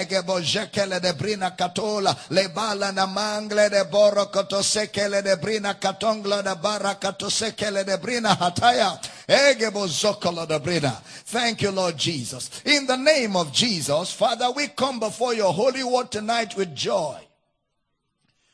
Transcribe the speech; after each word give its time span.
Egebo 0.00 0.40
jekele 0.40 1.00
de 1.00 1.12
brina 1.12 1.56
katola. 1.56 2.16
Le 2.30 2.48
bala 2.48 2.92
na 2.92 3.06
mangle 3.06 3.68
de 3.70 3.84
boro 3.84 4.26
kotosekele 4.26 5.22
de 5.22 5.36
brina 5.36 5.74
katongla 5.74 6.42
de 6.42 6.54
bara 6.54 6.94
katosekele 6.94 7.84
de 7.84 7.96
brina 7.98 8.36
hataya. 8.36 8.98
Egebo 9.28 9.86
zokola 9.86 10.46
de 10.46 10.58
brina. 10.58 11.02
Thank 11.26 11.62
you, 11.62 11.70
Lord 11.70 11.96
Jesus. 11.96 12.62
In 12.64 12.86
the 12.86 12.96
name 12.96 13.36
of 13.36 13.52
Jesus, 13.52 14.12
Father, 14.12 14.50
we 14.50 14.68
come 14.68 14.98
before 14.98 15.34
your 15.34 15.52
holy 15.52 15.84
word 15.84 16.10
tonight 16.10 16.56
with 16.56 16.74
joy. 16.74 17.18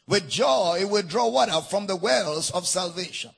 With 0.08 0.28
joy, 0.28 0.86
we 0.88 1.02
draw 1.02 1.28
water 1.28 1.60
from 1.62 1.86
the 1.86 1.96
wells 1.96 2.50
of 2.50 2.66
salvation. 2.66 3.30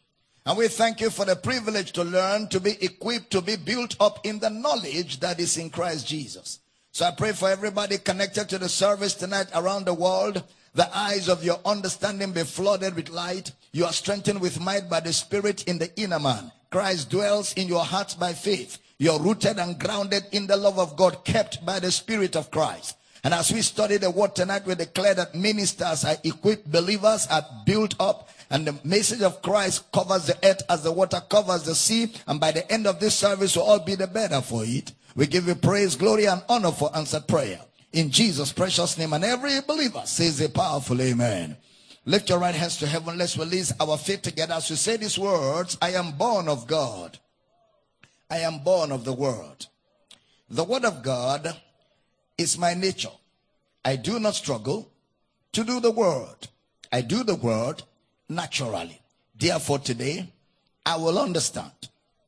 And 0.45 0.57
we 0.57 0.69
thank 0.69 1.01
you 1.01 1.11
for 1.11 1.25
the 1.25 1.37
privilege 1.37 1.93
to 1.93 2.05
learn, 2.05 2.49
to 2.49 2.61
be 2.61 2.83
equipped, 2.83 3.31
to 3.33 3.43
be 3.43 3.57
built 3.57 3.97
up 4.01 4.25
in 4.25 4.39
the 4.39 4.51
knowledge 4.51 5.21
that 5.21 5.41
is 5.41 5.57
in 5.57 5.71
Christ 5.71 6.07
Jesus. 6.07 6.61
So 6.93 7.05
I 7.05 7.11
pray 7.13 7.33
for 7.33 7.49
everybody 7.49 7.99
connected 7.99 8.49
to 8.49 8.59
the 8.59 8.69
service 8.69 9.15
tonight 9.15 9.49
around 9.55 9.85
the 9.85 9.95
world. 9.95 10.43
The 10.75 10.89
eyes 10.97 11.29
of 11.29 11.45
your 11.45 11.61
understanding 11.65 12.33
be 12.33 12.43
flooded 12.43 12.97
with 12.97 13.11
light. 13.11 13.53
You 13.73 13.85
are 13.85 13.93
strengthened 13.93 14.41
with 14.41 14.61
might 14.61 14.89
by 14.89 15.01
the 15.01 15.13
Spirit 15.13 15.65
in 15.65 15.79
the 15.79 15.95
inner 16.01 16.19
man. 16.19 16.51
Christ 16.71 17.11
dwells 17.11 17.53
in 17.55 17.69
your 17.69 17.85
hearts 17.85 18.15
by 18.15 18.33
faith. 18.33 18.79
You're 18.99 19.21
rooted 19.21 19.59
and 19.59 19.79
grounded 19.79 20.25
in 20.33 20.47
the 20.47 20.57
love 20.57 20.79
of 20.79 20.97
God, 20.97 21.25
kept 21.25 21.65
by 21.65 21.79
the 21.79 21.91
Spirit 21.93 22.37
of 22.37 22.51
Christ. 22.51 22.97
And 23.25 23.35
as 23.35 23.53
we 23.53 23.63
study 23.63 23.97
the 23.97 24.11
word 24.11 24.35
tonight, 24.35 24.67
we 24.67 24.75
declare 24.75 25.15
that 25.15 25.35
ministers 25.35 26.05
are 26.05 26.17
equipped, 26.25 26.71
believers 26.71 27.27
are 27.31 27.45
built 27.65 27.95
up, 28.01 28.29
and 28.51 28.67
the 28.67 28.79
message 28.85 29.23
of 29.23 29.43
Christ 29.43 29.91
covers 29.93 30.27
the 30.27 30.39
earth 30.43 30.63
as 30.69 30.83
the 30.83 30.93
water 30.93 31.21
covers 31.29 31.65
the 31.65 31.75
sea. 31.75 32.13
And 32.27 32.41
by 32.41 32.53
the 32.53 32.71
end 32.73 32.87
of 32.87 33.01
this 33.01 33.15
service, 33.15 33.57
we'll 33.57 33.67
all 33.67 33.81
be 33.81 33.95
the 33.95 34.07
better 34.07 34.41
for 34.41 34.65
it. 34.65 34.93
We 35.19 35.27
give 35.27 35.49
you 35.49 35.57
praise, 35.57 35.97
glory, 35.97 36.27
and 36.27 36.45
honor 36.49 36.71
for 36.71 36.97
answered 36.97 37.27
prayer. 37.27 37.61
In 37.93 38.09
Jesus' 38.09 38.53
precious 38.53 38.97
name. 38.97 39.13
And 39.13 39.25
every 39.25 39.61
believer 39.63 40.03
says 40.05 40.41
a 40.41 40.49
powerful 40.49 41.03
amen. 41.03 41.57
Lift 42.05 42.29
your 42.29 42.39
right 42.39 42.55
hands 42.55 42.77
to 42.77 42.87
heaven. 42.87 43.19
Let's 43.19 43.37
release 43.37 43.73
our 43.81 43.99
faith 43.99 44.23
together 44.23 44.55
as 44.55 44.71
we 44.71 44.77
say 44.77 44.97
these 44.97 45.19
words. 45.19 45.77
I 45.83 45.91
am 45.95 46.13
born 46.13 46.47
of 46.47 46.69
God. 46.69 47.19
I 48.31 48.39
am 48.39 48.61
born 48.61 48.93
of 48.93 49.05
the 49.05 49.13
word. 49.13 49.67
The 50.51 50.63
word 50.63 50.85
of 50.85 51.03
God 51.03 51.53
is 52.39 52.57
my 52.57 52.75
nature. 52.75 53.11
I 53.85 53.97
do 53.97 54.21
not 54.21 54.37
struggle 54.37 54.89
to 55.51 55.65
do 55.65 55.81
the 55.81 55.91
word. 55.91 56.47
I 56.93 57.01
do 57.01 57.25
the 57.25 57.35
word 57.35 57.83
naturally. 58.29 59.01
Therefore, 59.37 59.81
today, 59.81 60.33
I 60.87 60.95
will 60.95 61.19
understand 61.19 61.73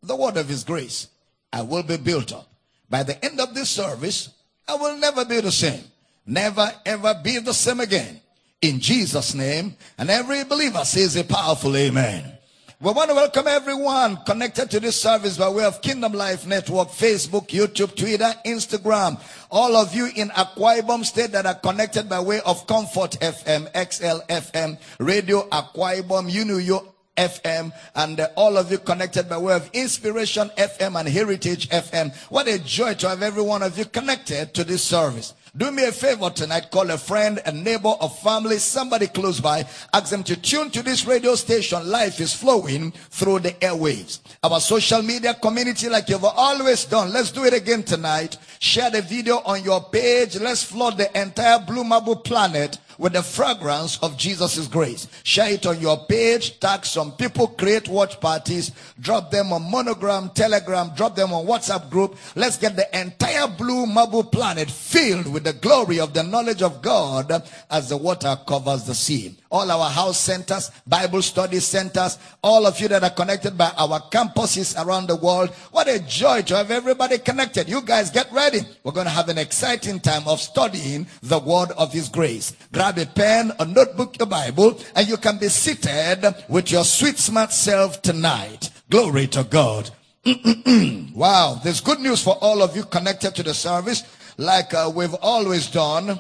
the 0.03 0.17
word 0.17 0.37
of 0.37 0.49
his 0.49 0.65
grace. 0.65 1.07
I 1.53 1.63
will 1.63 1.85
be 1.85 1.97
built 1.97 2.33
up. 2.33 2.50
By 2.91 3.05
the 3.05 3.25
end 3.25 3.41
of 3.41 3.55
this 3.55 3.71
service, 3.71 4.31
I 4.69 4.75
will 4.75 4.99
never 4.99 5.25
be 5.25 5.41
the 5.41 5.53
same. 5.53 5.85
Never 6.27 6.71
ever 6.85 7.15
be 7.23 7.39
the 7.39 7.55
same 7.55 7.81
again. 7.81 8.21
In 8.61 8.81
Jesus' 8.81 9.35
name. 9.35 9.77
And 9.97 10.11
every 10.11 10.45
believer 10.45 10.85
says 10.85 11.17
a 11.17 11.25
powerful 11.25 11.77
amen. 11.77 12.37
We 12.83 12.93
want 12.93 13.11
to 13.11 13.15
welcome 13.15 13.47
everyone 13.47 14.17
connected 14.25 14.71
to 14.71 14.81
this 14.81 14.99
service 14.99 15.37
by 15.37 15.51
way 15.51 15.65
of 15.65 15.83
Kingdom 15.83 16.15
Life 16.15 16.47
Network, 16.47 16.89
Facebook, 16.89 17.49
YouTube, 17.49 17.95
Twitter, 17.95 18.33
Instagram. 18.47 19.21
All 19.51 19.77
of 19.77 19.95
you 19.95 20.09
in 20.17 20.31
Akwa 20.31 21.05
State 21.05 21.33
that 21.33 21.45
are 21.45 21.57
connected 21.57 22.09
by 22.09 22.21
way 22.21 22.41
of 22.41 22.67
Comfort 22.67 23.19
FM, 23.21 23.67
XL 23.75 24.25
FM, 24.31 24.79
Radio 24.99 25.43
Akwa 25.51 26.01
Ibom, 26.01 26.31
Unuyo 26.31 26.90
FM, 27.21 27.73
and 27.95 28.19
uh, 28.19 28.29
all 28.35 28.57
of 28.57 28.71
you 28.73 28.79
connected 28.79 29.29
by 29.29 29.37
way 29.37 29.55
of 29.55 29.69
Inspiration 29.75 30.51
FM 30.57 30.99
and 30.99 31.09
Heritage 31.09 31.69
FM. 31.69 32.15
What 32.31 32.49
a 32.49 32.59
joy 32.59 32.95
to 32.95 33.09
have 33.11 33.23
every 33.23 33.43
one 33.43 33.63
of 33.63 33.77
you 33.79 33.85
connected 33.85 34.55
to 34.55 34.65
this 34.65 34.83
service. 34.83 35.35
Do 35.57 35.73
me 35.73 35.85
a 35.85 35.93
favor 35.93 36.31
tonight. 36.31 36.71
Call 36.71 36.91
a 36.91 36.97
friend, 36.97 37.41
a 37.45 37.51
neighbor, 37.51 37.93
a 38.01 38.09
family, 38.09 38.59
somebody 38.59 39.09
close 39.09 39.41
by. 39.41 39.67
Ask 39.93 40.11
them 40.11 40.23
to 40.25 40.37
tune 40.37 40.71
to 40.71 40.83
this 40.83 41.05
radio 41.07 41.35
station. 41.35 41.91
Life 41.91 42.21
is 42.21 42.33
flowing 42.33 42.93
through 42.93 43.41
the 43.41 43.53
airwaves. 43.55 44.21
Our 44.45 44.61
social 44.61 45.03
media 45.03 45.35
community, 45.35 45.89
like 45.89 46.09
you've 46.09 46.25
always 46.25 46.85
done. 46.85 47.13
Let's 47.13 47.33
do 47.33 47.45
it 47.45 47.53
again 47.53 47.83
tonight. 47.83 48.39
Share 48.61 48.91
the 48.91 49.03
video 49.03 49.39
on 49.39 49.65
your 49.65 49.83
page. 49.83 50.39
Let's 50.39 50.63
flood 50.63 50.99
the 50.99 51.21
entire 51.21 51.59
Blue 51.59 51.83
Marble 51.83 52.17
planet 52.17 52.79
with 53.01 53.15
the 53.15 53.23
fragrance 53.23 53.99
of 54.03 54.19
Jesus' 54.19 54.69
grace. 54.69 55.09
Share 55.25 55.51
it 55.51 55.65
on 55.65 55.81
your 55.81 56.05
page, 56.05 56.61
tag 56.61 56.85
some 56.85 57.13
people, 57.13 57.49
create 57.49 57.89
watch 57.89 58.21
parties, 58.21 58.73
drop 59.01 59.31
them 59.31 59.55
on 59.55 59.71
monogram, 59.71 60.29
telegram, 60.35 60.91
drop 60.95 61.17
them 61.17 61.33
on 61.33 61.47
WhatsApp 61.47 61.89
group. 61.89 62.17
Let's 62.37 62.59
get 62.59 62.77
the 62.77 62.87
entire 62.99 63.49
blue 63.49 63.87
marble 63.87 64.23
planet 64.23 64.71
filled 64.71 65.33
with 65.33 65.45
the 65.45 65.55
glory 65.55 65.99
of 65.99 66.13
the 66.13 66.23
knowledge 66.23 66.63
of 66.63 66.83
God 66.83 67.43
as 67.71 67.89
the 67.89 67.97
water 67.97 68.39
covers 68.47 68.85
the 68.85 68.95
sea. 68.95 69.35
All 69.51 69.69
our 69.71 69.91
house 69.91 70.21
centers, 70.21 70.71
Bible 70.87 71.23
study 71.23 71.59
centers, 71.59 72.19
all 72.45 72.67
of 72.67 72.79
you 72.79 72.87
that 72.89 73.03
are 73.03 73.11
connected 73.11 73.57
by 73.59 73.73
our 73.79 74.01
campuses 74.11 74.77
around 74.85 75.09
the 75.09 75.17
world. 75.17 75.49
What 75.73 75.89
a 75.89 75.99
joy 76.01 76.43
to 76.43 76.57
have 76.57 76.71
everybody 76.71 77.19
connected. 77.19 77.69
You 77.69 77.81
guys 77.81 78.11
get 78.11 78.31
ready. 78.31 78.61
We're 78.85 78.93
going 78.93 79.07
to 79.07 79.11
have 79.11 79.29
an 79.29 79.39
exciting 79.39 79.99
time 80.01 80.29
of 80.29 80.41
studying 80.41 81.07
the 81.23 81.41
word 81.41 81.71
of 81.73 81.93
his 81.93 82.09
grace. 82.09 82.53
A 82.99 83.07
pen, 83.07 83.53
a 83.59 83.65
notebook, 83.65 84.19
your 84.19 84.27
Bible, 84.27 84.81
and 84.95 85.09
you 85.09 85.17
can 85.17 85.39
be 85.39 85.49
seated 85.49 86.35
with 86.49 86.71
your 86.71 86.85
sweet 86.85 87.19
smart 87.19 87.53
self 87.53 88.03
tonight. 88.03 88.71
Glory 88.91 89.27
to 89.29 89.45
God. 89.45 89.91
wow. 91.15 91.61
There's 91.63 91.81
good 91.81 92.01
news 92.01 92.23
for 92.23 92.37
all 92.41 92.63
of 92.63 92.77
you 92.77 92.85
connected 92.85 93.35
to 93.37 93.43
the 93.43 93.55
service 93.55 94.03
like 94.41 94.73
uh, 94.73 94.91
we've 94.95 95.15
always 95.15 95.67
done 95.69 96.19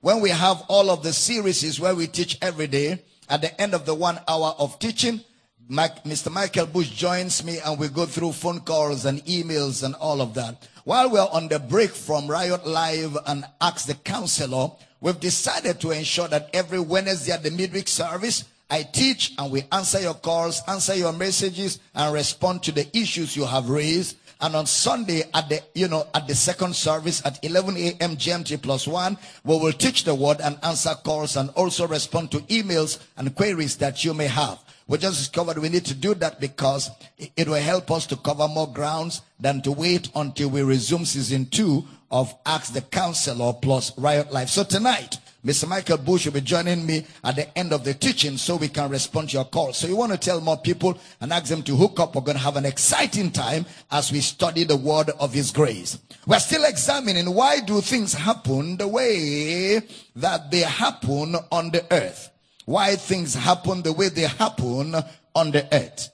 when 0.00 0.20
we 0.20 0.30
have 0.30 0.62
all 0.68 0.90
of 0.90 1.02
the 1.02 1.12
series 1.12 1.80
where 1.80 1.94
we 1.94 2.06
teach 2.06 2.38
every 2.40 2.68
day 2.68 3.02
at 3.28 3.40
the 3.40 3.60
end 3.60 3.74
of 3.74 3.84
the 3.84 3.94
one 3.94 4.20
hour 4.28 4.54
of 4.58 4.78
teaching 4.78 5.20
Mike, 5.66 6.04
mr 6.04 6.30
michael 6.30 6.66
bush 6.66 6.90
joins 6.90 7.42
me 7.42 7.58
and 7.64 7.80
we 7.80 7.88
go 7.88 8.06
through 8.06 8.30
phone 8.30 8.60
calls 8.60 9.06
and 9.06 9.24
emails 9.24 9.82
and 9.82 9.96
all 9.96 10.20
of 10.20 10.34
that 10.34 10.68
while 10.84 11.10
we're 11.10 11.26
on 11.32 11.48
the 11.48 11.58
break 11.58 11.90
from 11.90 12.28
riot 12.28 12.64
live 12.64 13.16
and 13.26 13.44
ask 13.60 13.86
the 13.86 13.94
counselor 13.94 14.70
we've 15.00 15.20
decided 15.20 15.80
to 15.80 15.90
ensure 15.90 16.28
that 16.28 16.50
every 16.52 16.80
wednesday 16.80 17.32
at 17.32 17.42
the 17.42 17.50
midweek 17.50 17.88
service 17.88 18.44
I 18.70 18.82
teach 18.82 19.34
and 19.38 19.52
we 19.52 19.62
answer 19.70 20.00
your 20.00 20.14
calls, 20.14 20.62
answer 20.66 20.94
your 20.94 21.12
messages, 21.12 21.78
and 21.94 22.12
respond 22.14 22.62
to 22.64 22.72
the 22.72 22.88
issues 22.96 23.36
you 23.36 23.44
have 23.44 23.68
raised. 23.68 24.16
And 24.40 24.56
on 24.56 24.66
Sunday 24.66 25.22
at 25.32 25.48
the, 25.48 25.62
you 25.74 25.88
know, 25.88 26.06
at 26.14 26.26
the 26.26 26.34
second 26.34 26.74
service 26.74 27.24
at 27.24 27.38
11 27.44 27.76
a.m. 27.76 28.16
GMT 28.16 28.60
plus 28.62 28.88
one, 28.88 29.16
we 29.44 29.56
will 29.56 29.72
teach 29.72 30.04
the 30.04 30.14
word 30.14 30.40
and 30.40 30.58
answer 30.62 30.94
calls 31.04 31.36
and 31.36 31.50
also 31.50 31.86
respond 31.86 32.30
to 32.32 32.38
emails 32.40 32.98
and 33.16 33.34
queries 33.36 33.76
that 33.76 34.04
you 34.04 34.12
may 34.12 34.26
have. 34.26 34.58
We 34.86 34.98
just 34.98 35.18
discovered 35.18 35.58
we 35.58 35.68
need 35.68 35.86
to 35.86 35.94
do 35.94 36.14
that 36.14 36.40
because 36.40 36.90
it 37.36 37.48
will 37.48 37.54
help 37.54 37.90
us 37.90 38.06
to 38.08 38.16
cover 38.16 38.48
more 38.48 38.70
grounds 38.70 39.22
than 39.40 39.62
to 39.62 39.72
wait 39.72 40.10
until 40.14 40.50
we 40.50 40.62
resume 40.62 41.04
season 41.04 41.46
two 41.46 41.84
of 42.14 42.32
Ask 42.46 42.72
the 42.72 42.80
Counselor 42.80 43.52
plus 43.54 43.98
Riot 43.98 44.32
Life. 44.32 44.48
So 44.48 44.62
tonight, 44.62 45.18
Mr. 45.44 45.66
Michael 45.66 45.98
Bush 45.98 46.26
will 46.26 46.32
be 46.32 46.40
joining 46.42 46.86
me 46.86 47.04
at 47.24 47.34
the 47.34 47.58
end 47.58 47.72
of 47.72 47.82
the 47.82 47.92
teaching 47.92 48.36
so 48.36 48.54
we 48.54 48.68
can 48.68 48.88
respond 48.88 49.30
to 49.30 49.36
your 49.36 49.44
call. 49.44 49.72
So 49.72 49.88
you 49.88 49.96
want 49.96 50.12
to 50.12 50.16
tell 50.18 50.40
more 50.40 50.56
people 50.56 50.96
and 51.20 51.32
ask 51.32 51.46
them 51.46 51.64
to 51.64 51.74
hook 51.74 51.98
up. 51.98 52.14
We're 52.14 52.22
going 52.22 52.36
to 52.36 52.44
have 52.44 52.56
an 52.56 52.66
exciting 52.66 53.32
time 53.32 53.66
as 53.90 54.12
we 54.12 54.20
study 54.20 54.62
the 54.62 54.76
word 54.76 55.10
of 55.18 55.34
his 55.34 55.50
grace. 55.50 55.98
We're 56.24 56.38
still 56.38 56.62
examining 56.62 57.34
why 57.34 57.58
do 57.58 57.80
things 57.80 58.14
happen 58.14 58.76
the 58.76 58.86
way 58.86 59.80
that 60.14 60.52
they 60.52 60.60
happen 60.60 61.34
on 61.50 61.70
the 61.72 61.84
earth. 61.92 62.30
Why 62.64 62.94
things 62.94 63.34
happen 63.34 63.82
the 63.82 63.92
way 63.92 64.08
they 64.08 64.28
happen 64.28 64.94
on 65.34 65.50
the 65.50 65.66
earth. 65.74 66.10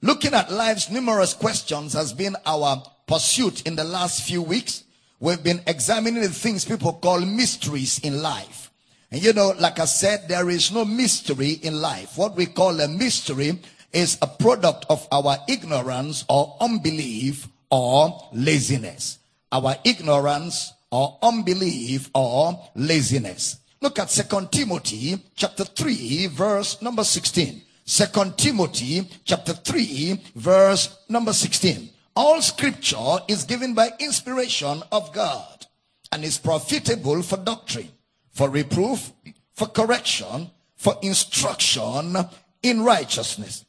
Looking 0.00 0.32
at 0.32 0.50
life's 0.50 0.90
numerous 0.90 1.34
questions 1.34 1.92
has 1.92 2.14
been 2.14 2.36
our 2.46 2.82
pursuit 3.08 3.66
in 3.66 3.74
the 3.74 3.82
last 3.82 4.22
few 4.22 4.42
weeks. 4.42 4.84
We've 5.18 5.42
been 5.42 5.62
examining 5.66 6.22
the 6.22 6.28
things 6.28 6.64
people 6.64 6.92
call 6.92 7.20
mysteries 7.20 7.98
in 8.00 8.22
life. 8.22 8.70
And 9.10 9.22
you 9.22 9.32
know, 9.32 9.54
like 9.58 9.80
I 9.80 9.86
said, 9.86 10.28
there 10.28 10.50
is 10.50 10.70
no 10.70 10.84
mystery 10.84 11.52
in 11.62 11.80
life. 11.80 12.16
What 12.16 12.36
we 12.36 12.46
call 12.46 12.78
a 12.80 12.86
mystery 12.86 13.58
is 13.92 14.18
a 14.20 14.26
product 14.26 14.84
of 14.90 15.08
our 15.10 15.38
ignorance 15.48 16.24
or 16.28 16.56
unbelief 16.60 17.48
or 17.70 18.28
laziness. 18.32 19.18
Our 19.50 19.76
ignorance 19.82 20.74
or 20.90 21.18
unbelief 21.22 22.10
or 22.14 22.60
laziness. 22.76 23.58
Look 23.80 23.98
at 23.98 24.10
Second 24.10 24.52
Timothy 24.52 25.18
chapter 25.34 25.64
3 25.64 26.26
verse 26.26 26.82
number 26.82 27.04
16. 27.04 27.62
Second 27.84 28.36
Timothy 28.36 29.08
chapter 29.24 29.54
3 29.54 30.20
verse 30.34 30.98
number 31.08 31.32
16. 31.32 31.88
All 32.18 32.42
scripture 32.42 33.18
is 33.28 33.44
given 33.44 33.74
by 33.74 33.90
inspiration 34.00 34.82
of 34.90 35.12
God 35.12 35.66
and 36.10 36.24
is 36.24 36.36
profitable 36.36 37.22
for 37.22 37.36
doctrine, 37.36 37.90
for 38.32 38.50
reproof, 38.50 39.12
for 39.54 39.68
correction, 39.68 40.50
for 40.74 40.96
instruction 41.00 42.16
in 42.60 42.82
righteousness. 42.82 43.64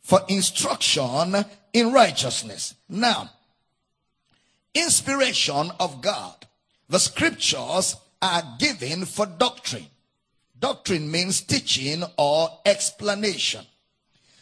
For 0.00 0.20
instruction 0.28 1.44
in 1.74 1.92
righteousness. 1.92 2.74
Now, 2.88 3.28
inspiration 4.74 5.70
of 5.78 6.00
God 6.00 6.46
The 6.88 6.98
scriptures 6.98 7.96
are 8.22 8.42
given 8.58 9.04
for 9.04 9.26
doctrine. 9.26 9.86
Doctrine 10.58 11.10
means 11.10 11.42
teaching 11.42 12.02
or 12.16 12.48
explanation. 12.64 13.64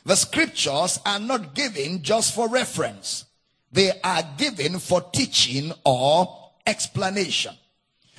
The 0.06 0.14
scriptures 0.14 1.00
are 1.04 1.18
not 1.18 1.54
given 1.56 2.02
just 2.02 2.36
for 2.36 2.48
reference. 2.48 3.26
They 3.70 3.92
are 4.02 4.22
given 4.36 4.78
for 4.78 5.00
teaching 5.00 5.72
or 5.84 6.50
explanation. 6.66 7.54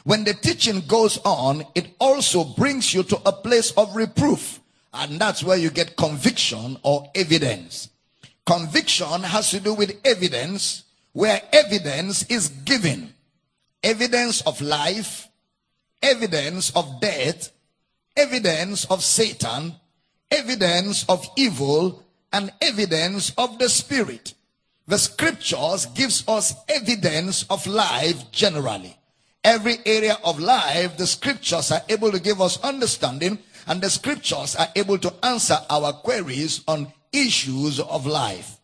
When 0.03 0.23
the 0.23 0.33
teaching 0.33 0.81
goes 0.87 1.19
on, 1.25 1.65
it 1.75 1.87
also 1.99 2.43
brings 2.43 2.93
you 2.93 3.03
to 3.03 3.21
a 3.25 3.31
place 3.31 3.71
of 3.71 3.95
reproof. 3.95 4.59
And 4.93 5.19
that's 5.19 5.43
where 5.43 5.57
you 5.57 5.69
get 5.69 5.97
conviction 5.97 6.77
or 6.83 7.09
evidence. 7.13 7.89
Conviction 8.45 9.23
has 9.23 9.51
to 9.51 9.59
do 9.59 9.73
with 9.75 9.99
evidence, 10.03 10.83
where 11.13 11.41
evidence 11.53 12.23
is 12.23 12.49
given. 12.49 13.13
Evidence 13.83 14.41
of 14.41 14.61
life, 14.61 15.27
evidence 16.01 16.71
of 16.75 16.99
death, 16.99 17.51
evidence 18.17 18.85
of 18.85 19.03
Satan, 19.03 19.75
evidence 20.31 21.05
of 21.07 21.27
evil, 21.35 22.03
and 22.33 22.51
evidence 22.61 23.31
of 23.37 23.59
the 23.59 23.69
spirit. 23.69 24.33
The 24.89 24.97
scriptures 24.97 25.85
gives 25.85 26.27
us 26.27 26.55
evidence 26.67 27.43
of 27.51 27.67
life 27.67 28.31
generally. 28.31 28.97
Every 29.43 29.77
area 29.85 30.17
of 30.23 30.39
life, 30.39 30.97
the 30.97 31.05
scriptures 31.05 31.71
are 31.71 31.83
able 31.87 32.11
to 32.11 32.19
give 32.19 32.41
us 32.41 32.59
understanding 32.63 33.37
and 33.67 33.81
the 33.81 33.89
scriptures 33.91 34.55
are 34.55 34.69
able 34.75 34.97
to 34.97 35.13
answer 35.21 35.59
our 35.69 35.93
queries 35.93 36.63
on 36.67 36.91
issues 37.13 37.79
of 37.79 38.07
life. 38.07 38.57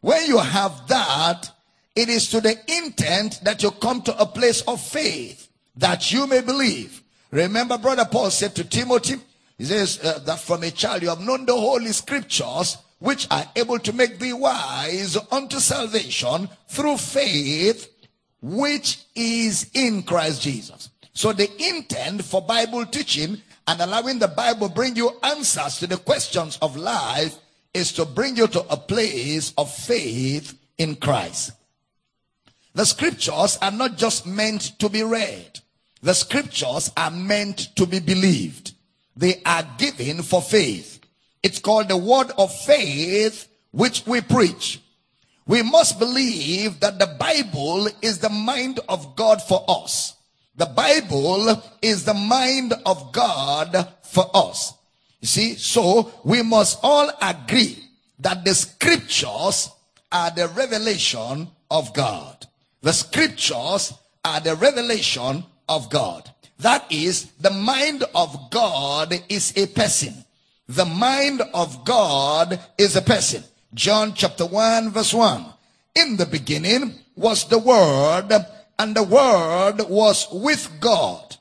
When 0.00 0.26
you 0.26 0.38
have 0.38 0.88
that, 0.88 1.52
it 1.94 2.08
is 2.08 2.28
to 2.30 2.40
the 2.40 2.58
intent 2.66 3.38
that 3.44 3.62
you 3.62 3.70
come 3.70 4.02
to 4.02 4.20
a 4.20 4.26
place 4.26 4.62
of 4.62 4.80
faith 4.80 5.50
that 5.76 6.10
you 6.10 6.26
may 6.26 6.40
believe. 6.40 7.00
Remember, 7.30 7.78
brother 7.78 8.06
Paul 8.10 8.32
said 8.32 8.56
to 8.56 8.64
Timothy, 8.64 9.20
he 9.56 9.66
says 9.66 10.00
uh, 10.02 10.18
that 10.26 10.40
from 10.40 10.64
a 10.64 10.72
child 10.72 11.02
you 11.02 11.10
have 11.10 11.20
known 11.20 11.46
the 11.46 11.54
holy 11.54 11.92
scriptures, 11.92 12.76
which 13.00 13.26
are 13.30 13.44
able 13.56 13.78
to 13.80 13.92
make 13.92 14.18
thee 14.18 14.32
wise 14.32 15.18
unto 15.32 15.58
salvation 15.58 16.48
through 16.68 16.96
faith, 16.96 17.88
which 18.40 19.00
is 19.14 19.70
in 19.74 20.02
Christ 20.02 20.42
Jesus. 20.42 20.90
So 21.12 21.32
the 21.32 21.50
intent 21.68 22.24
for 22.24 22.40
Bible 22.40 22.86
teaching 22.86 23.42
and 23.66 23.80
allowing 23.80 24.18
the 24.18 24.28
Bible 24.28 24.68
bring 24.68 24.96
you 24.96 25.10
answers 25.22 25.78
to 25.78 25.86
the 25.86 25.96
questions 25.96 26.58
of 26.62 26.76
life 26.76 27.36
is 27.74 27.92
to 27.92 28.04
bring 28.04 28.36
you 28.36 28.46
to 28.48 28.60
a 28.68 28.76
place 28.76 29.52
of 29.56 29.72
faith 29.72 30.58
in 30.78 30.94
Christ. 30.96 31.52
The 32.74 32.84
scriptures 32.84 33.58
are 33.60 33.70
not 33.70 33.96
just 33.96 34.26
meant 34.26 34.78
to 34.78 34.88
be 34.88 35.02
read. 35.02 35.60
The 36.02 36.14
scriptures 36.14 36.90
are 36.96 37.10
meant 37.10 37.74
to 37.76 37.86
be 37.86 37.98
believed. 37.98 38.72
They 39.16 39.42
are 39.44 39.66
given 39.76 40.22
for 40.22 40.40
faith. 40.40 40.99
It's 41.42 41.58
called 41.58 41.88
the 41.88 41.96
word 41.96 42.30
of 42.36 42.54
faith 42.54 43.48
which 43.70 44.06
we 44.06 44.20
preach. 44.20 44.80
We 45.46 45.62
must 45.62 45.98
believe 45.98 46.80
that 46.80 46.98
the 46.98 47.06
Bible 47.18 47.88
is 48.02 48.18
the 48.18 48.28
mind 48.28 48.80
of 48.88 49.16
God 49.16 49.42
for 49.42 49.64
us. 49.68 50.14
The 50.56 50.66
Bible 50.66 51.62
is 51.80 52.04
the 52.04 52.14
mind 52.14 52.74
of 52.84 53.12
God 53.12 53.88
for 54.02 54.30
us. 54.34 54.74
You 55.20 55.28
see, 55.28 55.54
so 55.54 56.12
we 56.24 56.42
must 56.42 56.78
all 56.82 57.10
agree 57.20 57.78
that 58.18 58.44
the 58.44 58.54
scriptures 58.54 59.70
are 60.12 60.30
the 60.30 60.48
revelation 60.48 61.48
of 61.70 61.94
God. 61.94 62.46
The 62.82 62.92
scriptures 62.92 63.92
are 64.24 64.40
the 64.40 64.56
revelation 64.56 65.44
of 65.68 65.90
God. 65.90 66.30
That 66.58 66.84
is, 66.90 67.30
the 67.40 67.50
mind 67.50 68.04
of 68.14 68.50
God 68.50 69.14
is 69.28 69.52
a 69.56 69.66
person. 69.66 70.24
The 70.70 70.84
mind 70.84 71.42
of 71.52 71.84
God 71.84 72.60
is 72.78 72.94
a 72.94 73.02
person. 73.02 73.42
John 73.74 74.14
chapter 74.14 74.46
1 74.46 74.90
verse 74.90 75.12
1. 75.12 75.44
In 75.96 76.16
the 76.16 76.26
beginning 76.26 76.94
was 77.16 77.48
the 77.48 77.58
Word, 77.58 78.28
and 78.78 78.94
the 78.94 79.02
Word 79.02 79.78
was 79.88 80.28
with 80.30 80.70
God. 80.78 81.36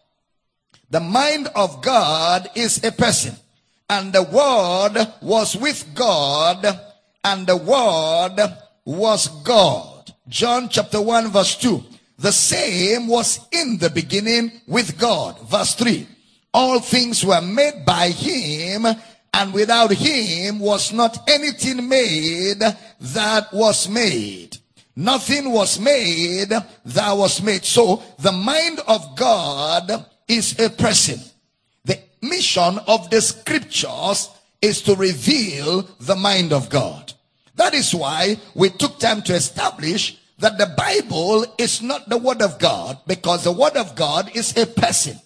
The 0.89 0.99
mind 0.99 1.47
of 1.53 1.79
God 1.83 2.49
is 2.55 2.83
a 2.83 2.91
person. 2.91 3.35
And 3.87 4.11
the 4.13 4.23
Word 4.23 4.97
was 5.21 5.55
with 5.55 5.93
God, 5.93 6.65
and 7.23 7.45
the 7.45 7.57
Word 7.57 8.37
was 8.83 9.27
God. 9.43 10.11
John 10.27 10.69
chapter 10.69 10.99
1 10.99 11.27
verse 11.27 11.55
2. 11.57 11.83
The 12.17 12.31
same 12.31 13.05
was 13.05 13.41
in 13.51 13.77
the 13.77 13.91
beginning 13.91 14.53
with 14.65 14.97
God. 14.97 15.39
Verse 15.41 15.75
3. 15.75 16.07
All 16.51 16.79
things 16.79 17.23
were 17.23 17.41
made 17.41 17.85
by 17.85 18.09
him 18.09 18.87
and 19.33 19.53
without 19.53 19.91
him 19.91 20.59
was 20.59 20.91
not 20.91 21.29
anything 21.29 21.87
made 21.87 22.59
that 22.99 23.53
was 23.53 23.87
made. 23.87 24.57
Nothing 24.95 25.51
was 25.51 25.79
made 25.79 26.49
that 26.49 27.13
was 27.13 27.41
made. 27.41 27.63
So 27.63 28.03
the 28.19 28.31
mind 28.31 28.81
of 28.87 29.15
God 29.15 30.05
is 30.27 30.59
a 30.59 30.69
person. 30.69 31.19
The 31.85 31.99
mission 32.21 32.79
of 32.87 33.09
the 33.09 33.21
scriptures 33.21 34.29
is 34.61 34.81
to 34.83 34.95
reveal 34.95 35.83
the 36.01 36.15
mind 36.15 36.51
of 36.51 36.69
God. 36.69 37.13
That 37.55 37.73
is 37.73 37.93
why 37.95 38.37
we 38.55 38.69
took 38.69 38.99
time 38.99 39.21
to 39.23 39.33
establish 39.33 40.17
that 40.39 40.57
the 40.57 40.73
Bible 40.77 41.45
is 41.57 41.81
not 41.81 42.09
the 42.09 42.17
word 42.17 42.41
of 42.41 42.59
God 42.59 42.99
because 43.05 43.43
the 43.43 43.51
word 43.51 43.75
of 43.75 43.95
God 43.95 44.35
is 44.35 44.55
a 44.57 44.65
person. 44.65 45.19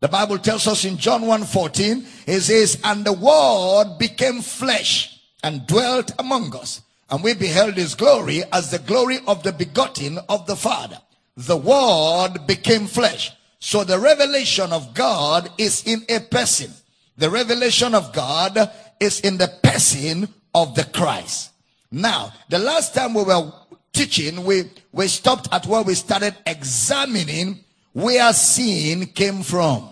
The 0.00 0.08
Bible 0.08 0.38
tells 0.38 0.66
us 0.66 0.84
in 0.86 0.96
John 0.96 1.22
1:14, 1.22 2.06
it 2.26 2.40
says, 2.40 2.78
And 2.82 3.04
the 3.04 3.12
word 3.12 3.98
became 3.98 4.40
flesh 4.40 5.20
and 5.42 5.66
dwelt 5.66 6.12
among 6.18 6.56
us, 6.56 6.80
and 7.10 7.22
we 7.22 7.34
beheld 7.34 7.74
his 7.74 7.94
glory 7.94 8.42
as 8.50 8.70
the 8.70 8.78
glory 8.78 9.20
of 9.26 9.42
the 9.42 9.52
begotten 9.52 10.18
of 10.28 10.46
the 10.46 10.56
Father. 10.56 10.98
The 11.36 11.56
word 11.56 12.46
became 12.46 12.86
flesh. 12.86 13.32
So 13.58 13.84
the 13.84 13.98
revelation 13.98 14.72
of 14.72 14.94
God 14.94 15.50
is 15.58 15.84
in 15.86 16.04
a 16.08 16.20
person. 16.20 16.72
The 17.18 17.28
revelation 17.28 17.94
of 17.94 18.14
God 18.14 18.70
is 18.98 19.20
in 19.20 19.36
the 19.36 19.48
person 19.62 20.28
of 20.54 20.74
the 20.74 20.84
Christ. 20.84 21.50
Now, 21.90 22.32
the 22.48 22.58
last 22.58 22.94
time 22.94 23.12
we 23.12 23.24
were 23.24 23.52
teaching, 23.92 24.44
we, 24.44 24.70
we 24.92 25.08
stopped 25.08 25.48
at 25.52 25.66
where 25.66 25.82
we 25.82 25.94
started 25.94 26.34
examining 26.46 27.64
where 27.92 28.32
sin 28.32 29.06
came 29.06 29.42
from. 29.42 29.88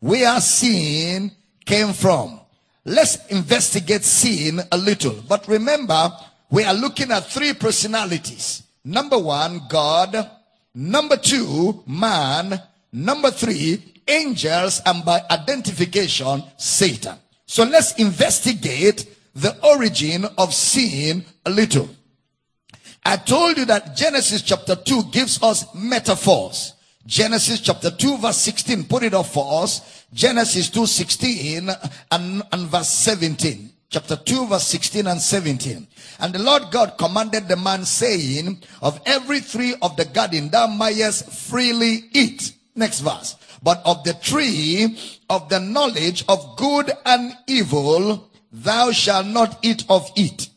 Where 0.00 0.40
sin 0.40 1.30
came 1.64 1.92
from. 1.92 2.40
Let's 2.84 3.26
investigate 3.26 4.04
sin 4.04 4.60
a 4.70 4.78
little. 4.78 5.22
But 5.28 5.46
remember, 5.48 6.10
we 6.50 6.64
are 6.64 6.74
looking 6.74 7.10
at 7.10 7.26
three 7.26 7.52
personalities. 7.52 8.62
Number 8.84 9.18
one, 9.18 9.62
God. 9.68 10.30
Number 10.74 11.16
two, 11.16 11.82
man. 11.86 12.60
Number 12.92 13.30
three, 13.30 13.82
angels. 14.06 14.80
And 14.86 15.04
by 15.04 15.22
identification, 15.30 16.44
Satan. 16.56 17.16
So 17.46 17.64
let's 17.64 17.94
investigate 17.98 19.06
the 19.34 19.56
origin 19.64 20.24
of 20.36 20.54
sin 20.54 21.24
a 21.44 21.50
little. 21.50 21.88
I 23.04 23.16
told 23.16 23.56
you 23.56 23.64
that 23.66 23.96
Genesis 23.96 24.42
chapter 24.42 24.76
2 24.76 25.04
gives 25.04 25.42
us 25.42 25.64
metaphors. 25.74 26.74
Genesis 27.08 27.60
chapter 27.60 27.90
2 27.90 28.18
verse 28.18 28.36
16, 28.36 28.84
put 28.84 29.02
it 29.02 29.14
up 29.14 29.24
for 29.24 29.62
us. 29.62 30.04
Genesis 30.12 30.68
2 30.68 30.84
16 30.84 31.70
and, 32.12 32.42
and 32.52 32.68
verse 32.68 32.90
17. 32.90 33.70
Chapter 33.88 34.16
2 34.16 34.46
verse 34.46 34.66
16 34.66 35.06
and 35.06 35.18
17. 35.18 35.86
And 36.20 36.34
the 36.34 36.38
Lord 36.38 36.64
God 36.70 36.98
commanded 36.98 37.48
the 37.48 37.56
man 37.56 37.86
saying, 37.86 38.60
of 38.82 39.00
every 39.06 39.40
tree 39.40 39.74
of 39.80 39.96
the 39.96 40.04
garden 40.04 40.50
thou 40.50 40.66
mayest 40.66 41.32
freely 41.32 42.04
eat. 42.12 42.52
Next 42.74 43.00
verse. 43.00 43.36
But 43.62 43.80
of 43.86 44.04
the 44.04 44.12
tree 44.12 44.98
of 45.30 45.48
the 45.48 45.60
knowledge 45.60 46.26
of 46.28 46.58
good 46.58 46.92
and 47.06 47.32
evil, 47.46 48.28
thou 48.52 48.92
shalt 48.92 49.28
not 49.28 49.58
eat 49.62 49.82
of 49.88 50.10
it. 50.14 50.50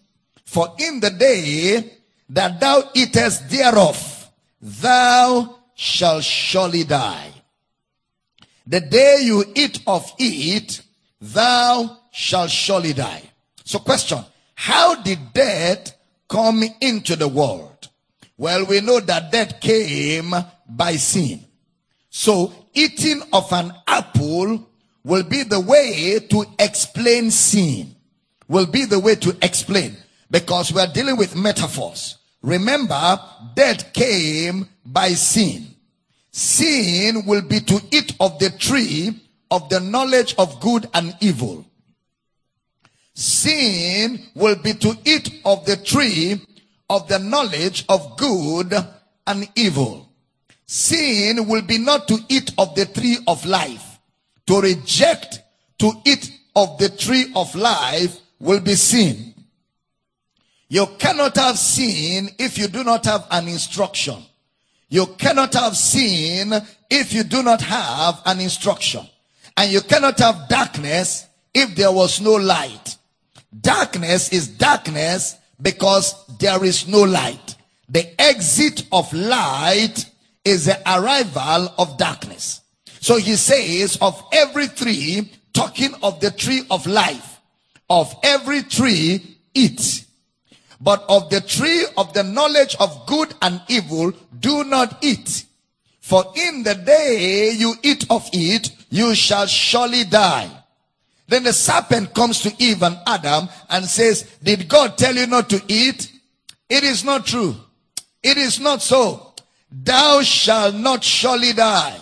For 0.43 0.67
in 0.79 0.99
the 0.99 1.11
day 1.11 1.93
that 2.27 2.59
thou 2.59 2.89
eatest 2.93 3.49
thereof, 3.49 4.29
thou 4.59 5.60
shalt 5.81 6.23
surely 6.23 6.83
die. 6.83 7.31
The 8.67 8.81
day 8.81 9.21
you 9.21 9.43
eat 9.55 9.81
of 9.87 10.13
it, 10.19 10.79
thou 11.19 11.97
shalt 12.11 12.51
surely 12.51 12.93
die. 12.93 13.23
So 13.63 13.79
question, 13.79 14.19
how 14.53 15.01
did 15.01 15.33
death 15.33 15.97
come 16.29 16.63
into 16.81 17.15
the 17.15 17.27
world? 17.27 17.89
Well, 18.37 18.67
we 18.67 18.81
know 18.81 18.99
that 18.99 19.31
death 19.31 19.59
came 19.59 20.35
by 20.69 20.97
sin. 20.97 21.45
So 22.11 22.53
eating 22.75 23.23
of 23.33 23.51
an 23.51 23.73
apple 23.87 24.69
will 25.03 25.23
be 25.23 25.41
the 25.41 25.59
way 25.59 26.19
to 26.29 26.45
explain 26.59 27.31
sin. 27.31 27.95
Will 28.47 28.67
be 28.67 28.85
the 28.85 28.99
way 28.99 29.15
to 29.15 29.35
explain 29.41 29.97
because 30.29 30.71
we 30.71 30.79
are 30.79 30.93
dealing 30.93 31.17
with 31.17 31.35
metaphors. 31.35 32.19
Remember, 32.43 33.19
death 33.55 33.91
came 33.93 34.67
by 34.85 35.09
sin. 35.13 35.70
Sin 36.31 37.25
will 37.25 37.41
be 37.41 37.59
to 37.59 37.81
eat 37.91 38.15
of 38.19 38.39
the 38.39 38.49
tree 38.51 39.19
of 39.49 39.67
the 39.69 39.79
knowledge 39.81 40.33
of 40.37 40.59
good 40.61 40.87
and 40.93 41.13
evil. 41.19 41.65
Sin 43.13 44.27
will 44.33 44.55
be 44.55 44.73
to 44.73 44.97
eat 45.05 45.41
of 45.43 45.65
the 45.65 45.75
tree 45.75 46.41
of 46.89 47.07
the 47.09 47.19
knowledge 47.19 47.85
of 47.89 48.17
good 48.17 48.73
and 49.27 49.49
evil. 49.55 50.09
Sin 50.65 51.47
will 51.47 51.61
be 51.61 51.77
not 51.77 52.07
to 52.07 52.17
eat 52.29 52.53
of 52.57 52.73
the 52.75 52.85
tree 52.85 53.17
of 53.27 53.45
life. 53.45 53.99
To 54.47 54.61
reject 54.61 55.41
to 55.79 55.91
eat 56.05 56.31
of 56.55 56.77
the 56.77 56.89
tree 56.89 57.31
of 57.35 57.53
life 57.55 58.17
will 58.39 58.61
be 58.61 58.75
sin. 58.75 59.33
You 60.69 60.87
cannot 60.97 61.35
have 61.35 61.57
sin 61.57 62.29
if 62.39 62.57
you 62.57 62.67
do 62.69 62.85
not 62.85 63.05
have 63.05 63.27
an 63.31 63.49
instruction. 63.49 64.23
You 64.91 65.07
cannot 65.17 65.53
have 65.53 65.77
sin 65.77 66.53
if 66.89 67.13
you 67.13 67.23
do 67.23 67.41
not 67.41 67.61
have 67.61 68.21
an 68.25 68.41
instruction. 68.41 69.07
And 69.55 69.71
you 69.71 69.79
cannot 69.79 70.19
have 70.19 70.49
darkness 70.49 71.27
if 71.53 71.73
there 71.75 71.93
was 71.93 72.19
no 72.19 72.33
light. 72.33 72.97
Darkness 73.57 74.33
is 74.33 74.49
darkness 74.49 75.37
because 75.61 76.13
there 76.39 76.63
is 76.65 76.89
no 76.89 77.03
light. 77.03 77.55
The 77.87 78.21
exit 78.21 78.85
of 78.91 79.11
light 79.13 80.05
is 80.43 80.65
the 80.65 80.77
arrival 80.85 81.73
of 81.77 81.97
darkness. 81.97 82.59
So 82.99 83.15
he 83.15 83.37
says, 83.37 83.97
of 84.01 84.21
every 84.33 84.67
tree, 84.67 85.31
talking 85.53 85.93
of 86.03 86.19
the 86.19 86.31
tree 86.31 86.63
of 86.69 86.85
life, 86.85 87.39
of 87.89 88.13
every 88.23 88.63
tree, 88.63 89.37
eat. 89.53 90.05
But 90.81 91.05
of 91.07 91.29
the 91.29 91.41
tree 91.41 91.85
of 91.95 92.13
the 92.13 92.23
knowledge 92.23 92.75
of 92.79 93.05
good 93.05 93.33
and 93.41 93.61
evil, 93.67 94.13
do 94.39 94.63
not 94.63 95.03
eat. 95.03 95.45
For 95.99 96.25
in 96.35 96.63
the 96.63 96.75
day 96.75 97.51
you 97.55 97.75
eat 97.83 98.05
of 98.09 98.27
it, 98.33 98.71
you 98.89 99.13
shall 99.13 99.45
surely 99.45 100.03
die. 100.03 100.49
Then 101.27 101.43
the 101.43 101.53
serpent 101.53 102.13
comes 102.13 102.41
to 102.41 102.53
Eve 102.57 102.81
and 102.83 102.99
Adam 103.05 103.47
and 103.69 103.85
says, 103.85 104.23
Did 104.43 104.67
God 104.67 104.97
tell 104.97 105.15
you 105.15 105.27
not 105.27 105.49
to 105.51 105.61
eat? 105.67 106.11
It 106.67 106.83
is 106.83 107.05
not 107.05 107.25
true. 107.25 107.55
It 108.23 108.37
is 108.37 108.59
not 108.59 108.81
so. 108.81 109.33
Thou 109.71 110.21
shalt 110.23 110.75
not 110.75 111.03
surely 111.03 111.53
die. 111.53 111.97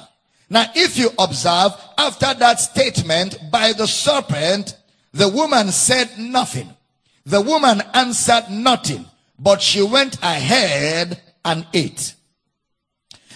Now, 0.49 0.65
if 0.73 0.97
you 0.97 1.11
observe, 1.19 1.73
after 1.97 2.33
that 2.33 2.59
statement 2.59 3.37
by 3.51 3.73
the 3.73 3.85
serpent, 3.85 4.75
the 5.13 5.29
woman 5.29 5.71
said 5.71 6.17
nothing. 6.17 6.69
The 7.25 7.41
woman 7.41 7.81
answered 7.93 8.49
nothing, 8.49 9.05
but 9.37 9.61
she 9.61 9.81
went 9.81 10.17
ahead 10.23 11.21
and 11.45 11.65
ate. 11.73 12.15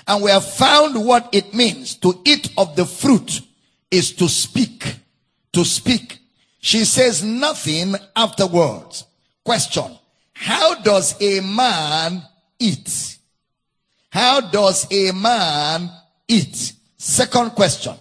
And 0.07 0.23
we 0.23 0.31
have 0.31 0.45
found 0.45 1.05
what 1.05 1.29
it 1.31 1.53
means 1.53 1.95
to 1.95 2.21
eat 2.25 2.51
of 2.57 2.75
the 2.75 2.85
fruit 2.85 3.41
is 3.89 4.11
to 4.13 4.27
speak. 4.27 4.95
To 5.53 5.63
speak. 5.63 6.19
She 6.59 6.85
says 6.85 7.23
nothing 7.23 7.95
afterwards. 8.15 9.05
Question. 9.43 9.97
How 10.33 10.75
does 10.81 11.21
a 11.21 11.39
man 11.41 12.23
eat? 12.59 13.17
How 14.09 14.41
does 14.41 14.87
a 14.91 15.11
man 15.11 15.89
eat? 16.27 16.73
Second 16.97 17.51
question. 17.51 17.93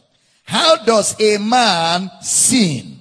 How 0.45 0.77
does 0.85 1.21
a 1.21 1.39
man 1.39 2.11
sin? 2.21 2.92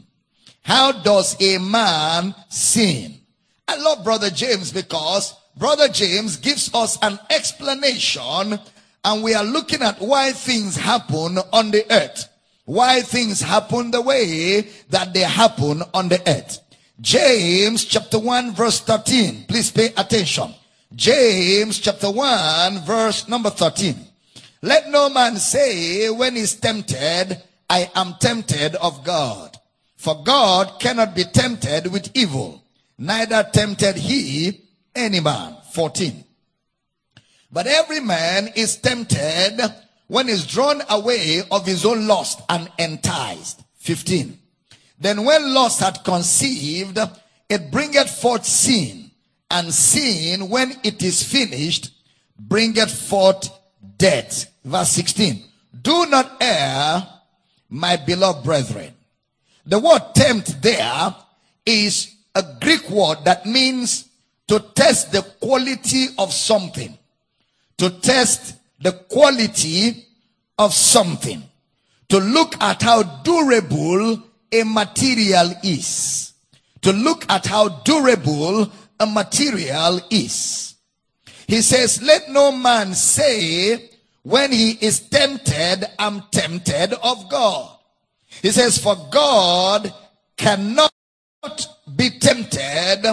How 0.71 0.93
does 0.93 1.35
a 1.41 1.57
man 1.57 2.33
sin? 2.47 3.19
I 3.67 3.75
love 3.75 4.05
Brother 4.05 4.29
James 4.29 4.71
because 4.71 5.35
Brother 5.57 5.89
James 5.89 6.37
gives 6.37 6.73
us 6.73 6.97
an 7.01 7.19
explanation 7.29 8.57
and 9.03 9.21
we 9.21 9.33
are 9.33 9.43
looking 9.43 9.81
at 9.81 9.99
why 9.99 10.31
things 10.31 10.77
happen 10.77 11.39
on 11.51 11.71
the 11.71 11.83
earth. 11.91 12.29
Why 12.63 13.01
things 13.01 13.41
happen 13.41 13.91
the 13.91 14.01
way 14.01 14.61
that 14.91 15.13
they 15.13 15.23
happen 15.23 15.83
on 15.93 16.07
the 16.07 16.21
earth. 16.25 16.59
James 17.01 17.83
chapter 17.83 18.17
1 18.17 18.53
verse 18.53 18.79
13. 18.79 19.47
Please 19.49 19.71
pay 19.71 19.87
attention. 19.97 20.53
James 20.95 21.79
chapter 21.79 22.09
1 22.09 22.85
verse 22.85 23.27
number 23.27 23.49
13. 23.49 23.93
Let 24.61 24.89
no 24.89 25.09
man 25.09 25.35
say 25.35 26.09
when 26.09 26.37
he's 26.37 26.55
tempted, 26.55 27.43
I 27.69 27.91
am 27.93 28.15
tempted 28.21 28.75
of 28.75 29.03
God. 29.03 29.57
For 30.01 30.23
God 30.23 30.79
cannot 30.79 31.13
be 31.13 31.25
tempted 31.25 31.91
with 31.91 32.09
evil, 32.15 32.63
neither 32.97 33.43
tempted 33.43 33.97
he 33.97 34.61
any 34.95 35.19
man. 35.19 35.57
14. 35.73 36.23
But 37.51 37.67
every 37.67 37.99
man 37.99 38.49
is 38.55 38.77
tempted 38.77 39.59
when 40.07 40.27
he's 40.27 40.47
drawn 40.47 40.81
away 40.89 41.43
of 41.51 41.67
his 41.67 41.85
own 41.85 42.07
lust 42.07 42.41
and 42.49 42.67
enticed. 42.79 43.61
15. 43.75 44.39
Then 44.99 45.23
when 45.23 45.53
lust 45.53 45.81
had 45.81 46.03
conceived, 46.03 46.97
it 47.47 47.69
bringeth 47.69 48.09
forth 48.09 48.47
sin 48.47 49.11
and 49.51 49.71
sin, 49.71 50.49
when 50.49 50.79
it 50.83 51.03
is 51.03 51.21
finished, 51.21 51.91
bringeth 52.39 52.89
forth 52.89 53.51
death. 53.99 54.51
Verse 54.65 54.89
16. 54.89 55.43
Do 55.79 56.07
not 56.07 56.41
err, 56.41 57.07
my 57.69 57.97
beloved 57.97 58.43
brethren. 58.43 58.95
The 59.65 59.79
word 59.79 60.01
tempt 60.15 60.61
there 60.61 61.15
is 61.65 62.15
a 62.33 62.43
Greek 62.59 62.89
word 62.89 63.19
that 63.25 63.45
means 63.45 64.07
to 64.47 64.59
test 64.59 65.11
the 65.11 65.21
quality 65.21 66.07
of 66.17 66.33
something. 66.33 66.97
To 67.77 67.89
test 67.89 68.55
the 68.79 68.91
quality 68.91 70.07
of 70.57 70.73
something. 70.73 71.43
To 72.09 72.19
look 72.19 72.61
at 72.61 72.81
how 72.81 73.03
durable 73.03 74.21
a 74.51 74.63
material 74.63 75.53
is. 75.63 76.33
To 76.81 76.91
look 76.91 77.29
at 77.29 77.45
how 77.45 77.69
durable 77.69 78.71
a 78.99 79.05
material 79.05 80.01
is. 80.09 80.75
He 81.47 81.61
says, 81.61 82.01
let 82.01 82.29
no 82.29 82.51
man 82.51 82.93
say 82.93 83.89
when 84.23 84.51
he 84.51 84.71
is 84.71 84.99
tempted, 84.99 85.85
I'm 85.97 86.23
tempted 86.31 86.93
of 86.93 87.29
God. 87.29 87.77
He 88.41 88.51
says, 88.51 88.77
for 88.77 88.95
God 89.11 89.93
cannot 90.37 90.91
be 91.95 92.09
tempted 92.19 93.03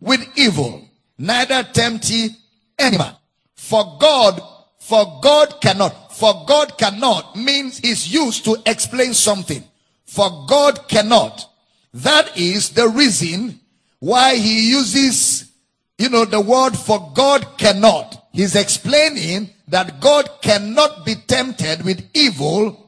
with 0.00 0.26
evil, 0.36 0.88
neither 1.18 1.62
tempt 1.62 2.08
he 2.08 2.30
any 2.78 2.98
man. 2.98 3.14
For 3.54 3.96
God, 3.98 4.42
for 4.78 5.20
God 5.22 5.60
cannot, 5.60 6.14
for 6.14 6.44
God 6.46 6.76
cannot 6.76 7.36
means 7.36 7.80
is 7.80 8.12
used 8.12 8.44
to 8.44 8.56
explain 8.66 9.14
something. 9.14 9.64
For 10.04 10.46
God 10.46 10.88
cannot. 10.88 11.50
That 11.94 12.36
is 12.36 12.70
the 12.70 12.88
reason 12.88 13.60
why 14.00 14.36
he 14.36 14.70
uses, 14.70 15.50
you 15.96 16.08
know, 16.08 16.24
the 16.24 16.40
word 16.40 16.76
for 16.76 17.10
God 17.14 17.56
cannot. 17.56 18.28
He's 18.32 18.56
explaining 18.56 19.50
that 19.68 20.00
God 20.00 20.28
cannot 20.42 21.06
be 21.06 21.14
tempted 21.14 21.84
with 21.84 22.06
evil, 22.12 22.83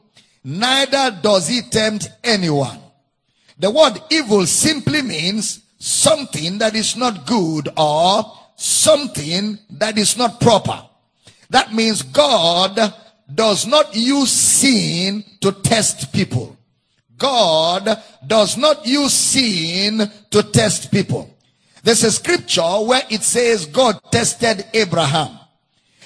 neither 0.47 1.19
does 1.21 1.49
he 1.49 1.61
tempt 1.61 2.09
anyone. 2.23 2.79
The 3.59 3.69
word 3.69 3.99
evil 4.09 4.45
simply 4.45 5.01
means 5.01 5.59
something 5.77 6.59
that 6.59 6.73
is 6.73 6.95
not 6.95 7.27
good 7.27 7.67
or 7.75 8.23
something 8.55 9.59
that 9.71 9.97
is 9.97 10.17
not 10.17 10.39
proper. 10.39 10.81
That 11.49 11.73
means 11.73 12.01
God 12.01 12.79
does 13.33 13.67
not 13.67 13.93
use 13.93 14.31
sin 14.31 15.25
to 15.41 15.51
test 15.51 16.13
people. 16.13 16.55
God 17.17 18.01
does 18.25 18.55
not 18.55 18.85
use 18.85 19.13
sin 19.13 20.09
to 20.31 20.43
test 20.43 20.91
people. 20.91 21.29
There's 21.83 22.03
a 22.03 22.11
scripture 22.11 22.61
where 22.61 23.03
it 23.09 23.23
says 23.23 23.65
God 23.65 23.99
tested 24.11 24.65
Abraham. 24.73 25.39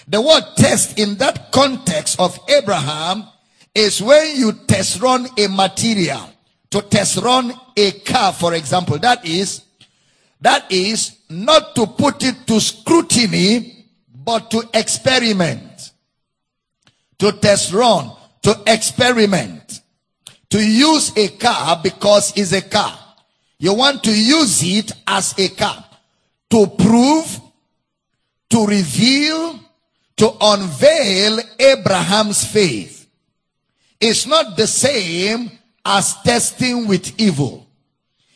The 0.07 0.19
word 0.19 0.43
test 0.55 0.97
in 0.97 1.15
that 1.17 1.51
context 1.51 2.19
of 2.19 2.39
Abraham 2.49 3.27
is 3.73 4.01
when 4.01 4.35
you 4.35 4.53
test 4.67 5.01
run 5.01 5.27
a 5.37 5.47
material. 5.47 6.29
To 6.71 6.81
test 6.81 7.17
run 7.17 7.53
a 7.75 7.91
car, 7.91 8.31
for 8.31 8.53
example. 8.53 8.97
That 8.97 9.25
is, 9.25 9.63
that 10.39 10.71
is 10.71 11.17
not 11.29 11.75
to 11.75 11.85
put 11.85 12.23
it 12.23 12.47
to 12.47 12.61
scrutiny, 12.61 13.87
but 14.13 14.49
to 14.51 14.63
experiment. 14.73 15.91
To 17.19 17.31
test 17.33 17.73
run, 17.73 18.11
to 18.43 18.61
experiment 18.65 19.81
to 20.51 20.59
use 20.63 21.17
a 21.17 21.29
car 21.29 21.79
because 21.81 22.33
it's 22.35 22.51
a 22.51 22.61
car. 22.61 22.97
You 23.57 23.73
want 23.73 24.03
to 24.03 24.11
use 24.11 24.61
it 24.63 24.91
as 25.07 25.33
a 25.39 25.47
car 25.49 25.83
to 26.49 26.67
prove, 26.67 27.39
to 28.49 28.67
reveal, 28.67 29.59
to 30.17 30.31
unveil 30.41 31.39
Abraham's 31.57 32.45
faith. 32.45 33.00
It's 34.01 34.25
not 34.25 34.57
the 34.57 34.67
same 34.67 35.51
as 35.85 36.15
testing 36.23 36.87
with 36.87 37.19
evil. 37.19 37.67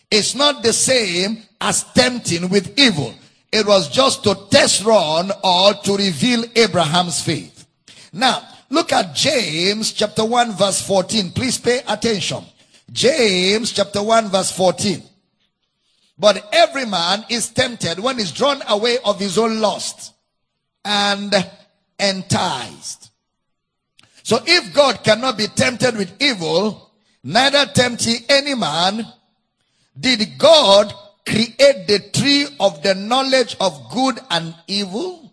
It's 0.10 0.36
not 0.36 0.64
the 0.64 0.72
same 0.72 1.44
as 1.60 1.84
tempting 1.94 2.50
with 2.50 2.78
evil. 2.80 3.14
It 3.52 3.66
was 3.66 3.90
just 3.90 4.24
to 4.24 4.36
test 4.50 4.86
run 4.86 5.32
or 5.44 5.74
to 5.74 5.98
reveal 5.98 6.46
Abraham's 6.56 7.22
faith. 7.22 7.66
Now, 8.14 8.42
Look 8.70 8.92
at 8.92 9.14
James 9.14 9.94
chapter 9.94 10.26
1 10.26 10.54
verse 10.54 10.82
14. 10.82 11.32
Please 11.32 11.58
pay 11.58 11.82
attention. 11.88 12.44
James 12.92 13.72
chapter 13.72 14.02
1 14.02 14.30
verse 14.30 14.52
14. 14.52 15.04
But 16.18 16.48
every 16.52 16.86
man 16.86 17.26
is 17.30 17.50
tempted 17.50 18.00
when 18.00 18.18
he's 18.18 18.32
drawn 18.32 18.62
away 18.68 18.98
of 19.06 19.20
his 19.20 19.38
own 19.38 19.60
lust 19.60 20.14
and 20.84 21.34
enticed. 22.00 23.05
So 24.26 24.40
if 24.44 24.74
God 24.74 25.04
cannot 25.04 25.38
be 25.38 25.46
tempted 25.46 25.96
with 25.96 26.20
evil, 26.20 26.92
neither 27.24 27.68
tempt 27.68 28.08
ye 28.08 28.26
any 28.28 28.56
man. 28.56 29.06
Did 30.00 30.40
God 30.40 30.92
create 31.28 31.86
the 31.86 32.10
tree 32.12 32.48
of 32.60 32.82
the 32.82 32.96
knowledge 32.96 33.56
of 33.60 33.92
good 33.92 34.20
and 34.32 34.56
evil? 34.66 35.32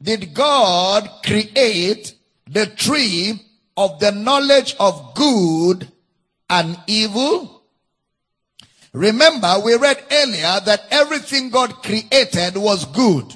Did 0.00 0.34
God 0.34 1.10
create 1.24 2.14
the 2.46 2.66
tree 2.66 3.40
of 3.76 3.98
the 3.98 4.12
knowledge 4.12 4.76
of 4.78 5.12
good 5.16 5.90
and 6.48 6.78
evil? 6.86 7.64
Remember, 8.92 9.56
we 9.64 9.74
read 9.74 10.00
earlier 10.12 10.60
that 10.64 10.86
everything 10.92 11.50
God 11.50 11.82
created 11.82 12.56
was 12.56 12.84
good. 12.84 13.34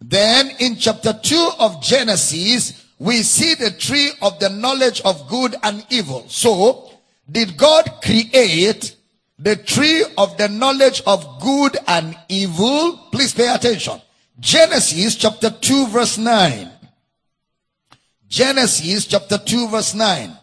Then 0.00 0.50
in 0.58 0.74
chapter 0.74 1.12
2 1.12 1.50
of 1.60 1.80
Genesis, 1.80 2.86
we 2.98 3.22
see 3.22 3.54
the 3.54 3.70
tree 3.70 4.10
of 4.22 4.38
the 4.40 4.48
knowledge 4.48 5.00
of 5.02 5.28
good 5.28 5.54
and 5.62 5.86
evil. 5.90 6.28
So, 6.28 6.90
did 7.30 7.56
God 7.56 8.00
create 8.02 8.96
the 9.38 9.54
tree 9.56 10.04
of 10.16 10.36
the 10.36 10.48
knowledge 10.48 11.02
of 11.06 11.40
good 11.40 11.76
and 11.86 12.18
evil? 12.28 12.98
Please 13.12 13.32
pay 13.32 13.52
attention. 13.54 14.00
Genesis 14.40 15.14
chapter 15.14 15.50
2 15.50 15.88
verse 15.88 16.18
9. 16.18 16.70
Genesis 18.28 19.06
chapter 19.06 19.38
2 19.38 19.68
verse 19.68 19.94
9. 19.94 20.36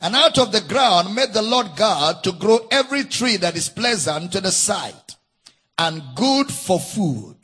And 0.00 0.16
out 0.16 0.38
of 0.38 0.50
the 0.50 0.62
ground 0.62 1.14
made 1.14 1.32
the 1.32 1.42
Lord 1.42 1.76
God 1.76 2.24
to 2.24 2.32
grow 2.32 2.66
every 2.70 3.04
tree 3.04 3.36
that 3.36 3.56
is 3.56 3.68
pleasant 3.68 4.32
to 4.32 4.40
the 4.40 4.50
sight 4.50 5.16
and 5.78 6.02
good 6.14 6.50
for 6.50 6.80
food. 6.80 7.36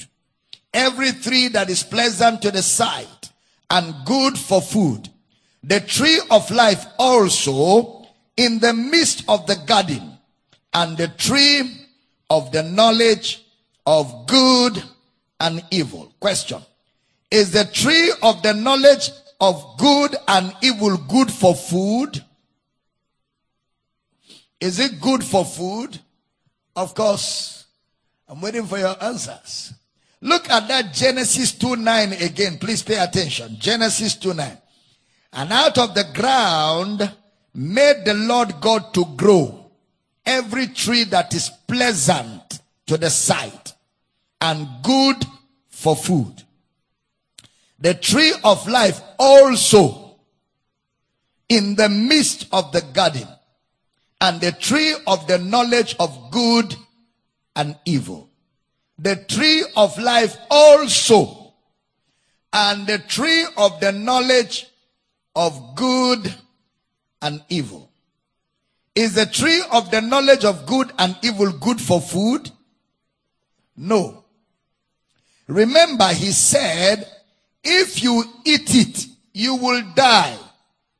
Every 0.73 1.13
tree 1.13 1.49
that 1.49 1.71
is 1.71 1.83
pleasant 1.83 2.43
to 2.43 2.51
the 2.51 2.63
sight 2.63 3.18
and 3.71 3.95
good 4.05 4.39
for 4.39 4.61
food. 4.61 5.09
The 5.63 5.81
tree 5.81 6.21
of 6.31 6.51
life 6.51 6.87
also 6.99 8.07
in 8.37 8.61
the 8.61 8.73
midst 8.73 9.25
of 9.29 9.47
the 9.47 9.57
garden 9.67 10.19
and 10.73 10.97
the 10.97 11.09
tree 11.09 11.87
of 12.31 12.53
the 12.53 12.63
knowledge 12.63 13.45
of 13.87 14.27
good 14.27 14.83
and 15.41 15.63
evil. 15.71 16.13
Question. 16.21 16.63
Is 17.31 17.51
the 17.51 17.65
tree 17.65 18.13
of 18.23 18.43
the 18.43 18.55
knowledge 18.55 19.11
of 19.41 19.77
good 19.79 20.17
and 20.27 20.55
evil 20.63 20.97
good 20.97 21.31
for 21.31 21.55
food? 21.55 22.25
Is 24.61 24.79
it 24.81 25.01
good 25.01 25.23
for 25.23 25.45
food? 25.45 25.99
Of 26.75 26.95
course. 26.95 27.67
I'm 28.29 28.41
waiting 28.41 28.67
for 28.67 28.79
your 28.79 29.03
answers. 29.03 29.73
Look 30.21 30.51
at 30.51 30.67
that 30.69 30.93
Genesis 30.93 31.53
2 31.53 31.77
9 31.77 32.13
again. 32.15 32.59
Please 32.59 32.83
pay 32.83 32.99
attention. 32.99 33.57
Genesis 33.59 34.17
2 34.17 34.35
9. 34.35 34.59
And 35.35 35.53
out 35.53 35.79
of 35.79 35.95
the 35.95 36.05
ground 36.15 37.13
made 37.55 38.05
the 38.05 38.15
Lord 38.15 38.61
God 38.61 38.93
to 38.95 39.05
grow 39.17 39.71
every 40.25 40.67
tree 40.69 41.05
that 41.05 41.35
is 41.35 41.51
pleasant 41.67 42.61
to 42.87 42.97
the 42.97 43.11
sight 43.11 43.75
and 44.41 44.67
good 44.83 45.25
for 45.69 45.95
food. 45.95 46.43
The 47.79 47.95
tree 47.95 48.35
of 48.43 48.67
life 48.67 49.01
also 49.19 50.17
in 51.49 51.77
the 51.77 51.89
midst 51.89 52.47
of 52.53 52.73
the 52.73 52.83
garden 52.93 53.29
and 54.21 54.41
the 54.41 54.53
tree 54.53 54.95
of 55.07 55.27
the 55.29 55.39
knowledge 55.39 55.95
of 56.01 56.31
good 56.31 56.75
and 57.55 57.77
evil. 57.85 58.28
The 58.99 59.17
tree 59.17 59.65
of 59.77 59.97
life 59.99 60.37
also, 60.51 61.55
and 62.53 62.87
the 62.87 62.99
tree 62.99 63.47
of 63.57 63.79
the 63.81 63.93
knowledge 63.93 64.67
of 65.37 65.75
good 65.77 66.35
and 67.23 67.43
evil. 67.49 67.91
Is 68.95 69.15
the 69.15 69.27
tree 69.27 69.63
of 69.71 69.91
the 69.91 70.01
knowledge 70.01 70.45
of 70.45 70.67
good 70.67 70.93
and 70.99 71.17
evil 71.23 71.53
good 71.53 71.81
for 71.81 72.01
food? 72.01 72.51
No. 73.77 74.25
Remember, 75.47 76.09
he 76.09 76.33
said, 76.33 77.09
if 77.63 78.03
you 78.03 78.25
eat 78.45 78.75
it, 78.75 79.07
you 79.33 79.55
will 79.55 79.83
die. 79.95 80.37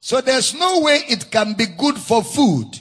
So 0.01 0.21
there's 0.21 0.55
no 0.55 0.81
way 0.81 1.01
it 1.09 1.31
can 1.31 1.55
be 1.55 1.67
good 1.67 1.99
for 1.99 2.23
food. 2.23 2.79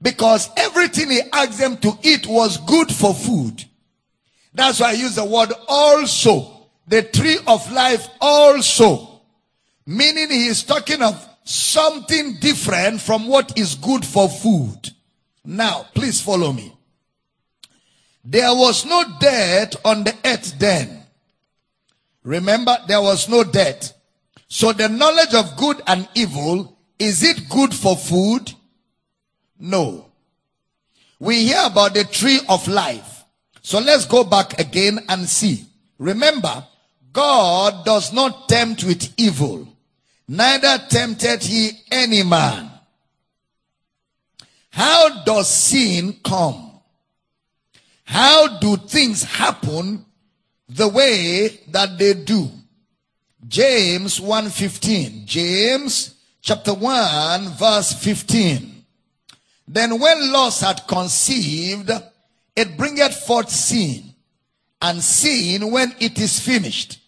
Because 0.00 0.48
everything 0.56 1.10
he 1.10 1.20
asked 1.32 1.58
them 1.58 1.76
to 1.78 1.98
eat 2.02 2.26
was 2.26 2.56
good 2.56 2.90
for 2.90 3.12
food. 3.12 3.64
That's 4.52 4.80
why 4.80 4.90
I 4.90 4.92
use 4.92 5.14
the 5.14 5.24
word 5.24 5.52
also. 5.68 6.66
The 6.88 7.02
tree 7.02 7.38
of 7.46 7.70
life 7.72 8.08
also. 8.20 9.20
Meaning 9.86 10.30
he 10.30 10.46
is 10.46 10.62
talking 10.64 11.02
of 11.02 11.28
something 11.44 12.36
different 12.40 13.00
from 13.00 13.26
what 13.26 13.58
is 13.58 13.74
good 13.76 14.04
for 14.04 14.28
food. 14.28 14.90
Now, 15.44 15.86
please 15.94 16.20
follow 16.20 16.52
me. 16.52 16.72
There 18.24 18.54
was 18.54 18.84
no 18.84 19.04
death 19.18 19.76
on 19.84 20.04
the 20.04 20.14
earth 20.24 20.58
then. 20.58 21.04
Remember, 22.22 22.76
there 22.86 23.00
was 23.00 23.28
no 23.28 23.44
death. 23.44 23.94
So 24.48 24.72
the 24.72 24.88
knowledge 24.88 25.32
of 25.32 25.56
good 25.56 25.80
and 25.86 26.08
evil, 26.14 26.76
is 26.98 27.22
it 27.22 27.48
good 27.48 27.74
for 27.74 27.96
food? 27.96 28.52
No. 29.58 30.06
We 31.18 31.46
hear 31.46 31.62
about 31.64 31.94
the 31.94 32.04
tree 32.04 32.40
of 32.48 32.66
life. 32.68 33.19
So 33.62 33.78
let's 33.78 34.06
go 34.06 34.24
back 34.24 34.58
again 34.58 35.00
and 35.08 35.28
see. 35.28 35.64
Remember, 35.98 36.66
God 37.12 37.84
does 37.84 38.12
not 38.12 38.48
tempt 38.48 38.84
with 38.84 39.12
evil, 39.16 39.68
neither 40.26 40.78
tempted 40.88 41.42
he 41.42 41.70
any 41.90 42.22
man. 42.22 42.70
How 44.70 45.24
does 45.24 45.48
sin 45.48 46.16
come? 46.24 46.70
How 48.04 48.58
do 48.58 48.76
things 48.76 49.24
happen 49.24 50.04
the 50.68 50.88
way 50.88 51.60
that 51.68 51.98
they 51.98 52.14
do? 52.14 52.50
James 53.46 54.20
1:15. 54.20 55.26
James 55.26 56.14
chapter 56.40 56.74
1 56.74 57.48
verse 57.50 57.92
15. 57.92 58.84
Then 59.66 59.98
when 59.98 60.32
lust 60.32 60.62
had 60.62 60.86
conceived, 60.86 61.90
it 62.56 62.76
bringeth 62.76 63.14
forth 63.14 63.50
sin. 63.50 64.04
And 64.82 65.02
sin, 65.02 65.70
when 65.70 65.94
it 66.00 66.18
is 66.18 66.40
finished, 66.40 67.00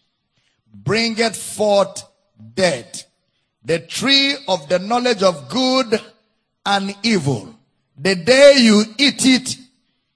bringeth 0.74 1.36
forth 1.36 2.04
death. 2.54 3.04
The 3.64 3.78
tree 3.78 4.36
of 4.46 4.68
the 4.68 4.78
knowledge 4.78 5.22
of 5.22 5.48
good 5.48 6.00
and 6.66 6.94
evil. 7.02 7.54
The 7.96 8.16
day 8.16 8.54
you 8.58 8.84
eat 8.98 9.24
it, 9.24 9.56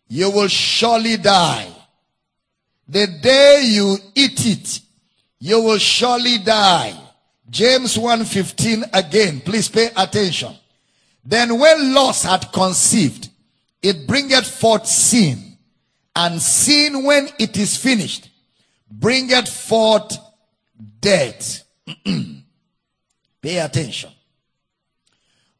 you 0.08 0.30
will 0.30 0.48
surely 0.48 1.16
die. 1.16 1.68
The 2.88 3.06
day 3.06 3.62
you 3.64 3.96
eat 4.14 4.46
it, 4.46 4.80
you 5.40 5.60
will 5.62 5.78
surely 5.78 6.38
die. 6.38 6.94
James 7.48 7.96
1:15 7.96 8.84
again. 8.92 9.40
Please 9.40 9.68
pay 9.68 9.90
attention. 9.96 10.54
Then 11.24 11.58
when 11.58 11.94
lust 11.94 12.24
had 12.24 12.52
conceived, 12.52 13.28
it 13.86 14.06
bringeth 14.06 14.46
forth 14.46 14.86
sin. 14.86 15.56
And 16.14 16.42
sin, 16.42 17.04
when 17.04 17.28
it 17.38 17.56
is 17.56 17.76
finished, 17.76 18.30
bringeth 18.90 19.48
forth 19.48 20.18
death. 21.00 21.62
Pay 23.42 23.58
attention. 23.58 24.10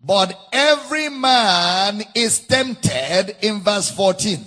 But 0.00 0.36
every 0.52 1.08
man 1.08 2.02
is 2.14 2.40
tempted 2.40 3.36
in 3.42 3.60
verse 3.60 3.90
14. 3.90 4.44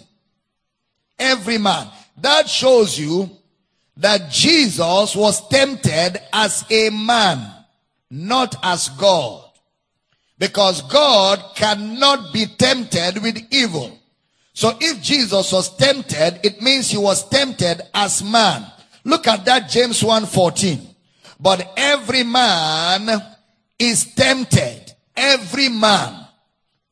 Every 1.17 1.57
man. 1.57 1.87
That 2.17 2.49
shows 2.49 2.99
you 2.99 3.29
that 3.95 4.29
Jesus 4.29 5.15
was 5.15 5.47
tempted 5.47 6.21
as 6.33 6.65
a 6.69 6.89
man, 6.89 7.49
not 8.09 8.55
as 8.61 8.89
God. 8.89 9.48
Because 10.39 10.81
God 10.83 11.43
cannot 11.55 12.33
be 12.33 12.45
tempted 12.45 13.21
with 13.21 13.37
evil. 13.51 13.99
So 14.53 14.75
if 14.79 15.01
Jesus 15.01 15.51
was 15.51 15.75
tempted, 15.75 16.39
it 16.43 16.61
means 16.61 16.89
he 16.89 16.97
was 16.97 17.27
tempted 17.29 17.81
as 17.93 18.23
man. 18.23 18.65
Look 19.03 19.27
at 19.27 19.45
that 19.45 19.69
James 19.69 20.01
1:14. 20.01 20.79
But 21.39 21.71
every 21.77 22.23
man 22.23 23.21
is 23.77 24.05
tempted. 24.15 24.93
Every 25.15 25.69
man. 25.69 26.25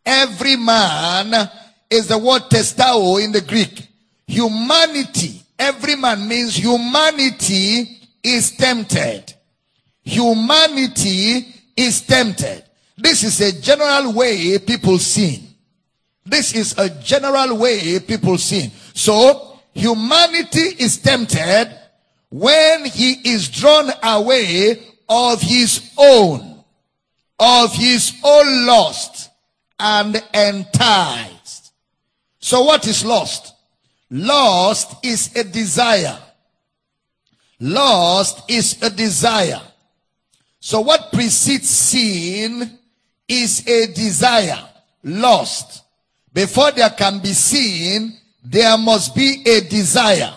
Every 0.06 0.56
man 0.56 1.50
is 1.90 2.08
the 2.08 2.18
word 2.18 2.44
testao 2.50 3.24
in 3.24 3.32
the 3.32 3.42
Greek. 3.42 3.88
Humanity. 4.28 5.42
Every 5.58 5.96
man 5.96 6.28
means 6.28 6.56
humanity 6.56 8.00
is 8.24 8.52
tempted. 8.52 9.34
humanity 10.08 11.54
is 11.76 12.02
tempted. 12.02 12.64
This 12.98 13.24
is 13.24 13.40
a 13.42 13.62
general 13.62 14.14
way 14.14 14.58
people 14.60 14.98
sin. 14.98 15.44
This 16.26 16.54
is 16.54 16.78
a 16.78 16.90
general 16.90 17.58
way 17.58 18.00
people 18.00 18.38
sin. 18.38 18.72
So, 18.94 19.60
humanity 19.74 20.76
is 20.80 20.98
tempted 20.98 21.74
when 22.30 22.86
he 22.86 23.14
is 23.32 23.48
drawn 23.50 23.90
away 24.04 24.82
of 25.08 25.42
his 25.42 25.92
own, 25.98 26.64
of 27.40 27.74
his 27.74 28.14
own 28.24 28.66
lust 28.66 29.30
and 29.80 30.22
enticed. 30.34 31.72
So 32.40 32.64
what 32.64 32.88
is 32.88 33.06
lust? 33.06 33.54
Lust 34.10 35.06
is 35.06 35.36
a 35.36 35.44
desire. 35.44 36.18
Lust 37.60 38.50
is 38.50 38.82
a 38.82 38.90
desire. 38.90 39.62
So 40.60 40.82
what 40.82 41.12
precedes 41.12 41.70
sin 41.70 42.77
is 43.28 43.68
a 43.68 43.88
desire, 43.94 44.60
lost. 45.04 45.84
Before 46.34 46.72
there 46.72 46.90
can 46.92 47.20
be 47.20 47.34
sin, 47.34 48.14
there 48.44 48.78
must 48.78 49.16
be 49.16 49.44
a 49.46 49.62
desire. 49.62 50.34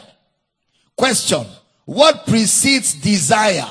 Question. 0.96 1.46
What 1.84 2.26
precedes 2.26 2.94
desire? 2.94 3.68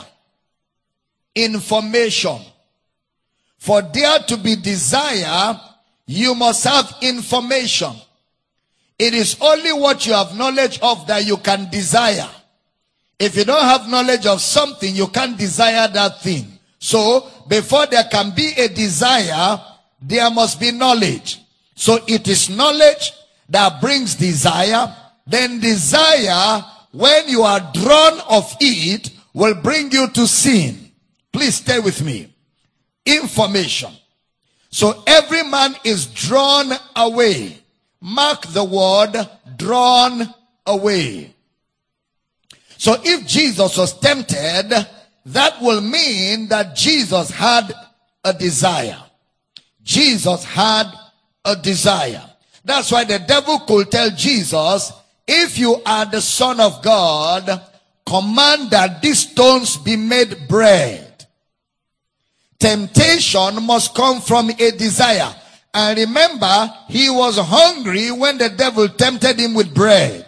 Information. 1.36 2.40
For 3.58 3.82
there 3.82 4.20
to 4.20 4.38
be 4.38 4.56
desire, 4.56 5.60
you 6.06 6.34
must 6.36 6.64
have 6.64 6.96
information. 7.02 7.94
It 8.98 9.14
is 9.14 9.38
only 9.40 9.72
what 9.74 10.06
you 10.06 10.14
have 10.14 10.36
knowledge 10.36 10.80
of 10.82 11.08
that 11.08 11.26
you 11.26 11.38
can 11.38 11.70
desire. 11.70 12.30
If 13.18 13.36
you 13.36 13.46
don't 13.46 13.64
have 13.64 13.90
knowledge 13.90 14.26
of 14.26 14.42
something, 14.42 14.96
you 14.96 15.08
can't 15.08 15.38
desire 15.38 15.88
that 15.90 16.22
thing. 16.22 16.60
So, 16.80 17.30
before 17.50 17.88
there 17.88 18.06
can 18.06 18.32
be 18.36 18.54
a 18.58 18.70
desire, 18.70 19.60
there 20.02 20.30
must 20.30 20.60
be 20.60 20.72
knowledge. 20.72 21.42
So 21.76 22.00
it 22.08 22.28
is 22.28 22.50
knowledge 22.50 23.12
that 23.50 23.82
brings 23.82 24.16
desire. 24.16 24.96
Then 25.26 25.60
desire, 25.60 26.64
when 26.92 27.28
you 27.28 27.42
are 27.42 27.60
drawn 27.74 28.20
of 28.30 28.56
it, 28.62 29.10
will 29.34 29.56
bring 29.56 29.92
you 29.92 30.08
to 30.10 30.28
sin. 30.28 30.92
Please 31.32 31.56
stay 31.56 31.80
with 31.80 32.04
me. 32.04 32.34
Information. 33.06 33.92
So 34.70 35.04
every 35.08 35.44
man 35.44 35.76
is 35.84 36.06
drawn 36.06 36.72
away. 36.96 37.58
Mark 38.02 38.46
the 38.48 38.64
word 38.64 39.28
drawn 39.58 40.34
away. 40.66 41.34
So 42.78 42.96
if 43.04 43.26
Jesus 43.26 43.78
was 43.78 44.00
tempted, 44.00 44.88
that 45.34 45.62
will 45.62 45.82
mean 45.82 46.48
that 46.48 46.76
Jesus 46.76 47.30
had 47.30 47.74
a 48.24 48.34
desire. 48.34 48.98
Jesus 49.84 50.44
had 50.44 50.92
a 51.46 51.56
desire. 51.56 52.24
That's 52.64 52.92
why 52.92 53.04
the 53.04 53.20
devil 53.20 53.60
could 53.60 53.92
tell 53.92 54.10
Jesus, 54.10 54.92
if 55.28 55.58
you 55.58 55.82
are 55.86 56.06
the 56.06 56.22
son 56.22 56.60
of 56.60 56.82
God, 56.82 57.62
command 58.06 58.72
that 58.72 59.02
these 59.02 59.30
stones 59.30 59.78
be 59.78 59.96
made 59.96 60.48
bread. 60.48 61.26
Temptation 62.60 63.64
must 63.64 63.96
come 63.96 64.22
from 64.22 64.50
a 64.50 64.72
desire. 64.72 65.34
And 65.74 65.98
remember, 65.98 66.74
he 66.88 67.10
was 67.10 67.38
hungry 67.38 68.12
when 68.12 68.38
the 68.38 68.50
devil 68.50 68.90
tempted 68.90 69.40
him 69.40 69.54
with 69.54 69.74
bread. 69.74 70.26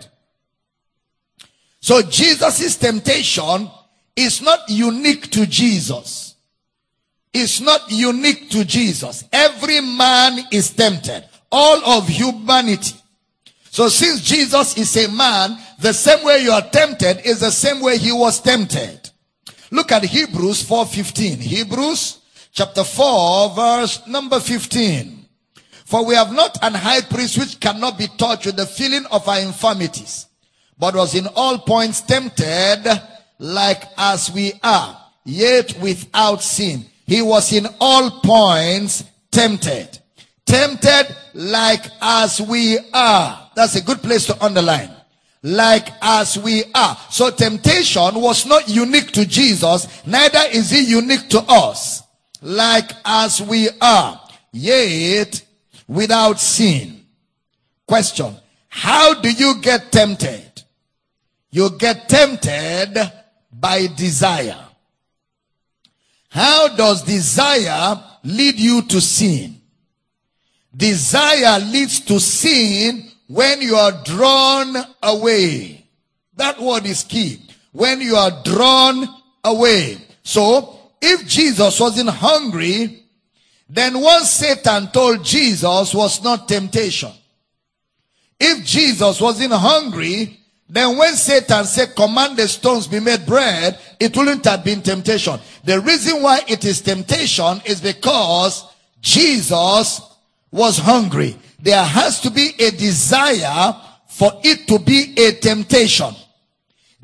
So 1.80 2.04
Jesus' 2.04 2.78
temptation 2.78 3.70
is 4.15 4.41
not 4.41 4.69
unique 4.69 5.32
to 5.32 5.45
Jesus. 5.45 6.36
It's 7.34 7.62
not 7.62 7.89
unique 7.89 8.50
to 8.50 8.65
Jesus. 8.65 9.24
Every 9.32 9.80
man 9.80 10.39
is 10.52 10.71
tempted. 10.71 11.26
All 11.52 11.97
of 11.97 12.08
humanity. 12.08 12.95
So 13.69 13.88
since 13.88 14.21
Jesus 14.21 14.78
is 14.78 14.95
a 14.97 15.10
man, 15.12 15.58
the 15.80 15.93
same 15.93 16.26
way 16.26 16.43
you 16.43 16.52
are 16.52 16.62
tempted 16.62 17.26
is 17.26 17.39
the 17.39 17.52
same 17.52 17.80
way 17.82 17.97
he 17.97 18.12
was 18.12 18.41
tempted. 18.41 19.10
Look 19.71 19.93
at 19.93 20.04
Hebrews 20.04 20.63
4:15. 20.63 21.39
Hebrews 21.39 22.17
chapter 22.52 22.84
4 22.84 23.56
verse 23.56 24.06
number 24.08 24.41
15. 24.41 25.26
For 25.86 26.06
we 26.06 26.15
have 26.15 26.34
not 26.34 26.58
an 26.62 26.74
high 26.74 27.02
priest 27.02 27.38
which 27.38 27.60
cannot 27.60 27.97
be 27.97 28.08
touched 28.17 28.45
with 28.45 28.58
the 28.58 28.65
feeling 28.65 29.06
of 29.06 29.28
our 29.28 29.39
infirmities 29.39 30.28
but 30.82 30.95
was 30.95 31.13
in 31.13 31.28
all 31.36 31.60
points 31.60 32.02
tempted 32.02 33.02
like 33.42 33.84
as 33.98 34.32
we 34.32 34.54
are, 34.62 34.96
yet 35.26 35.76
without 35.82 36.44
sin. 36.44 36.86
He 37.08 37.24
was 37.24 37.52
in 37.52 37.68
all 37.80 38.22
points 38.22 39.04
tempted. 39.32 39.98
Tempted 40.46 41.08
like 41.34 41.82
as 42.00 42.40
we 42.40 42.78
are. 42.94 43.50
That's 43.56 43.76
a 43.76 43.82
good 43.82 44.04
place 44.04 44.28
to 44.28 44.46
underline. 44.46 44.92
Like 45.42 45.90
as 46.04 46.38
we 46.38 46.66
are. 46.76 46.96
So 47.10 47.32
temptation 47.32 48.22
was 48.22 48.46
not 48.46 48.70
unique 48.70 49.12
to 49.14 49.26
Jesus, 49.26 50.06
neither 50.06 50.42
is 50.52 50.70
he 50.70 50.84
unique 50.84 51.28
to 51.30 51.40
us. 51.48 52.04
Like 52.44 52.92
as 53.04 53.42
we 53.42 53.70
are, 53.82 54.22
yet 54.52 55.44
without 55.88 56.40
sin. 56.40 57.06
Question. 57.88 58.36
How 58.68 59.20
do 59.20 59.32
you 59.32 59.60
get 59.62 59.92
tempted? 59.92 60.64
You 61.50 61.72
get 61.72 62.08
tempted 62.08 63.12
by 63.62 63.88
desire. 63.95 64.58
How 66.30 66.76
does 66.76 67.04
desire 67.04 68.02
lead 68.24 68.60
you 68.60 68.82
to 68.82 69.00
sin? 69.00 69.62
Desire 70.76 71.60
leads 71.60 72.00
to 72.02 72.19
sin 72.19 73.12
when 73.28 73.62
you 73.62 73.76
are 73.76 74.04
drawn 74.04 74.76
away. 75.04 75.86
That 76.36 76.60
word 76.60 76.86
is 76.86 77.04
key. 77.04 77.39
When 77.71 78.02
you 78.02 78.15
are 78.15 78.43
drawn 78.43 79.08
away. 79.43 79.97
So, 80.24 80.80
if 81.02 81.28
Jesus 81.28 81.80
wasn't 81.80 82.10
hungry, 82.10 83.04
then 83.69 84.00
what 84.00 84.26
Satan 84.26 84.88
told 84.91 85.24
Jesus 85.24 85.93
was 85.93 86.24
not 86.24 86.47
temptation. 86.47 87.12
If 88.39 88.65
Jesus 88.65 89.21
wasn't 89.21 89.54
hungry, 89.54 90.41
then 90.72 90.98
when 90.98 91.16
Satan 91.18 91.66
said, 91.66 91.98
command 91.98 92.38
the 92.38 92.48
stones 92.48 92.88
be 92.88 93.02
made 93.02 93.26
bread, 93.26 93.78
it 94.00 94.16
wouldn't 94.16 94.46
have 94.46 94.64
been 94.64 94.82
temptation. 94.82 95.38
The 95.66 95.82
reason 95.82 96.24
why 96.24 96.40
it 96.48 96.64
is 96.64 96.80
temptation 96.80 97.60
is 97.66 97.82
because 97.82 98.74
Jesus 99.02 100.00
was 100.50 100.78
hungry. 100.78 101.36
There 101.60 101.84
has 101.84 102.22
to 102.22 102.30
be 102.30 102.52
a 102.58 102.72
desire 102.72 103.76
for 104.08 104.32
it 104.46 104.66
to 104.70 104.80
be 104.80 105.14
a 105.18 105.34
temptation. 105.34 106.16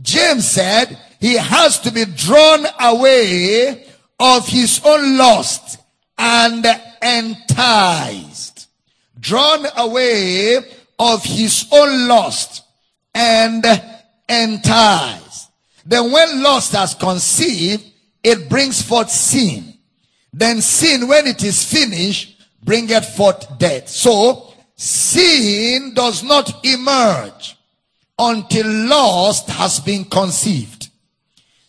James 0.02 0.48
said 0.48 0.98
he 1.20 1.34
has 1.34 1.78
to 1.82 1.92
be 1.92 2.06
drawn 2.06 2.66
away 2.80 3.86
of 4.18 4.48
his 4.48 4.80
own 4.86 5.18
lust 5.18 5.80
and 6.18 6.66
enticed. 7.02 8.70
Drawn 9.20 9.66
away 9.76 10.56
of 10.98 11.22
his 11.26 11.68
own 11.74 12.08
lust 12.08 12.64
and 13.18 13.66
entice. 14.30 15.50
Then 15.86 16.12
when 16.12 16.44
lust 16.44 16.74
has 16.74 16.94
conceived, 16.94 17.84
it 18.24 18.48
brings 18.48 18.82
forth 18.82 19.10
sin. 19.10 19.74
Then 20.32 20.62
sin, 20.62 21.08
when 21.08 21.26
it 21.26 21.44
is 21.44 21.64
finished, 21.64 22.40
bringeth 22.64 23.16
forth 23.16 23.58
death. 23.58 23.88
So, 23.90 24.54
sin 24.76 25.94
does 25.96 26.24
not 26.24 26.64
emerge 26.64 27.58
until 28.20 28.68
lust 28.88 29.50
has 29.50 29.80
been 29.80 30.06
conceived. 30.06 30.90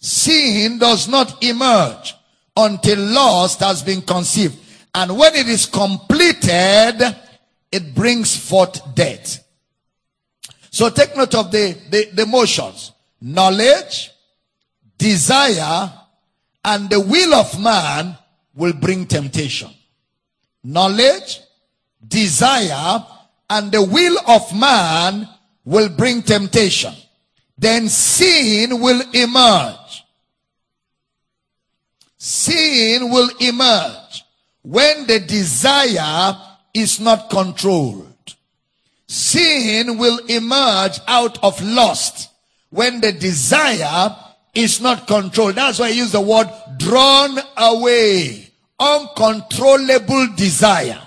Sin 0.00 0.78
does 0.78 1.08
not 1.08 1.42
emerge 1.42 2.14
until 2.56 2.98
lust 2.98 3.60
has 3.60 3.82
been 3.82 4.02
conceived. 4.02 4.58
And 4.94 5.16
when 5.16 5.34
it 5.34 5.48
is 5.48 5.64
completed, 5.64 7.16
it 7.70 7.94
brings 7.94 8.36
forth 8.36 8.94
death. 8.94 9.47
So 10.70 10.90
take 10.90 11.16
note 11.16 11.34
of 11.34 11.50
the, 11.50 11.76
the, 11.90 12.10
the 12.12 12.26
motions. 12.26 12.92
Knowledge, 13.20 14.10
desire, 14.96 15.92
and 16.64 16.90
the 16.90 17.00
will 17.00 17.34
of 17.34 17.60
man 17.60 18.16
will 18.54 18.72
bring 18.72 19.06
temptation. 19.06 19.70
Knowledge, 20.62 21.40
desire, 22.06 23.04
and 23.48 23.72
the 23.72 23.82
will 23.82 24.18
of 24.26 24.58
man 24.58 25.28
will 25.64 25.88
bring 25.88 26.22
temptation. 26.22 26.92
Then 27.56 27.88
sin 27.88 28.80
will 28.80 29.02
emerge. 29.12 30.04
Sin 32.18 33.10
will 33.10 33.30
emerge 33.40 34.24
when 34.62 35.06
the 35.06 35.20
desire 35.20 36.36
is 36.74 37.00
not 37.00 37.30
controlled. 37.30 38.07
Sin 39.08 39.96
will 39.96 40.18
emerge 40.26 41.00
out 41.08 41.42
of 41.42 41.60
lust 41.62 42.30
when 42.70 43.00
the 43.00 43.12
desire 43.12 44.14
is 44.54 44.80
not 44.80 45.06
controlled. 45.06 45.54
That's 45.54 45.78
why 45.78 45.86
I 45.86 45.90
use 45.90 46.12
the 46.12 46.20
word 46.20 46.48
drawn 46.76 47.38
away. 47.56 48.50
Uncontrollable 48.78 50.28
desire. 50.36 51.00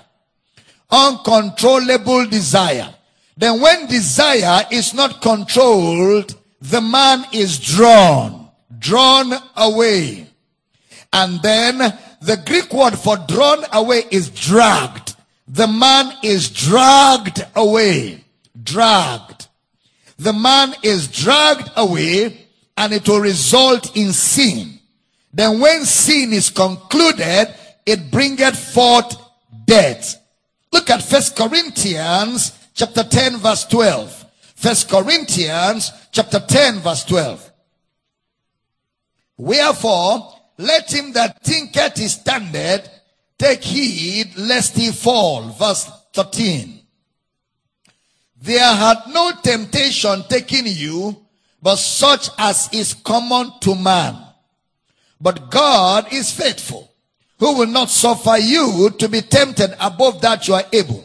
Uncontrollable 0.90 2.26
desire. 2.26 2.92
Then 3.36 3.60
when 3.60 3.86
desire 3.86 4.66
is 4.70 4.92
not 4.92 5.22
controlled, 5.22 6.34
the 6.60 6.80
man 6.80 7.24
is 7.32 7.58
drawn, 7.58 8.50
drawn 8.78 9.32
away. 9.56 10.26
And 11.12 11.40
then 11.40 11.78
the 12.20 12.42
Greek 12.46 12.72
word 12.72 12.98
for 12.98 13.16
drawn 13.28 13.64
away 13.72 14.04
is 14.10 14.28
dragged. 14.30 15.11
The 15.52 15.66
man 15.66 16.16
is 16.22 16.48
dragged 16.48 17.46
away. 17.54 18.24
Dragged. 18.62 19.48
The 20.18 20.32
man 20.32 20.74
is 20.82 21.08
dragged 21.08 21.70
away 21.76 22.46
and 22.74 22.94
it 22.94 23.06
will 23.06 23.20
result 23.20 23.94
in 23.94 24.14
sin. 24.14 24.78
Then 25.30 25.60
when 25.60 25.84
sin 25.84 26.32
is 26.32 26.48
concluded, 26.48 27.54
it 27.84 28.10
bringeth 28.10 28.72
forth 28.72 29.14
death. 29.66 30.16
Look 30.72 30.88
at 30.88 31.02
First 31.02 31.36
Corinthians 31.36 32.58
chapter 32.72 33.02
10 33.02 33.36
verse 33.36 33.66
12. 33.66 34.24
First 34.54 34.88
Corinthians 34.88 35.92
chapter 36.12 36.40
10 36.40 36.78
verse 36.78 37.04
12. 37.04 37.52
Wherefore, 39.36 40.32
let 40.56 40.90
him 40.90 41.12
that 41.12 41.44
thinketh 41.44 41.98
he 41.98 42.08
standeth 42.08 42.88
take 43.42 43.64
heed 43.64 44.36
lest 44.36 44.76
he 44.76 44.92
fall. 44.92 45.42
Verse 45.48 45.90
13. 46.14 46.78
There 48.40 48.74
had 48.74 48.98
no 49.08 49.32
temptation 49.42 50.22
taken 50.28 50.66
you, 50.66 51.16
but 51.60 51.76
such 51.76 52.28
as 52.38 52.68
is 52.72 52.94
common 52.94 53.52
to 53.60 53.74
man. 53.74 54.16
But 55.20 55.50
God 55.50 56.12
is 56.12 56.30
faithful, 56.30 56.92
who 57.38 57.58
will 57.58 57.66
not 57.66 57.90
suffer 57.90 58.36
you 58.38 58.90
to 58.98 59.08
be 59.08 59.22
tempted 59.22 59.74
above 59.80 60.20
that 60.20 60.46
you 60.46 60.54
are 60.54 60.64
able, 60.72 61.04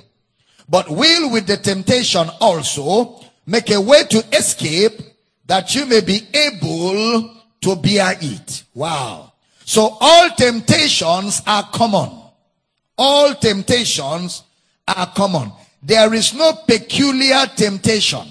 but 0.69 0.89
will 0.89 1.31
with 1.31 1.47
the 1.47 1.57
temptation 1.57 2.27
also 2.39 3.19
make 3.45 3.71
a 3.71 3.81
way 3.81 4.03
to 4.03 4.23
escape 4.35 4.99
that 5.45 5.73
you 5.73 5.85
may 5.85 6.01
be 6.01 6.27
able 6.33 7.35
to 7.61 7.75
bear 7.75 8.15
it. 8.19 8.63
Wow. 8.73 9.33
So 9.65 9.97
all 9.99 10.29
temptations 10.31 11.41
are 11.45 11.63
common. 11.71 12.16
All 12.97 13.35
temptations 13.35 14.43
are 14.87 15.07
common. 15.07 15.51
There 15.83 16.13
is 16.13 16.33
no 16.33 16.53
peculiar 16.67 17.45
temptation. 17.55 18.25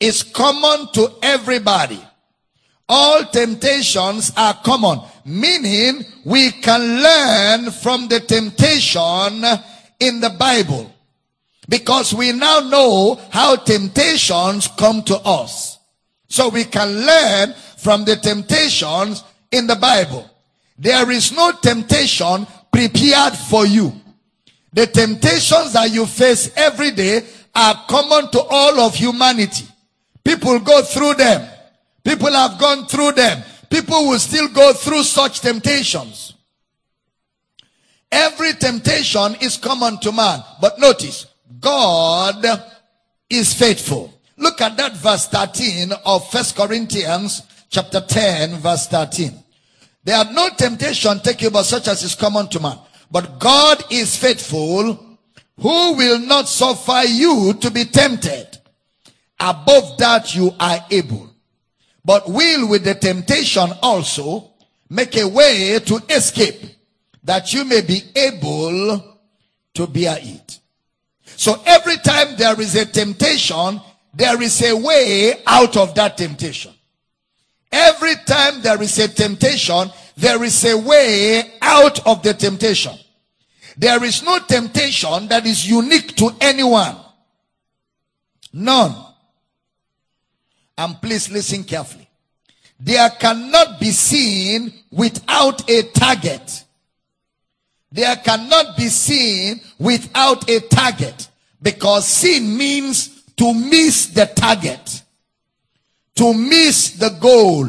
It's 0.00 0.22
common 0.22 0.88
to 0.92 1.14
everybody. 1.22 2.02
All 2.88 3.24
temptations 3.24 4.32
are 4.36 4.54
common, 4.54 5.00
meaning 5.24 6.04
we 6.24 6.50
can 6.50 7.02
learn 7.02 7.70
from 7.70 8.08
the 8.08 8.20
temptation 8.20 9.42
in 10.00 10.20
the 10.20 10.34
Bible. 10.38 10.90
Because 11.66 12.12
we 12.12 12.32
now 12.32 12.60
know 12.60 13.18
how 13.30 13.56
temptations 13.56 14.68
come 14.68 15.02
to 15.04 15.16
us. 15.16 15.78
So 16.28 16.48
we 16.48 16.64
can 16.64 17.06
learn 17.06 17.54
from 17.78 18.04
the 18.04 18.16
temptations 18.16 19.24
in 19.50 19.66
the 19.66 19.76
Bible. 19.76 20.28
There 20.76 21.10
is 21.10 21.32
no 21.32 21.52
temptation 21.52 22.46
prepared 22.74 23.34
for 23.34 23.64
you. 23.64 23.92
The 24.72 24.88
temptations 24.88 25.74
that 25.74 25.92
you 25.92 26.06
face 26.06 26.50
every 26.56 26.90
day 26.90 27.22
are 27.54 27.84
common 27.88 28.28
to 28.32 28.40
all 28.42 28.80
of 28.80 28.96
humanity. 28.96 29.64
People 30.24 30.58
go 30.58 30.82
through 30.82 31.14
them. 31.14 31.48
People 32.02 32.32
have 32.32 32.58
gone 32.58 32.86
through 32.86 33.12
them. 33.12 33.44
People 33.70 34.08
will 34.08 34.18
still 34.18 34.48
go 34.48 34.72
through 34.72 35.04
such 35.04 35.40
temptations. 35.40 36.34
Every 38.10 38.52
temptation 38.54 39.36
is 39.40 39.56
common 39.56 39.98
to 40.00 40.10
man. 40.10 40.42
But 40.60 40.80
notice, 40.80 41.26
God 41.60 42.44
is 43.30 43.54
faithful. 43.54 44.12
Look 44.36 44.60
at 44.60 44.76
that 44.76 44.96
verse 44.96 45.28
13 45.28 45.92
of 46.04 46.28
First 46.30 46.56
Corinthians 46.56 47.42
chapter 47.70 48.00
10 48.00 48.58
verse 48.58 48.88
13. 48.88 49.43
There 50.04 50.16
are 50.16 50.30
no 50.32 50.50
temptation 50.56 51.18
taken 51.20 51.50
but 51.52 51.62
such 51.64 51.88
as 51.88 52.02
is 52.02 52.14
common 52.14 52.48
to 52.48 52.60
man. 52.60 52.78
But 53.10 53.38
God 53.38 53.84
is 53.90 54.16
faithful 54.16 55.18
who 55.56 55.94
will 55.94 56.18
not 56.18 56.48
suffer 56.48 57.02
you 57.06 57.54
to 57.60 57.70
be 57.70 57.84
tempted 57.84 58.58
above 59.40 59.96
that 59.98 60.34
you 60.34 60.52
are 60.60 60.84
able. 60.90 61.30
But 62.04 62.28
will 62.28 62.68
with 62.68 62.84
the 62.84 62.94
temptation 62.94 63.70
also 63.82 64.50
make 64.90 65.16
a 65.16 65.26
way 65.26 65.78
to 65.80 66.02
escape 66.10 66.60
that 67.22 67.54
you 67.54 67.64
may 67.64 67.80
be 67.80 68.02
able 68.14 69.16
to 69.72 69.86
bear 69.86 70.18
it. 70.20 70.60
So 71.24 71.62
every 71.64 71.96
time 71.96 72.36
there 72.36 72.60
is 72.60 72.74
a 72.74 72.84
temptation, 72.84 73.80
there 74.12 74.40
is 74.42 74.62
a 74.62 74.76
way 74.76 75.42
out 75.46 75.76
of 75.76 75.94
that 75.94 76.18
temptation. 76.18 76.73
Every 77.76 78.14
time 78.24 78.62
there 78.62 78.80
is 78.80 78.96
a 79.00 79.08
temptation, 79.08 79.90
there 80.16 80.44
is 80.44 80.64
a 80.64 80.78
way 80.78 81.54
out 81.60 82.06
of 82.06 82.22
the 82.22 82.32
temptation. 82.32 82.96
There 83.76 84.04
is 84.04 84.22
no 84.22 84.38
temptation 84.38 85.26
that 85.26 85.44
is 85.44 85.68
unique 85.68 86.14
to 86.16 86.30
anyone. 86.40 86.94
None. 88.52 88.94
And 90.78 91.02
please 91.02 91.28
listen 91.32 91.64
carefully. 91.64 92.08
There 92.78 93.10
cannot 93.10 93.80
be 93.80 93.90
seen 93.90 94.72
without 94.92 95.68
a 95.68 95.82
target. 95.82 96.64
There 97.90 98.14
cannot 98.16 98.76
be 98.76 98.88
seen 98.88 99.60
without 99.80 100.48
a 100.48 100.60
target 100.60 101.28
because 101.60 102.06
sin 102.06 102.56
means 102.56 103.24
to 103.36 103.52
miss 103.52 104.06
the 104.06 104.26
target, 104.26 105.02
to 106.16 106.34
miss 106.34 106.92
the 106.92 107.10
goal, 107.20 107.66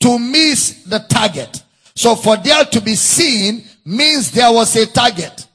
to 0.00 0.18
miss 0.18 0.84
the 0.84 0.98
target. 1.00 1.62
So 1.94 2.14
for 2.16 2.36
there 2.36 2.64
to 2.64 2.80
be 2.80 2.94
seen 2.94 3.64
means 3.84 4.30
there 4.30 4.52
was 4.52 4.74
a 4.76 4.86
target. 4.86 5.46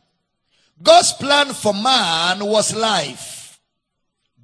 God's 0.81 1.13
plan 1.13 1.53
for 1.53 1.73
man 1.73 2.45
was 2.45 2.75
life. 2.75 3.59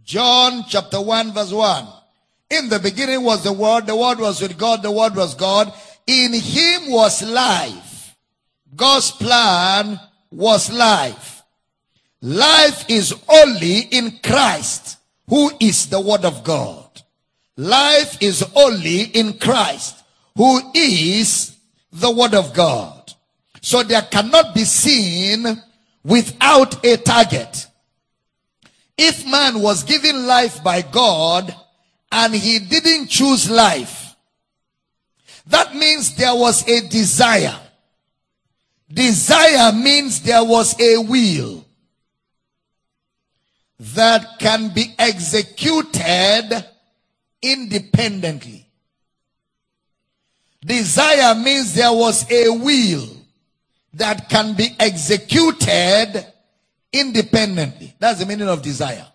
John 0.04 0.66
chapter 0.68 1.02
1 1.02 1.34
verse 1.34 1.52
1. 1.52 1.88
In 2.52 2.70
the 2.70 2.80
beginning 2.80 3.24
was 3.24 3.44
the 3.44 3.54
word, 3.54 3.88
the 3.88 3.96
word 3.96 4.20
was 4.20 4.42
with 4.42 4.58
God, 4.58 4.84
the 4.84 4.92
word 4.92 5.16
was 5.16 5.34
God. 5.34 5.74
In 6.06 6.34
him 6.34 6.92
was 6.92 7.24
life 7.24 7.96
God's 8.76 9.12
plan 9.12 10.00
was 10.32 10.72
life. 10.72 11.44
Life 12.22 12.90
is 12.90 13.16
only 13.30 13.80
in 13.80 14.20
Christ, 14.24 14.98
who 15.30 15.52
is 15.60 15.88
the 15.88 16.00
Word 16.00 16.26
of 16.26 16.44
God. 16.44 16.85
Life 17.58 18.22
is 18.22 18.44
only 18.56 19.04
in 19.04 19.38
Christ, 19.38 20.04
who 20.36 20.60
is 20.74 21.56
the 21.92 22.12
Word 22.12 22.34
of 22.34 22.54
God. 22.54 23.14
So 23.62 23.84
there 23.84 24.02
cannot 24.02 24.54
be 24.54 24.66
seen 24.66 25.62
without 26.04 26.86
a 26.86 26.98
target. 26.98 27.68
If 28.98 29.26
man 29.26 29.62
was 29.62 29.84
given 29.84 30.28
life 30.28 30.64
by 30.64 30.82
God 30.82 31.54
and 32.12 32.34
he 32.34 32.60
didn't 32.60 33.08
choose 33.08 33.50
life, 33.50 34.16
that 35.48 35.76
means 35.76 36.16
there 36.16 36.36
was 36.36 36.68
a 36.68 36.88
desire 36.88 37.60
Desire 38.92 39.72
means 39.72 40.22
there 40.22 40.44
was 40.44 40.80
a 40.80 40.98
will 40.98 41.66
that 43.80 44.40
can 44.40 44.74
be 44.74 44.94
executed 44.98 46.66
independently. 47.46 48.68
Desire 50.66 51.36
means 51.36 51.76
there 51.76 51.94
was 51.94 52.30
a 52.32 52.50
will 52.50 53.08
that 53.94 54.30
can 54.30 54.56
be 54.56 54.76
executed 54.80 56.26
independently. 56.92 57.96
That's 58.00 58.20
the 58.20 58.26
meaning 58.26 58.50
of 58.50 58.62
desire. 58.62 59.06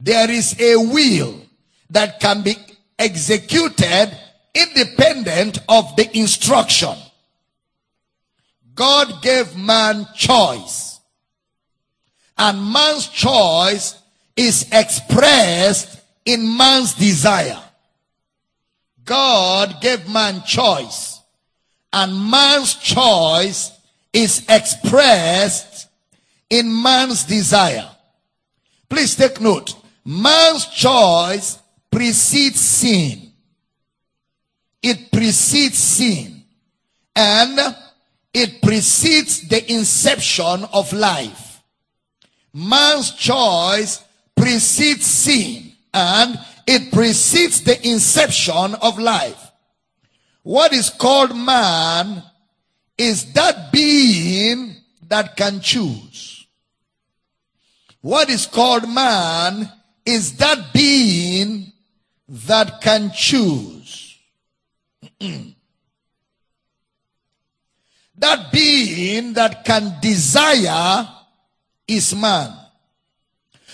There 0.00 0.30
is 0.30 0.58
a 0.58 0.76
will 0.76 1.42
that 1.90 2.20
can 2.20 2.42
be 2.42 2.56
executed 2.98 4.16
independent 4.54 5.58
of 5.68 5.94
the 5.96 6.16
instruction. 6.16 6.96
God 8.74 9.22
gave 9.22 9.56
man 9.56 10.06
choice. 10.14 11.00
And 12.38 12.72
man's 12.72 13.08
choice 13.08 14.00
is 14.36 14.68
expressed 14.72 15.97
in 16.28 16.58
man's 16.58 16.92
desire. 16.92 17.58
God 19.02 19.80
gave 19.80 20.06
man 20.10 20.42
choice. 20.42 21.22
And 21.90 22.30
man's 22.30 22.74
choice 22.74 23.72
is 24.12 24.44
expressed 24.46 25.88
in 26.50 26.82
man's 26.82 27.24
desire. 27.24 27.88
Please 28.90 29.16
take 29.16 29.40
note. 29.40 29.74
Man's 30.04 30.66
choice 30.66 31.58
precedes 31.90 32.60
sin. 32.60 33.32
it 34.82 35.10
precedes 35.10 35.78
sin. 35.78 36.44
And 37.16 37.58
it 38.34 38.60
precedes 38.60 39.48
the 39.48 39.72
inception 39.72 40.64
of 40.74 40.92
life. 40.92 41.62
Man's 42.52 43.12
choice 43.12 44.04
precedes 44.36 45.06
sin 45.06 45.67
and 45.98 46.38
it 46.66 46.92
precedes 46.92 47.62
the 47.62 47.86
inception 47.86 48.74
of 48.76 48.98
life. 48.98 49.50
What 50.42 50.72
is 50.72 50.90
called 50.90 51.36
man 51.36 52.22
is 52.96 53.32
that 53.32 53.72
being 53.72 54.76
that 55.08 55.36
can 55.36 55.60
choose. 55.60 56.46
What 58.00 58.30
is 58.30 58.46
called 58.46 58.88
man 58.88 59.70
is 60.04 60.36
that 60.36 60.72
being 60.72 61.72
that 62.28 62.80
can 62.80 63.10
choose. 63.12 64.18
that 68.18 68.52
being 68.52 69.32
that 69.32 69.64
can 69.64 69.96
desire 70.00 71.08
is 71.86 72.14
man. 72.14 72.57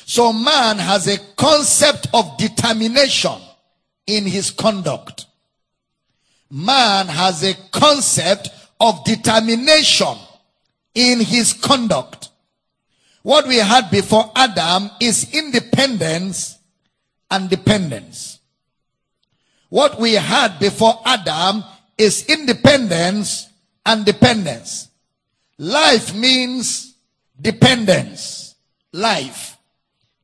So 0.06 0.32
man 0.32 0.78
has 0.78 1.06
a 1.06 1.18
concept 1.36 2.08
of 2.12 2.36
determination 2.36 3.40
in 4.06 4.26
his 4.26 4.50
conduct. 4.50 5.26
Man 6.50 7.06
has 7.06 7.42
a 7.42 7.54
concept 7.72 8.50
of 8.80 9.04
determination 9.04 10.16
in 10.94 11.20
his 11.20 11.52
conduct. 11.52 12.28
What 13.22 13.48
we 13.48 13.56
had 13.56 13.90
before 13.90 14.30
Adam 14.36 14.90
is 15.00 15.32
independence 15.32 16.58
and 17.30 17.48
dependence. 17.48 18.38
What 19.70 19.98
we 19.98 20.12
had 20.12 20.58
before 20.58 21.00
Adam 21.04 21.64
is 21.96 22.28
independence 22.28 23.48
and 23.86 24.04
dependence. 24.04 24.88
Life 25.58 26.14
means 26.14 26.94
dependence. 27.40 28.54
Life. 28.92 29.53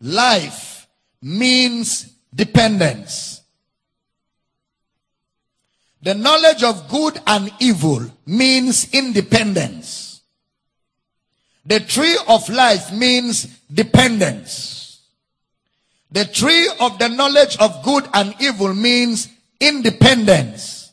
Life 0.01 0.87
means 1.23 2.13
dependence. 2.35 3.43
The 6.03 6.15
knowledge 6.15 6.63
of 6.63 6.89
good 6.89 7.21
and 7.27 7.53
evil 7.61 8.07
means 8.25 8.89
independence. 8.93 10.23
The 11.67 11.81
tree 11.81 12.17
of 12.27 12.49
life 12.49 12.91
means 12.93 13.45
dependence. 13.73 15.03
The 16.11 16.25
tree 16.25 16.69
of 16.81 16.99
the 16.99 17.09
knowledge 17.09 17.59
of 17.59 17.85
good 17.85 18.09
and 18.15 18.35
evil 18.41 18.75
means 18.75 19.29
independence. 19.61 20.93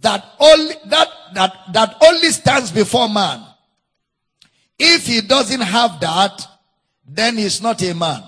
That 0.00 0.24
only, 0.40 0.74
that, 0.86 1.08
that, 1.34 1.54
that 1.72 1.96
only 2.02 2.30
stands 2.30 2.72
before 2.72 3.08
man. 3.08 3.44
If 4.78 5.06
he 5.06 5.20
doesn't 5.20 5.60
have 5.60 6.00
that, 6.00 6.46
then 7.08 7.36
he's 7.36 7.62
not 7.62 7.82
a 7.82 7.94
man. 7.94 8.22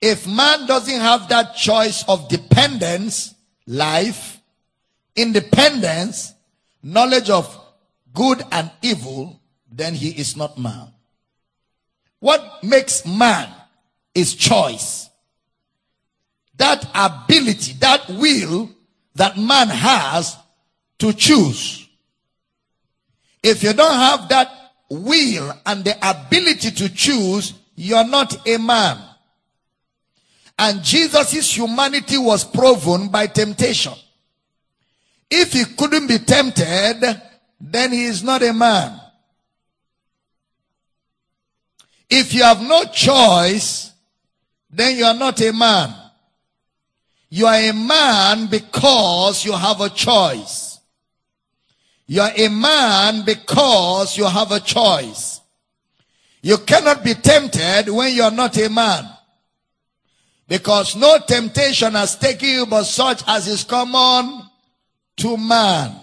If 0.00 0.26
man 0.26 0.66
doesn't 0.66 1.00
have 1.00 1.28
that 1.28 1.56
choice 1.56 2.04
of 2.06 2.28
dependence, 2.28 3.34
life, 3.66 4.40
independence, 5.16 6.34
knowledge 6.82 7.30
of 7.30 7.58
good 8.12 8.42
and 8.52 8.70
evil, 8.82 9.40
then 9.70 9.94
he 9.94 10.10
is 10.10 10.36
not 10.36 10.58
man. 10.58 10.88
What 12.18 12.62
makes 12.62 13.06
man 13.06 13.48
is 14.14 14.34
choice. 14.34 15.08
That 16.56 16.86
ability, 16.94 17.74
that 17.80 18.08
will 18.08 18.70
that 19.14 19.36
man 19.36 19.68
has 19.68 20.36
to 20.98 21.12
choose. 21.12 21.88
If 23.42 23.62
you 23.62 23.72
don't 23.72 23.94
have 23.94 24.28
that 24.28 24.48
will 24.88 25.52
and 25.66 25.84
the 25.84 25.96
ability 26.08 26.70
to 26.70 26.88
choose, 26.88 27.54
you're 27.74 28.06
not 28.06 28.46
a 28.46 28.58
man. 28.58 28.98
And 30.58 30.82
Jesus' 30.82 31.56
humanity 31.56 32.18
was 32.18 32.44
proven 32.44 33.08
by 33.08 33.26
temptation. 33.26 33.94
If 35.30 35.52
he 35.52 35.64
couldn't 35.64 36.06
be 36.06 36.18
tempted, 36.18 37.20
then 37.60 37.92
he 37.92 38.04
is 38.04 38.22
not 38.22 38.42
a 38.42 38.52
man. 38.52 39.00
If 42.10 42.34
you 42.34 42.42
have 42.42 42.60
no 42.60 42.84
choice, 42.84 43.92
then 44.70 44.96
you 44.96 45.04
are 45.04 45.14
not 45.14 45.40
a 45.40 45.52
man. 45.52 45.94
You 47.30 47.46
are 47.46 47.54
a 47.54 47.72
man 47.72 48.46
because 48.48 49.44
you 49.44 49.52
have 49.52 49.80
a 49.80 49.88
choice. 49.88 50.78
You 52.06 52.20
are 52.20 52.32
a 52.36 52.48
man 52.48 53.24
because 53.24 54.18
you 54.18 54.26
have 54.26 54.52
a 54.52 54.60
choice. 54.60 55.40
You 56.42 56.58
cannot 56.58 57.04
be 57.04 57.14
tempted 57.14 57.88
when 57.88 58.12
you 58.12 58.24
are 58.24 58.30
not 58.30 58.56
a 58.58 58.68
man. 58.68 59.08
Because 60.48 60.96
no 60.96 61.18
temptation 61.26 61.94
has 61.94 62.16
taken 62.16 62.48
you 62.48 62.66
but 62.66 62.82
such 62.82 63.22
as 63.28 63.46
is 63.46 63.62
common 63.62 64.42
to 65.18 65.36
man. 65.36 65.94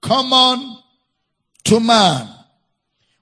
Common 0.00 0.78
to 1.64 1.80
man. 1.80 2.28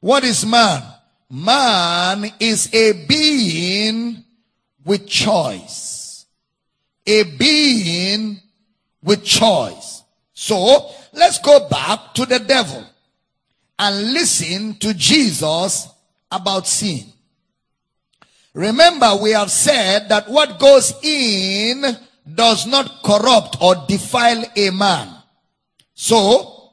What 0.01 0.25
is 0.25 0.45
man? 0.45 0.83
Man 1.31 2.31
is 2.38 2.73
a 2.75 3.07
being 3.07 4.23
with 4.85 5.09
choice. 5.09 6.27
A 7.07 7.23
being 7.23 8.41
with 9.03 9.25
choice. 9.25 10.03
So, 10.35 10.91
let's 11.12 11.38
go 11.38 11.69
back 11.69 12.15
to 12.15 12.27
the 12.27 12.38
devil 12.38 12.85
and 13.79 14.12
listen 14.12 14.75
to 14.75 14.93
Jesus 14.93 15.88
about 16.33 16.66
sin. 16.66 17.05
Remember, 18.55 19.16
we 19.23 19.31
have 19.31 19.51
said 19.51 20.09
that 20.09 20.29
what 20.29 20.59
goes 20.59 20.92
in 21.03 21.85
does 22.35 22.66
not 22.66 23.03
corrupt 23.03 23.57
or 23.61 23.77
defile 23.88 24.45
a 24.57 24.71
man. 24.71 25.09
So, 25.95 26.73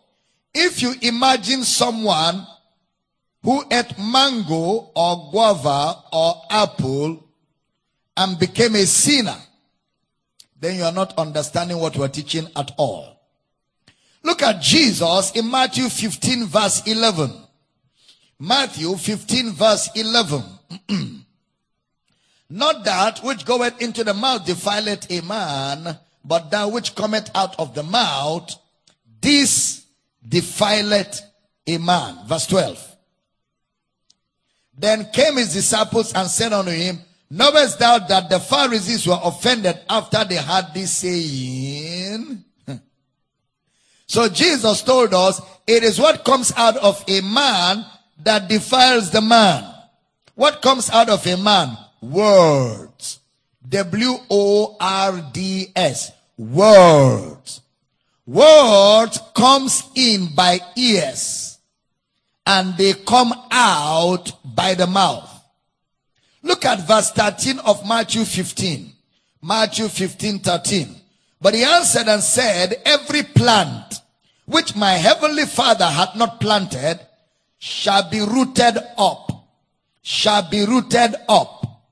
if 0.54 0.82
you 0.82 0.94
imagine 1.02 1.64
someone 1.64 2.46
who 3.44 3.64
ate 3.72 3.98
mango 3.98 4.92
or 4.96 5.30
guava 5.32 6.04
or 6.12 6.42
apple 6.50 7.30
and 8.18 8.38
became 8.38 8.76
a 8.76 8.86
sinner, 8.86 9.38
then 10.60 10.76
you 10.76 10.84
are 10.84 10.92
not 10.92 11.18
understanding 11.18 11.78
what 11.78 11.96
we're 11.96 12.10
teaching 12.10 12.48
at 12.56 12.72
all. 12.78 13.16
Look 14.24 14.42
at 14.42 14.62
Jesus 14.62 15.32
in 15.32 15.50
Matthew 15.50 15.88
15 15.88 16.46
verse 16.46 16.86
11. 16.86 17.32
Matthew 18.40 18.96
15 18.96 19.52
verse 19.52 19.90
11. 19.96 20.44
Not 22.50 22.84
that 22.86 23.20
which 23.20 23.46
goeth 23.46 23.82
into 23.82 24.04
the 24.04 24.14
mouth 24.14 24.46
defileth 24.46 25.12
a 25.12 25.22
man, 25.22 25.98
but 26.24 26.50
that 26.50 26.72
which 26.72 26.96
cometh 26.96 27.30
out 27.36 27.60
of 27.60 27.76
the 27.76 27.84
mouth, 27.84 28.56
this 29.22 29.86
defileth 30.28 31.22
a 31.68 31.78
man. 31.78 32.18
Verse 32.26 32.48
12. 32.48 32.96
Then 34.78 35.10
came 35.12 35.36
his 35.36 35.54
disciples 35.54 36.14
and 36.14 36.30
said 36.30 36.54
unto 36.54 36.72
him, 36.72 37.00
Knowest 37.30 37.78
thou 37.78 38.00
that 38.00 38.30
the 38.30 38.40
Pharisees 38.40 39.06
were 39.06 39.20
offended 39.22 39.78
after 39.88 40.24
they 40.24 40.36
had 40.36 40.74
this 40.74 40.92
saying? 40.92 42.44
so 44.08 44.30
Jesus 44.30 44.82
told 44.82 45.14
us, 45.14 45.40
it 45.68 45.84
is 45.84 46.00
what 46.00 46.26
comes 46.26 46.52
out 46.56 46.78
of 46.78 47.04
a 47.08 47.22
man 47.22 47.86
that 48.24 48.48
defiles 48.50 49.12
the 49.12 49.22
man. 49.22 49.66
What 50.36 50.62
comes 50.62 50.90
out 50.90 51.10
of 51.10 51.26
a 51.28 51.38
man? 51.38 51.78
Words. 52.02 53.20
W-O-R-D-S. 53.68 54.82
Words. 56.38 57.62
Words 58.26 59.20
comes 59.34 59.84
in 59.96 60.28
by 60.36 60.60
ears 60.76 61.58
and 62.46 62.78
they 62.78 62.94
come 62.94 63.34
out 63.52 64.32
by 64.44 64.74
the 64.76 64.88
mouth. 64.88 65.30
Look 66.42 66.64
at 66.66 66.88
verse 66.88 67.12
13 67.12 67.60
of 67.60 67.86
Matthew 67.88 68.24
15. 68.24 68.94
Matthew 69.42 69.88
15, 69.88 70.40
13. 70.40 70.96
But 71.42 71.54
he 71.54 71.64
answered 71.64 72.08
and 72.08 72.22
said, 72.22 72.82
every 72.86 73.24
plant 73.24 74.02
which 74.46 74.76
my 74.76 74.94
heavenly 74.94 75.46
father 75.46 75.86
hath 75.86 76.16
not 76.16 76.40
planted 76.40 77.00
shall 77.60 78.10
be 78.10 78.22
rooted 78.22 78.78
up. 78.98 79.32
Shall 80.02 80.50
be 80.50 80.66
rooted 80.66 81.16
up. 81.28 81.84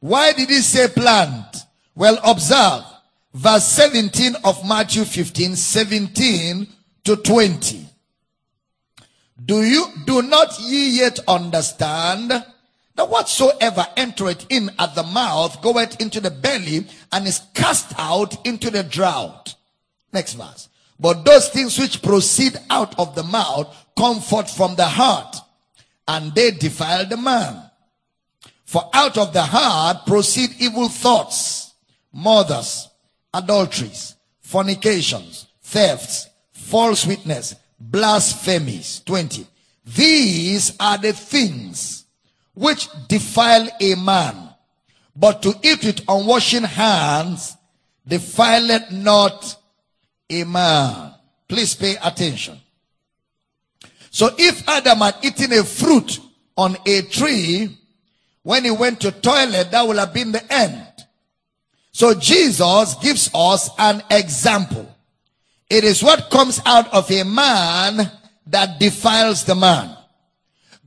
Why 0.00 0.32
did 0.32 0.50
he 0.50 0.60
say 0.60 0.86
plant? 0.88 1.56
Well, 1.94 2.18
observe 2.22 2.84
verse 3.32 3.64
17 3.64 4.36
of 4.44 4.66
Matthew 4.68 5.04
15, 5.04 5.56
17 5.56 6.66
to 7.04 7.16
20. 7.16 7.86
Do 9.44 9.62
you, 9.62 9.86
do 10.06 10.22
not 10.22 10.58
ye 10.60 10.98
yet 11.00 11.18
understand 11.26 12.30
that 12.30 13.08
whatsoever 13.08 13.86
entereth 13.96 14.46
in 14.50 14.70
at 14.78 14.94
the 14.94 15.02
mouth 15.02 15.60
goeth 15.60 16.00
into 16.00 16.20
the 16.20 16.30
belly 16.30 16.86
and 17.10 17.26
is 17.26 17.42
cast 17.54 17.92
out 17.98 18.46
into 18.46 18.70
the 18.70 18.82
drought? 18.82 19.54
Next 20.12 20.34
verse. 20.34 20.68
But 21.00 21.24
those 21.24 21.48
things 21.48 21.78
which 21.78 22.02
proceed 22.02 22.56
out 22.70 22.98
of 22.98 23.14
the 23.14 23.24
mouth 23.24 23.74
come 23.96 24.20
forth 24.20 24.50
from 24.54 24.74
the 24.76 24.86
heart, 24.86 25.36
and 26.06 26.34
they 26.34 26.50
defile 26.50 27.06
the 27.06 27.16
man. 27.16 27.70
For 28.64 28.88
out 28.92 29.16
of 29.18 29.32
the 29.32 29.42
heart 29.42 30.06
proceed 30.06 30.50
evil 30.58 30.88
thoughts, 30.88 31.74
murders, 32.12 32.88
adulteries, 33.32 34.16
fornications, 34.40 35.46
thefts, 35.62 36.28
false 36.52 37.06
witness, 37.06 37.54
blasphemies. 37.78 39.02
20. 39.04 39.46
These 39.84 40.76
are 40.80 40.98
the 40.98 41.12
things 41.12 42.04
which 42.54 42.88
defile 43.08 43.68
a 43.80 43.94
man. 43.96 44.50
But 45.14 45.42
to 45.42 45.54
eat 45.62 45.84
with 45.84 46.04
unwashing 46.08 46.64
hands 46.64 47.56
defileth 48.06 48.90
not 48.90 49.56
a 50.28 50.44
man. 50.44 51.14
Please 51.48 51.74
pay 51.74 51.96
attention. 52.02 52.60
So 54.14 54.30
if 54.38 54.68
Adam 54.68 54.98
had 54.98 55.16
eaten 55.22 55.52
a 55.54 55.64
fruit 55.64 56.20
on 56.56 56.76
a 56.86 57.02
tree, 57.02 57.68
when 58.44 58.62
he 58.62 58.70
went 58.70 59.00
to 59.00 59.10
toilet, 59.10 59.72
that 59.72 59.84
would 59.84 59.96
have 59.96 60.14
been 60.14 60.30
the 60.30 60.52
end. 60.52 60.86
So 61.90 62.14
Jesus 62.14 62.94
gives 63.02 63.28
us 63.34 63.70
an 63.76 64.04
example. 64.12 64.88
It 65.68 65.82
is 65.82 66.00
what 66.00 66.30
comes 66.30 66.60
out 66.64 66.94
of 66.94 67.10
a 67.10 67.24
man 67.24 68.08
that 68.46 68.78
defiles 68.78 69.42
the 69.42 69.56
man. 69.56 69.96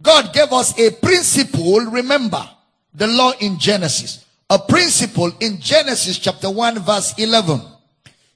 God 0.01 0.31
gave 0.31 0.53
us 0.53 0.79
a 0.79 0.91
principle, 0.91 1.81
remember, 1.81 2.49
the 2.93 3.07
law 3.07 3.33
in 3.41 3.59
Genesis. 3.59 4.25
A 4.49 4.57
principle 4.57 5.33
in 5.41 5.59
Genesis 5.59 6.17
chapter 6.17 6.49
1 6.49 6.79
verse 6.79 7.13
11. 7.17 7.59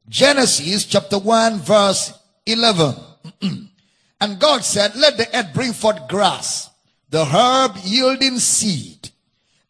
Genesis 0.09 0.83
chapter 0.83 1.17
1 1.17 1.59
verse 1.59 2.11
11. 2.45 2.95
and 4.21 4.39
God 4.39 4.63
said, 4.63 4.95
let 4.95 5.17
the 5.17 5.27
earth 5.35 5.53
bring 5.53 5.73
forth 5.73 6.07
grass, 6.07 6.69
the 7.09 7.25
herb 7.25 7.75
yielding 7.83 8.37
seed, 8.37 9.09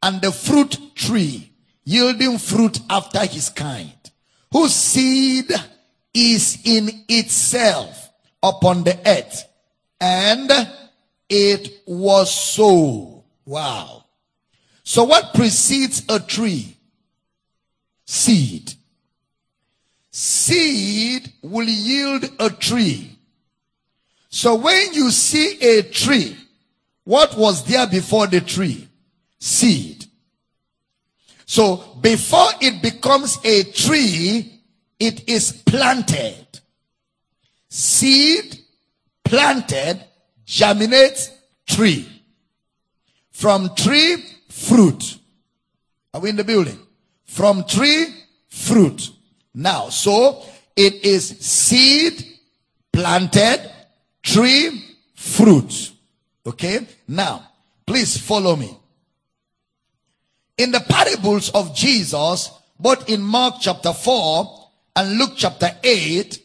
and 0.03 0.21
the 0.21 0.31
fruit 0.31 0.77
tree 0.93 1.51
yielding 1.85 2.37
fruit 2.37 2.79
after 2.89 3.25
his 3.25 3.49
kind, 3.49 3.93
whose 4.51 4.75
seed 4.75 5.49
is 6.13 6.59
in 6.65 6.89
itself 7.07 8.11
upon 8.43 8.83
the 8.83 8.99
earth. 9.07 9.47
And 9.99 10.51
it 11.29 11.83
was 11.85 12.33
so. 12.33 13.23
Wow. 13.45 14.05
So 14.83 15.05
what 15.05 15.33
precedes 15.33 16.03
a 16.09 16.19
tree? 16.19 16.75
Seed. 18.05 18.73
Seed 20.11 21.31
will 21.41 21.67
yield 21.67 22.29
a 22.39 22.49
tree. 22.49 23.10
So 24.31 24.55
when 24.55 24.93
you 24.93 25.11
see 25.11 25.59
a 25.61 25.83
tree, 25.83 26.35
what 27.03 27.37
was 27.37 27.63
there 27.65 27.85
before 27.85 28.27
the 28.27 28.41
tree? 28.41 28.87
Seed. 29.39 30.05
So 31.45 31.97
before 31.99 32.49
it 32.61 32.81
becomes 32.81 33.37
a 33.43 33.63
tree, 33.63 34.61
it 34.97 35.27
is 35.27 35.51
planted. 35.51 36.47
Seed 37.67 38.57
planted 39.25 40.01
germinates 40.45 41.31
tree. 41.67 42.07
From 43.31 43.75
tree, 43.75 44.23
fruit. 44.47 45.17
Are 46.13 46.21
we 46.21 46.29
in 46.29 46.35
the 46.35 46.43
building? 46.43 46.79
From 47.25 47.65
tree, 47.65 48.05
fruit. 48.47 49.09
Now, 49.53 49.89
so 49.89 50.43
it 50.75 51.03
is 51.03 51.37
seed 51.39 52.25
planted, 52.93 53.69
tree, 54.23 54.83
fruit. 55.15 55.91
Okay? 56.45 56.87
Now, 57.07 57.47
please 57.85 58.17
follow 58.17 58.55
me. 58.55 58.77
In 60.57 60.71
the 60.71 60.79
parables 60.81 61.49
of 61.51 61.75
Jesus, 61.75 62.51
both 62.79 63.09
in 63.09 63.21
Mark 63.21 63.55
chapter 63.59 63.93
4 63.93 64.69
and 64.95 65.17
Luke 65.17 65.33
chapter 65.35 65.71
8, 65.83 66.39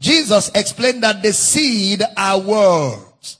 Jesus 0.00 0.50
explained 0.54 1.02
that 1.02 1.22
the 1.22 1.32
seed 1.32 2.02
are 2.16 2.40
words. 2.40 3.38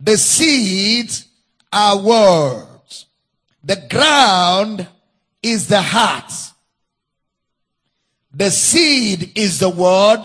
The 0.00 0.16
seeds 0.16 1.26
are 1.72 1.98
words. 1.98 3.06
The 3.64 3.84
ground 3.90 4.86
is 5.42 5.66
the 5.66 5.82
heart. 5.82 6.32
The 8.32 8.50
seed 8.50 9.32
is 9.34 9.58
the 9.58 9.70
word. 9.70 10.20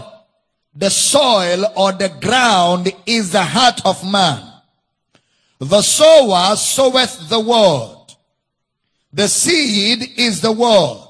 The 0.75 0.89
soil 0.89 1.65
or 1.75 1.91
the 1.91 2.09
ground 2.09 2.91
is 3.05 3.31
the 3.31 3.43
heart 3.43 3.81
of 3.85 4.03
man. 4.09 4.51
The 5.59 5.81
sower 5.81 6.55
soweth 6.55 7.29
the 7.29 7.39
word. 7.39 8.15
The 9.13 9.27
seed 9.27 10.13
is 10.17 10.41
the 10.41 10.51
word. 10.51 11.07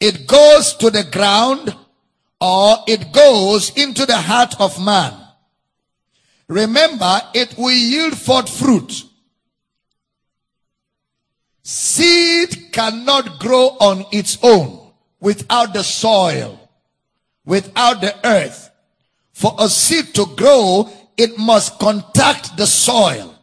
It 0.00 0.26
goes 0.26 0.74
to 0.76 0.90
the 0.90 1.04
ground 1.04 1.74
or 2.40 2.78
it 2.86 3.12
goes 3.12 3.70
into 3.76 4.06
the 4.06 4.16
heart 4.16 4.58
of 4.60 4.82
man. 4.82 5.14
Remember, 6.48 7.20
it 7.34 7.56
will 7.58 7.70
yield 7.72 8.16
forth 8.16 8.48
fruit. 8.48 9.04
Seed 11.62 12.72
cannot 12.72 13.40
grow 13.40 13.76
on 13.80 14.06
its 14.12 14.38
own 14.42 14.92
without 15.18 15.72
the 15.72 15.82
soil, 15.82 16.60
without 17.44 18.00
the 18.00 18.14
earth. 18.24 18.65
For 19.36 19.54
a 19.58 19.68
seed 19.68 20.14
to 20.14 20.24
grow, 20.34 20.90
it 21.14 21.36
must 21.36 21.78
contact 21.78 22.56
the 22.56 22.66
soil. 22.66 23.34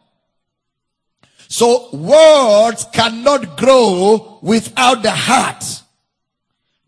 So 1.46 1.88
words 1.94 2.84
cannot 2.92 3.56
grow 3.56 4.40
without 4.42 5.04
the 5.04 5.12
heart. 5.12 5.64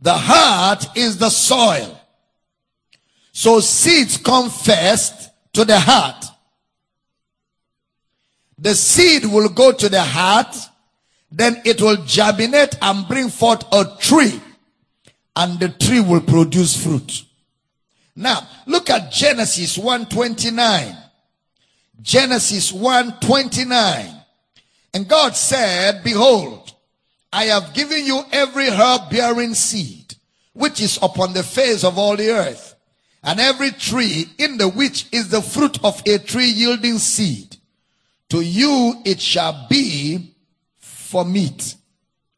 The 0.01 0.13
heart 0.13 0.87
is 0.97 1.19
the 1.19 1.31
soil. 1.31 2.01
So 3.31 3.61
seeds 3.61 4.17
come 4.17 4.51
first 4.51 5.31
to 5.53 5.65
the 5.65 5.79
heart. 5.79 6.25
The 8.59 8.75
seed 8.75 9.25
will 9.25 9.51
go 9.51 9.71
to 9.71 9.89
the 9.89 10.03
heart, 10.03 10.57
then 11.31 11.63
it 11.65 11.81
will 11.81 11.99
germinate 12.05 12.77
and 12.83 13.07
bring 13.07 13.29
forth 13.29 13.63
a 13.73 13.85
tree, 14.01 14.41
and 15.37 15.61
the 15.61 15.69
tree 15.69 16.01
will 16.01 16.23
produce 16.23 16.83
fruit. 16.83 17.26
Now, 18.17 18.49
look 18.67 18.89
at 18.89 19.13
Genesis 19.13 19.77
129. 19.77 20.97
Genesis 22.01 22.73
129. 22.73 24.15
And 24.95 25.07
God 25.07 25.37
said, 25.37 26.03
Behold, 26.03 26.73
I 27.31 27.45
have 27.45 27.75
given 27.75 28.07
you 28.07 28.23
every 28.33 28.71
herb 28.71 29.11
bearing 29.11 29.53
seed, 29.53 30.15
which 30.55 30.81
is 30.81 30.99
upon 31.03 31.35
the 31.35 31.43
face 31.43 31.85
of 31.85 31.99
all 31.99 32.17
the 32.17 32.31
earth, 32.31 32.75
and 33.23 33.39
every 33.39 33.73
tree 33.73 34.27
in 34.39 34.57
the 34.57 34.69
which 34.69 35.07
is 35.13 35.29
the 35.29 35.43
fruit 35.43 35.85
of 35.85 36.01
a 36.07 36.19
tree 36.19 36.47
yielding 36.49 36.97
seed. 36.97 37.57
To 38.31 38.41
you 38.41 38.95
it 39.05 39.21
shall 39.21 39.67
be 39.69 40.35
for 40.79 41.25
meat. 41.27 41.75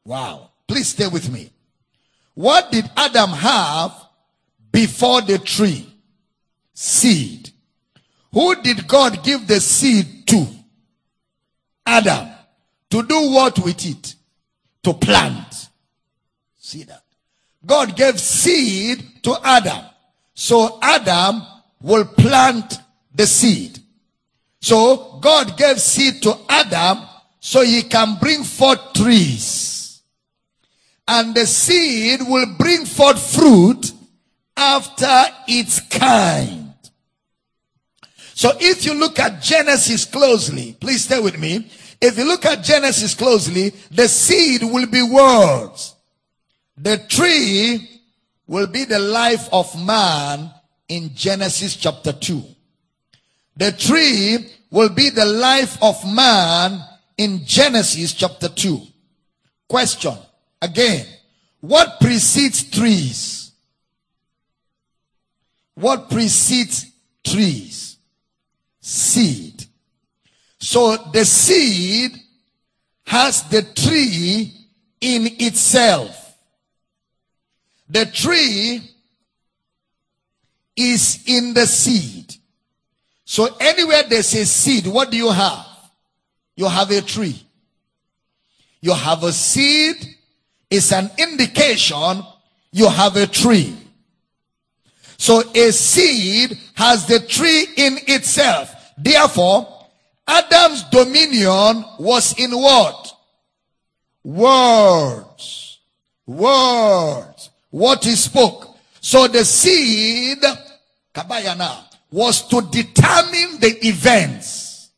Wow. 0.05 0.51
Please 0.67 0.89
stay 0.89 1.07
with 1.07 1.31
me. 1.31 1.51
What 2.35 2.73
did 2.73 2.91
Adam 2.97 3.31
have 3.31 4.08
before 4.71 5.23
the 5.23 5.39
tree? 5.39 5.87
Seed. 6.75 7.51
Who 8.33 8.55
did 8.63 8.87
God 8.87 9.25
give 9.25 9.47
the 9.47 9.61
seed 9.61 10.27
to? 10.29 10.47
Adam. 11.87 12.29
To 12.91 13.03
do 13.03 13.31
what 13.33 13.59
with 13.59 13.85
it? 13.85 14.15
To 14.85 14.95
plant. 14.95 15.69
See 16.59 16.85
that? 16.85 17.03
God 17.65 17.97
gave 17.97 18.21
seed 18.21 19.23
to 19.23 19.37
Adam. 19.43 19.85
So 20.35 20.79
Adam 20.81 21.43
will 21.81 22.05
plant 22.05 22.79
the 23.15 23.27
seed. 23.27 23.79
So 24.61 25.19
God 25.21 25.57
gave 25.57 25.81
seed 25.81 26.23
to 26.23 26.37
Adam 26.49 26.99
so 27.41 27.63
he 27.63 27.83
can 27.83 28.17
bring 28.21 28.45
forth 28.45 28.93
trees. 28.95 30.03
And 31.07 31.35
the 31.35 31.47
seed 31.47 32.21
will 32.23 32.55
bring 32.59 32.85
forth 32.85 33.35
fruit 33.35 33.93
after 34.59 35.25
its 35.47 35.81
kind. 35.81 36.75
So 38.35 38.53
if 38.61 38.85
you 38.85 38.95
look 38.95 39.19
at 39.19 39.41
Genesis 39.41 40.05
closely, 40.05 40.77
please 40.81 41.05
stay 41.05 41.21
with 41.21 41.39
me. 41.39 41.71
If 42.01 42.19
you 42.19 42.25
look 42.25 42.45
at 42.45 42.63
Genesis 42.63 43.15
closely, 43.15 43.71
the 43.91 44.09
seed 44.09 44.63
will 44.63 44.87
be 44.87 45.03
words. 45.03 45.95
The 46.77 46.99
tree 47.09 48.01
will 48.47 48.67
be 48.67 48.85
the 48.85 48.99
life 48.99 49.49
of 49.53 49.67
man 49.85 50.51
in 50.89 51.15
Genesis 51.15 51.77
chapter 51.77 52.13
2. 52.13 52.43
The 53.57 53.73
tree 53.73 54.49
will 54.71 54.89
be 54.89 55.11
the 55.11 55.25
life 55.25 55.77
of 55.83 55.97
man 56.07 56.81
in 57.17 57.45
Genesis 57.45 58.13
chapter 58.13 58.49
2. 58.49 58.81
Question 59.69 60.15
again. 60.63 61.07
What 61.61 62.01
precedes 62.01 62.63
trees? 62.71 63.48
What 65.79 66.11
precedes 66.11 66.91
trees? 67.25 67.99
Seed. 68.81 69.65
So 70.59 70.97
the 71.13 71.25
seed 71.25 72.19
has 73.07 73.45
the 73.45 73.63
tree 73.63 74.53
in 75.01 75.29
itself. 75.39 76.37
The 77.89 78.07
tree 78.07 78.91
is 80.77 81.23
in 81.27 81.55
the 81.55 81.67
seed. 81.67 82.35
So 83.25 83.57
anywhere 83.61 84.03
there's 84.09 84.35
a 84.35 84.47
seed, 84.47 84.89
what 84.89 85.13
do 85.13 85.17
you 85.17 85.31
have? 85.31 85.65
You 86.57 86.67
have 86.67 86.91
a 86.91 87.03
tree. 87.03 87.41
You 88.81 88.95
have 88.95 89.23
a 89.23 89.33
seed. 89.33 90.17
It's 90.69 90.93
an 90.93 91.09
indication 91.19 92.25
you 92.73 92.89
have 92.89 93.17
a 93.17 93.29
tree. 93.29 93.77
So 95.19 95.43
a 95.53 95.73
seed 95.73 96.57
has 96.75 97.07
the 97.07 97.19
tree 97.21 97.67
in 97.77 97.99
itself. 98.07 98.73
Therefore, 98.97 99.67
Adam's 100.27 100.85
dominion 100.85 101.85
was 101.99 102.39
in 102.39 102.53
what? 102.53 103.13
Words. 104.23 105.81
Words. 106.27 107.51
What 107.71 108.05
he 108.05 108.15
spoke. 108.15 108.77
So 109.01 109.27
the 109.27 109.45
seed, 109.45 110.39
kabayana, 111.15 111.85
was 112.11 112.47
to 112.49 112.63
determine 112.63 113.59
the 113.59 113.77
events. 113.87 114.91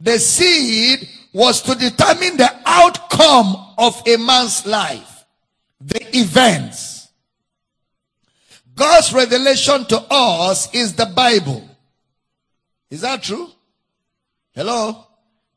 The 0.00 0.18
seed 0.18 1.08
was 1.32 1.62
to 1.62 1.74
determine 1.74 2.36
the 2.36 2.50
outcome 2.64 3.56
of 3.78 4.00
a 4.06 4.16
man's 4.18 4.64
life. 4.66 5.24
The 5.80 6.16
events. 6.16 6.85
God's 8.76 9.12
revelation 9.12 9.86
to 9.86 10.04
us 10.10 10.72
is 10.74 10.94
the 10.94 11.06
Bible. 11.06 11.66
Is 12.90 13.00
that 13.00 13.22
true? 13.22 13.48
Hello? 14.54 15.04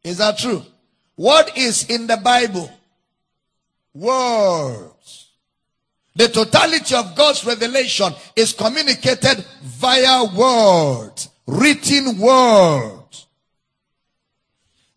Is 0.04 0.18
that 0.18 0.38
true? 0.38 0.64
What 1.16 1.58
is 1.58 1.90
in 1.90 2.08
the 2.08 2.18
Bible? 2.18 2.72
Words. 3.94 5.28
The 6.16 6.30
totality 6.30 6.96
of 6.96 7.16
God's 7.16 7.46
revelation 7.46 8.14
is 8.36 8.54
communicated 8.54 9.46
via 9.64 10.24
words, 10.36 11.30
written 11.46 12.18
words. 12.18 13.28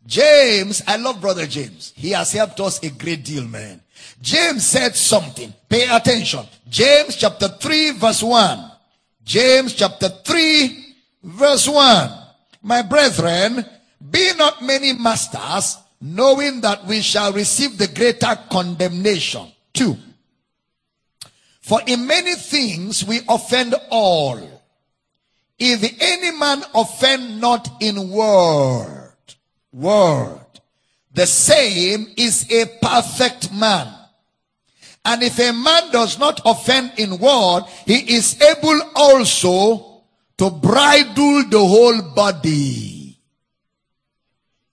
James, 0.07 0.83
I 0.87 0.97
love 0.97 1.20
brother 1.20 1.47
James. 1.47 1.93
He 1.97 2.11
has 2.11 2.33
helped 2.33 2.61
us 2.61 2.83
a 2.83 2.91
great 2.91 3.25
deal, 3.25 3.45
man. 3.45 3.81
James 4.20 4.66
said 4.66 4.95
something. 4.95 5.53
Pay 5.68 5.89
attention. 5.89 6.45
James 6.73 7.16
chapter 7.16 7.49
3 7.49 7.91
verse 8.01 8.23
1. 8.23 8.73
James 9.23 9.75
chapter 9.75 10.09
3 10.09 10.95
verse 11.23 11.68
1. 11.68 12.11
My 12.62 12.81
brethren, 12.81 13.62
be 14.11 14.33
not 14.39 14.62
many 14.62 14.95
masters, 14.95 15.77
knowing 16.01 16.62
that 16.62 16.87
we 16.87 17.03
shall 17.03 17.31
receive 17.31 17.77
the 17.77 17.89
greater 17.89 18.39
condemnation. 18.51 19.53
Two. 19.75 19.99
For 21.61 21.83
in 21.87 22.07
many 22.07 22.37
things 22.37 23.05
we 23.05 23.20
offend 23.29 23.75
all. 23.91 24.41
If 25.59 25.85
any 26.01 26.31
man 26.39 26.64
offend 26.75 27.39
not 27.39 27.83
in 27.83 28.09
word, 28.09 29.12
word, 29.75 30.41
the 31.12 31.27
same 31.27 32.07
is 32.16 32.51
a 32.51 32.64
perfect 32.81 33.53
man. 33.53 34.02
And 35.05 35.23
if 35.23 35.39
a 35.39 35.53
man 35.53 35.91
does 35.91 36.19
not 36.19 36.41
offend 36.45 36.93
in 36.97 37.19
word, 37.19 37.65
he 37.87 38.15
is 38.15 38.41
able 38.41 38.81
also 38.95 40.03
to 40.39 40.51
bridle 40.51 41.45
the 41.49 41.59
whole 41.59 42.03
body. 42.15 43.19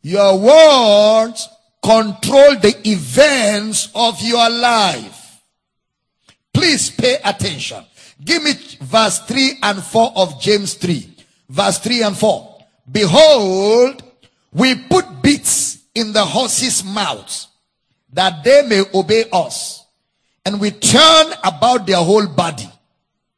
Your 0.02 0.40
words 0.40 1.50
control 1.82 2.56
the 2.58 2.76
events 2.86 3.90
of 3.96 4.22
your 4.22 4.50
life. 4.50 5.42
Please 6.54 6.90
pay 6.92 7.18
attention. 7.24 7.84
Give 8.24 8.44
me 8.44 8.52
verse 8.82 9.20
3 9.20 9.60
and 9.64 9.82
4 9.82 10.14
of 10.16 10.42
James 10.42 10.74
3. 10.76 11.16
Verse 11.50 11.80
3 11.80 12.04
and 12.04 12.18
4. 12.18 12.58
Behold, 12.92 14.04
we 14.54 14.76
put 14.76 15.22
bits 15.22 15.80
in 15.96 16.14
the 16.14 16.26
horses' 16.26 16.84
mouths 16.84 17.48
that 18.12 18.44
they 18.44 18.64
may 18.68 18.84
obey 18.94 19.26
us. 19.32 19.79
And 20.46 20.60
we 20.60 20.72
turn 20.72 21.34
about 21.44 21.86
their 21.86 21.98
whole 21.98 22.28
body. 22.28 22.70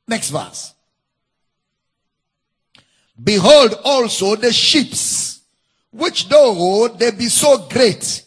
Next 0.08 0.30
verse. 0.30 0.74
Behold 3.22 3.76
also 3.84 4.36
the 4.36 4.52
ships, 4.52 5.42
which 5.92 6.30
though 6.30 6.88
they 6.88 7.12
be 7.12 7.28
so 7.28 7.68
great 7.68 8.24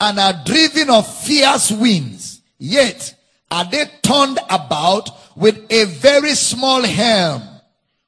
and 0.00 0.18
are 0.18 0.44
driven 0.44 0.90
of 0.90 1.06
fierce 1.24 1.70
winds, 1.70 2.40
yet 2.58 3.14
are 3.50 3.64
they 3.64 3.84
turned 4.02 4.38
about 4.48 5.10
with 5.36 5.70
a 5.70 5.84
very 5.84 6.34
small 6.34 6.82
helm, 6.82 7.42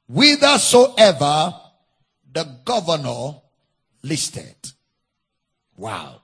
whithersoever 0.07 1.53
the 2.33 2.43
governor 2.65 3.35
listed. 4.03 4.55
Wow. 5.77 6.21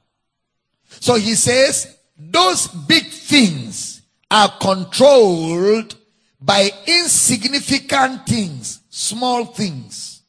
So 0.89 1.15
he 1.15 1.35
says, 1.35 1.96
those 2.17 2.67
big 2.67 3.05
things 3.05 4.01
are 4.29 4.51
controlled 4.59 5.95
by 6.41 6.71
insignificant 6.85 8.25
things 8.25 8.81
Small 8.97 9.45
things. 9.45 10.23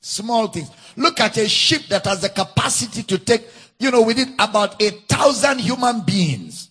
Small 0.00 0.46
things. 0.46 0.70
Look 0.94 1.18
at 1.18 1.36
a 1.36 1.48
ship 1.48 1.82
that 1.88 2.04
has 2.04 2.20
the 2.20 2.28
capacity 2.28 3.02
to 3.02 3.18
take, 3.18 3.44
you 3.80 3.90
know, 3.90 4.02
within 4.02 4.36
about 4.38 4.80
a 4.80 4.90
thousand 5.08 5.58
human 5.58 6.02
beings 6.02 6.70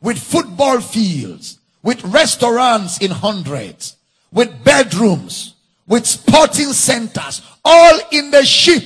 with 0.00 0.18
football 0.18 0.80
fields, 0.80 1.60
with 1.84 2.02
restaurants 2.06 2.98
in 2.98 3.12
hundreds, 3.12 3.94
with 4.32 4.64
bedrooms, 4.64 5.54
with 5.86 6.04
sporting 6.04 6.72
centers, 6.72 7.40
all 7.64 8.00
in 8.10 8.32
the 8.32 8.44
ship. 8.44 8.82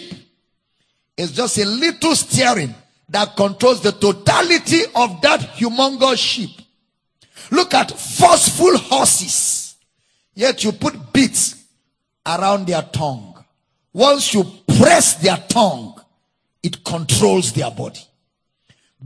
It's 1.16 1.32
just 1.32 1.56
a 1.56 1.64
little 1.64 2.14
steering 2.14 2.74
that 3.08 3.36
controls 3.36 3.80
the 3.80 3.92
totality 3.92 4.82
of 4.94 5.20
that 5.22 5.40
humongous 5.40 6.18
ship. 6.18 6.50
Look 7.50 7.74
at 7.74 7.90
forceful 7.90 8.76
horses. 8.76 9.76
Yet 10.34 10.62
you 10.64 10.72
put 10.72 11.12
bits 11.12 11.64
around 12.26 12.66
their 12.66 12.82
tongue. 12.82 13.44
Once 13.92 14.34
you 14.34 14.44
press 14.76 15.14
their 15.14 15.38
tongue, 15.48 15.98
it 16.62 16.84
controls 16.84 17.52
their 17.52 17.70
body. 17.70 18.00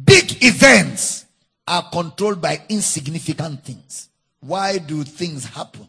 Big 0.05 0.43
events 0.43 1.27
are 1.67 1.89
controlled 1.91 2.41
by 2.41 2.61
insignificant 2.69 3.65
things. 3.65 4.09
Why 4.41 4.79
do 4.79 5.05
things 5.05 5.45
happen 5.45 5.87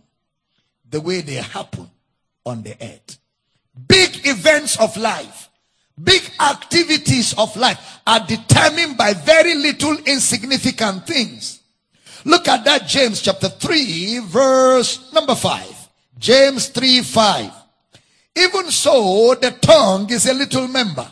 the 0.89 1.01
way 1.01 1.21
they 1.21 1.35
happen 1.35 1.89
on 2.45 2.61
the 2.61 2.75
earth? 2.79 3.17
Big 3.87 4.27
events 4.27 4.79
of 4.79 4.95
life, 4.95 5.49
big 6.01 6.21
activities 6.39 7.33
of 7.37 7.55
life 7.55 7.99
are 8.05 8.25
determined 8.25 8.97
by 8.97 9.13
very 9.13 9.55
little 9.55 9.97
insignificant 10.05 11.05
things. 11.05 11.61
Look 12.25 12.47
at 12.47 12.63
that 12.65 12.87
James 12.87 13.21
chapter 13.21 13.49
3 13.49 14.19
verse 14.19 15.11
number 15.13 15.35
5. 15.35 15.89
James 16.17 16.67
3 16.69 17.01
5. 17.01 17.51
Even 18.35 18.71
so, 18.71 19.35
the 19.35 19.51
tongue 19.51 20.09
is 20.09 20.25
a 20.25 20.33
little 20.33 20.67
member 20.67 21.09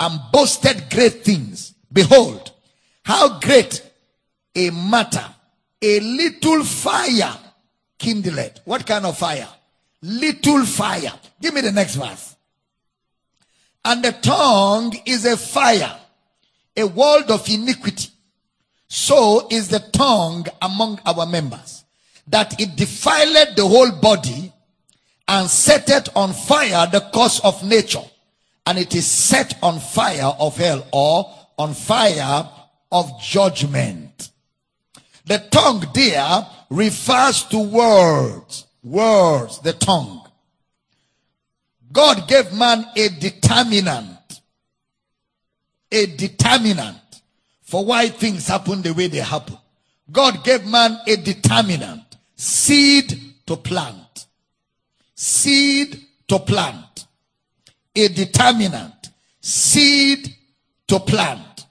and 0.00 0.20
boasted 0.32 0.90
great 0.90 1.24
things. 1.24 1.74
Behold, 1.92 2.52
how 3.04 3.38
great 3.38 3.82
a 4.54 4.70
matter 4.70 5.24
a 5.80 6.00
little 6.00 6.64
fire 6.64 7.36
kindled. 7.98 8.60
What 8.64 8.86
kind 8.86 9.06
of 9.06 9.16
fire? 9.16 9.48
Little 10.02 10.64
fire. 10.64 11.12
Give 11.40 11.54
me 11.54 11.60
the 11.60 11.72
next 11.72 11.94
verse. 11.94 12.36
And 13.88 14.04
the 14.04 14.12
tongue 14.12 14.94
is 15.06 15.24
a 15.24 15.34
fire, 15.34 15.96
a 16.76 16.86
world 16.86 17.30
of 17.30 17.48
iniquity. 17.48 18.10
So 18.86 19.48
is 19.50 19.68
the 19.68 19.78
tongue 19.78 20.44
among 20.60 21.00
our 21.06 21.24
members 21.24 21.84
that 22.26 22.60
it 22.60 22.76
defiled 22.76 23.56
the 23.56 23.66
whole 23.66 23.90
body 23.92 24.52
and 25.26 25.48
set 25.48 25.88
it 25.88 26.10
on 26.14 26.34
fire 26.34 26.86
the 26.92 27.00
course 27.00 27.40
of 27.40 27.64
nature. 27.64 28.04
And 28.66 28.76
it 28.76 28.94
is 28.94 29.06
set 29.06 29.56
on 29.62 29.80
fire 29.80 30.34
of 30.38 30.58
hell 30.58 30.86
or 30.92 31.34
on 31.56 31.72
fire 31.72 32.46
of 32.92 33.22
judgment. 33.22 34.32
The 35.24 35.38
tongue 35.50 35.86
there 35.94 36.46
refers 36.68 37.44
to 37.44 37.58
words. 37.58 38.66
Words 38.82 39.60
the 39.60 39.72
tongue 39.72 40.27
god 41.92 42.28
gave 42.28 42.52
man 42.52 42.84
a 42.96 43.08
determinant 43.08 44.40
a 45.90 46.06
determinant 46.06 46.96
for 47.62 47.84
why 47.84 48.08
things 48.08 48.46
happen 48.48 48.82
the 48.82 48.92
way 48.92 49.06
they 49.06 49.18
happen 49.18 49.56
god 50.10 50.44
gave 50.44 50.66
man 50.66 50.98
a 51.06 51.16
determinant 51.16 52.02
seed 52.38 53.28
to 53.46 53.56
plant. 53.56 54.26
Seed 55.14 56.00
to 56.28 56.38
plant. 56.38 57.06
A 57.96 58.08
determinant. 58.08 59.10
Seed 59.40 60.34
to 60.86 61.00
plant. 61.00 61.66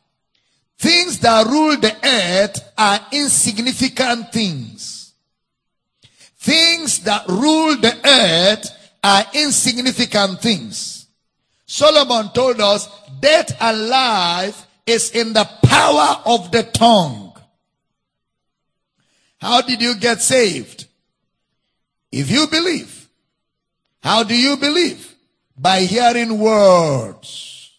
Things 0.77 1.19
that 1.19 1.47
rule 1.47 1.77
the 1.77 1.95
earth 2.03 2.73
are 2.77 2.99
insignificant 3.11 4.31
things. 4.33 5.13
Things 6.37 6.99
that 7.03 7.27
rule 7.27 7.77
the 7.77 7.95
earth 8.05 8.69
are 9.07 9.25
insignificant 9.33 10.41
things. 10.41 11.07
Solomon 11.65 12.29
told 12.33 12.59
us 12.59 12.89
death 13.21 13.55
and 13.61 13.87
life 13.87 14.67
is 14.85 15.11
in 15.11 15.31
the 15.31 15.45
power 15.63 16.21
of 16.25 16.51
the 16.51 16.63
tongue. 16.63 17.33
How 19.39 19.61
did 19.61 19.81
you 19.81 19.95
get 19.95 20.21
saved? 20.21 20.87
If 22.11 22.29
you 22.29 22.47
believe. 22.47 23.07
How 24.03 24.23
do 24.23 24.37
you 24.37 24.57
believe? 24.57 25.15
By 25.57 25.81
hearing 25.81 26.37
words. 26.37 27.71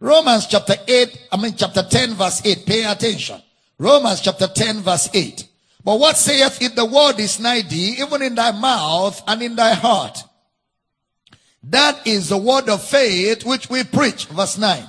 Romans 0.00 0.46
chapter 0.46 0.74
8, 0.88 1.28
I 1.30 1.36
mean 1.36 1.54
chapter 1.56 1.84
10 1.84 2.14
verse 2.14 2.44
8. 2.44 2.66
Pay 2.66 2.84
attention. 2.84 3.40
Romans 3.78 4.20
chapter 4.20 4.48
10 4.48 4.80
verse 4.80 5.08
8. 5.14 5.46
But 5.84 6.00
what 6.00 6.16
saith 6.16 6.60
it? 6.60 6.74
The 6.74 6.84
word 6.84 7.20
is 7.20 7.38
nigh 7.38 7.62
thee, 7.62 7.96
even 8.00 8.22
in 8.22 8.34
thy 8.34 8.50
mouth 8.50 9.22
and 9.28 9.40
in 9.40 9.54
thy 9.54 9.74
heart. 9.74 10.24
That 11.62 12.06
is 12.06 12.28
the 12.28 12.38
word 12.38 12.68
of 12.68 12.82
faith 12.82 13.44
which 13.44 13.68
we 13.68 13.84
preach. 13.84 14.26
Verse 14.26 14.58
9. 14.58 14.84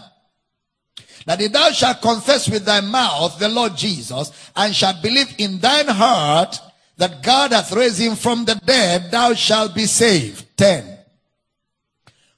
That 1.25 1.41
if 1.41 1.51
thou 1.51 1.71
shalt 1.71 2.01
confess 2.01 2.49
with 2.49 2.65
thy 2.65 2.81
mouth 2.81 3.37
the 3.39 3.49
Lord 3.49 3.75
Jesus 3.75 4.31
and 4.55 4.75
shalt 4.75 5.01
believe 5.01 5.33
in 5.37 5.59
thine 5.59 5.87
heart 5.87 6.59
that 6.97 7.23
God 7.23 7.51
hath 7.51 7.71
raised 7.71 7.99
him 7.99 8.15
from 8.15 8.45
the 8.45 8.55
dead, 8.55 9.11
thou 9.11 9.33
shalt 9.33 9.73
be 9.73 9.85
saved. 9.85 10.45
10. 10.57 10.97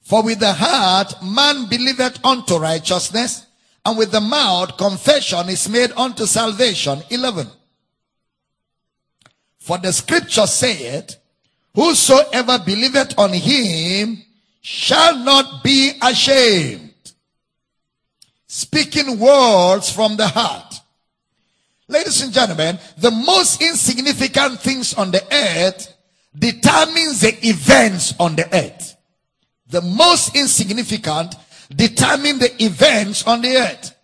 For 0.01 0.23
with 0.23 0.39
the 0.39 0.53
heart 0.53 1.23
man 1.23 1.67
believeth 1.69 2.23
unto 2.23 2.57
righteousness, 2.57 3.47
and 3.85 3.97
with 3.97 4.11
the 4.11 4.21
mouth 4.21 4.77
confession 4.77 5.49
is 5.49 5.67
made 5.67 5.91
unto 5.93 6.25
salvation. 6.25 7.01
11. 7.09 7.47
For 9.57 9.77
the 9.77 9.91
scripture 9.93 10.47
saith, 10.47 11.15
Whosoever 11.73 12.59
believeth 12.59 13.17
on 13.17 13.33
him 13.33 14.23
shall 14.61 15.17
not 15.17 15.63
be 15.63 15.93
ashamed. 16.01 16.93
Speaking 18.47 19.17
words 19.17 19.89
from 19.91 20.17
the 20.17 20.27
heart. 20.27 20.75
Ladies 21.87 22.21
and 22.21 22.33
gentlemen, 22.33 22.79
the 22.97 23.11
most 23.11 23.61
insignificant 23.61 24.59
things 24.59 24.93
on 24.93 25.11
the 25.11 25.23
earth 25.33 25.93
determines 26.37 27.21
the 27.21 27.37
events 27.47 28.13
on 28.19 28.35
the 28.35 28.47
earth. 28.55 28.95
The 29.67 29.81
most 29.81 30.35
insignificant 30.35 31.35
determine 31.73 32.39
the 32.39 32.63
events 32.63 33.25
on 33.25 33.41
the 33.41 33.55
earth. 33.55 33.95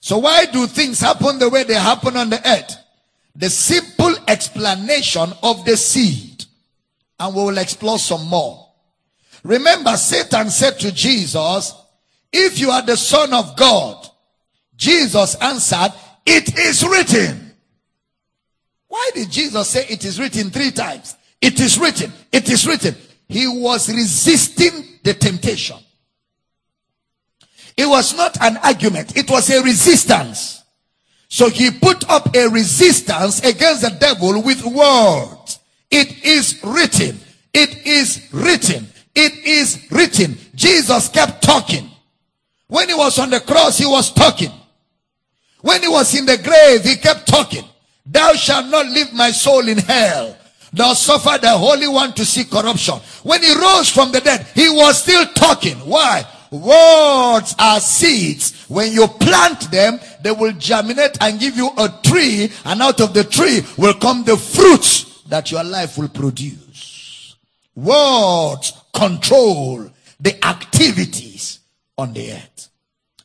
So 0.00 0.18
why 0.18 0.46
do 0.46 0.66
things 0.66 1.00
happen 1.00 1.38
the 1.38 1.48
way 1.48 1.64
they 1.64 1.74
happen 1.74 2.16
on 2.16 2.30
the 2.30 2.40
earth? 2.48 2.76
The 3.34 3.50
simple 3.50 4.14
explanation 4.28 5.32
of 5.42 5.64
the 5.64 5.76
seed. 5.76 6.31
And 7.22 7.36
we 7.36 7.44
will 7.44 7.58
explore 7.58 8.00
some 8.00 8.26
more. 8.26 8.68
Remember, 9.44 9.96
Satan 9.96 10.50
said 10.50 10.80
to 10.80 10.90
Jesus, 10.90 11.72
if 12.32 12.58
you 12.58 12.70
are 12.70 12.82
the 12.82 12.96
son 12.96 13.32
of 13.32 13.56
God, 13.56 14.08
Jesus 14.74 15.36
answered, 15.36 15.92
it 16.26 16.58
is 16.58 16.84
written. 16.84 17.54
Why 18.88 19.10
did 19.14 19.30
Jesus 19.30 19.68
say 19.68 19.86
it 19.88 20.04
is 20.04 20.18
written 20.18 20.50
three 20.50 20.72
times? 20.72 21.16
It 21.40 21.60
is 21.60 21.78
written. 21.78 22.12
It 22.32 22.50
is 22.50 22.66
written. 22.66 22.96
He 23.28 23.46
was 23.46 23.88
resisting 23.88 24.98
the 25.04 25.14
temptation. 25.14 25.76
It 27.76 27.86
was 27.86 28.16
not 28.16 28.36
an 28.42 28.56
argument. 28.58 29.16
It 29.16 29.30
was 29.30 29.48
a 29.48 29.62
resistance. 29.62 30.64
So 31.28 31.48
he 31.48 31.70
put 31.70 32.08
up 32.10 32.34
a 32.34 32.48
resistance 32.48 33.38
against 33.44 33.82
the 33.82 33.96
devil 33.98 34.42
with 34.42 34.64
words. 34.64 35.41
It 35.92 36.24
is 36.24 36.58
written. 36.64 37.20
It 37.52 37.86
is 37.86 38.28
written. 38.32 38.88
It 39.14 39.34
is 39.44 39.86
written. 39.90 40.38
Jesus 40.54 41.08
kept 41.08 41.42
talking. 41.42 41.90
When 42.66 42.88
he 42.88 42.94
was 42.94 43.18
on 43.18 43.28
the 43.28 43.40
cross, 43.40 43.76
he 43.76 43.84
was 43.84 44.10
talking. 44.10 44.50
When 45.60 45.82
he 45.82 45.88
was 45.88 46.18
in 46.18 46.24
the 46.24 46.38
grave, 46.38 46.82
he 46.82 46.96
kept 46.96 47.28
talking. 47.28 47.64
Thou 48.06 48.32
shalt 48.32 48.68
not 48.68 48.86
leave 48.86 49.12
my 49.12 49.30
soul 49.30 49.68
in 49.68 49.76
hell, 49.76 50.34
nor 50.72 50.94
suffer 50.94 51.38
the 51.38 51.50
Holy 51.50 51.86
One 51.86 52.14
to 52.14 52.24
see 52.24 52.44
corruption. 52.44 52.94
When 53.22 53.42
he 53.42 53.54
rose 53.54 53.90
from 53.90 54.12
the 54.12 54.22
dead, 54.22 54.46
he 54.54 54.70
was 54.70 55.02
still 55.02 55.26
talking. 55.26 55.76
Why? 55.80 56.24
Words 56.50 57.54
are 57.58 57.80
seeds. 57.80 58.64
When 58.68 58.92
you 58.92 59.06
plant 59.06 59.70
them, 59.70 60.00
they 60.22 60.32
will 60.32 60.52
germinate 60.52 61.18
and 61.20 61.38
give 61.38 61.56
you 61.56 61.70
a 61.76 61.94
tree, 62.02 62.50
and 62.64 62.80
out 62.80 63.02
of 63.02 63.12
the 63.12 63.24
tree 63.24 63.60
will 63.76 63.94
come 63.94 64.24
the 64.24 64.38
fruits 64.38 65.11
that 65.32 65.50
your 65.50 65.64
life 65.64 65.96
will 65.96 66.10
produce. 66.10 67.36
Words 67.74 68.74
control 68.92 69.90
the 70.20 70.44
activities 70.44 71.60
on 71.96 72.12
the 72.12 72.32
earth. 72.32 72.68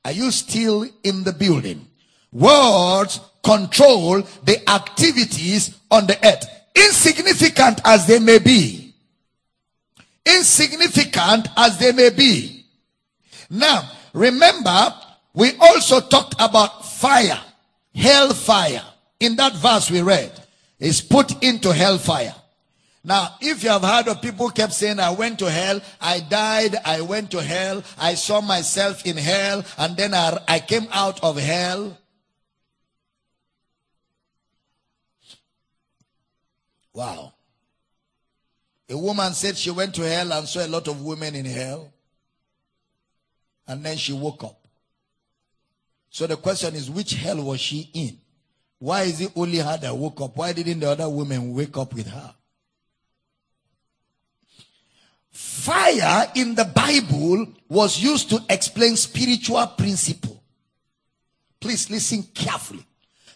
Are 0.05 0.14
you 0.14 0.32
still 0.32 0.86
in 1.03 1.26
the 1.26 1.34
building? 1.34 1.86
Words 2.32 3.20
control 3.43 4.22
the 4.45 4.70
activities 4.70 5.78
on 5.91 6.08
the 6.08 6.18
earth. 6.26 6.45
Insignificant 6.74 7.82
as 7.84 8.08
they 8.08 8.20
may 8.20 8.39
be. 8.39 8.93
Insignificant 10.26 11.49
as 11.58 11.78
they 11.78 11.91
may 11.91 12.12
be. 12.12 12.64
Now, 13.49 13.91
remember, 14.14 14.93
we 15.34 15.58
also 15.60 15.99
talked 15.99 16.36
about 16.39 16.86
fire. 16.86 17.41
Hellfire. 17.93 18.84
In 19.20 19.36
that 19.36 19.55
verse 19.55 19.91
we 19.91 20.01
read, 20.01 20.32
is 20.80 21.02
put 21.02 21.44
into 21.44 21.74
hellfire. 21.74 22.36
Now, 23.04 23.36
if 23.40 23.64
you 23.64 23.70
have 23.70 23.84
heard 23.84 24.08
of 24.10 24.22
people 24.22 24.50
kept 24.50 24.74
saying, 24.74 25.00
I 25.00 25.12
went 25.12 25.40
to 25.40 25.50
hell, 25.50 25.80
I 26.02 26.20
died, 26.20 26.76
I 26.84 27.02
went 27.02 27.32
to 27.32 27.42
hell, 27.42 27.84
I 27.98 28.16
saw 28.16 28.42
myself 28.42 29.06
in 29.06 29.16
hell, 29.16 29.64
and 29.78 29.96
then 29.96 30.14
I, 30.14 30.38
I 30.48 30.60
came 30.60 30.88
out 30.92 31.24
of 31.24 31.38
hell. 31.38 31.98
Wow. 36.94 37.34
A 38.90 38.98
woman 38.98 39.34
said 39.34 39.58
she 39.58 39.72
went 39.72 39.94
to 39.96 40.02
hell 40.02 40.34
and 40.34 40.48
saw 40.48 40.66
a 40.66 40.68
lot 40.68 40.88
of 40.88 41.02
women 41.02 41.36
in 41.36 41.46
hell. 41.46 41.94
And 43.68 43.84
then 43.84 43.98
she 43.98 44.14
woke 44.14 44.44
up. 44.44 44.68
So 46.10 46.26
the 46.26 46.38
question 46.38 46.74
is, 46.74 46.90
which 46.90 47.14
hell 47.14 47.44
was 47.44 47.60
she 47.60 47.90
in? 47.94 48.18
Why 48.80 49.04
is 49.04 49.22
it 49.22 49.32
only 49.36 49.58
her 49.58 49.78
that 49.78 49.96
woke 49.96 50.22
up? 50.22 50.38
Why 50.38 50.54
didn't 50.54 50.80
the 50.80 50.92
other 50.92 51.10
women 51.10 51.54
wake 51.54 51.76
up 51.78 51.94
with 51.94 52.08
her? 52.08 52.34
Fire 55.32 56.32
in 56.36 56.56
the 56.56 56.66
Bible 56.66 57.48
was 57.70 58.02
used 58.02 58.30
to 58.30 58.40
explain 58.50 58.96
spiritual 58.96 59.66
principle. 59.68 60.42
Please 61.60 61.90
listen 61.90 62.24
carefully. 62.34 62.86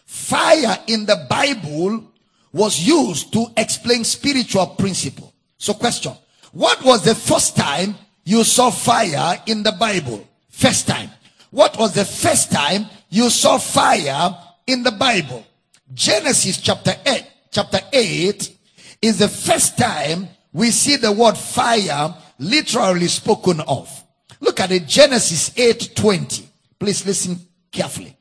Fire 0.06 0.78
in 0.86 1.06
the 1.06 1.26
Bible 1.28 2.12
was 2.52 2.80
used 2.80 3.32
to 3.32 3.46
explain 3.56 4.04
spiritual 4.04 4.66
principle. 4.66 5.32
So 5.58 5.74
question, 5.74 6.12
what 6.52 6.82
was 6.84 7.04
the 7.04 7.14
first 7.14 7.56
time 7.56 7.94
you 8.24 8.44
saw 8.44 8.70
fire 8.70 9.40
in 9.46 9.62
the 9.62 9.72
Bible? 9.72 10.26
First 10.48 10.86
time. 10.86 11.10
What 11.50 11.78
was 11.78 11.94
the 11.94 12.04
first 12.04 12.52
time 12.52 12.86
you 13.10 13.30
saw 13.30 13.58
fire 13.58 14.34
in 14.66 14.82
the 14.82 14.92
Bible? 14.92 15.46
Genesis 15.92 16.58
chapter 16.58 16.94
8, 17.04 17.26
chapter 17.50 17.80
8 17.92 18.56
is 19.02 19.18
the 19.18 19.28
first 19.28 19.76
time 19.76 20.28
we 20.52 20.70
see 20.70 20.96
the 20.96 21.12
word 21.12 21.36
fire 21.36 22.14
literally 22.38 23.08
spoken 23.08 23.60
of. 23.60 24.04
Look 24.40 24.60
at 24.60 24.72
it, 24.72 24.86
Genesis 24.86 25.56
8, 25.56 25.92
20. 25.94 26.48
Please 26.78 27.06
listen 27.06 27.38
carefully. 27.70 28.16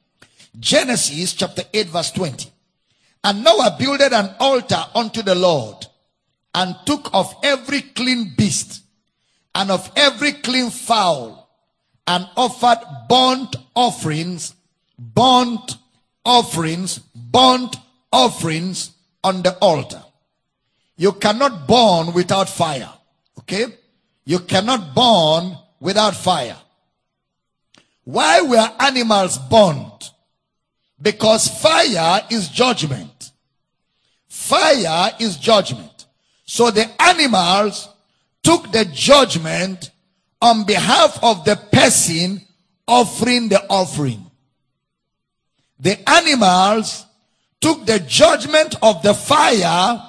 Genesis 0.59 1.33
chapter 1.33 1.63
8 1.73 1.87
verse 1.87 2.11
20. 2.11 2.49
And 3.23 3.43
Noah 3.43 3.75
builded 3.79 4.13
an 4.13 4.35
altar 4.39 4.83
unto 4.93 5.21
the 5.21 5.35
Lord 5.35 5.85
and 6.53 6.75
took 6.85 7.09
of 7.13 7.33
every 7.43 7.81
clean 7.81 8.33
beast 8.37 8.83
and 9.55 9.71
of 9.71 9.91
every 9.95 10.33
clean 10.33 10.69
fowl 10.69 11.49
and 12.07 12.27
offered 12.35 12.79
burnt 13.07 13.55
offerings, 13.75 14.55
burnt 14.97 15.77
offerings, 16.25 16.99
burnt 17.15 17.75
offerings 18.11 18.91
on 19.23 19.41
the 19.41 19.55
altar. 19.57 20.03
You 20.97 21.13
cannot 21.13 21.67
burn 21.67 22.13
without 22.13 22.49
fire. 22.49 22.89
Okay? 23.39 23.65
You 24.25 24.39
cannot 24.39 24.93
burn 24.93 25.57
without 25.79 26.15
fire. 26.15 26.57
Why 28.03 28.41
were 28.41 28.71
animals 28.79 29.37
burnt? 29.37 30.11
Because 31.01 31.47
fire 31.47 32.21
is 32.29 32.49
judgment. 32.49 33.31
fire 34.31 35.11
is 35.19 35.35
judgment. 35.35 36.05
So 36.45 36.71
the 36.71 36.89
animals 37.01 37.89
took 38.43 38.71
the 38.71 38.85
judgment 38.85 39.91
on 40.41 40.65
behalf 40.65 41.19
of 41.21 41.43
the 41.43 41.55
person 41.55 42.41
offering 42.87 43.49
the 43.49 43.61
offering. 43.69 44.30
The 45.81 45.97
animals 46.09 47.05
took 47.59 47.85
the 47.85 47.99
judgment 47.99 48.75
of 48.81 49.01
the 49.01 49.13
fire 49.13 50.01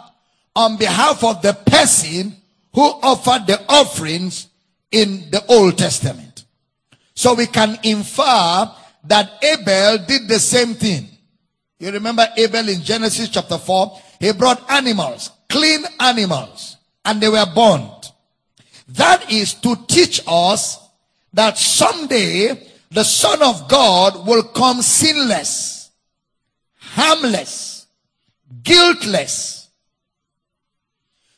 on 0.55 0.77
behalf 0.77 1.25
of 1.25 1.41
the 1.41 1.55
person 1.55 2.37
who 2.75 2.83
offered 2.83 3.47
the 3.47 3.61
offerings 3.69 4.49
in 4.91 5.31
the 5.31 5.45
Old 5.49 5.79
Testament. 5.79 6.45
So 7.15 7.35
we 7.35 7.47
can 7.47 7.79
infer 7.83 8.71
that 9.05 9.43
Abel 9.43 9.99
did 10.07 10.29
the 10.29 10.39
same 10.39 10.75
thing. 10.75 11.09
You 11.79 11.91
remember 11.91 12.27
Abel 12.37 12.69
in 12.69 12.83
Genesis 12.83 13.31
chapter 13.31 13.59
4? 13.59 14.01
He 14.21 14.33
brought 14.33 14.71
animals, 14.71 15.31
clean 15.49 15.85
animals, 15.99 16.77
and 17.05 17.21
they 17.21 17.29
were 17.29 17.47
burned. 17.55 18.13
That 18.89 19.33
is 19.33 19.55
to 19.55 19.77
teach 19.89 20.21
us 20.27 20.79
that 21.33 21.57
someday 21.57 22.69
the 22.93 23.05
Son 23.05 23.43
of 23.43 23.69
God 23.69 24.27
will 24.27 24.43
come 24.43 24.83
sinless, 24.83 25.91
harmless, 26.77 27.87
guiltless. 28.63 29.71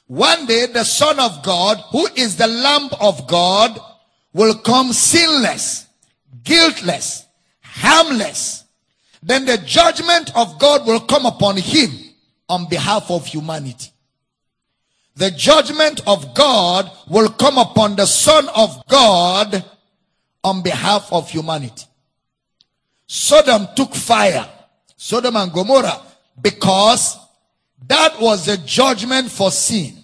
One 0.09 0.47
day 0.47 0.67
the 0.67 0.85
Son 0.85 1.21
of 1.21 1.45
God, 1.45 1.79
who 1.91 2.09
is 2.17 2.37
the 2.37 2.49
Lamb 2.49 2.91
of 3.01 3.29
God, 3.29 3.79
will 4.33 4.55
come 4.55 4.93
sinless, 4.93 5.87
guiltless, 6.43 7.25
harmless. 7.63 8.65
Then 9.23 9.45
the 9.45 9.59
judgment 9.59 10.37
of 10.37 10.59
God 10.59 10.87
will 10.87 11.01
come 11.01 11.25
upon 11.25 11.57
him 11.57 11.91
on 12.49 12.69
behalf 12.69 13.11
of 13.13 13.27
humanity. 13.27 13.91
The 15.15 15.31
judgment 15.31 16.01
of 16.09 16.35
God 16.35 16.91
will 17.09 17.29
come 17.29 17.59
upon 17.59 17.95
the 17.95 18.07
Son 18.07 18.49
of 18.57 18.85
God 18.89 19.65
on 20.45 20.63
behalf 20.63 21.13
of 21.13 21.29
humanity. 21.31 21.87
Sodom 23.07 23.67
took 23.75 23.95
fire, 23.95 24.47
Sodom 24.97 25.37
and 25.37 25.53
Gomorrah, 25.53 26.01
because 26.41 27.17
that 27.87 28.21
was 28.21 28.47
a 28.49 28.59
judgment 28.59 29.31
for 29.31 29.51
sin. 29.51 29.95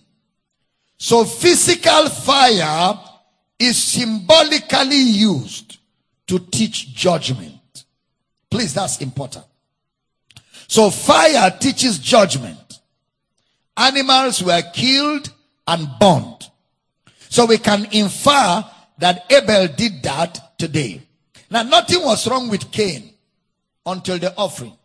So 0.97 1.25
physical 1.25 2.09
fire 2.09 2.99
is 3.59 3.83
symbolically 3.83 4.97
used 4.97 5.79
to 6.27 6.39
teach 6.39 6.95
judgment. 6.95 7.85
Please, 8.51 8.75
that's 8.75 9.01
important. 9.01 9.45
So 10.69 10.91
fire 10.91 11.51
teaches 11.59 11.99
judgment. 11.99 12.81
Animals 13.77 14.43
were 14.43 14.63
killed 14.75 15.33
and 15.67 15.89
burned. 15.99 16.51
So 17.29 17.47
we 17.47 17.59
can 17.59 17.87
infer 17.93 18.65
that 19.01 19.31
Abel 19.33 19.67
did 19.69 20.03
that 20.03 20.59
today. 20.59 21.03
Now, 21.51 21.63
nothing 21.63 22.03
was 22.05 22.29
wrong 22.29 22.49
with 22.49 22.71
Cain 22.71 23.11
until 23.85 24.19
the 24.19 24.35
offering. 24.37 24.77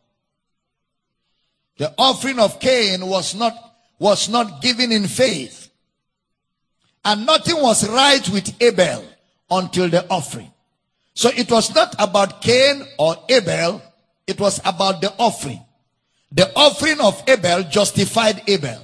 The 1.78 1.94
offering 1.98 2.40
of 2.40 2.60
Cain 2.60 3.06
was 3.06 3.36
not, 3.36 3.54
was 4.00 4.30
not 4.30 4.62
given 4.62 4.92
in 4.92 5.08
faith. 5.08 5.70
And 7.04 7.26
nothing 7.26 7.62
was 7.62 7.88
right 7.90 8.28
with 8.30 8.56
Abel 8.62 9.06
until 9.52 9.90
the 9.90 10.10
offering. 10.10 10.52
So 11.14 11.30
it 11.36 11.52
was 11.52 11.76
not 11.76 11.94
about 12.00 12.42
Cain 12.42 12.84
or 12.98 13.18
Abel. 13.30 13.82
It 14.26 14.40
was 14.40 14.60
about 14.66 15.02
the 15.02 15.14
offering. 15.20 15.62
The 16.32 16.52
offering 16.56 17.00
of 17.00 17.22
Abel 17.28 17.64
justified 17.64 18.42
Abel. 18.48 18.82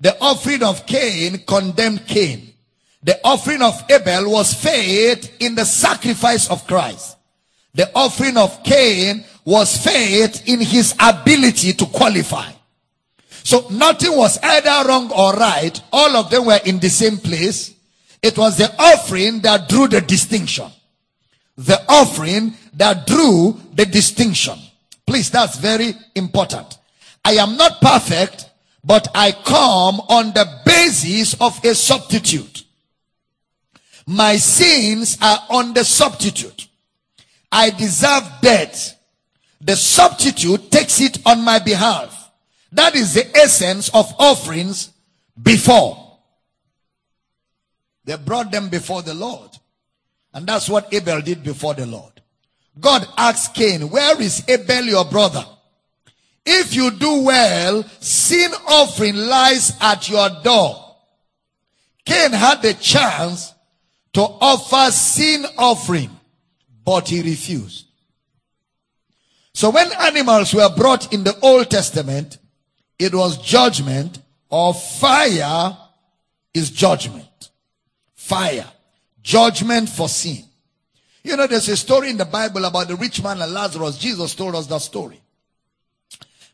The 0.00 0.16
offering 0.20 0.62
of 0.62 0.86
Cain 0.86 1.38
condemned 1.46 2.06
Cain. 2.06 2.47
The 3.02 3.20
offering 3.24 3.62
of 3.62 3.82
Abel 3.90 4.30
was 4.30 4.52
faith 4.54 5.36
in 5.40 5.54
the 5.54 5.64
sacrifice 5.64 6.50
of 6.50 6.66
Christ. 6.66 7.16
The 7.74 7.90
offering 7.94 8.36
of 8.36 8.62
Cain 8.64 9.24
was 9.44 9.82
faith 9.84 10.48
in 10.48 10.60
his 10.60 10.94
ability 10.98 11.74
to 11.74 11.86
qualify. 11.86 12.50
So 13.44 13.66
nothing 13.70 14.16
was 14.16 14.38
either 14.42 14.88
wrong 14.88 15.10
or 15.12 15.32
right. 15.34 15.80
All 15.92 16.16
of 16.16 16.28
them 16.28 16.46
were 16.46 16.60
in 16.64 16.80
the 16.80 16.90
same 16.90 17.18
place. 17.18 17.74
It 18.20 18.36
was 18.36 18.58
the 18.58 18.74
offering 18.78 19.40
that 19.40 19.68
drew 19.68 19.86
the 19.86 20.00
distinction. 20.00 20.66
The 21.56 21.80
offering 21.88 22.54
that 22.74 23.06
drew 23.06 23.58
the 23.74 23.86
distinction. 23.86 24.58
Please, 25.06 25.30
that's 25.30 25.56
very 25.56 25.94
important. 26.14 26.78
I 27.24 27.32
am 27.34 27.56
not 27.56 27.80
perfect, 27.80 28.50
but 28.84 29.08
I 29.14 29.32
come 29.32 30.00
on 30.08 30.32
the 30.34 30.46
basis 30.64 31.34
of 31.40 31.64
a 31.64 31.74
substitute. 31.74 32.64
My 34.10 34.36
sins 34.36 35.18
are 35.20 35.38
on 35.50 35.74
the 35.74 35.84
substitute. 35.84 36.66
I 37.52 37.68
deserve 37.68 38.24
death. 38.40 38.98
The 39.60 39.76
substitute 39.76 40.70
takes 40.70 40.98
it 41.02 41.18
on 41.26 41.44
my 41.44 41.58
behalf. 41.58 42.30
That 42.72 42.94
is 42.94 43.12
the 43.12 43.36
essence 43.36 43.90
of 43.90 44.10
offerings 44.18 44.92
before. 45.42 46.20
They 48.06 48.16
brought 48.16 48.50
them 48.50 48.70
before 48.70 49.02
the 49.02 49.12
Lord. 49.12 49.50
And 50.32 50.46
that's 50.46 50.70
what 50.70 50.90
Abel 50.90 51.20
did 51.20 51.44
before 51.44 51.74
the 51.74 51.84
Lord. 51.84 52.22
God 52.80 53.06
asked 53.18 53.54
Cain, 53.54 53.90
where 53.90 54.18
is 54.22 54.42
Abel 54.48 54.84
your 54.84 55.04
brother? 55.04 55.44
If 56.46 56.74
you 56.74 56.92
do 56.92 57.24
well, 57.24 57.82
sin 58.00 58.52
offering 58.66 59.16
lies 59.16 59.76
at 59.82 60.08
your 60.08 60.30
door. 60.42 60.96
Cain 62.06 62.32
had 62.32 62.62
the 62.62 62.72
chance 62.72 63.52
to 64.18 64.24
offer 64.40 64.90
sin 64.90 65.46
offering, 65.56 66.10
but 66.84 67.08
he 67.08 67.22
refused. 67.22 67.86
So 69.54 69.70
when 69.70 69.92
animals 69.92 70.52
were 70.52 70.68
brought 70.76 71.12
in 71.14 71.22
the 71.22 71.38
Old 71.38 71.70
Testament, 71.70 72.38
it 72.98 73.14
was 73.14 73.38
judgment 73.38 74.18
or 74.48 74.74
fire 74.74 75.76
is 76.52 76.72
judgment. 76.72 77.50
Fire. 78.16 78.66
Judgment 79.22 79.88
for 79.88 80.08
sin. 80.08 80.42
You 81.22 81.36
know, 81.36 81.46
there's 81.46 81.68
a 81.68 81.76
story 81.76 82.10
in 82.10 82.16
the 82.16 82.24
Bible 82.24 82.64
about 82.64 82.88
the 82.88 82.96
rich 82.96 83.22
man 83.22 83.40
and 83.40 83.52
Lazarus. 83.52 83.98
Jesus 83.98 84.34
told 84.34 84.56
us 84.56 84.66
that 84.66 84.80
story. 84.80 85.20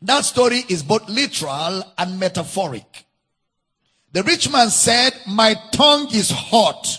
That 0.02 0.26
story 0.26 0.64
is 0.68 0.82
both 0.82 1.08
literal 1.08 1.82
and 1.96 2.20
metaphoric. 2.20 3.06
The 4.12 4.22
rich 4.22 4.52
man 4.52 4.68
said, 4.68 5.14
my 5.26 5.54
tongue 5.72 6.14
is 6.14 6.30
hot. 6.30 6.98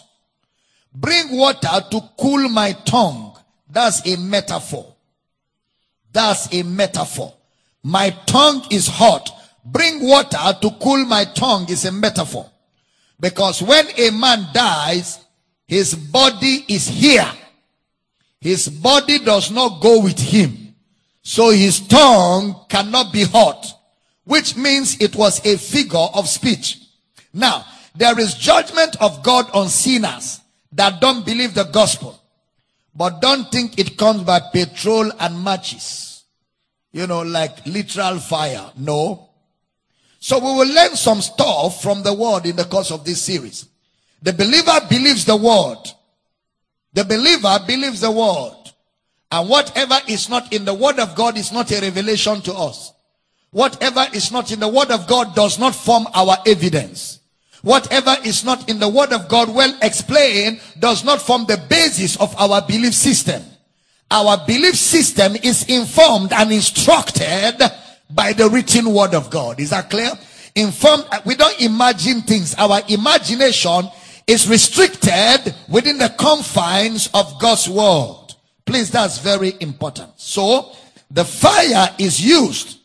Bring 0.96 1.36
water 1.36 1.84
to 1.92 2.02
cool 2.18 2.48
my 2.48 2.72
tongue. 2.72 3.38
That's 3.70 4.08
a 4.08 4.18
metaphor. 4.18 4.96
That's 6.14 6.54
a 6.54 6.64
metaphor. 6.64 7.34
My 7.84 8.12
tongue 8.26 8.66
is 8.72 8.88
hot. 8.88 9.30
Bring 9.66 10.08
water 10.08 10.58
to 10.62 10.70
cool 10.82 11.06
my 11.06 11.26
tongue 11.26 11.70
is 11.70 11.84
a 11.84 11.92
metaphor. 11.92 12.50
Because 13.20 13.62
when 13.62 13.86
a 13.98 14.10
man 14.12 14.48
dies, 14.54 15.20
his 15.68 15.96
body 15.96 16.64
is 16.70 16.88
here. 16.88 17.30
His 18.40 18.70
body 18.70 19.20
does 19.20 19.52
not 19.52 19.82
go 19.82 20.00
with 20.00 20.20
him. 20.20 20.76
So 21.24 21.50
his 21.50 21.86
tongue 21.86 22.56
cannot 22.70 23.12
be 23.12 23.24
hot, 23.24 23.68
which 24.24 24.56
means 24.56 25.02
it 25.02 25.16
was 25.16 25.46
a 25.46 25.58
figure 25.58 26.08
of 26.14 26.30
speech. 26.30 26.80
Now, 27.34 27.66
there 27.96 28.18
is 28.18 28.36
judgment 28.36 28.96
of 29.02 29.24
God 29.24 29.50
on 29.52 29.68
sinners 29.68 30.40
that 30.76 31.02
don't 31.02 31.26
believe 31.26 31.54
the 31.54 31.64
gospel, 31.64 32.22
but 32.94 33.22
don't 33.22 33.52
think 33.52 33.80
it 33.80 33.98
comes 33.98 34.24
by 34.24 34.40
petrol 34.54 35.12
and 35.20 35.44
matches. 35.44 36.24
You 36.92 37.08
know, 37.08 37.24
like 37.24 37.66
literal 37.66 38.20
fire. 38.20 38.72
No. 38.78 39.30
So 40.20 40.40
we 40.40 40.46
will 40.46 40.74
learn 40.74 40.96
some 40.96 41.22
stuff 41.22 41.82
from 41.82 42.04
the 42.04 42.14
word 42.14 42.46
in 42.46 42.56
the 42.56 42.64
course 42.66 42.92
of 42.92 43.04
this 43.04 43.22
series. 43.22 43.68
The 44.22 44.34
believer 44.34 44.80
believes 44.90 45.26
the 45.26 45.36
word. 45.36 45.78
The 46.94 47.04
believer 47.04 47.60
believes 47.68 48.02
the 48.02 48.12
word. 48.12 48.56
And 49.32 49.50
whatever 49.50 49.98
is 50.08 50.30
not 50.30 50.54
in 50.54 50.66
the 50.66 50.74
word 50.74 51.00
of 51.00 51.16
God 51.16 51.38
is 51.38 51.52
not 51.52 51.72
a 51.72 51.82
revelation 51.82 52.42
to 52.42 52.54
us. 52.54 52.94
Whatever 53.52 54.06
is 54.14 54.32
not 54.32 54.52
in 54.52 54.60
the 54.60 54.68
word 54.68 54.92
of 54.92 55.08
God 55.08 55.36
does 55.36 55.60
not 55.60 55.76
form 55.76 56.08
our 56.14 56.38
evidence. 56.46 57.20
Whatever 57.66 58.16
is 58.24 58.46
not 58.46 58.70
in 58.70 58.78
the 58.78 58.88
word 58.88 59.12
of 59.12 59.28
God 59.28 59.50
well 59.50 59.76
explained 59.82 60.62
does 60.78 61.04
not 61.04 61.20
form 61.20 61.48
the 61.48 61.58
basis 61.68 62.16
of 62.18 62.40
our 62.40 62.62
belief 62.62 62.94
system. 62.94 63.42
Our 64.12 64.38
belief 64.46 64.76
system 64.76 65.36
is 65.36 65.68
informed 65.68 66.32
and 66.32 66.52
instructed 66.52 67.58
by 68.12 68.34
the 68.34 68.52
written 68.52 68.94
word 68.94 69.16
of 69.16 69.32
God. 69.32 69.60
Is 69.60 69.72
that 69.72 69.90
clear? 69.90 70.12
Informed, 70.54 71.06
we 71.26 71.34
don't 71.34 71.60
imagine 71.60 72.22
things. 72.22 72.54
Our 72.54 72.82
imagination 72.88 73.90
is 74.28 74.48
restricted 74.48 75.56
within 75.68 75.98
the 75.98 76.14
confines 76.20 77.10
of 77.16 77.42
God's 77.42 77.68
word. 77.68 78.36
Please, 78.64 78.92
that's 78.92 79.18
very 79.18 79.54
important. 79.60 80.12
So, 80.18 80.72
the 81.10 81.26
fire 81.26 81.90
is 81.98 82.24
used 82.24 82.78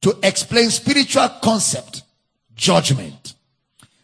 to 0.00 0.18
explain 0.22 0.70
spiritual 0.70 1.28
concept, 1.42 2.02
judgment. 2.54 3.34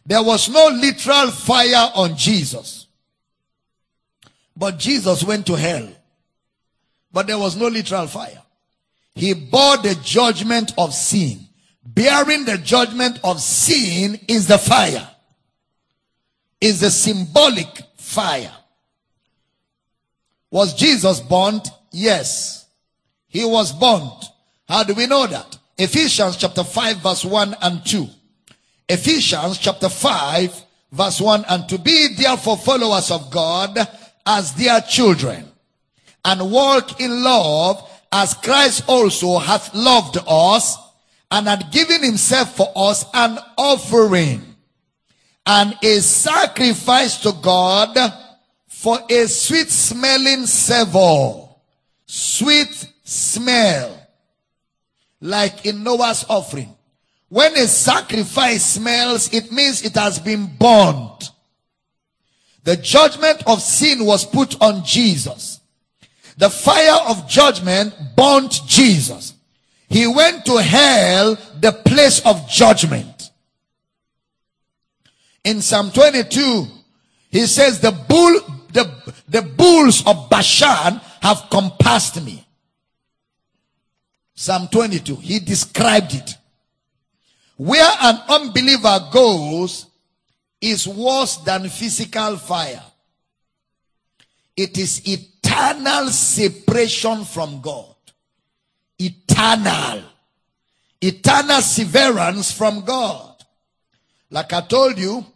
There 0.09 0.23
was 0.23 0.49
no 0.49 0.69
literal 0.69 1.31
fire 1.31 1.93
on 1.95 2.17
Jesus. 2.17 2.87
But 4.57 4.79
Jesus 4.79 5.23
went 5.23 5.47
to 5.49 5.55
hell. 5.55 5.87
But 7.13 7.27
there 7.27 7.39
was 7.39 7.57
no 7.57 7.69
literal 7.69 8.07
fire. 8.07 8.43
He 9.15 9.35
bore 9.35 9.77
the 9.77 9.99
judgment 10.03 10.73
of 10.79 10.95
sin. 10.95 11.41
Bearing 11.85 12.47
the 12.47 12.57
judgment 12.57 13.21
of 13.23 13.39
sin 13.39 14.19
is 14.29 14.47
the 14.47 14.57
fire. 14.57 15.07
Is 16.59 16.81
the 16.81 16.91
symbolic 16.91 17.69
fire. 17.99 18.55
Was 20.51 20.73
Jesus 20.73 21.21
burnt? 21.21 21.69
Yes. 21.93 22.67
He 23.27 23.45
was 23.45 23.73
burnt. 23.73 24.25
How 24.67 24.85
do 24.85 24.95
we 24.95 25.07
know 25.07 25.27
that? 25.27 25.59
Ephesians 25.77 26.39
chapter 26.39 26.65
5 26.65 26.97
verse 26.97 27.27
1 27.27 27.57
and 27.61 27.85
2. 27.85 28.09
Ephesians 28.89 29.59
chapter 29.59 29.89
5 29.89 30.65
verse 30.93 31.21
1 31.21 31.45
and 31.49 31.69
to 31.69 31.79
Be 31.79 32.15
therefore 32.15 32.57
followers 32.57 33.11
of 33.11 33.31
God 33.31 33.79
as 34.27 34.53
dear 34.53 34.81
children 34.89 35.45
and 36.25 36.51
walk 36.51 37.01
in 37.01 37.23
love 37.23 37.89
as 38.11 38.35
Christ 38.35 38.85
also 38.89 39.39
hath 39.39 39.75
loved 39.75 40.19
us 40.27 40.79
and 41.31 41.47
had 41.47 41.71
given 41.71 42.03
himself 42.03 42.57
for 42.57 42.73
us 42.75 43.05
an 43.13 43.39
offering 43.57 44.43
and 45.47 45.77
a 45.83 46.01
sacrifice 46.01 47.21
to 47.23 47.33
God 47.43 47.97
for 48.69 48.99
a 49.11 49.27
sweet 49.27 49.69
smelling 49.69 50.47
savor. 50.47 51.49
Sweet 52.07 52.89
smell. 53.03 54.07
Like 55.21 55.67
in 55.67 55.83
Noah's 55.83 56.25
offering. 56.29 56.75
When 57.29 57.57
a 57.57 57.67
sacrifice 57.67 58.65
smells, 58.65 59.33
it 59.35 59.53
means 59.53 59.83
it 59.83 59.95
has 59.95 60.19
been 60.19 60.47
burned. 60.47 61.31
The 62.65 62.77
judgment 62.77 63.43
of 63.47 63.61
sin 63.61 64.05
was 64.05 64.25
put 64.25 64.61
on 64.63 64.85
Jesus. 64.85 65.61
The 66.37 66.51
fire 66.51 67.01
of 67.09 67.29
judgment 67.29 67.95
burnt 68.17 68.61
Jesus. 68.67 69.35
He 69.89 70.07
went 70.07 70.45
to 70.47 70.57
hell, 70.63 71.37
the 71.61 71.73
place 71.73 72.25
of 72.25 72.49
judgment. 72.49 73.31
In 75.45 75.63
Psalm 75.63 75.91
22, 75.91 76.67
he 77.31 77.47
says, 77.47 77.81
the 77.81 77.93
bull, 77.93 78.41
the, 78.73 79.15
the 79.29 79.43
bulls 79.43 80.07
of 80.07 80.29
Bashan 80.31 81.01
have 81.23 81.47
compassed 81.51 82.23
me. 82.23 82.47
Psalm 84.35 84.69
22, 84.69 85.17
he 85.17 85.39
described 85.39 86.15
it. 86.15 86.38
Where 87.59 87.93
an 88.03 88.21
unbeliever 88.29 89.09
goes 89.13 89.87
is 90.61 90.87
worse 90.87 91.39
than 91.39 91.69
physical 91.69 92.37
fire. 92.37 92.83
It 94.57 94.79
is 94.79 95.03
eternal 95.05 96.09
separation 96.09 97.25
from 97.25 97.61
God. 97.61 97.97
Eternal. 98.97 100.05
Eternal 101.01 101.61
severance 101.61 102.53
from 102.53 102.85
God. 102.85 103.45
Like 104.31 104.53
I 104.53 104.61
told 104.61 104.97
you, 104.97 105.27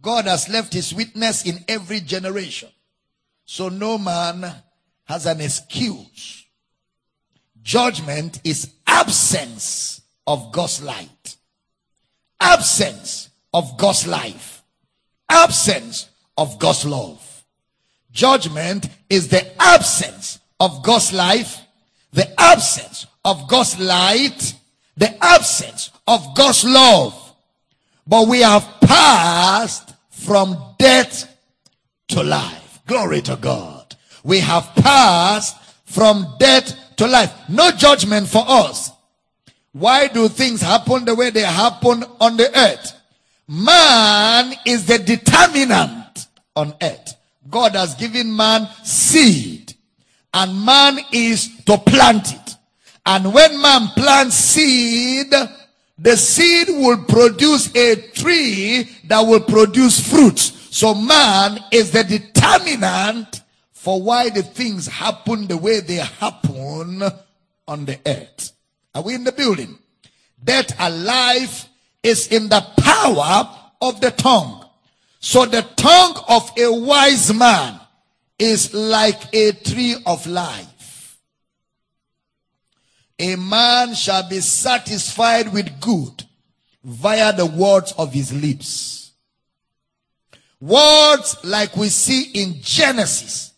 God 0.00 0.26
has 0.26 0.48
left 0.48 0.72
his 0.74 0.94
witness 0.94 1.44
in 1.44 1.58
every 1.66 2.00
generation. 2.00 2.68
So 3.46 3.68
no 3.68 3.98
man 3.98 4.48
has 5.06 5.26
an 5.26 5.40
excuse. 5.40 6.44
Judgment 7.64 8.40
is 8.44 8.70
absence 8.86 10.02
of 10.26 10.52
God's 10.52 10.82
light. 10.82 11.36
Absence 12.40 13.30
of 13.52 13.76
God's 13.78 14.06
life. 14.06 14.62
Absence 15.28 16.08
of 16.36 16.58
God's 16.58 16.84
love. 16.84 17.44
Judgment 18.12 18.88
is 19.10 19.28
the 19.28 19.62
absence 19.62 20.38
of 20.58 20.82
God's 20.82 21.12
life, 21.12 21.60
the 22.12 22.28
absence 22.40 23.06
of 23.24 23.46
God's 23.48 23.78
light, 23.78 24.54
the 24.96 25.22
absence 25.22 25.90
of 26.06 26.34
God's 26.34 26.64
love. 26.64 27.34
But 28.06 28.28
we 28.28 28.40
have 28.40 28.66
passed 28.80 29.94
from 30.10 30.56
death 30.78 31.36
to 32.08 32.22
life. 32.22 32.80
Glory 32.86 33.20
to 33.22 33.36
God. 33.36 33.96
We 34.24 34.40
have 34.40 34.64
passed 34.76 35.56
from 35.84 36.36
death 36.38 36.74
to 36.96 37.06
life. 37.06 37.32
No 37.48 37.70
judgment 37.70 38.28
for 38.28 38.44
us. 38.46 38.90
Why 39.78 40.08
do 40.08 40.28
things 40.28 40.62
happen 40.62 41.04
the 41.04 41.14
way 41.14 41.28
they 41.28 41.42
happen 41.42 42.02
on 42.18 42.38
the 42.38 42.48
earth? 42.58 42.98
Man 43.46 44.54
is 44.64 44.86
the 44.86 44.96
determinant 44.96 46.28
on 46.56 46.72
earth. 46.80 47.14
God 47.50 47.74
has 47.74 47.94
given 47.94 48.34
man 48.34 48.68
seed 48.84 49.74
and 50.32 50.64
man 50.64 50.98
is 51.12 51.62
to 51.66 51.76
plant 51.76 52.32
it. 52.32 52.56
And 53.04 53.34
when 53.34 53.60
man 53.60 53.88
plants 53.88 54.36
seed, 54.36 55.34
the 55.98 56.16
seed 56.16 56.68
will 56.70 57.04
produce 57.04 57.76
a 57.76 57.96
tree 58.12 58.88
that 59.04 59.20
will 59.20 59.40
produce 59.40 60.00
fruits. 60.00 60.74
So 60.74 60.94
man 60.94 61.58
is 61.70 61.90
the 61.90 62.02
determinant 62.02 63.42
for 63.74 64.00
why 64.00 64.30
the 64.30 64.42
things 64.42 64.86
happen 64.86 65.46
the 65.46 65.58
way 65.58 65.80
they 65.80 65.96
happen 65.96 67.02
on 67.68 67.84
the 67.84 68.00
earth. 68.06 68.55
Are 68.96 69.02
we 69.02 69.14
in 69.14 69.24
the 69.24 69.32
building? 69.32 69.78
Death 70.42 70.74
and 70.80 71.04
life 71.04 71.68
is 72.02 72.28
in 72.28 72.48
the 72.48 72.64
power 72.78 73.46
of 73.82 74.00
the 74.00 74.10
tongue. 74.10 74.64
So 75.20 75.44
the 75.44 75.60
tongue 75.76 76.16
of 76.30 76.50
a 76.56 76.72
wise 76.72 77.30
man 77.34 77.78
is 78.38 78.72
like 78.72 79.34
a 79.34 79.52
tree 79.52 79.96
of 80.06 80.26
life. 80.26 81.18
A 83.18 83.36
man 83.36 83.94
shall 83.94 84.26
be 84.30 84.40
satisfied 84.40 85.52
with 85.52 85.78
good 85.78 86.24
via 86.82 87.36
the 87.36 87.44
words 87.44 87.92
of 87.98 88.14
his 88.14 88.32
lips. 88.32 89.12
Words 90.58 91.36
like 91.44 91.76
we 91.76 91.88
see 91.90 92.30
in 92.32 92.62
Genesis 92.62 93.52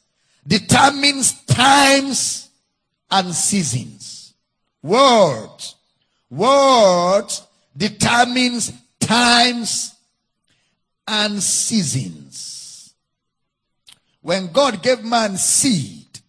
determines 0.45 1.45
times 1.45 2.49
and 3.09 3.33
seasons. 3.33 3.98
Words. 4.83 5.77
Word 6.31 7.27
determines 7.77 8.73
times 9.01 9.95
and 11.07 11.43
seasons. 11.43 12.95
When 14.21 14.53
God 14.53 14.83
gave 14.83 15.03
man 15.03 15.37
seed, 15.37 16.21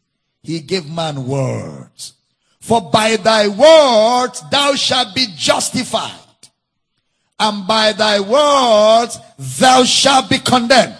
he 0.41 0.61
gave 0.61 0.89
man 0.89 1.27
words. 1.27 2.13
For 2.61 2.81
by 2.81 3.17
thy 3.17 3.47
words 3.47 4.43
thou 4.49 4.75
shalt 4.75 5.13
be 5.15 5.27
justified. 5.35 6.11
And 7.39 7.67
by 7.67 7.93
thy 7.93 8.19
words 8.19 9.17
thou 9.37 9.83
shalt 9.83 10.29
be 10.29 10.39
condemned. 10.39 10.95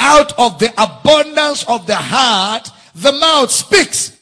Out 0.00 0.38
of 0.38 0.58
the 0.58 0.72
abundance 0.80 1.64
of 1.68 1.86
the 1.86 1.96
heart, 1.96 2.70
the 2.94 3.12
mouth 3.12 3.50
speaks. 3.50 4.15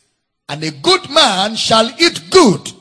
And 0.48 0.62
a 0.62 0.70
good 0.70 1.08
man 1.10 1.56
shall 1.56 1.90
eat 1.98 2.30
good 2.30 2.72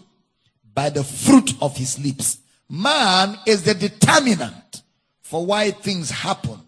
by 0.74 0.90
the 0.90 1.04
fruit 1.04 1.54
of 1.62 1.78
his 1.78 2.00
lips. 2.00 2.40
Man 2.70 3.38
is 3.46 3.64
the 3.64 3.74
determinant 3.74 4.84
for 5.22 5.46
why 5.46 5.72
things 5.72 6.10
happen 6.10 6.60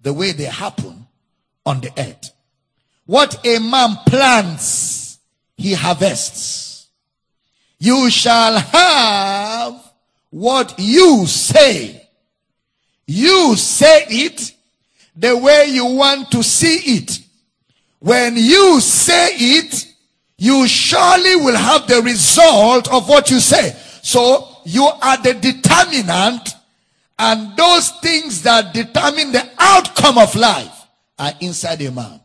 the 0.00 0.12
way 0.12 0.32
they 0.32 0.44
happen 0.44 1.06
on 1.66 1.80
the 1.80 1.90
earth. 1.98 2.30
What 3.06 3.44
a 3.46 3.58
man 3.58 3.96
plants, 4.06 5.18
he 5.56 5.74
harvests. 5.74 6.88
You 7.78 8.10
shall 8.10 8.58
have 8.58 9.92
what 10.30 10.74
you 10.78 11.26
say. 11.26 12.08
You 13.06 13.56
say 13.56 14.04
it 14.08 14.54
the 15.16 15.36
way 15.36 15.66
you 15.68 15.84
want 15.84 16.30
to 16.30 16.42
see 16.42 16.96
it. 16.96 17.18
When 17.98 18.36
you 18.36 18.80
say 18.80 19.28
it, 19.34 19.93
you 20.44 20.68
surely 20.68 21.36
will 21.36 21.56
have 21.56 21.86
the 21.86 22.02
result 22.02 22.92
of 22.92 23.08
what 23.08 23.30
you 23.30 23.40
say. 23.40 23.74
So 24.02 24.46
you 24.66 24.84
are 24.84 25.16
the 25.22 25.32
determinant 25.32 26.50
and 27.18 27.56
those 27.56 27.88
things 28.02 28.42
that 28.42 28.74
determine 28.74 29.32
the 29.32 29.48
outcome 29.58 30.18
of 30.18 30.34
life 30.34 30.86
are 31.18 31.32
inside 31.40 31.80
a 31.80 31.90
man. 31.90 32.20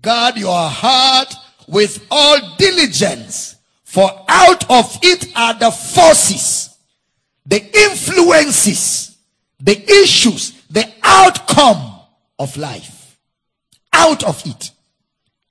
Guard 0.00 0.38
your 0.38 0.66
heart 0.66 1.34
with 1.68 2.06
all 2.10 2.38
diligence 2.56 3.56
for 3.84 4.10
out 4.26 4.64
of 4.70 4.98
it 5.02 5.36
are 5.36 5.52
the 5.52 5.70
forces, 5.70 6.74
the 7.44 7.62
influences, 7.90 9.18
the 9.58 9.78
issues, 10.02 10.52
the 10.70 10.90
outcome 11.02 12.00
of 12.38 12.56
life. 12.56 13.18
Out 13.92 14.24
of 14.24 14.40
it. 14.46 14.70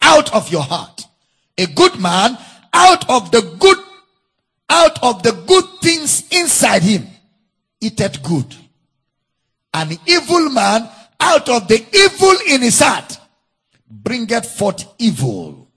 Out 0.02 0.34
of 0.34 0.52
your 0.52 0.64
heart. 0.64 1.06
A 1.58 1.66
good 1.68 2.00
man, 2.00 2.38
out 2.74 3.10
of 3.10 3.32
the 3.32 3.42
good 3.60 3.78
out 4.70 5.02
of 5.04 5.24
the 5.24 5.32
good 5.48 5.66
things 5.82 6.28
inside 6.32 6.84
him, 6.84 7.08
eateth 7.82 8.22
good. 8.22 8.56
An 9.74 9.98
evil 10.06 10.50
man 10.50 10.88
out 11.20 11.50
of 11.50 11.68
the 11.68 11.84
evil 11.94 12.36
in 12.48 12.62
his 12.62 12.80
heart 12.80 13.18
bringeth 13.90 14.46
forth 14.46 14.86
evil. 15.00 15.68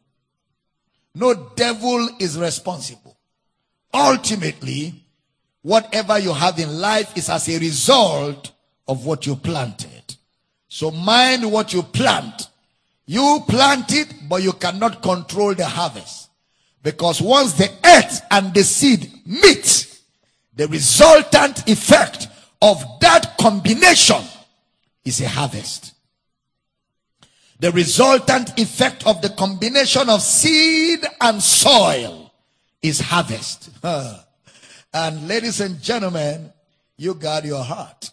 No 1.14 1.50
devil 1.56 2.08
is 2.18 2.38
responsible. 2.38 3.16
Ultimately, 3.92 4.94
whatever 5.62 6.18
you 6.18 6.32
have 6.32 6.58
in 6.58 6.80
life 6.80 7.16
is 7.16 7.28
as 7.28 7.48
a 7.48 7.58
result 7.58 8.52
of 8.88 9.04
what 9.04 9.26
you 9.26 9.36
planted. 9.36 10.16
So 10.68 10.90
mind 10.90 11.50
what 11.50 11.72
you 11.72 11.82
plant. 11.82 12.48
You 13.06 13.42
plant 13.48 13.92
it, 13.92 14.14
but 14.28 14.42
you 14.42 14.52
cannot 14.52 15.02
control 15.02 15.54
the 15.54 15.66
harvest. 15.66 16.30
Because 16.82 17.20
once 17.20 17.52
the 17.54 17.70
earth 17.84 18.22
and 18.30 18.52
the 18.54 18.64
seed 18.64 19.10
meet, 19.26 20.00
the 20.54 20.68
resultant 20.68 21.68
effect 21.68 22.28
of 22.60 22.82
that 23.00 23.36
combination 23.38 24.22
is 25.04 25.20
a 25.20 25.28
harvest. 25.28 25.94
The 27.58 27.70
resultant 27.70 28.58
effect 28.58 29.06
of 29.06 29.22
the 29.22 29.30
combination 29.30 30.08
of 30.08 30.20
seed 30.20 31.00
and 31.20 31.40
soil 31.40 32.32
is 32.82 32.98
harvest. 32.98 33.70
and 34.92 35.28
ladies 35.28 35.60
and 35.60 35.80
gentlemen, 35.80 36.52
you 36.96 37.14
guard 37.14 37.44
your 37.44 37.62
heart. 37.62 38.10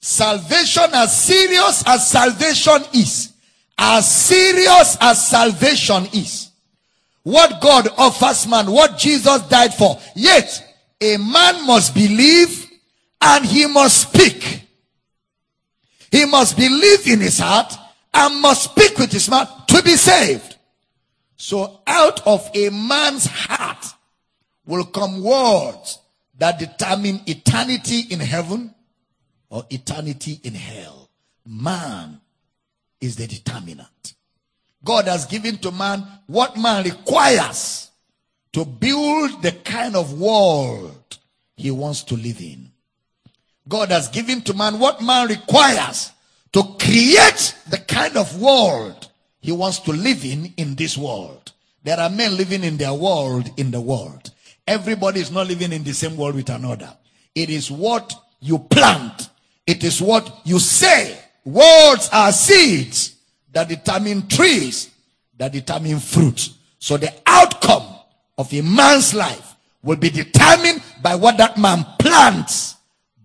Salvation 0.00 0.90
as 0.92 1.16
serious 1.16 1.84
as 1.86 2.10
salvation 2.10 2.82
is, 2.92 3.32
as 3.78 4.10
serious 4.10 4.98
as 5.00 5.28
salvation 5.28 6.06
is, 6.12 6.50
what 7.22 7.60
God 7.60 7.88
offers 7.96 8.46
man, 8.48 8.70
what 8.70 8.98
Jesus 8.98 9.42
died 9.42 9.72
for, 9.72 9.98
yet 10.16 10.64
a 11.00 11.16
man 11.16 11.66
must 11.66 11.94
believe 11.94 12.66
and 13.20 13.44
he 13.44 13.66
must 13.66 14.10
speak. 14.10 14.62
He 16.10 16.24
must 16.24 16.56
believe 16.56 17.06
in 17.06 17.20
his 17.20 17.38
heart 17.38 17.72
and 18.12 18.40
must 18.40 18.72
speak 18.72 18.98
with 18.98 19.12
his 19.12 19.28
mouth 19.28 19.66
to 19.66 19.82
be 19.82 19.96
saved. 19.96 20.56
So 21.36 21.80
out 21.86 22.26
of 22.26 22.50
a 22.54 22.70
man's 22.70 23.26
heart 23.26 23.86
will 24.66 24.84
come 24.84 25.22
words 25.22 25.98
that 26.38 26.58
determine 26.58 27.20
eternity 27.26 28.04
in 28.10 28.20
heaven 28.20 28.74
or 29.50 29.64
eternity 29.70 30.40
in 30.42 30.54
hell. 30.54 31.10
Man 31.46 32.20
is 33.00 33.16
the 33.16 33.26
determinant. 33.26 34.14
God 34.84 35.06
has 35.06 35.26
given 35.26 35.58
to 35.58 35.70
man 35.70 36.06
what 36.26 36.56
man 36.56 36.84
requires 36.84 37.90
to 38.52 38.64
build 38.64 39.42
the 39.42 39.52
kind 39.52 39.96
of 39.96 40.18
world 40.18 41.18
he 41.56 41.70
wants 41.70 42.02
to 42.04 42.14
live 42.14 42.40
in. 42.40 42.70
God 43.68 43.90
has 43.90 44.08
given 44.08 44.40
to 44.42 44.54
man 44.54 44.78
what 44.78 45.02
man 45.02 45.28
requires 45.28 46.12
to 46.52 46.62
create 46.80 47.54
the 47.68 47.78
kind 47.86 48.16
of 48.16 48.40
world 48.40 49.10
he 49.40 49.52
wants 49.52 49.78
to 49.80 49.92
live 49.92 50.24
in 50.24 50.52
in 50.56 50.74
this 50.74 50.96
world. 50.96 51.52
There 51.84 51.98
are 51.98 52.10
men 52.10 52.36
living 52.36 52.64
in 52.64 52.76
their 52.76 52.94
world 52.94 53.50
in 53.56 53.70
the 53.70 53.80
world. 53.80 54.30
Everybody 54.66 55.20
is 55.20 55.30
not 55.30 55.46
living 55.46 55.72
in 55.72 55.84
the 55.84 55.92
same 55.92 56.16
world 56.16 56.34
with 56.34 56.50
another. 56.50 56.94
It 57.34 57.50
is 57.50 57.70
what 57.70 58.12
you 58.40 58.58
plant. 58.58 59.30
It 59.66 59.84
is 59.84 60.00
what 60.00 60.40
you 60.44 60.58
say. 60.58 61.18
Words 61.44 62.08
are 62.12 62.32
seeds 62.32 63.16
that 63.52 63.68
determine 63.68 64.28
trees, 64.28 64.90
that 65.36 65.52
determine 65.52 65.98
fruit. 65.98 66.50
So 66.78 66.96
the 66.96 67.12
outcome 67.26 67.96
of 68.36 68.52
a 68.52 68.60
man's 68.60 69.14
life 69.14 69.56
will 69.82 69.96
be 69.96 70.10
determined 70.10 70.82
by 71.02 71.14
what 71.14 71.36
that 71.38 71.58
man 71.58 71.84
plants 71.98 72.76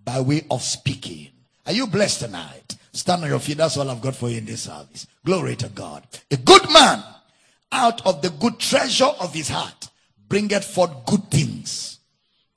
by 0.06 0.22
way 0.22 0.46
of 0.50 0.62
speaking. 0.62 1.30
Are 1.66 1.74
you 1.74 1.88
blessed 1.88 2.22
tonight? 2.22 2.76
Stand 2.92 3.24
on 3.24 3.30
your 3.30 3.40
feet. 3.40 3.58
That's 3.58 3.78
all 3.78 3.90
I've 3.90 4.02
got 4.02 4.16
for 4.16 4.30
you 4.30 4.38
in 4.38 4.46
this 4.46 4.64
service. 4.64 5.08
Glory 5.26 5.56
to 5.58 5.70
God. 5.70 6.04
A 6.30 6.38
good 6.38 6.70
man 6.72 7.04
out 7.72 8.06
of 8.06 8.22
the 8.22 8.30
good 8.30 8.60
treasure 8.60 9.12
of 9.20 9.34
his 9.34 9.50
heart 9.50 9.90
bringeth 10.28 10.64
forth 10.64 11.06
good 11.06 11.30
things. 11.32 12.00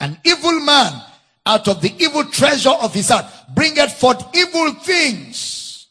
An 0.01 0.19
evil 0.25 0.61
man 0.61 1.03
out 1.47 1.69
of 1.69 1.81
the 1.81 1.95
evil 1.99 2.25
treasure 2.25 2.71
of 2.71 2.93
his 2.93 3.09
heart 3.09 3.27
bringeth 3.55 3.93
forth 3.93 4.23
evil 4.35 4.73
things. 4.75 5.87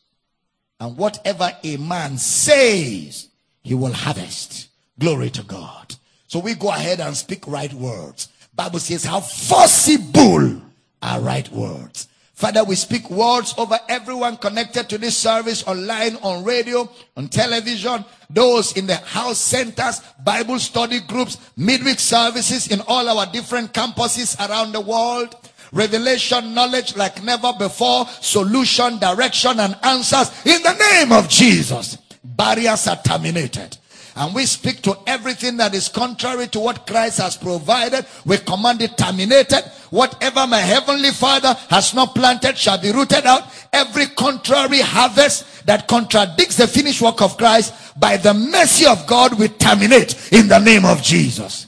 And 0.79 0.97
whatever 0.97 1.51
a 1.63 1.77
man 1.77 2.17
says, 2.17 3.29
he 3.63 3.73
will 3.73 3.93
harvest. 3.93 4.69
Glory 4.99 5.29
to 5.31 5.43
God. 5.43 5.95
So 6.27 6.39
we 6.39 6.53
go 6.53 6.69
ahead 6.69 6.99
and 6.99 7.15
speak 7.15 7.47
right 7.47 7.73
words. 7.73 8.29
Bible 8.53 8.79
says 8.79 9.03
how 9.03 9.21
forcible 9.21 10.61
are 11.01 11.19
right 11.21 11.49
words. 11.51 12.07
Father, 12.33 12.65
we 12.65 12.75
speak 12.75 13.09
words 13.09 13.55
over 13.57 13.79
everyone 13.87 14.35
connected 14.35 14.89
to 14.89 14.97
this 14.97 15.15
service 15.15 15.65
online, 15.65 16.17
on 16.17 16.43
radio, 16.43 16.89
on 17.15 17.29
television, 17.29 18.03
those 18.29 18.75
in 18.75 18.85
the 18.87 18.97
house 18.97 19.37
centers, 19.37 20.01
Bible 20.21 20.59
study 20.59 20.99
groups, 20.99 21.37
midweek 21.55 21.97
services 21.97 22.67
in 22.67 22.81
all 22.87 23.07
our 23.07 23.25
different 23.27 23.71
campuses 23.71 24.37
around 24.49 24.73
the 24.73 24.81
world. 24.81 25.33
Revelation 25.71 26.53
knowledge 26.53 26.95
like 26.95 27.23
never 27.23 27.53
before, 27.53 28.07
solution, 28.21 28.99
direction, 28.99 29.59
and 29.59 29.75
answers 29.83 30.31
in 30.45 30.61
the 30.63 30.73
name 30.91 31.11
of 31.11 31.29
Jesus. 31.29 31.97
Barriers 32.23 32.87
are 32.87 33.01
terminated 33.03 33.77
and 34.15 34.33
we 34.33 34.45
speak 34.45 34.81
to 34.83 34.97
everything 35.07 35.57
that 35.57 35.75
is 35.75 35.89
contrary 35.89 36.47
to 36.47 36.59
what 36.59 36.87
Christ 36.87 37.17
has 37.17 37.35
provided, 37.35 38.05
we 38.25 38.37
command 38.37 38.81
it 38.81 38.97
terminated. 38.97 39.63
Whatever 39.89 40.47
my 40.47 40.59
heavenly 40.59 41.11
Father 41.11 41.53
has 41.69 41.93
not 41.93 42.15
planted 42.15 42.57
shall 42.57 42.77
be 42.77 42.93
rooted 42.93 43.25
out. 43.25 43.43
Every 43.73 44.05
contrary 44.07 44.79
harvest 44.79 45.65
that 45.65 45.87
contradicts 45.87 46.55
the 46.55 46.67
finished 46.67 47.01
work 47.01 47.21
of 47.21 47.37
Christ, 47.37 47.73
by 47.99 48.15
the 48.15 48.33
mercy 48.33 48.85
of 48.85 49.05
God, 49.05 49.37
we 49.37 49.49
terminate 49.49 50.31
in 50.31 50.47
the 50.47 50.59
name 50.59 50.85
of 50.85 51.01
Jesus. 51.01 51.67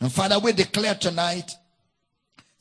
And 0.00 0.10
Father, 0.10 0.38
we 0.38 0.52
declare 0.52 0.94
tonight, 0.94 1.54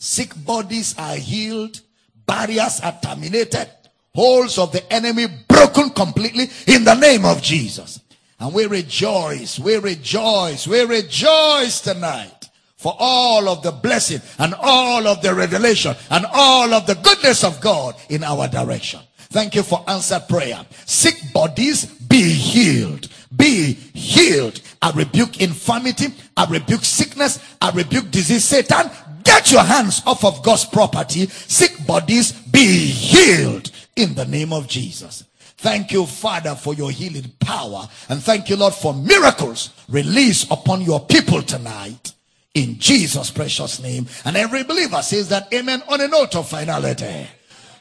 sick 0.02 0.34
bodies 0.46 0.96
are 0.98 1.16
healed, 1.16 1.80
barriers 2.26 2.80
are 2.82 2.98
terminated, 3.04 3.70
holes 4.16 4.58
of 4.58 4.72
the 4.72 4.92
enemy 4.92 5.28
broken 5.48 5.92
completely 5.92 6.50
in 6.66 6.84
the 6.84 6.96
name 6.96 7.24
of 7.24 7.42
Jesus. 7.42 8.02
And 8.40 8.52
we 8.52 8.66
rejoice, 8.66 9.60
we 9.60 9.78
rejoice, 9.78 10.68
we 10.68 10.82
rejoice 10.82 11.82
tonight 11.82 12.50
for 12.78 12.96
all 12.98 13.48
of 13.48 13.62
the 13.62 13.72
blessing 13.72 14.22
and 14.40 14.56
all 14.60 15.06
of 15.06 15.22
the 15.22 15.36
revelation 15.36 15.96
and 16.10 16.26
all 16.34 16.74
of 16.74 16.88
the 16.88 16.96
goodness 16.96 17.44
of 17.44 17.62
God 17.62 17.96
in 18.10 18.24
our 18.24 18.48
direction. 18.48 19.02
Thank 19.30 19.54
you 19.54 19.62
for 19.62 19.84
answered 19.88 20.28
prayer. 20.28 20.66
Sick 20.88 21.16
bodies 21.32 21.86
be 21.86 22.24
healed. 22.24 23.08
Be 23.36 23.74
healed. 23.74 24.60
I 24.82 24.92
rebuke 24.92 25.40
infirmity. 25.40 26.08
I 26.36 26.46
rebuke 26.50 26.84
sickness. 26.84 27.40
I 27.62 27.70
rebuke 27.70 28.10
disease. 28.10 28.44
Satan, 28.44 28.90
get 29.24 29.52
your 29.52 29.64
hands 29.64 30.02
off 30.06 30.24
of 30.24 30.44
God's 30.44 30.66
property. 30.66 31.28
Sick 31.28 31.86
bodies 31.86 32.32
be 32.32 32.66
healed 32.88 33.72
in 33.96 34.14
the 34.16 34.26
name 34.26 34.54
of 34.54 34.68
Jesus. 34.68 35.24
Thank 35.58 35.92
you, 35.92 36.06
Father, 36.08 36.56
for 36.56 36.74
your 36.74 36.90
healing 36.90 37.32
power. 37.40 37.88
And 38.10 38.22
thank 38.22 38.50
you, 38.50 38.56
Lord, 38.56 38.74
for 38.74 38.94
miracles 38.94 39.70
released 39.88 40.50
upon 40.52 40.82
your 40.82 41.00
people 41.00 41.44
tonight. 41.44 42.14
In 42.56 42.80
Jesus' 42.80 43.30
precious 43.30 43.80
name. 43.80 44.08
And 44.26 44.36
every 44.36 44.64
believer 44.64 45.02
says 45.02 45.30
that 45.30 45.54
amen 45.54 45.84
on 45.88 46.02
a 46.02 46.08
note 46.08 46.36
of 46.36 46.50
finality. 46.50 47.28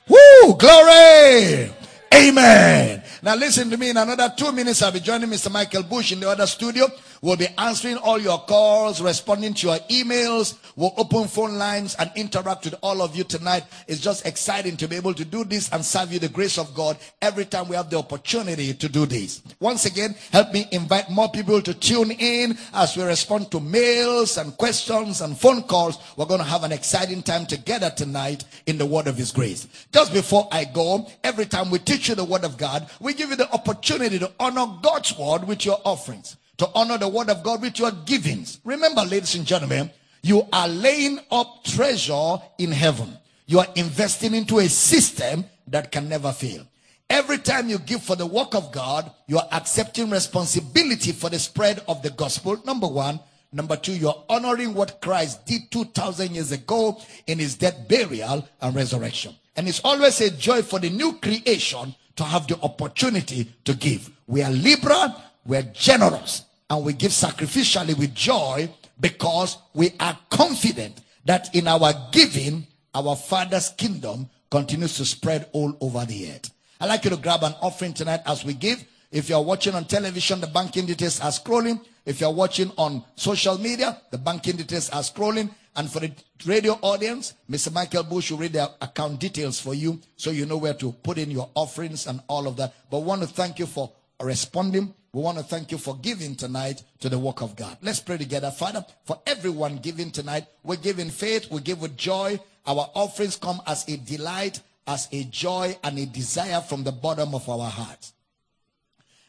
Woo! 0.09 0.57
Glory! 0.59 1.73
Amen. 2.13 3.03
Now 3.23 3.35
listen 3.37 3.71
to 3.71 3.77
me. 3.77 3.91
In 3.91 3.97
another 3.97 4.33
two 4.37 4.53
minutes, 4.53 4.83
I'll 4.83 4.93
be 4.93 5.01
joining 5.01 5.31
Mr. 5.31 5.51
Michael 5.51 5.85
Bush 5.85 6.13
in 6.13 6.21
the 6.21 6.29
other 6.29 6.47
studio. 6.47 6.87
We'll 7.23 7.37
be 7.37 7.49
answering 7.59 7.99
all 7.99 8.19
your 8.19 8.39
calls, 8.39 9.03
responding 9.03 9.53
to 9.55 9.67
your 9.67 9.79
emails. 9.91 10.57
We'll 10.75 10.95
open 10.97 11.29
phone 11.29 11.57
lines 11.57 11.95
and 11.99 12.11
interact 12.17 12.65
with 12.65 12.75
all 12.81 13.03
of 13.03 13.15
you 13.15 13.25
tonight. 13.25 13.65
It's 13.87 14.01
just 14.01 14.25
exciting 14.25 14.79
to 14.79 14.89
be 14.89 14.97
able 14.97 15.13
to 15.13 15.25
do 15.27 15.45
this 15.45 15.71
and 15.71 15.85
serve 15.85 16.15
you 16.15 16.19
the 16.19 16.31
grace 16.31 16.57
of 16.57 16.75
God 16.75 16.97
every 17.21 17.45
time 17.45 17.69
we 17.69 17.77
have 17.77 17.91
the 17.91 17.99
opportunity 17.99 18.73
to 18.73 18.89
do 18.89 19.05
this. 19.05 19.43
Once 19.61 19.85
again, 19.85 20.15
help 20.33 20.51
me 20.55 20.67
invite 20.73 21.11
more 21.11 21.29
people 21.29 21.61
to 21.61 21.75
tune 21.75 22.11
in 22.13 22.57
as 22.73 22.97
we 22.97 23.03
respond 23.03 23.51
to 23.51 23.61
mails 23.61 24.39
and 24.39 24.57
questions 24.57 25.21
and 25.21 25.39
phone 25.39 25.63
calls. 25.65 25.99
We're 26.17 26.25
going 26.25 26.41
to 26.41 26.47
have 26.47 26.65
an 26.65 26.73
exciting 26.73 27.23
time 27.23 27.45
together 27.45 27.91
tonight 27.91 28.45
in 28.65 28.79
the 28.79 28.87
word 28.87 29.09
of 29.09 29.19
his 29.19 29.31
grace. 29.31 29.69
Just 29.93 30.15
before 30.15 30.49
I 30.51 30.65
go, 30.65 31.07
every 31.23 31.45
time 31.45 31.71
we 31.71 31.81
teach 31.81 32.09
you 32.09 32.15
the 32.15 32.25
word 32.25 32.45
of 32.45 32.57
God, 32.57 32.89
we 32.99 33.13
give 33.13 33.29
you 33.29 33.37
the 33.37 33.53
opportunity 33.53 34.19
to 34.19 34.33
honor 34.41 34.67
God's 34.81 35.19
word 35.19 35.47
with 35.47 35.67
your 35.67 35.79
offerings 35.85 36.39
to 36.61 36.71
honor 36.75 36.99
the 36.99 37.09
word 37.09 37.31
of 37.31 37.43
God 37.43 37.63
with 37.63 37.79
your 37.79 37.91
givings. 37.91 38.61
Remember, 38.65 39.01
ladies 39.01 39.35
and 39.35 39.47
gentlemen, 39.47 39.91
you 40.23 40.47
are 40.53 40.69
laying 40.69 41.19
up 41.31 41.65
treasure 41.65 42.37
in 42.59 42.71
heaven. 42.71 43.17
You 43.47 43.61
are 43.61 43.67
investing 43.77 44.35
into 44.35 44.59
a 44.59 44.69
system 44.69 45.47
that 45.69 45.91
can 45.91 46.07
never 46.07 46.33
fail. 46.33 46.67
Every 47.09 47.39
time 47.39 47.71
you 47.71 47.79
give 47.79 48.03
for 48.03 48.15
the 48.15 48.27
work 48.27 48.55
of 48.55 48.73
God, 48.73 49.11
you 49.27 49.39
are 49.39 49.49
accepting 49.53 50.11
responsibility 50.11 51.13
for 51.13 51.31
the 51.31 51.39
spread 51.39 51.83
of 51.89 52.03
the 52.03 52.11
gospel. 52.11 52.61
Number 52.67 52.87
one. 52.87 53.21
Number 53.53 53.77
two, 53.77 53.97
you're 53.97 54.23
honoring 54.29 54.75
what 54.75 55.01
Christ 55.01 55.47
did 55.47 55.71
2,000 55.71 56.35
years 56.35 56.53
ago 56.53 57.01
in 57.27 57.39
his 57.39 57.57
death, 57.57 57.89
burial, 57.89 58.47
and 58.61 58.77
resurrection. 58.77 59.35
And 59.57 59.67
it's 59.67 59.81
always 59.83 60.21
a 60.21 60.31
joy 60.31 60.63
for 60.63 60.79
the 60.79 60.91
new 60.91 61.15
creation 61.15 61.95
to 62.17 62.23
have 62.23 62.47
the 62.47 62.61
opportunity 62.61 63.51
to 63.65 63.75
give. 63.75 64.11
We 64.29 64.43
are 64.43 64.53
liberal, 64.53 65.17
we're 65.45 65.63
generous, 65.63 66.45
and 66.71 66.85
we 66.85 66.93
give 66.93 67.11
sacrificially 67.11 67.99
with 67.99 68.15
joy 68.15 68.71
because 69.01 69.59
we 69.75 69.93
are 69.99 70.17
confident 70.31 71.01
that 71.25 71.55
in 71.55 71.67
our 71.67 71.93
giving, 72.13 72.67
our 72.95 73.17
Father's 73.17 73.71
kingdom 73.71 74.31
continues 74.51 74.97
to 74.97 75.05
spread 75.05 75.49
all 75.53 75.77
over 75.81 76.05
the 76.05 76.31
earth. 76.31 76.51
I'd 76.81 76.87
like 76.87 77.05
you 77.05 77.11
to 77.11 77.17
grab 77.17 77.43
an 77.43 77.55
offering 77.61 77.93
tonight 77.93 78.21
as 78.25 78.45
we 78.45 78.55
give. 78.55 78.85
If 79.11 79.29
you're 79.29 79.43
watching 79.43 79.75
on 79.75 79.85
television, 79.85 80.41
the 80.41 80.47
banking 80.47 80.87
details 80.87 81.21
are 81.21 81.31
scrolling. 81.31 81.85
If 82.07 82.21
you're 82.21 82.33
watching 82.33 82.71
on 82.79 83.05
social 83.17 83.59
media, 83.59 84.01
the 84.11 84.19
banking 84.19 84.57
details 84.57 84.89
are 84.91 85.03
scrolling. 85.03 85.51
And 85.77 85.91
for 85.91 86.01
the 86.01 86.13
radio 86.47 86.79
audience, 86.83 87.35
Mr. 87.51 87.73
Michael 87.73 88.05
Bush 88.05 88.31
will 88.31 88.39
read 88.39 88.55
the 88.55 88.71
account 88.81 89.21
details 89.21 89.61
for 89.61 89.75
you 89.75 90.01
so 90.17 90.31
you 90.31 90.47
know 90.47 90.57
where 90.57 90.75
to 90.75 90.93
put 90.93 91.19
in 91.19 91.31
your 91.31 91.51
offerings 91.55 92.07
and 92.07 92.21
all 92.29 92.47
of 92.47 92.57
that. 92.57 92.75
But 92.91 93.01
we 93.01 93.07
want 93.07 93.23
to 93.23 93.29
thank 93.29 93.59
you 93.59 93.67
for 93.67 93.93
responding. 94.21 94.95
We 95.13 95.23
want 95.23 95.39
to 95.39 95.45
thank 95.45 95.73
you 95.73 95.79
for 95.79 95.97
giving 95.97 96.37
tonight 96.37 96.85
to 97.01 97.09
the 97.09 97.19
work 97.19 97.43
of 97.43 97.57
God. 97.57 97.77
Let's 97.83 97.99
pray 97.99 98.17
together. 98.17 98.53
Father, 98.53 98.85
for 99.05 99.21
everyone 99.27 99.79
giving 99.79 100.13
tonight, 100.13 100.47
we 100.63 100.77
give 100.77 101.01
in 101.01 101.11
faith, 101.11 101.51
we 101.51 101.61
give 101.61 101.83
with 101.83 101.97
joy. 101.97 102.39
Our 102.65 102.89
offerings 102.95 103.35
come 103.35 103.61
as 103.67 103.89
a 103.89 103.97
delight, 103.97 104.61
as 104.87 105.09
a 105.11 105.25
joy, 105.25 105.77
and 105.83 105.99
a 105.99 106.07
desire 106.07 106.61
from 106.61 106.85
the 106.85 106.93
bottom 106.93 107.35
of 107.35 107.49
our 107.49 107.69
hearts. 107.69 108.13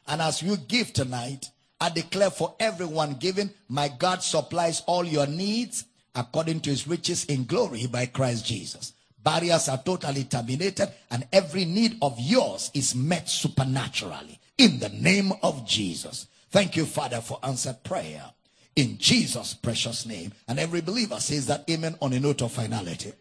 And 0.07 0.21
as 0.21 0.43
you 0.43 0.57
give 0.57 0.93
tonight, 0.93 1.49
I 1.79 1.89
declare 1.89 2.29
for 2.29 2.53
everyone 2.59 3.15
giving, 3.15 3.49
my 3.67 3.87
God 3.87 4.21
supplies 4.21 4.83
all 4.85 5.03
your 5.03 5.25
needs 5.25 5.85
according 6.13 6.59
to 6.59 6.69
his 6.69 6.87
riches 6.87 7.25
in 7.25 7.45
glory 7.45 7.87
by 7.87 8.05
Christ 8.05 8.45
Jesus. 8.45 8.93
Barriers 9.23 9.67
are 9.67 9.81
totally 9.81 10.25
terminated, 10.25 10.89
and 11.09 11.27
every 11.33 11.65
need 11.65 11.97
of 12.03 12.19
yours 12.19 12.69
is 12.75 12.93
met 12.93 13.27
supernaturally 13.29 14.40
in 14.61 14.77
the 14.77 14.89
name 14.89 15.33
of 15.41 15.65
Jesus. 15.65 16.27
Thank 16.51 16.75
you, 16.75 16.85
Father, 16.85 17.19
for 17.19 17.39
answered 17.41 17.83
prayer 17.83 18.31
in 18.75 18.99
Jesus' 18.99 19.55
precious 19.55 20.05
name. 20.05 20.33
And 20.47 20.59
every 20.59 20.81
believer 20.81 21.19
says 21.19 21.47
that 21.47 21.67
amen 21.67 21.95
on 21.99 22.13
a 22.13 22.19
note 22.19 22.43
of 22.43 22.51
finality. 22.51 23.13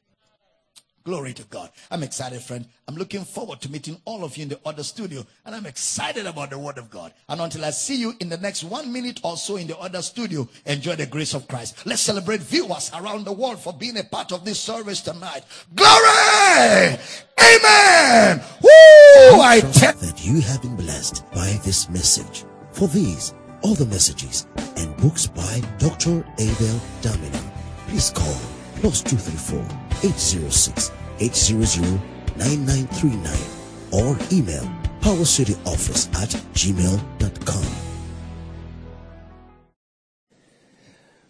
Glory 1.03 1.33
to 1.33 1.45
God. 1.45 1.71
I'm 1.91 2.03
excited, 2.03 2.43
friend. 2.43 2.67
I'm 2.87 2.95
looking 2.95 3.25
forward 3.25 3.63
to 3.63 3.71
meeting 3.71 3.99
all 4.05 4.23
of 4.23 4.37
you 4.37 4.43
in 4.43 4.49
the 4.51 4.61
other 4.67 4.83
studio, 4.83 5.25
and 5.47 5.55
I'm 5.55 5.65
excited 5.65 6.27
about 6.27 6.51
the 6.51 6.59
Word 6.59 6.77
of 6.77 6.91
God. 6.91 7.15
And 7.29 7.41
until 7.41 7.65
I 7.65 7.71
see 7.71 7.97
you 7.97 8.13
in 8.21 8.29
the 8.29 8.37
next 8.37 8.65
one 8.65 8.93
minute 8.93 9.21
or 9.25 9.39
so 9.39 9.57
in 9.57 9.67
the 9.67 9.79
other 9.79 10.03
studio, 10.03 10.47
enjoy 10.67 10.97
the 10.97 11.07
grace 11.07 11.33
of 11.33 11.49
Christ. 11.49 11.87
Let's 11.87 12.03
celebrate 12.03 12.41
viewers 12.41 12.91
around 12.95 13.25
the 13.25 13.33
world 13.33 13.61
for 13.61 13.73
being 13.73 13.97
a 13.97 14.05
part 14.05 14.31
of 14.31 14.45
this 14.45 14.61
service 14.61 15.01
tonight. 15.01 15.45
Glory! 15.75 16.99
Amen! 17.41 18.43
Woo! 18.63 19.41
I 19.41 19.61
tell 19.73 19.95
that 19.95 20.23
you 20.23 20.41
have 20.43 20.61
been 20.61 20.77
blessed 20.77 21.25
by 21.33 21.59
this 21.65 21.89
message. 21.89 22.45
For 22.73 22.89
these, 22.89 23.33
all 23.63 23.75
the 23.75 23.87
messages, 23.87 24.47
and 24.77 24.95
books 24.99 25.27
by 25.27 25.63
Dr. 25.79 26.27
Abel 26.39 26.81
Damina, 27.01 27.43
please 27.89 28.11
call 28.11 28.39
plus 28.77 29.03
234 29.03 29.80
806 30.03 30.91
800 31.21 32.01
9939 32.37 33.61
or 33.93 34.17
email 34.33 34.65
powercityoffice 35.01 36.09
at 36.15 36.31
gmail.com. 36.55 37.65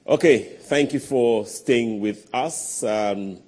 Okay, 0.07 0.57
thank 0.63 0.93
you 0.93 1.01
for 1.01 1.47
staying 1.47 2.01
with 2.01 2.29
us. 2.35 2.83
Um, 2.83 3.39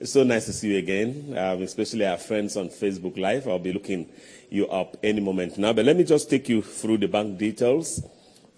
it's 0.00 0.12
so 0.12 0.22
nice 0.22 0.46
to 0.46 0.52
see 0.52 0.72
you 0.72 0.78
again, 0.78 1.34
um, 1.36 1.62
especially 1.62 2.06
our 2.06 2.16
friends 2.16 2.56
on 2.56 2.68
Facebook 2.68 3.18
Live. 3.18 3.48
I'll 3.48 3.58
be 3.58 3.72
looking 3.72 4.08
you 4.48 4.66
up 4.68 4.96
any 5.02 5.20
moment 5.20 5.58
now. 5.58 5.72
But 5.72 5.84
let 5.84 5.96
me 5.96 6.04
just 6.04 6.30
take 6.30 6.48
you 6.48 6.62
through 6.62 6.98
the 6.98 7.08
bank 7.08 7.38
details 7.38 8.02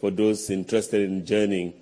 for 0.01 0.11
those 0.11 0.51
interested 0.51 1.03
in 1.03 1.27
joining 1.27 1.75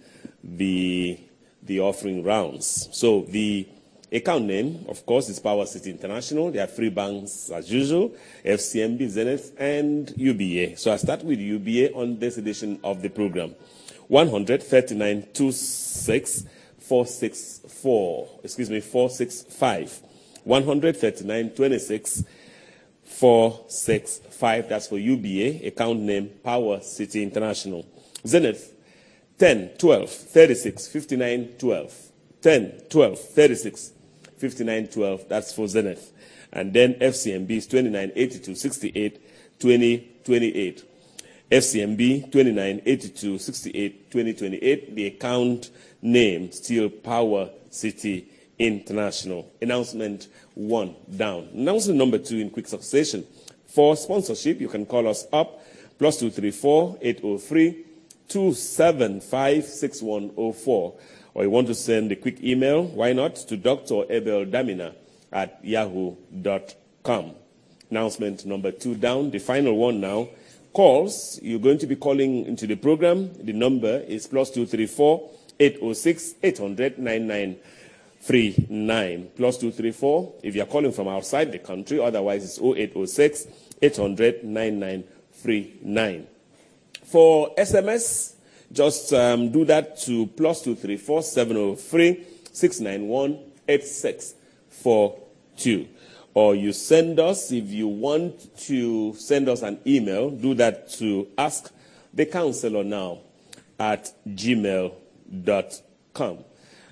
the 0.43 1.19
the 1.63 1.81
offering 1.81 2.23
rounds. 2.25 2.89
So 2.93 3.23
the 3.23 3.69
account 4.13 4.45
name, 4.45 4.85
of 4.89 5.07
course, 5.07 5.29
is 5.29 5.39
Power 5.39 5.67
City 5.67 5.91
International. 5.91 6.51
There 6.51 6.65
are 6.65 6.69
three 6.69 6.89
banks 6.91 7.51
as 7.51 7.73
usual, 7.73 8.13
FCMB, 8.45 9.09
Zenith, 9.09 9.55
and 9.59 10.13
UBA. 10.17 10.77
So 10.77 10.93
I 10.93 10.97
start 10.97 11.23
with 11.25 11.39
UBA 11.39 11.95
on 11.95 12.19
this 12.19 12.37
edition 12.39 12.81
of 12.83 13.03
the 13.03 13.11
program. 13.11 13.55
13926 14.09 16.45
464, 16.79 18.41
excuse 18.43 18.71
me, 18.71 18.81
465. 18.81 20.03
13926 20.45 22.25
465. 23.05 24.69
That's 24.69 24.89
for 24.89 24.99
UBA, 24.99 25.67
account 25.67 26.01
name 26.01 26.31
Power 26.43 26.81
City 26.81 27.23
International. 27.23 27.87
Zenith 28.27 28.75
10, 29.39 29.77
12, 29.79 30.11
36, 30.11 30.89
59, 30.89 31.49
12. 31.59 31.95
10, 32.41 32.83
12, 32.89 33.19
36, 33.19 33.93
59, 34.39 34.89
12. 34.89 35.29
That's 35.29 35.53
for 35.53 35.69
Zenith. 35.69 36.13
And 36.53 36.73
then 36.73 36.95
FCMB 36.95 37.51
is 37.51 37.67
29, 37.67 38.13
82, 38.15 38.55
68, 38.55 39.61
20, 39.61 40.09
28. 40.25 40.85
FCMB 41.51 42.31
29, 42.31 42.83
82, 42.85 43.39
68, 43.39 44.11
20, 44.11 44.35
28. 44.35 44.95
The 44.95 45.07
account 45.07 45.71
name 46.03 46.53
still 46.53 46.91
Power 46.91 47.49
City 47.71 48.29
International. 48.59 49.51
Announcement 49.63 50.29
one 50.55 50.95
down. 51.17 51.49
Announcement 51.55 51.99
number 51.99 52.19
two 52.19 52.37
in 52.39 52.51
quick 52.51 52.67
succession. 52.67 53.25
For 53.67 53.97
sponsorship, 53.97 54.61
you 54.61 54.69
can 54.69 54.85
call 54.85 55.09
us 55.09 55.27
up 55.33 55.65
plus 55.99 56.19
234 56.19 56.99
803 57.01 57.87
2756104. 58.29 60.95
Or 61.39 61.45
you 61.45 61.51
want 61.51 61.69
to 61.69 61.75
send 61.77 62.11
a 62.11 62.17
quick 62.17 62.43
email, 62.43 62.83
why 62.83 63.13
not, 63.13 63.37
to 63.37 63.57
Dr. 63.57 64.03
Abel 64.11 64.45
Damina 64.45 64.93
at 65.31 65.65
yahoo.com. 65.65 67.31
Announcement 67.93 68.45
number 68.45 68.73
two 68.73 68.97
down, 68.97 69.31
the 69.31 69.39
final 69.39 69.77
one 69.77 70.01
now. 70.01 70.31
Calls, 70.73 71.39
you're 71.41 71.61
going 71.61 71.79
to 71.79 71.87
be 71.87 71.95
calling 71.95 72.45
into 72.47 72.67
the 72.67 72.75
program. 72.75 73.33
The 73.35 73.53
number 73.53 74.01
is 74.09 74.27
plus 74.27 74.51
234 74.51 75.31
806 75.61 76.35
800 76.43 76.99
9939. 76.99 79.31
Plus 79.37 79.59
234 79.59 80.35
if 80.43 80.57
you're 80.57 80.67
calling 80.67 80.91
from 80.91 81.07
outside 81.07 81.53
the 81.53 81.61
country, 81.61 82.01
otherwise 82.01 82.43
it's 82.43 82.59
0806 82.59 83.47
800 83.81 84.43
9939. 84.43 86.27
For 87.05 87.55
SMS, 87.55 88.35
just 88.73 89.13
um, 89.13 89.51
do 89.51 89.65
that 89.65 89.99
to 90.03 90.27
plus 90.27 90.63
two 90.63 90.75
three 90.75 90.97
four 90.97 91.23
seven 91.23 91.57
zero 91.57 91.71
oh 91.71 91.75
three 91.75 92.27
six 92.53 92.81
nine 92.81 93.09
one 93.09 93.39
eight 93.67 93.85
six 93.85 94.35
four 94.69 95.19
two. 95.57 95.89
Or 96.35 96.55
you 96.55 96.73
send 96.73 97.19
us 97.19 97.51
if 97.51 97.69
you 97.71 97.89
want 97.89 98.57
to 98.67 99.15
send 99.15 99.49
us 99.49 99.63
an 99.63 99.81
email. 99.87 100.31
Do 100.31 100.55
that 100.55 100.91
to 100.93 101.27
ask 101.37 101.73
the 102.15 102.27
counselor 102.27 102.85
now 102.85 103.19
at 103.79 104.13
gmail.com. 104.29 104.95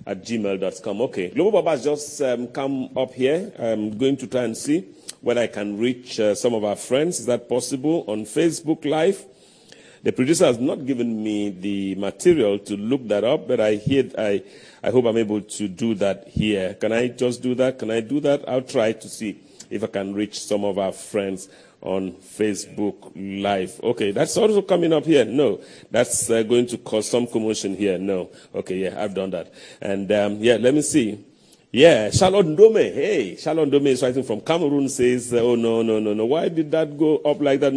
At 0.06 0.24
gmail.com. 0.24 1.00
Okay. 1.02 1.28
Global 1.30 1.62
Baba 1.62 1.80
just 1.80 2.20
um, 2.22 2.48
come 2.48 2.90
up 2.96 3.12
here. 3.12 3.52
I'm 3.58 3.96
going 3.96 4.16
to 4.18 4.26
try 4.26 4.42
and 4.42 4.56
see 4.56 4.88
whether 5.20 5.42
I 5.42 5.46
can 5.48 5.78
reach 5.78 6.18
uh, 6.18 6.34
some 6.34 6.54
of 6.54 6.64
our 6.64 6.76
friends. 6.76 7.20
Is 7.20 7.26
that 7.26 7.48
possible 7.48 8.04
on 8.08 8.24
Facebook 8.24 8.84
Live? 8.84 9.24
The 10.02 10.12
producer 10.12 10.46
has 10.46 10.58
not 10.58 10.86
given 10.86 11.22
me 11.22 11.50
the 11.50 11.94
material 11.96 12.58
to 12.60 12.76
look 12.76 13.06
that 13.08 13.24
up, 13.24 13.48
but 13.48 13.60
I 13.60 13.74
hear, 13.74 14.10
I, 14.16 14.42
I 14.82 14.90
hope 14.90 15.06
I'm 15.06 15.16
able 15.16 15.40
to 15.40 15.68
do 15.68 15.94
that 15.94 16.28
here. 16.28 16.74
Can 16.74 16.92
I 16.92 17.08
just 17.08 17.42
do 17.42 17.54
that? 17.56 17.78
Can 17.78 17.90
I 17.90 18.00
do 18.00 18.20
that? 18.20 18.48
I'll 18.48 18.62
try 18.62 18.92
to 18.92 19.08
see 19.08 19.40
if 19.70 19.82
I 19.82 19.88
can 19.88 20.14
reach 20.14 20.38
some 20.40 20.64
of 20.64 20.78
our 20.78 20.92
friends 20.92 21.48
on 21.80 22.12
Facebook 22.12 23.12
Live. 23.14 23.80
Okay, 23.82 24.10
that's 24.10 24.36
also 24.36 24.62
coming 24.62 24.92
up 24.92 25.04
here. 25.04 25.24
No, 25.24 25.60
that's 25.90 26.30
uh, 26.30 26.42
going 26.42 26.66
to 26.68 26.78
cause 26.78 27.08
some 27.08 27.26
commotion 27.26 27.76
here. 27.76 27.98
No. 27.98 28.30
Okay, 28.54 28.76
yeah, 28.76 29.02
I've 29.02 29.14
done 29.14 29.30
that. 29.30 29.52
And 29.80 30.10
um, 30.12 30.38
yeah, 30.40 30.56
let 30.56 30.74
me 30.74 30.82
see. 30.82 31.24
Yeah, 31.72 32.10
Charlotte 32.10 32.56
Dome. 32.56 32.76
Hey, 32.76 33.36
Charlotte 33.36 33.70
Dome 33.70 33.88
is 33.88 34.02
writing 34.02 34.22
from 34.22 34.40
Cameroon 34.40 34.88
says, 34.88 35.32
oh 35.34 35.54
no, 35.54 35.82
no, 35.82 35.98
no, 36.00 36.14
no. 36.14 36.24
Why 36.24 36.48
did 36.48 36.70
that 36.70 36.96
go 36.96 37.18
up 37.18 37.40
like 37.40 37.60
that? 37.60 37.72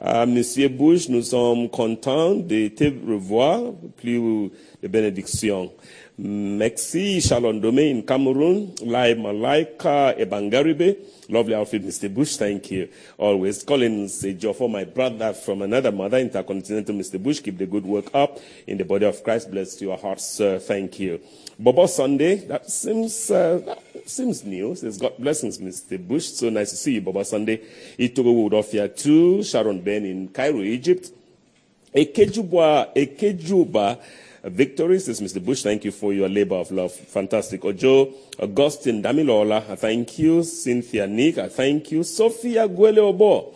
Euh, 0.00 0.26
Monsieur 0.26 0.68
Bush, 0.68 1.08
nous 1.08 1.22
sommes 1.22 1.68
contents 1.68 2.34
de 2.34 2.68
te 2.68 2.84
revoir. 2.84 3.72
Plus 3.96 4.50
de 4.80 4.86
bénédictions 4.88 5.72
Mexi 6.20 7.20
Shalom 7.20 7.60
Dome 7.60 7.78
in 7.78 8.02
Cameroon, 8.02 8.70
Lai 8.84 9.14
Malaika 9.14 10.16
Ebangaribe, 10.18 10.96
lovely 11.28 11.54
outfit, 11.54 11.78
Mr. 11.78 12.08
Bush, 12.12 12.36
thank 12.36 12.72
you. 12.72 12.88
Always. 13.18 13.62
Collins 13.62 14.26
for 14.56 14.68
my 14.68 14.82
brother 14.84 15.32
from 15.32 15.62
another 15.62 15.92
mother, 15.92 16.18
Intercontinental 16.18 16.96
Mr. 16.96 17.22
Bush, 17.22 17.40
keep 17.40 17.56
the 17.56 17.66
good 17.66 17.86
work 17.86 18.06
up 18.14 18.38
in 18.66 18.78
the 18.78 18.84
body 18.84 19.06
of 19.06 19.22
Christ. 19.22 19.48
Bless 19.48 19.80
your 19.80 19.96
heart, 19.96 20.20
sir. 20.20 20.58
Thank 20.58 20.98
you. 20.98 21.20
Bobo 21.58 21.86
Sunday, 21.86 22.36
that 22.46 22.70
seems, 22.70 23.30
uh, 23.32 23.60
that 23.64 24.08
seems 24.08 24.44
new. 24.44 24.76
Says, 24.76 24.96
God 24.96 25.14
blessings, 25.18 25.58
Mr. 25.58 25.98
Bush. 25.98 26.26
So 26.26 26.50
nice 26.50 26.70
to 26.70 26.76
see 26.76 26.94
you, 26.94 27.00
Bobo 27.00 27.24
Sunday. 27.24 27.56
Itogo 27.98 28.48
Woodofia 28.48 28.94
too, 28.94 29.42
Sharon 29.42 29.80
Ben 29.80 30.04
in 30.04 30.28
Cairo, 30.28 30.60
Egypt. 30.60 31.10
Ekejuba, 31.92 32.94
Ekejuba, 32.94 33.98
victory, 34.44 35.00
says 35.00 35.20
Mr. 35.20 35.44
Bush. 35.44 35.62
Thank 35.62 35.84
you 35.84 35.90
for 35.90 36.12
your 36.12 36.28
labor 36.28 36.54
of 36.54 36.70
love. 36.70 36.92
Fantastic. 36.92 37.64
Ojo, 37.64 38.12
Augustine 38.38 39.02
Damilola, 39.02 39.68
I 39.68 39.74
thank 39.74 40.18
you. 40.18 40.44
Cynthia 40.44 41.08
Nick, 41.08 41.38
I 41.38 41.48
thank 41.48 41.90
you. 41.90 42.04
Sophia 42.04 42.68
Gwele 42.68 42.98
Obo, 42.98 43.52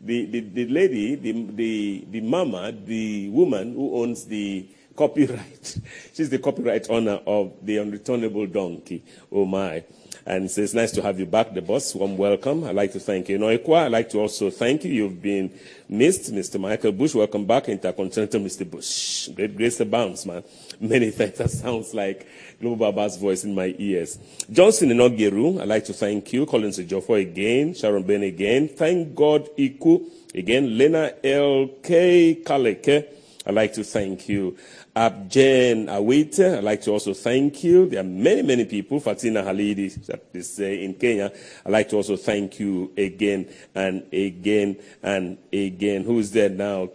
the, 0.00 0.26
the, 0.26 0.40
the 0.40 0.66
lady, 0.66 1.14
the, 1.14 1.32
the, 1.52 2.04
the 2.10 2.20
mama, 2.22 2.72
the 2.72 3.28
woman 3.28 3.74
who 3.74 4.02
owns 4.02 4.24
the 4.24 4.66
copyright. 4.96 5.78
She's 6.14 6.30
the 6.30 6.38
copyright 6.38 6.88
owner 6.90 7.20
of 7.26 7.52
The 7.62 7.76
Unreturnable 7.76 8.52
Donkey. 8.52 9.04
Oh 9.30 9.44
my. 9.44 9.84
And 10.28 10.50
says, 10.50 10.74
nice 10.74 10.90
to 10.92 11.02
have 11.02 11.20
you 11.20 11.26
back, 11.26 11.54
the 11.54 11.62
boss. 11.62 11.94
Warm 11.94 12.16
welcome. 12.16 12.64
I'd 12.64 12.74
like 12.74 12.92
to 12.94 13.00
thank 13.00 13.28
you. 13.28 13.38
Noikwa, 13.38 13.84
I'd 13.84 13.92
like 13.92 14.08
to 14.10 14.18
also 14.18 14.50
thank 14.50 14.84
you. 14.84 14.92
You've 14.92 15.22
been 15.22 15.52
missed, 15.88 16.34
Mr. 16.34 16.58
Michael 16.58 16.90
Bush. 16.90 17.14
Welcome 17.14 17.44
back, 17.44 17.68
Intercontinental 17.68 18.40
Mr. 18.40 18.68
Bush. 18.68 19.28
Great 19.28 19.56
grace 19.56 19.78
abounds, 19.78 20.26
man. 20.26 20.42
Many 20.80 21.10
thanks. 21.12 21.38
That 21.38 21.50
sounds 21.50 21.94
like 21.94 22.26
Global 22.60 22.90
Baba's 22.90 23.16
voice 23.18 23.44
in 23.44 23.54
my 23.54 23.72
ears. 23.78 24.18
Johnson 24.50 24.88
Inogeru, 24.88 25.60
I'd 25.60 25.68
like 25.68 25.84
to 25.84 25.92
thank 25.92 26.32
you. 26.32 26.44
Collins 26.44 26.80
Ejofo 26.80 27.20
again. 27.20 27.74
Sharon 27.74 28.02
Ben 28.02 28.24
again. 28.24 28.66
Thank 28.66 29.14
God 29.14 29.48
Iku 29.56 30.10
again. 30.34 30.76
Lena 30.76 31.12
L.K. 31.22 32.42
Kaleke. 32.44 33.06
I'd 33.46 33.54
like 33.54 33.74
to 33.74 33.84
thank 33.84 34.28
you. 34.28 34.56
Abjen 34.96 35.88
Awite, 35.88 36.56
I'd 36.56 36.64
like 36.64 36.80
to 36.82 36.90
also 36.92 37.12
thank 37.12 37.62
you. 37.62 37.86
There 37.86 38.00
are 38.00 38.02
many, 38.02 38.40
many 38.40 38.64
people, 38.64 38.98
Fatina 38.98 39.42
Halidi, 39.42 39.92
is 40.32 40.58
in 40.58 40.94
Kenya. 40.94 41.30
I'd 41.66 41.72
like 41.72 41.90
to 41.90 41.96
also 41.96 42.16
thank 42.16 42.58
you 42.58 42.90
again 42.96 43.46
and 43.74 44.10
again 44.10 44.78
and 45.02 45.36
again. 45.52 46.02
Who's 46.02 46.30
there 46.30 46.48
now? 46.48 46.88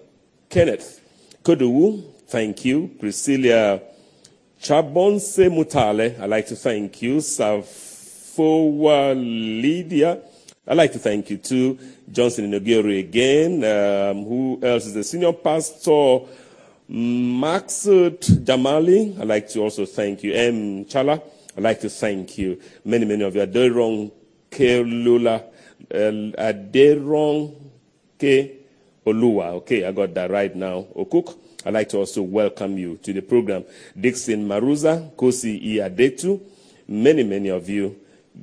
Kenneth 0.49 0.99
Kodowu, 1.44 2.03
thank 2.28 2.65
you. 2.65 2.90
Priscilla 2.99 3.80
Chabonse 4.60 5.48
Mutale, 5.52 6.19
I'd 6.19 6.30
like 6.30 6.48
to 6.48 6.56
thank 6.56 7.03
you. 7.03 7.18
Safowa 7.18 9.14
Lydia, 9.15 10.22
I'd 10.68 10.78
like 10.78 10.94
to 10.94 10.99
thank 10.99 11.30
you 11.30 11.38
too. 11.38 11.78
Johnson 12.11 12.52
Inogiri 12.52 12.99
again. 12.99 13.64
Um, 13.64 14.26
who 14.26 14.60
else 14.64 14.88
is 14.88 14.95
the 14.95 15.03
senior 15.03 15.34
pastor? 15.34 16.22
Maksud 16.91 18.19
Jamali, 18.43 19.18
I'd 19.18 19.27
like 19.27 19.47
to 19.49 19.61
also 19.61 19.85
thank 19.85 20.23
you. 20.23 20.34
M. 20.34 20.84
Chala, 20.84 21.22
I'd 21.55 21.63
like 21.63 21.80
to 21.81 21.89
thank 21.89 22.38
you. 22.38 22.59
Many, 22.84 23.05
many 23.05 23.23
of 23.23 23.34
you. 23.34 23.47
Aderong 23.47 24.11
Kelula, 24.49 25.41
Aderong 25.89 27.55
Ke 28.19 28.51
Olua. 29.05 29.53
Okay, 29.53 29.85
I 29.85 29.93
got 29.93 30.13
that 30.15 30.31
right 30.31 30.53
now. 30.53 30.85
Okuk, 30.93 31.38
I'd 31.65 31.73
like 31.73 31.88
to 31.89 31.97
also 31.99 32.23
welcome 32.23 32.77
you 32.77 32.97
to 32.97 33.13
the 33.13 33.22
program. 33.22 33.63
Dixon 33.97 34.45
Maruza, 34.45 35.15
Kosi 35.15 35.63
Iadetu, 35.76 36.41
many, 36.89 37.23
many 37.23 37.49
of 37.49 37.69
you. 37.69 37.95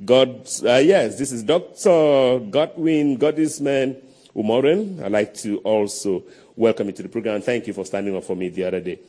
God, 0.05 0.49
uh, 0.65 0.77
yes, 0.77 1.19
this 1.19 1.31
is 1.31 1.43
Dr. 1.43 2.39
Godwin 2.49 3.19
Godisman 3.19 4.01
Umoren. 4.35 5.03
I'd 5.03 5.11
like 5.11 5.35
to 5.35 5.59
also 5.59 6.23
welcome 6.59 6.87
you 6.87 6.91
to 6.91 7.03
the 7.03 7.09
program. 7.09 7.41
Thank 7.41 7.67
you 7.67 7.73
for 7.73 7.85
standing 7.85 8.13
up 8.17 8.25
for 8.25 8.35
me 8.35 8.49
the 8.49 8.65
other 8.65 8.81
day. 8.81 8.99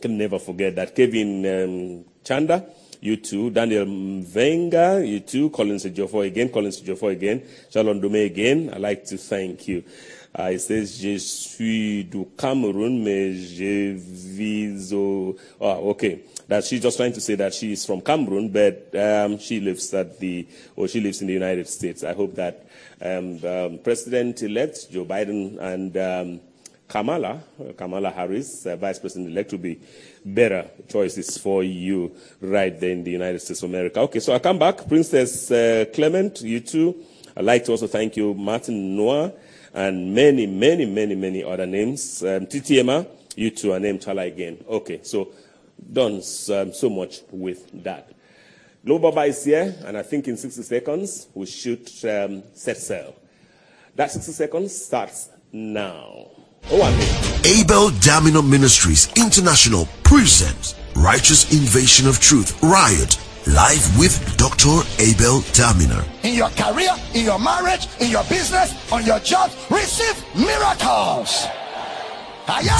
Can 0.00 0.16
never 0.16 0.38
forget 0.38 0.74
that. 0.76 0.96
Kevin 0.96 1.44
um, 1.44 2.04
Chanda, 2.24 2.64
you 3.02 3.18
too. 3.18 3.50
Daniel 3.50 3.84
Venga, 4.22 5.02
you 5.04 5.20
too. 5.20 5.50
Collins 5.50 5.84
Ejofo 5.84 6.26
again. 6.26 6.48
Collins 6.48 6.80
Ejofo 6.80 7.12
again. 7.12 7.46
Shalom 7.70 8.00
Dome 8.00 8.14
again. 8.14 8.70
I'd 8.72 8.80
like 8.80 9.04
to 9.04 9.18
thank 9.18 9.68
you. 9.68 9.84
Uh, 10.38 10.44
it 10.44 10.60
says, 10.60 10.96
Je 10.98 11.18
suis 11.18 12.04
du 12.04 12.24
Cameroun, 12.38 13.04
mais 13.04 13.34
je 13.34 13.92
vis 13.94 14.92
au... 14.94 15.36
Oh, 15.60 15.90
okay. 15.90 16.20
That 16.48 16.64
she's 16.64 16.80
just 16.80 16.96
trying 16.96 17.12
to 17.12 17.20
say 17.20 17.34
that 17.34 17.52
she 17.52 17.72
is 17.72 17.84
from 17.84 18.00
Cameroon, 18.00 18.48
but 18.48 18.94
um, 18.94 19.38
she 19.38 19.60
lives 19.60 19.92
at 19.92 20.18
the, 20.18 20.46
or 20.76 20.88
she 20.88 21.00
lives 21.00 21.20
in 21.20 21.26
the 21.26 21.34
United 21.34 21.68
States. 21.68 22.04
I 22.04 22.14
hope 22.14 22.36
that 22.36 22.64
um, 23.02 23.44
um, 23.44 23.78
President-elect 23.84 24.90
Joe 24.90 25.04
Biden 25.04 25.58
and 25.58 25.96
um, 25.96 26.40
Kamala, 26.90 27.40
Kamala 27.76 28.10
Harris, 28.10 28.66
uh, 28.66 28.74
Vice 28.74 28.98
President-elect, 28.98 29.52
will 29.52 29.58
be 29.60 29.80
better 30.24 30.68
choices 30.88 31.38
for 31.38 31.62
you 31.62 32.10
right 32.40 32.78
there 32.80 32.90
in 32.90 33.04
the 33.04 33.12
United 33.12 33.38
States 33.38 33.62
of 33.62 33.70
America. 33.70 34.00
Okay, 34.00 34.18
so 34.18 34.34
I 34.34 34.40
come 34.40 34.58
back. 34.58 34.88
Princess 34.88 35.52
uh, 35.52 35.84
Clement, 35.94 36.42
you 36.42 36.58
too. 36.58 36.96
I'd 37.36 37.44
like 37.44 37.64
to 37.66 37.70
also 37.70 37.86
thank 37.86 38.16
you, 38.16 38.34
Martin 38.34 38.96
Noah, 38.96 39.32
and 39.72 40.12
many, 40.12 40.48
many, 40.48 40.84
many, 40.84 41.14
many 41.14 41.44
other 41.44 41.64
names. 41.64 42.24
Um, 42.24 42.46
TTMA, 42.46 43.06
you 43.36 43.50
too, 43.50 43.72
are 43.72 43.78
named 43.78 44.00
Chala 44.00 44.26
again. 44.26 44.58
Okay, 44.68 44.98
so 45.04 45.28
done 45.92 46.14
um, 46.14 46.72
so 46.72 46.90
much 46.90 47.20
with 47.30 47.70
that. 47.84 48.10
Global 48.84 49.12
Baba 49.12 49.26
is 49.28 49.44
here, 49.44 49.76
and 49.84 49.96
I 49.96 50.02
think 50.02 50.26
in 50.26 50.36
60 50.36 50.62
seconds 50.62 51.28
we 51.34 51.46
should 51.46 51.88
um, 52.02 52.42
set 52.52 52.78
sail. 52.78 53.14
That 53.94 54.10
60 54.10 54.32
seconds 54.32 54.84
starts 54.86 55.30
now. 55.52 56.39
Abel 57.44 57.90
Damina 58.00 58.46
Ministries 58.46 59.08
International 59.16 59.88
presents 60.02 60.74
Righteous 60.94 61.52
Invasion 61.52 62.06
of 62.08 62.20
Truth 62.20 62.62
Riot 62.62 63.18
live 63.46 63.98
with 63.98 64.36
Dr. 64.36 64.82
Abel 64.98 65.40
Damina. 65.56 66.04
In 66.22 66.34
your 66.34 66.50
career, 66.50 66.90
in 67.14 67.24
your 67.24 67.38
marriage, 67.38 67.88
in 68.00 68.10
your 68.10 68.24
business, 68.24 68.74
on 68.92 69.04
your 69.04 69.18
job, 69.20 69.50
receive 69.70 70.14
miracles. 70.36 71.46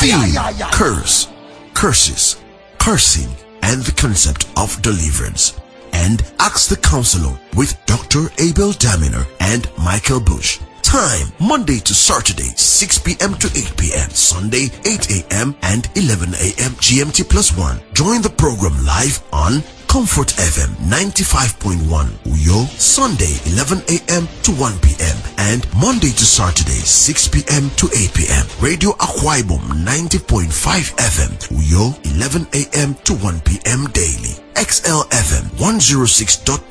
Theme, 0.00 0.34
curse, 0.72 1.28
curses, 1.74 2.40
cursing, 2.78 3.30
and 3.62 3.82
the 3.82 3.92
concept 3.92 4.46
of 4.56 4.80
deliverance. 4.82 5.58
And 5.92 6.22
Ask 6.38 6.68
the 6.68 6.76
Counselor 6.76 7.38
with 7.56 7.76
Dr. 7.86 8.30
Abel 8.38 8.72
Damina 8.72 9.26
and 9.40 9.68
Michael 9.78 10.20
Bush. 10.20 10.60
Time 10.82 11.28
Monday 11.38 11.78
to 11.78 11.94
Saturday 11.94 12.50
6 12.56 12.98
p.m. 13.00 13.34
to 13.34 13.46
8 13.54 13.76
p.m. 13.76 14.10
Sunday 14.10 14.68
8 14.84 15.10
a.m. 15.32 15.54
and 15.62 15.88
11 15.94 16.34
a.m. 16.34 16.72
GMT 16.82 17.28
plus 17.28 17.56
1. 17.56 17.80
Join 17.94 18.22
the 18.22 18.30
program 18.30 18.84
live 18.84 19.22
on 19.32 19.62
Comfort 19.90 20.28
FM 20.38 20.70
95.1 20.86 22.06
Uyo 22.30 22.66
Sunday 22.78 23.34
11 23.50 23.82
a.m. 23.88 24.28
to 24.44 24.52
1 24.52 24.78
p.m. 24.78 25.16
and 25.38 25.66
Monday 25.74 26.10
to 26.14 26.24
Saturday 26.24 26.78
6 26.78 27.26
p.m. 27.28 27.68
to 27.74 27.88
8 27.92 28.14
p.m. 28.14 28.46
Radio 28.60 28.92
Akwa 29.02 29.42
Ibom 29.42 29.58
90.5 29.82 30.94
FM 30.94 31.32
Uyo 31.58 31.90
11 32.14 32.46
a.m. 32.54 32.94
to 33.02 33.14
1 33.14 33.40
p.m. 33.40 33.86
daily. 33.90 34.38
XL 34.54 35.02
FM 35.10 35.50
106.9 35.58 36.70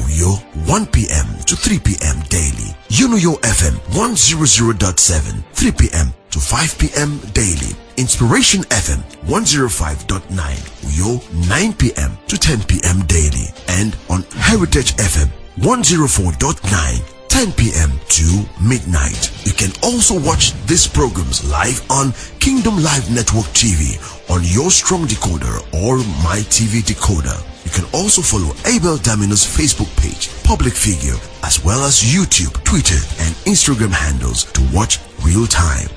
Uyo 0.00 0.40
1 0.66 0.86
p.m. 0.86 1.26
to 1.44 1.56
3 1.56 1.78
p.m. 1.80 2.16
daily. 2.30 2.72
Unuyo 2.88 3.36
FM 3.44 3.76
100.7 3.92 5.42
3 5.52 5.72
p.m. 5.72 6.08
to 6.30 6.38
5 6.40 6.78
p.m. 6.78 7.20
daily. 7.34 7.76
Inspiration 7.96 8.60
FM 8.64 9.00
105.9 9.24 10.28
Uyo 10.84 11.48
9 11.48 11.72
p.m. 11.74 12.18
to 12.28 12.36
10 12.36 12.62
p.m. 12.64 13.00
daily 13.06 13.48
and 13.68 13.96
on 14.10 14.22
Heritage 14.36 14.94
FM 14.96 15.30
104.9 15.56 17.12
10 17.28 17.52
p.m. 17.52 17.90
to 18.08 18.44
midnight. 18.62 19.32
You 19.46 19.52
can 19.52 19.72
also 19.82 20.18
watch 20.20 20.52
these 20.66 20.86
programs 20.86 21.48
live 21.50 21.80
on 21.90 22.12
Kingdom 22.38 22.76
Live 22.82 23.10
Network 23.10 23.46
TV 23.56 23.96
on 24.30 24.42
your 24.44 24.70
strong 24.70 25.06
decoder 25.06 25.60
or 25.84 25.96
my 26.22 26.40
TV 26.52 26.80
decoder. 26.84 27.36
You 27.64 27.70
can 27.72 27.84
also 27.94 28.20
follow 28.20 28.52
Abel 28.66 28.96
Damina's 28.98 29.44
Facebook 29.44 29.90
page, 30.00 30.28
public 30.44 30.74
figure, 30.74 31.16
as 31.42 31.64
well 31.64 31.84
as 31.84 32.00
YouTube, 32.04 32.52
Twitter, 32.64 33.00
and 33.24 33.34
Instagram 33.48 33.92
handles 33.92 34.44
to 34.52 34.62
watch 34.72 35.00
real 35.24 35.46
time. 35.46 35.88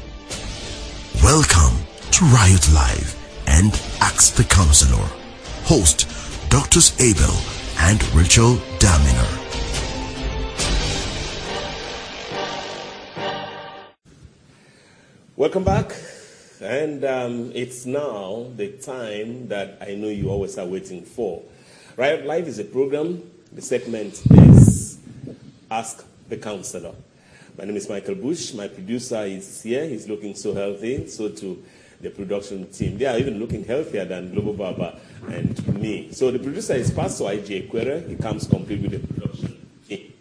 Welcome 1.21 1.88
to 2.11 2.25
Riot 2.25 2.71
Live 2.73 3.15
and 3.47 3.71
Ask 4.01 4.35
the 4.35 4.43
Counselor. 4.43 5.07
Host 5.63 6.07
Doctors 6.49 6.99
Abel 6.99 7.33
and 7.79 8.03
Rachel 8.13 8.55
Damina. 8.79 9.25
Welcome 15.35 15.63
back. 15.63 15.93
and 16.61 17.05
um, 17.05 17.51
it's 17.53 17.85
now 17.85 18.47
the 18.55 18.69
time 18.73 19.47
that 19.47 19.77
I 19.81 19.95
know 19.95 20.09
you 20.09 20.29
always 20.29 20.57
are 20.57 20.65
waiting 20.65 21.03
for. 21.03 21.41
Riot 21.95 22.25
Live 22.25 22.47
is 22.47 22.59
a 22.59 22.65
program. 22.65 23.23
The 23.53 23.61
segment 23.61 24.21
is 24.31 24.97
Ask 25.71 26.05
the 26.27 26.37
Counselor. 26.37 26.93
My 27.57 27.65
name 27.65 27.77
is 27.77 27.87
Michael 27.89 28.15
Bush. 28.15 28.53
My 28.53 28.67
producer 28.67 29.23
is 29.23 29.61
here. 29.63 29.85
He's 29.87 30.07
looking 30.07 30.35
so 30.35 30.53
healthy. 30.53 31.07
So 31.07 31.29
too 31.29 31.63
the 32.01 32.09
production 32.09 32.67
team. 32.71 32.97
They 32.97 33.05
are 33.05 33.17
even 33.17 33.39
looking 33.39 33.65
healthier 33.65 34.05
than 34.05 34.31
Global 34.31 34.53
Baba 34.53 34.99
and 35.27 35.79
me. 35.79 36.11
So 36.11 36.31
the 36.31 36.39
producer 36.39 36.73
is 36.73 36.91
Pastor 36.91 37.25
IJ 37.25 37.69
Quere. 37.69 38.01
He 38.07 38.15
comes 38.15 38.47
complete 38.47 38.81
with 38.81 38.91
the 38.91 38.99
production 38.99 39.67
team. 39.87 40.13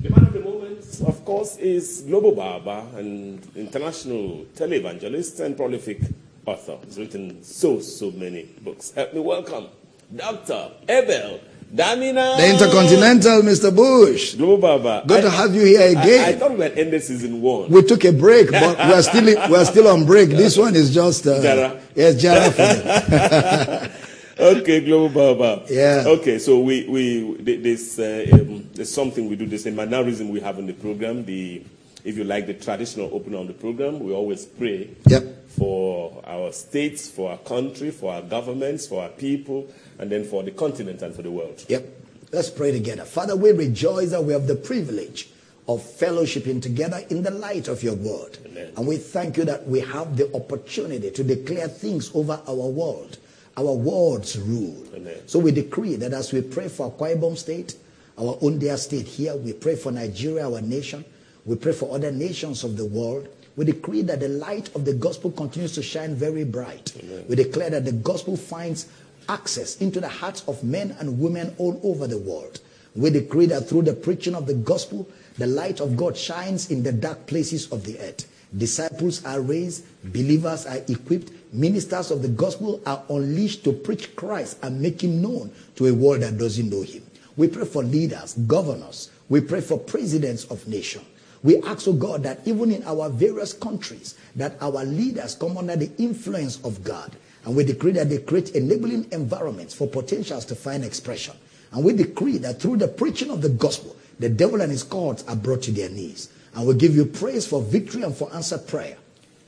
The 0.00 0.10
man 0.10 0.26
of 0.26 0.32
the 0.32 0.40
moment, 0.40 1.00
of 1.06 1.24
course, 1.24 1.56
is 1.56 2.02
Global 2.06 2.32
Baba, 2.32 2.86
an 2.96 3.40
international 3.56 4.46
televangelist 4.54 5.40
and 5.40 5.56
prolific 5.56 6.00
author. 6.46 6.78
He's 6.84 6.98
written 6.98 7.42
so, 7.42 7.80
so 7.80 8.10
many 8.12 8.44
books. 8.62 8.92
Help 8.92 9.14
me 9.14 9.20
welcome 9.20 9.66
Dr. 10.14 10.70
Abel 10.88 11.40
Damina. 11.74 12.36
The 12.36 12.50
Intercontinental, 12.50 13.42
Mr. 13.42 13.74
Bush. 13.74 14.34
Global 14.36 14.78
Baba. 14.78 15.02
Good 15.06 15.22
to 15.22 15.30
have 15.30 15.54
you 15.54 15.64
here 15.64 15.90
again. 15.90 16.24
I, 16.24 16.28
I, 16.28 16.32
thought 16.36 16.52
we 16.52 16.60
had 16.62 16.78
ended 16.78 17.02
season 17.02 17.42
one. 17.42 17.68
We 17.68 17.82
took 17.82 18.04
a 18.04 18.12
break, 18.12 18.52
but 18.52 18.78
we're 18.78 19.02
still 19.02 19.24
we're 19.50 19.64
still 19.64 19.88
on 19.88 20.06
break. 20.06 20.30
This 20.30 20.56
one 20.56 20.76
is 20.76 20.94
just 20.94 21.26
uh, 21.26 21.42
Jara. 21.42 21.80
Yes, 21.96 22.22
Jara 22.22 23.90
okay, 24.38 24.84
Global 24.84 25.34
Baba. 25.34 25.64
Yeah. 25.68 26.04
Okay, 26.06 26.38
so 26.38 26.60
we 26.60 26.86
we 26.86 27.34
this 27.42 27.98
uh, 27.98 28.24
um, 28.32 28.68
there's 28.72 28.92
something 28.92 29.28
we 29.28 29.34
do 29.34 29.46
the 29.46 29.58
same 29.58 29.74
mannerism 29.74 30.28
we 30.28 30.38
have 30.40 30.60
in 30.60 30.66
the 30.66 30.74
program. 30.74 31.24
The 31.24 31.60
if 32.04 32.16
you 32.16 32.24
like 32.24 32.46
the 32.46 32.54
traditional 32.54 33.08
opener 33.12 33.38
on 33.38 33.46
the 33.46 33.52
program, 33.54 34.00
we 34.00 34.12
always 34.12 34.44
pray 34.44 34.90
Yep. 35.08 35.48
for 35.48 36.22
our 36.26 36.52
states, 36.52 37.08
for 37.08 37.30
our 37.30 37.38
country, 37.38 37.90
for 37.90 38.12
our 38.12 38.22
governments, 38.22 38.86
for 38.86 39.02
our 39.02 39.08
people, 39.08 39.66
and 39.98 40.10
then 40.10 40.24
for 40.24 40.42
the 40.42 40.50
continent 40.50 41.02
and 41.02 41.14
for 41.14 41.22
the 41.22 41.30
world. 41.30 41.64
Yep. 41.68 41.88
Let's 42.32 42.50
pray 42.50 42.72
together. 42.72 43.04
Father, 43.04 43.36
we 43.36 43.52
rejoice 43.52 44.10
that 44.10 44.22
we 44.24 44.32
have 44.32 44.46
the 44.46 44.56
privilege 44.56 45.28
of 45.68 45.80
fellowshipping 45.80 46.60
together 46.60 47.00
in 47.08 47.22
the 47.22 47.30
light 47.30 47.68
of 47.68 47.82
your 47.82 47.94
word. 47.94 48.36
Amen. 48.44 48.72
And 48.76 48.86
we 48.86 48.96
thank 48.98 49.36
you 49.36 49.44
that 49.46 49.66
we 49.66 49.80
have 49.80 50.16
the 50.16 50.34
opportunity 50.34 51.10
to 51.10 51.24
declare 51.24 51.68
things 51.68 52.10
over 52.14 52.38
our 52.46 52.54
world. 52.54 53.18
Our 53.56 53.72
words 53.72 54.36
rule. 54.38 54.76
Amen. 54.94 55.16
So 55.26 55.38
we 55.38 55.52
decree 55.52 55.94
that 55.96 56.12
as 56.12 56.32
we 56.32 56.42
pray 56.42 56.68
for 56.68 56.90
Akwa 56.90 57.16
Ibom 57.16 57.38
State, 57.38 57.76
our 58.18 58.36
own 58.42 58.58
dear 58.58 58.76
state 58.76 59.06
here, 59.06 59.36
we 59.36 59.52
pray 59.52 59.76
for 59.76 59.92
Nigeria, 59.92 60.44
our 60.50 60.60
nation, 60.60 61.04
we 61.46 61.56
pray 61.56 61.72
for 61.72 61.94
other 61.94 62.10
nations 62.10 62.64
of 62.64 62.76
the 62.76 62.86
world. 62.86 63.28
We 63.56 63.64
decree 63.64 64.02
that 64.02 64.20
the 64.20 64.28
light 64.28 64.74
of 64.74 64.84
the 64.84 64.94
gospel 64.94 65.30
continues 65.30 65.74
to 65.74 65.82
shine 65.82 66.14
very 66.14 66.44
bright. 66.44 66.92
We 67.28 67.36
declare 67.36 67.70
that 67.70 67.84
the 67.84 67.92
gospel 67.92 68.36
finds 68.36 68.88
access 69.28 69.76
into 69.76 70.00
the 70.00 70.08
hearts 70.08 70.42
of 70.48 70.64
men 70.64 70.96
and 70.98 71.20
women 71.20 71.54
all 71.58 71.80
over 71.84 72.06
the 72.06 72.18
world. 72.18 72.60
We 72.96 73.10
decree 73.10 73.46
that 73.46 73.68
through 73.68 73.82
the 73.82 73.92
preaching 73.94 74.34
of 74.34 74.46
the 74.46 74.54
gospel, 74.54 75.08
the 75.38 75.46
light 75.46 75.80
of 75.80 75.96
God 75.96 76.16
shines 76.16 76.70
in 76.70 76.82
the 76.82 76.92
dark 76.92 77.26
places 77.26 77.70
of 77.72 77.84
the 77.84 77.98
earth. 78.00 78.26
Disciples 78.56 79.24
are 79.24 79.40
raised, 79.40 79.84
believers 80.12 80.64
are 80.66 80.78
equipped, 80.88 81.32
ministers 81.52 82.12
of 82.12 82.22
the 82.22 82.28
gospel 82.28 82.80
are 82.86 83.02
unleashed 83.10 83.64
to 83.64 83.72
preach 83.72 84.14
Christ 84.14 84.58
and 84.62 84.80
make 84.80 85.02
him 85.02 85.20
known 85.20 85.52
to 85.74 85.86
a 85.86 85.94
world 85.94 86.22
that 86.22 86.38
doesn't 86.38 86.70
know 86.70 86.82
him. 86.82 87.02
We 87.36 87.48
pray 87.48 87.64
for 87.64 87.82
leaders, 87.82 88.34
governors, 88.34 89.10
we 89.28 89.40
pray 89.40 89.60
for 89.60 89.78
presidents 89.78 90.44
of 90.44 90.66
nations. 90.68 91.04
We 91.44 91.62
ask, 91.62 91.86
oh 91.86 91.92
God, 91.92 92.22
that 92.24 92.40
even 92.46 92.72
in 92.72 92.82
our 92.84 93.10
various 93.10 93.52
countries, 93.52 94.16
that 94.34 94.56
our 94.60 94.82
leaders 94.84 95.34
come 95.34 95.58
under 95.58 95.76
the 95.76 95.90
influence 95.98 96.58
of 96.64 96.82
God. 96.82 97.12
And 97.44 97.54
we 97.54 97.64
decree 97.64 97.92
that 97.92 98.08
they 98.08 98.18
create 98.18 98.56
enabling 98.56 99.12
environments 99.12 99.74
for 99.74 99.86
potentials 99.86 100.46
to 100.46 100.54
find 100.56 100.82
expression. 100.82 101.36
And 101.70 101.84
we 101.84 101.92
decree 101.92 102.38
that 102.38 102.60
through 102.60 102.78
the 102.78 102.88
preaching 102.88 103.30
of 103.30 103.42
the 103.42 103.50
gospel, 103.50 103.94
the 104.18 104.30
devil 104.30 104.62
and 104.62 104.72
his 104.72 104.82
courts 104.82 105.22
are 105.28 105.36
brought 105.36 105.62
to 105.64 105.70
their 105.70 105.90
knees. 105.90 106.30
And 106.54 106.66
we 106.66 106.74
give 106.74 106.96
you 106.96 107.04
praise 107.04 107.46
for 107.46 107.60
victory 107.60 108.02
and 108.02 108.16
for 108.16 108.32
answered 108.34 108.66
prayer. 108.66 108.96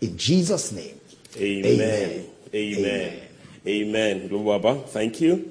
In 0.02 0.18
Jesus' 0.18 0.72
name. 0.72 1.00
Amen. 1.38 2.26
Amen. 2.54 3.20
Amen. 3.66 4.30
Amen. 4.30 4.82
Thank 4.88 5.20
you. 5.22 5.50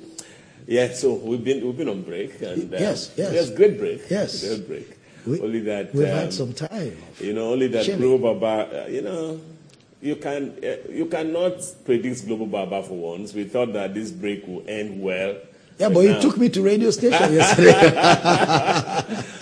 Yeah, 0.67 0.93
so 0.93 1.13
we've 1.13 1.43
been 1.43 1.65
we've 1.65 1.77
been 1.77 1.89
on 1.89 2.01
break 2.01 2.41
and 2.41 2.73
uh, 2.73 2.77
Yes, 2.77 3.11
yes. 3.15 3.33
yes, 3.33 3.49
great 3.51 3.77
break. 3.77 4.01
Yes. 4.09 4.43
great 4.43 4.67
break. 4.67 4.94
We- 5.25 5.41
only 5.41 5.59
that 5.61 5.93
We've 5.93 6.05
um, 6.07 6.11
had 6.11 6.33
some 6.33 6.53
time. 6.53 6.97
You 7.19 7.33
know, 7.33 7.51
only 7.51 7.67
that. 7.69 7.85
Global 7.97 8.33
Baba, 8.35 8.83
uh, 8.85 8.87
you 8.87 9.01
know, 9.01 9.39
you 10.01 10.15
can 10.17 10.53
uh, 10.63 10.75
you 10.91 11.05
cannot 11.07 11.53
predict 11.85 12.25
Global 12.27 12.45
Baba 12.47 12.83
for 12.83 12.93
once. 12.97 13.33
We 13.33 13.45
thought 13.45 13.73
that 13.73 13.93
this 13.93 14.11
break 14.11 14.45
will 14.47 14.63
end 14.67 15.01
well. 15.01 15.35
Yeah, 15.77 15.89
but 15.89 16.01
you 16.01 16.11
now- 16.11 16.21
took 16.21 16.37
me 16.37 16.47
to 16.49 16.61
radio 16.61 16.89
station 16.91 17.33
yesterday. 17.33 17.73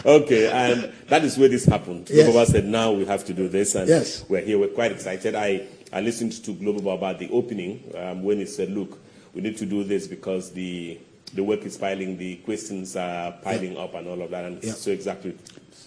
okay, 0.06 0.50
and 0.52 0.92
that 1.08 1.24
is 1.24 1.38
where 1.38 1.50
this 1.50 1.66
happened. 1.66 2.10
Yes. 2.10 2.26
Global 2.26 2.34
Baba 2.40 2.52
said, 2.52 2.66
now 2.66 2.92
we 2.92 3.06
have 3.06 3.24
to 3.26 3.34
do 3.34 3.48
this, 3.48 3.76
and 3.76 3.88
Yes. 3.88 4.26
we're 4.28 4.42
here. 4.42 4.58
We're 4.58 4.70
quite 4.70 4.92
excited. 4.92 5.36
I, 5.36 5.68
I 5.92 6.02
listened 6.02 6.32
to 6.44 6.54
Global 6.54 6.82
Baba 6.82 7.08
at 7.08 7.20
the 7.20 7.30
opening 7.30 7.84
um, 7.98 8.24
when 8.24 8.38
he 8.40 8.46
said, 8.46 8.72
look, 8.72 8.98
we 9.36 9.42
need 9.42 9.58
to 9.58 9.66
do 9.66 9.84
this 9.84 10.08
because 10.08 10.52
the 10.52 10.98
the 11.34 11.44
work 11.44 11.64
is 11.66 11.78
piling, 11.78 12.18
the 12.18 12.36
questions 12.38 12.96
are 12.96 13.32
piling 13.44 13.78
up, 13.78 13.94
and 13.96 14.08
all 14.08 14.22
of 14.22 14.30
that, 14.32 14.46
and 14.46 14.64
Yeah. 14.64 14.74
so 14.74 14.92
exactly 14.92 15.36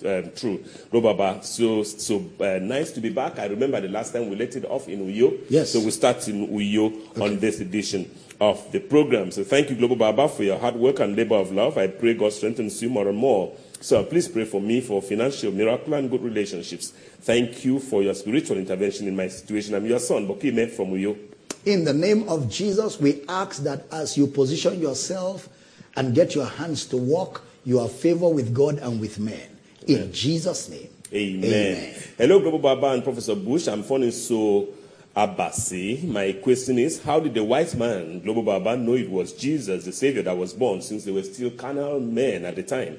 um, 0.04 0.30
true. 0.36 0.62
Global 0.90 1.14
Baba, 1.14 1.42
so 1.42 1.82
so 1.82 2.22
uh, 2.40 2.58
nice 2.60 2.90
to 2.92 3.00
be 3.00 3.08
back. 3.08 3.38
I 3.38 3.46
remember 3.46 3.80
the 3.80 3.88
last 3.88 4.12
time 4.12 4.28
we 4.28 4.36
let 4.36 4.54
it 4.56 4.64
off 4.66 4.88
in 4.88 5.06
Uyo. 5.06 5.38
Yes. 5.48 5.72
So 5.72 5.80
we 5.80 5.90
start 5.90 6.26
in 6.28 6.48
Uyo 6.48 7.20
on 7.20 7.38
this 7.38 7.60
edition 7.60 8.10
of 8.40 8.70
the 8.72 8.80
program. 8.80 9.30
So 9.30 9.42
thank 9.44 9.70
you, 9.70 9.76
Global 9.76 9.96
Baba, 9.96 10.28
for 10.28 10.42
your 10.42 10.58
hard 10.58 10.76
work 10.76 11.00
and 11.00 11.16
labor 11.16 11.36
of 11.36 11.52
love. 11.52 11.78
I 11.78 11.86
pray 11.86 12.12
God 12.14 12.32
strengthens 12.34 12.82
you 12.82 12.90
more 12.90 13.08
and 13.08 13.16
more. 13.16 13.54
So 13.80 14.02
please 14.04 14.28
pray 14.28 14.44
for 14.44 14.60
me 14.60 14.80
for 14.80 15.00
financial 15.00 15.52
miracle 15.52 15.94
and 15.94 16.10
good 16.10 16.22
relationships. 16.22 16.90
Thank 17.20 17.64
you 17.64 17.78
for 17.78 18.02
your 18.02 18.14
spiritual 18.14 18.58
intervention 18.58 19.06
in 19.08 19.16
my 19.16 19.28
situation. 19.28 19.74
I'm 19.74 19.86
your 19.86 19.98
son, 20.00 20.26
Bokime 20.28 20.70
from 20.70 20.88
Uyo. 20.88 21.16
In 21.66 21.82
the 21.82 21.92
name 21.92 22.28
of 22.28 22.48
Jesus, 22.48 23.00
we 23.00 23.22
ask 23.28 23.64
that 23.64 23.86
as 23.90 24.16
you 24.16 24.28
position 24.28 24.80
yourself 24.80 25.48
and 25.96 26.14
get 26.14 26.32
your 26.32 26.46
hands 26.46 26.86
to 26.86 26.96
work, 26.96 27.42
you 27.64 27.80
have 27.80 27.90
favor 27.90 28.28
with 28.28 28.54
God 28.54 28.78
and 28.78 29.00
with 29.00 29.18
men. 29.18 29.58
In 29.88 30.12
Jesus' 30.12 30.68
name. 30.68 30.88
Amen. 31.12 31.92
Hello, 32.16 32.38
Global 32.38 32.60
Baba 32.60 32.90
and 32.90 33.02
Professor 33.02 33.34
Bush. 33.34 33.66
I'm 33.66 33.82
phoning 33.82 34.12
so 34.12 34.68
Abasi. 35.16 36.04
My 36.04 36.34
question 36.34 36.78
is, 36.78 37.02
how 37.02 37.18
did 37.18 37.34
the 37.34 37.42
white 37.42 37.74
man, 37.74 38.20
Global 38.20 38.44
Baba, 38.44 38.76
know 38.76 38.94
it 38.94 39.10
was 39.10 39.32
Jesus, 39.32 39.84
the 39.84 39.92
Savior, 39.92 40.22
that 40.22 40.36
was 40.36 40.52
born, 40.52 40.80
since 40.80 41.04
they 41.04 41.10
were 41.10 41.24
still 41.24 41.50
carnal 41.50 41.98
men 41.98 42.44
at 42.44 42.54
the 42.54 42.62
time? 42.62 42.96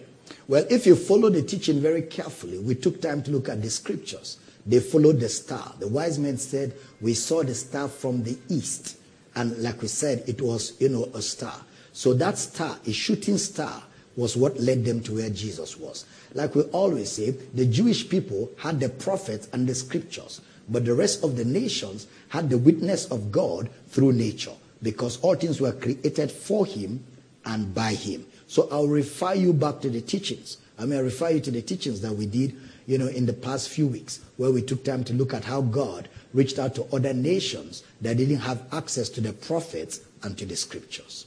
Well, 0.50 0.66
if 0.70 0.86
you 0.86 0.98
follow 0.98 1.30
the 1.30 1.42
teaching 1.42 1.80
very 1.80 2.02
carefully, 2.02 2.60
we 2.60 2.76
took 2.76 3.02
time 3.02 3.24
to 3.24 3.32
look 3.32 3.48
at 3.48 3.62
the 3.62 3.70
scriptures. 3.70 4.40
They 4.68 4.82
followed 4.82 5.20
the 5.20 5.30
star. 5.30 5.74
The 5.80 5.88
wise 5.88 6.20
men 6.20 6.38
said, 6.38 6.74
We 7.00 7.14
saw 7.14 7.42
the 7.42 7.56
star 7.56 7.88
from 7.88 8.24
the 8.24 8.38
east. 8.50 8.98
And 9.34 9.58
like 9.64 9.82
we 9.82 9.88
said, 9.88 10.24
it 10.28 10.42
was, 10.42 10.80
you 10.80 10.90
know, 10.90 11.10
a 11.14 11.22
star. 11.22 11.56
So 11.94 12.14
that 12.16 12.38
star, 12.38 12.78
a 12.86 12.92
shooting 12.92 13.38
star, 13.38 13.82
was 14.18 14.36
what 14.36 14.60
led 14.60 14.84
them 14.84 15.00
to 15.02 15.16
where 15.16 15.30
Jesus 15.30 15.78
was. 15.78 16.06
Like 16.34 16.54
we 16.56 16.64
always 16.64 17.12
say, 17.12 17.32
the 17.32 17.66
Jewish 17.66 18.10
people 18.10 18.52
had 18.58 18.80
the 18.80 18.90
prophets 18.90 19.48
and 19.54 19.68
the 19.68 19.76
scriptures, 19.76 20.42
but 20.68 20.86
the 20.86 20.94
rest 20.94 21.24
of 21.24 21.38
the 21.38 21.46
nations 21.46 22.08
had 22.30 22.50
the 22.50 22.58
witness 22.58 23.06
of 23.06 23.32
God 23.32 23.70
through 23.88 24.14
nature, 24.14 24.54
because 24.82 25.18
all 25.22 25.36
things 25.36 25.62
were 25.62 25.72
created 25.72 26.32
for 26.32 26.66
him 26.66 27.06
and 27.46 27.74
by 27.74 27.94
him. 27.94 28.26
So 28.48 28.68
I'll 28.72 28.88
refer 28.88 29.36
you 29.36 29.54
back 29.54 29.82
to 29.82 29.90
the 29.90 30.02
teachings. 30.02 30.58
I 30.80 30.86
mean, 30.86 31.00
I 31.00 31.02
refer 31.02 31.30
you 31.30 31.40
to 31.42 31.52
the 31.52 31.62
teachings 31.62 32.02
that 32.02 32.14
we 32.14 32.26
did, 32.26 32.56
you 32.88 32.98
know, 32.98 33.08
in 33.08 33.26
the 33.26 33.34
past 33.34 33.70
few 33.70 33.86
weeks, 33.86 34.22
where 34.38 34.50
we 34.50 34.62
took 34.62 34.84
time 34.84 35.04
to 35.04 35.14
look 35.14 35.34
at 35.34 35.44
how 35.44 35.62
God 35.62 36.10
reached 36.34 36.58
out 36.58 36.74
to 36.76 36.86
other 36.96 37.14
nations 37.14 37.84
that 38.02 38.18
didn't 38.18 38.38
have 38.38 38.64
access 38.72 39.10
to 39.10 39.22
the 39.22 39.34
prophets 39.34 40.00
and 40.24 40.38
to 40.38 40.46
the 40.46 40.56
scriptures. 40.56 41.26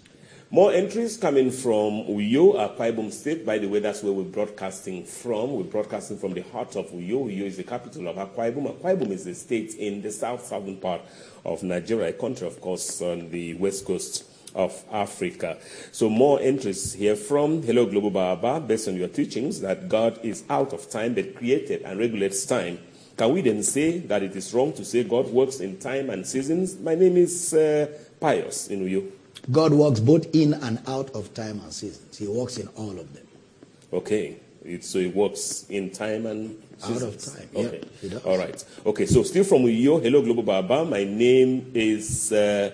More 0.53 0.73
entries 0.73 1.16
coming 1.16 1.53
from 1.53 2.07
Uyo, 2.09 2.55
Akwa 2.57 3.12
State. 3.12 3.47
By 3.47 3.59
the 3.59 3.69
way, 3.69 3.78
that's 3.78 4.03
where 4.03 4.12
we're 4.12 4.24
broadcasting 4.24 5.05
from. 5.05 5.53
We're 5.53 5.62
broadcasting 5.62 6.19
from 6.19 6.32
the 6.35 6.41
heart 6.43 6.74
of 6.74 6.87
Uyo. 6.91 7.27
Uyo 7.27 7.43
is 7.43 7.57
the 7.57 7.62
capital 7.62 8.09
of 8.09 8.16
Akwa 8.16 8.53
Ibom. 8.53 8.74
Akwa 8.74 8.97
Ibom 8.97 9.11
is 9.11 9.24
the 9.24 9.35
state 9.35 9.74
in 9.77 10.03
the 10.03 10.11
south 10.11 10.45
southern 10.45 10.78
part 10.78 11.03
of 11.45 11.62
Nigeria, 11.62 12.09
a 12.09 12.12
country, 12.15 12.49
of 12.49 12.61
course, 12.61 13.01
on 13.01 13.31
the 13.31 13.55
west 13.55 13.85
coast 13.85 14.24
of 14.55 14.82
Africa. 14.93 15.56
So 15.93 16.09
more 16.09 16.40
entries 16.40 16.93
here 16.93 17.16
from 17.16 17.62
Hello 17.62 17.86
Global 17.86 18.10
Baba, 18.10 18.60
based 18.60 18.89
on 18.89 18.97
your 18.97 19.09
teachings 19.09 19.60
that 19.60 19.89
God 19.89 20.18
is 20.24 20.44
out 20.51 20.72
of 20.72 20.90
time 20.90 21.14
but 21.14 21.35
created 21.36 21.82
and 21.82 21.98
regulates 21.98 22.44
time. 22.47 22.78
Can 23.16 23.32
we 23.35 23.43
then 23.43 23.62
say 23.62 23.98
that 23.98 24.22
it 24.22 24.35
is 24.35 24.52
wrong 24.55 24.72
to 24.74 24.85
say 24.85 25.05
God 25.05 25.28
works 25.28 25.60
in 25.60 25.78
time 25.78 26.10
and 26.10 26.27
seasons? 26.27 26.78
My 26.78 26.94
name 26.94 27.16
is 27.16 27.52
uh, 27.55 27.86
Pius 28.18 28.68
in 28.68 28.81
Uyo. 28.85 29.05
God 29.51 29.72
works 29.72 30.01
both 30.01 30.27
in 30.35 30.55
and 30.55 30.78
out 30.86 31.10
of 31.10 31.32
time 31.35 31.60
and 31.60 31.72
seasons. 31.72 32.16
He 32.18 32.27
works 32.27 32.59
in 32.59 32.68
all 32.77 32.90
of 32.98 33.12
them. 33.14 33.27
Okay. 33.93 34.36
It, 34.64 34.85
so 34.85 34.98
it 34.98 35.14
works 35.14 35.64
in 35.70 35.90
time 35.90 36.27
and 36.27 36.62
Out 36.85 37.02
of 37.02 37.20
seasons. 37.20 37.35
time, 37.35 37.48
Okay. 37.56 37.82
All 38.24 38.39
right. 38.39 38.62
Okay. 38.86 39.06
So 39.06 39.22
still 39.22 39.44
from 39.44 39.62
Uyo. 39.62 40.02
Hello, 40.02 40.22
Global 40.22 40.43
Baba. 40.43 40.85
My 40.85 41.05
name 41.05 41.70
is 41.74 42.32
uh, 42.32 42.70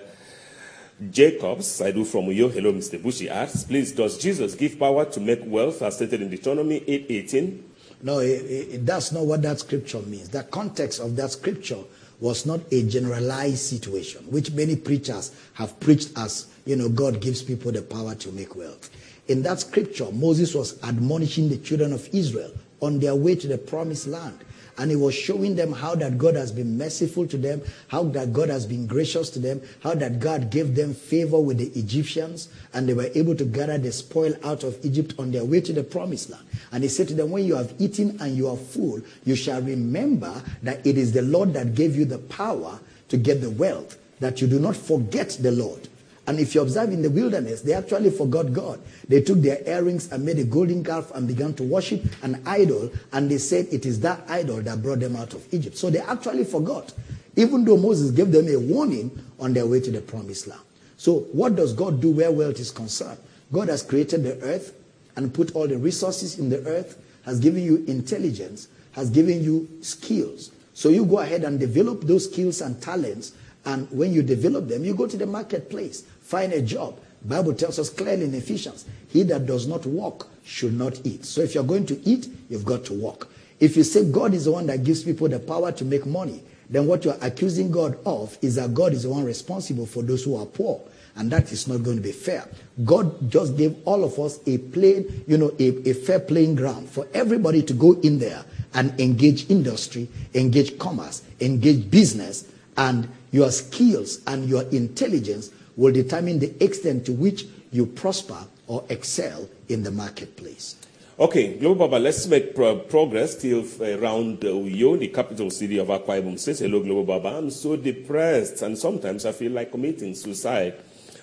Jacobs. 1.11 1.77
Do 1.77 2.03
from 2.03 2.25
Uyo. 2.25 2.51
Hello, 2.51 2.73
Mr. 2.73 3.01
Bushi 3.01 3.29
asks, 3.29 3.63
please, 3.63 3.91
does 3.91 4.17
Jesus 4.17 4.55
give 4.55 4.79
power 4.79 5.05
to 5.05 5.19
make 5.19 5.41
wealth 5.45 5.81
as 5.81 5.95
stated 5.95 6.21
in 6.21 6.29
Deuteronomy 6.29 6.79
8:18? 6.81 7.61
No, 8.03 8.19
it, 8.19 8.27
it, 8.27 8.85
that's 8.85 9.11
not 9.11 9.25
what 9.25 9.41
that 9.41 9.59
scripture 9.59 10.01
means. 10.01 10.29
The 10.29 10.43
context 10.43 10.99
of 10.99 11.15
that 11.15 11.31
scripture 11.31 11.79
was 12.19 12.45
not 12.45 12.61
a 12.71 12.83
generalized 12.83 13.59
situation, 13.59 14.23
which 14.31 14.51
many 14.51 14.75
preachers 14.75 15.31
have 15.53 15.79
preached 15.79 16.11
as, 16.15 16.47
you 16.65 16.75
know, 16.75 16.89
God 16.89 17.21
gives 17.21 17.41
people 17.43 17.71
the 17.71 17.81
power 17.81 18.15
to 18.15 18.31
make 18.31 18.55
wealth. 18.55 18.89
In 19.27 19.43
that 19.43 19.59
scripture, 19.59 20.11
Moses 20.11 20.55
was 20.55 20.81
admonishing 20.83 21.49
the 21.49 21.57
children 21.57 21.93
of 21.93 22.07
Israel 22.13 22.51
on 22.81 22.99
their 22.99 23.15
way 23.15 23.35
to 23.35 23.47
the 23.47 23.57
promised 23.57 24.07
land. 24.07 24.39
And 24.77 24.91
he 24.91 24.95
was 24.95 25.15
showing 25.15 25.55
them 25.55 25.73
how 25.73 25.95
that 25.95 26.17
God 26.17 26.35
has 26.35 26.51
been 26.51 26.77
merciful 26.77 27.27
to 27.27 27.37
them, 27.37 27.61
how 27.87 28.03
that 28.03 28.31
God 28.31 28.49
has 28.49 28.65
been 28.65 28.85
gracious 28.85 29.29
to 29.31 29.39
them, 29.39 29.61
how 29.81 29.95
that 29.95 30.19
God 30.19 30.51
gave 30.51 30.75
them 30.75 30.93
favor 30.93 31.39
with 31.39 31.57
the 31.57 31.67
Egyptians, 31.79 32.49
and 32.73 32.87
they 32.87 32.93
were 32.93 33.09
able 33.15 33.35
to 33.35 33.45
gather 33.45 33.77
the 33.77 33.91
spoil 33.91 34.33
out 34.43 34.63
of 34.63 34.77
Egypt 34.85 35.15
on 35.17 35.31
their 35.31 35.45
way 35.45 35.61
to 35.61 35.73
the 35.73 35.83
promised 35.83 36.29
land. 36.29 36.45
And 36.71 36.83
he 36.83 36.89
said 36.89 37.07
to 37.07 37.15
them, 37.15 37.31
When 37.31 37.45
you 37.45 37.55
have 37.55 37.73
eaten 37.79 38.17
and 38.21 38.37
you 38.37 38.49
are 38.49 38.57
full, 38.57 39.01
you 39.25 39.35
shall 39.35 39.61
remember 39.61 40.43
that 40.61 40.85
it 40.85 40.97
is 40.97 41.11
the 41.11 41.23
Lord 41.23 41.53
that 41.53 41.73
gave 41.73 41.95
you 41.95 42.05
the 42.05 42.19
power 42.19 42.79
to 43.09 43.17
get 43.17 43.41
the 43.41 43.49
wealth, 43.49 43.97
that 44.19 44.41
you 44.41 44.47
do 44.47 44.59
not 44.59 44.75
forget 44.75 45.37
the 45.41 45.51
Lord. 45.51 45.87
And 46.27 46.41
if 46.41 46.53
you 46.53 46.61
observe 46.61 46.91
in 46.91 47.01
the 47.01 47.09
wilderness, 47.09 47.61
they 47.61 47.71
actually 47.73 48.09
forgot 48.09 48.51
God. 48.51 48.81
They 49.07 49.21
took 49.21 49.41
their 49.41 49.65
earrings 49.65 50.11
and 50.11 50.25
made 50.25 50.37
a 50.39 50.43
golden 50.43 50.83
calf 50.83 51.09
and 51.15 51.25
began 51.25 51.53
to 51.53 51.63
worship 51.63 52.03
an 52.21 52.43
idol, 52.45 52.91
and 53.13 53.31
they 53.31 53.37
said 53.37 53.67
it 53.71 53.85
is 53.85 54.01
that 54.01 54.29
idol 54.29 54.61
that 54.61 54.83
brought 54.83 54.99
them 54.99 55.15
out 55.15 55.33
of 55.33 55.53
Egypt. 55.53 55.77
So 55.77 55.89
they 55.89 55.99
actually 55.99 56.43
forgot, 56.43 56.93
even 57.37 57.63
though 57.63 57.77
Moses 57.77 58.11
gave 58.11 58.31
them 58.33 58.49
a 58.49 58.57
warning 58.57 59.17
on 59.39 59.53
their 59.53 59.65
way 59.65 59.79
to 59.79 59.89
the 59.89 60.01
promised 60.01 60.47
land. 60.47 60.61
So, 60.97 61.19
what 61.31 61.55
does 61.55 61.73
God 61.73 62.01
do 62.01 62.11
where 62.11 62.31
wealth 62.31 62.59
is 62.59 62.71
concerned? 62.71 63.19
God 63.53 63.69
has 63.69 63.83
created 63.83 64.23
the 64.23 64.37
earth 64.41 64.73
and 65.15 65.33
put 65.33 65.55
all 65.55 65.67
the 65.67 65.77
resources 65.77 66.39
in 66.39 66.49
the 66.49 66.59
earth, 66.65 67.01
has 67.23 67.39
given 67.39 67.63
you 67.63 67.85
intelligence, 67.87 68.67
has 68.93 69.09
given 69.11 69.41
you 69.43 69.69
skills. 69.81 70.51
So, 70.73 70.89
you 70.89 71.05
go 71.05 71.19
ahead 71.19 71.43
and 71.43 71.59
develop 71.59 72.01
those 72.01 72.29
skills 72.29 72.59
and 72.61 72.81
talents 72.81 73.33
and 73.67 73.91
when 73.91 74.13
you 74.13 74.23
develop 74.23 74.69
them, 74.69 74.85
you 74.85 74.95
go 74.95 75.07
to 75.07 75.17
the 75.17 75.25
marketplace, 75.25 76.05
find 76.27 76.51
a 76.51 76.61
job. 76.61 76.99
Bible 77.23 77.53
tells 77.53 77.79
us 77.79 77.89
clearly 77.89 78.25
in 78.25 78.33
Ephesians, 78.33 78.85
he 79.07 79.23
that 79.23 79.45
does 79.45 79.65
not 79.65 79.85
work 79.85 80.27
should 80.43 80.73
not 80.73 80.99
eat. 81.05 81.25
So 81.25 81.41
if 81.41 81.55
you're 81.55 81.63
going 81.63 81.85
to 81.87 81.99
eat, 82.07 82.27
you've 82.49 82.65
got 82.65 82.83
to 82.85 82.93
work. 82.93 83.29
If 83.59 83.77
you 83.77 83.83
say 83.83 84.09
God 84.11 84.33
is 84.33 84.45
the 84.45 84.51
one 84.51 84.67
that 84.67 84.83
gives 84.83 85.03
people 85.03 85.29
the 85.29 85.39
power 85.39 85.71
to 85.71 85.85
make 85.85 86.05
money, 86.05 86.43
then 86.69 86.85
what 86.85 87.05
you're 87.05 87.17
accusing 87.21 87.71
God 87.71 87.97
of 88.05 88.37
is 88.41 88.55
that 88.55 88.73
God 88.73 88.93
is 88.93 89.03
the 89.03 89.09
one 89.09 89.23
responsible 89.23 89.85
for 89.85 90.03
those 90.03 90.23
who 90.25 90.35
are 90.35 90.45
poor. 90.45 90.81
And 91.15 91.31
that 91.31 91.51
is 91.51 91.67
not 91.67 91.81
going 91.81 91.95
to 91.95 92.03
be 92.03 92.11
fair. 92.11 92.47
God 92.85 93.31
just 93.31 93.57
gave 93.57 93.75
all 93.85 94.03
of 94.03 94.19
us 94.19 94.39
a 94.45 94.57
plain, 94.57 95.23
you 95.27 95.37
know, 95.37 95.51
a, 95.59 95.89
a 95.89 95.93
fair 95.93 96.19
playing 96.19 96.55
ground 96.55 96.89
for 96.89 97.07
everybody 97.13 97.63
to 97.63 97.73
go 97.73 97.93
in 98.01 98.19
there 98.19 98.43
and 98.73 98.99
engage 98.99 99.49
industry, 99.49 100.07
engage 100.35 100.77
commerce, 100.77 101.23
engage 101.39 101.89
business, 101.89 102.51
and 102.75 103.09
your 103.31 103.49
skills 103.49 104.19
and 104.27 104.47
your 104.47 104.63
intelligence 104.69 105.49
will 105.77 105.93
determine 105.93 106.39
the 106.39 106.61
extent 106.61 107.05
to 107.05 107.13
which 107.13 107.45
you 107.71 107.85
prosper 107.85 108.45
or 108.67 108.83
excel 108.89 109.47
in 109.69 109.83
the 109.83 109.91
marketplace. 109.91 110.75
Okay, 111.19 111.57
Global 111.57 111.87
Baba, 111.87 111.99
let's 111.99 112.27
make 112.27 112.53
pro- 112.53 112.77
progress 112.77 113.33
till 113.35 113.61
uh, 113.81 113.97
around 113.97 114.43
uh, 114.43 114.49
Uyo, 114.49 114.99
the 114.99 115.07
capital 115.07 115.49
city 115.49 115.79
of 115.79 115.87
Akwa 115.87 116.21
Ibom 116.21 116.37
State. 116.37 116.59
Hello, 116.59 116.79
Global 116.79 117.05
Baba. 117.05 117.37
I'm 117.37 117.49
so 117.49 117.75
depressed, 117.75 118.61
and 118.61 118.77
sometimes 118.77 119.25
I 119.25 119.31
feel 119.31 119.51
like 119.51 119.71
committing 119.71 120.13
suicide. 120.13 120.75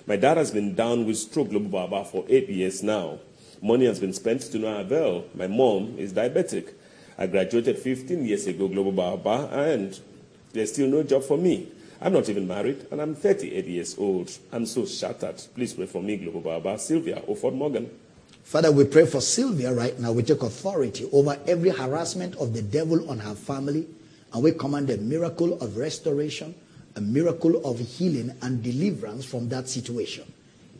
My 0.05 0.17
dad 0.17 0.35
has 0.35 0.51
been 0.51 0.75
down 0.75 1.05
with 1.05 1.17
stroke, 1.17 1.49
Global 1.49 1.69
Baba, 1.69 2.03
for 2.03 2.25
eight 2.27 2.49
years 2.49 2.83
now. 2.83 3.19
Money 3.61 3.85
has 3.85 3.99
been 3.99 4.11
spent 4.11 4.41
to 4.41 4.59
no 4.59 4.77
avail. 4.79 5.25
My 5.33 5.47
mom 5.47 5.95
is 5.97 6.11
diabetic. 6.11 6.73
I 7.17 7.27
graduated 7.27 7.77
15 7.79 8.25
years 8.25 8.47
ago, 8.47 8.67
Global 8.67 8.91
Baba, 8.91 9.49
and 9.53 9.97
there's 10.51 10.73
still 10.73 10.87
no 10.89 11.03
job 11.03 11.23
for 11.23 11.37
me. 11.37 11.71
I'm 12.01 12.13
not 12.13 12.29
even 12.29 12.47
married, 12.47 12.87
and 12.91 13.01
I'm 13.01 13.15
38 13.15 13.65
years 13.65 13.97
old. 13.97 14.31
I'm 14.51 14.65
so 14.65 14.85
shattered. 14.85 15.41
Please 15.55 15.73
pray 15.73 15.85
for 15.85 16.01
me, 16.01 16.17
Global 16.17 16.41
Baba. 16.41 16.77
Sylvia 16.77 17.21
Oford 17.21 17.55
Morgan. 17.55 17.89
Father, 18.43 18.71
we 18.71 18.83
pray 18.85 19.05
for 19.05 19.21
Sylvia 19.21 19.73
right 19.73 19.97
now. 19.99 20.11
We 20.11 20.23
take 20.23 20.43
authority 20.43 21.09
over 21.11 21.39
every 21.47 21.69
harassment 21.69 22.35
of 22.35 22.53
the 22.53 22.61
devil 22.61 23.09
on 23.09 23.19
her 23.19 23.33
family, 23.33 23.87
and 24.33 24.43
we 24.43 24.51
command 24.51 24.89
a 24.89 24.97
miracle 24.97 25.53
of 25.61 25.77
restoration, 25.77 26.53
a 26.95 27.01
miracle 27.01 27.65
of 27.65 27.79
healing 27.79 28.35
and 28.41 28.61
deliverance 28.61 29.25
from 29.25 29.49
that 29.49 29.67
situation. 29.69 30.31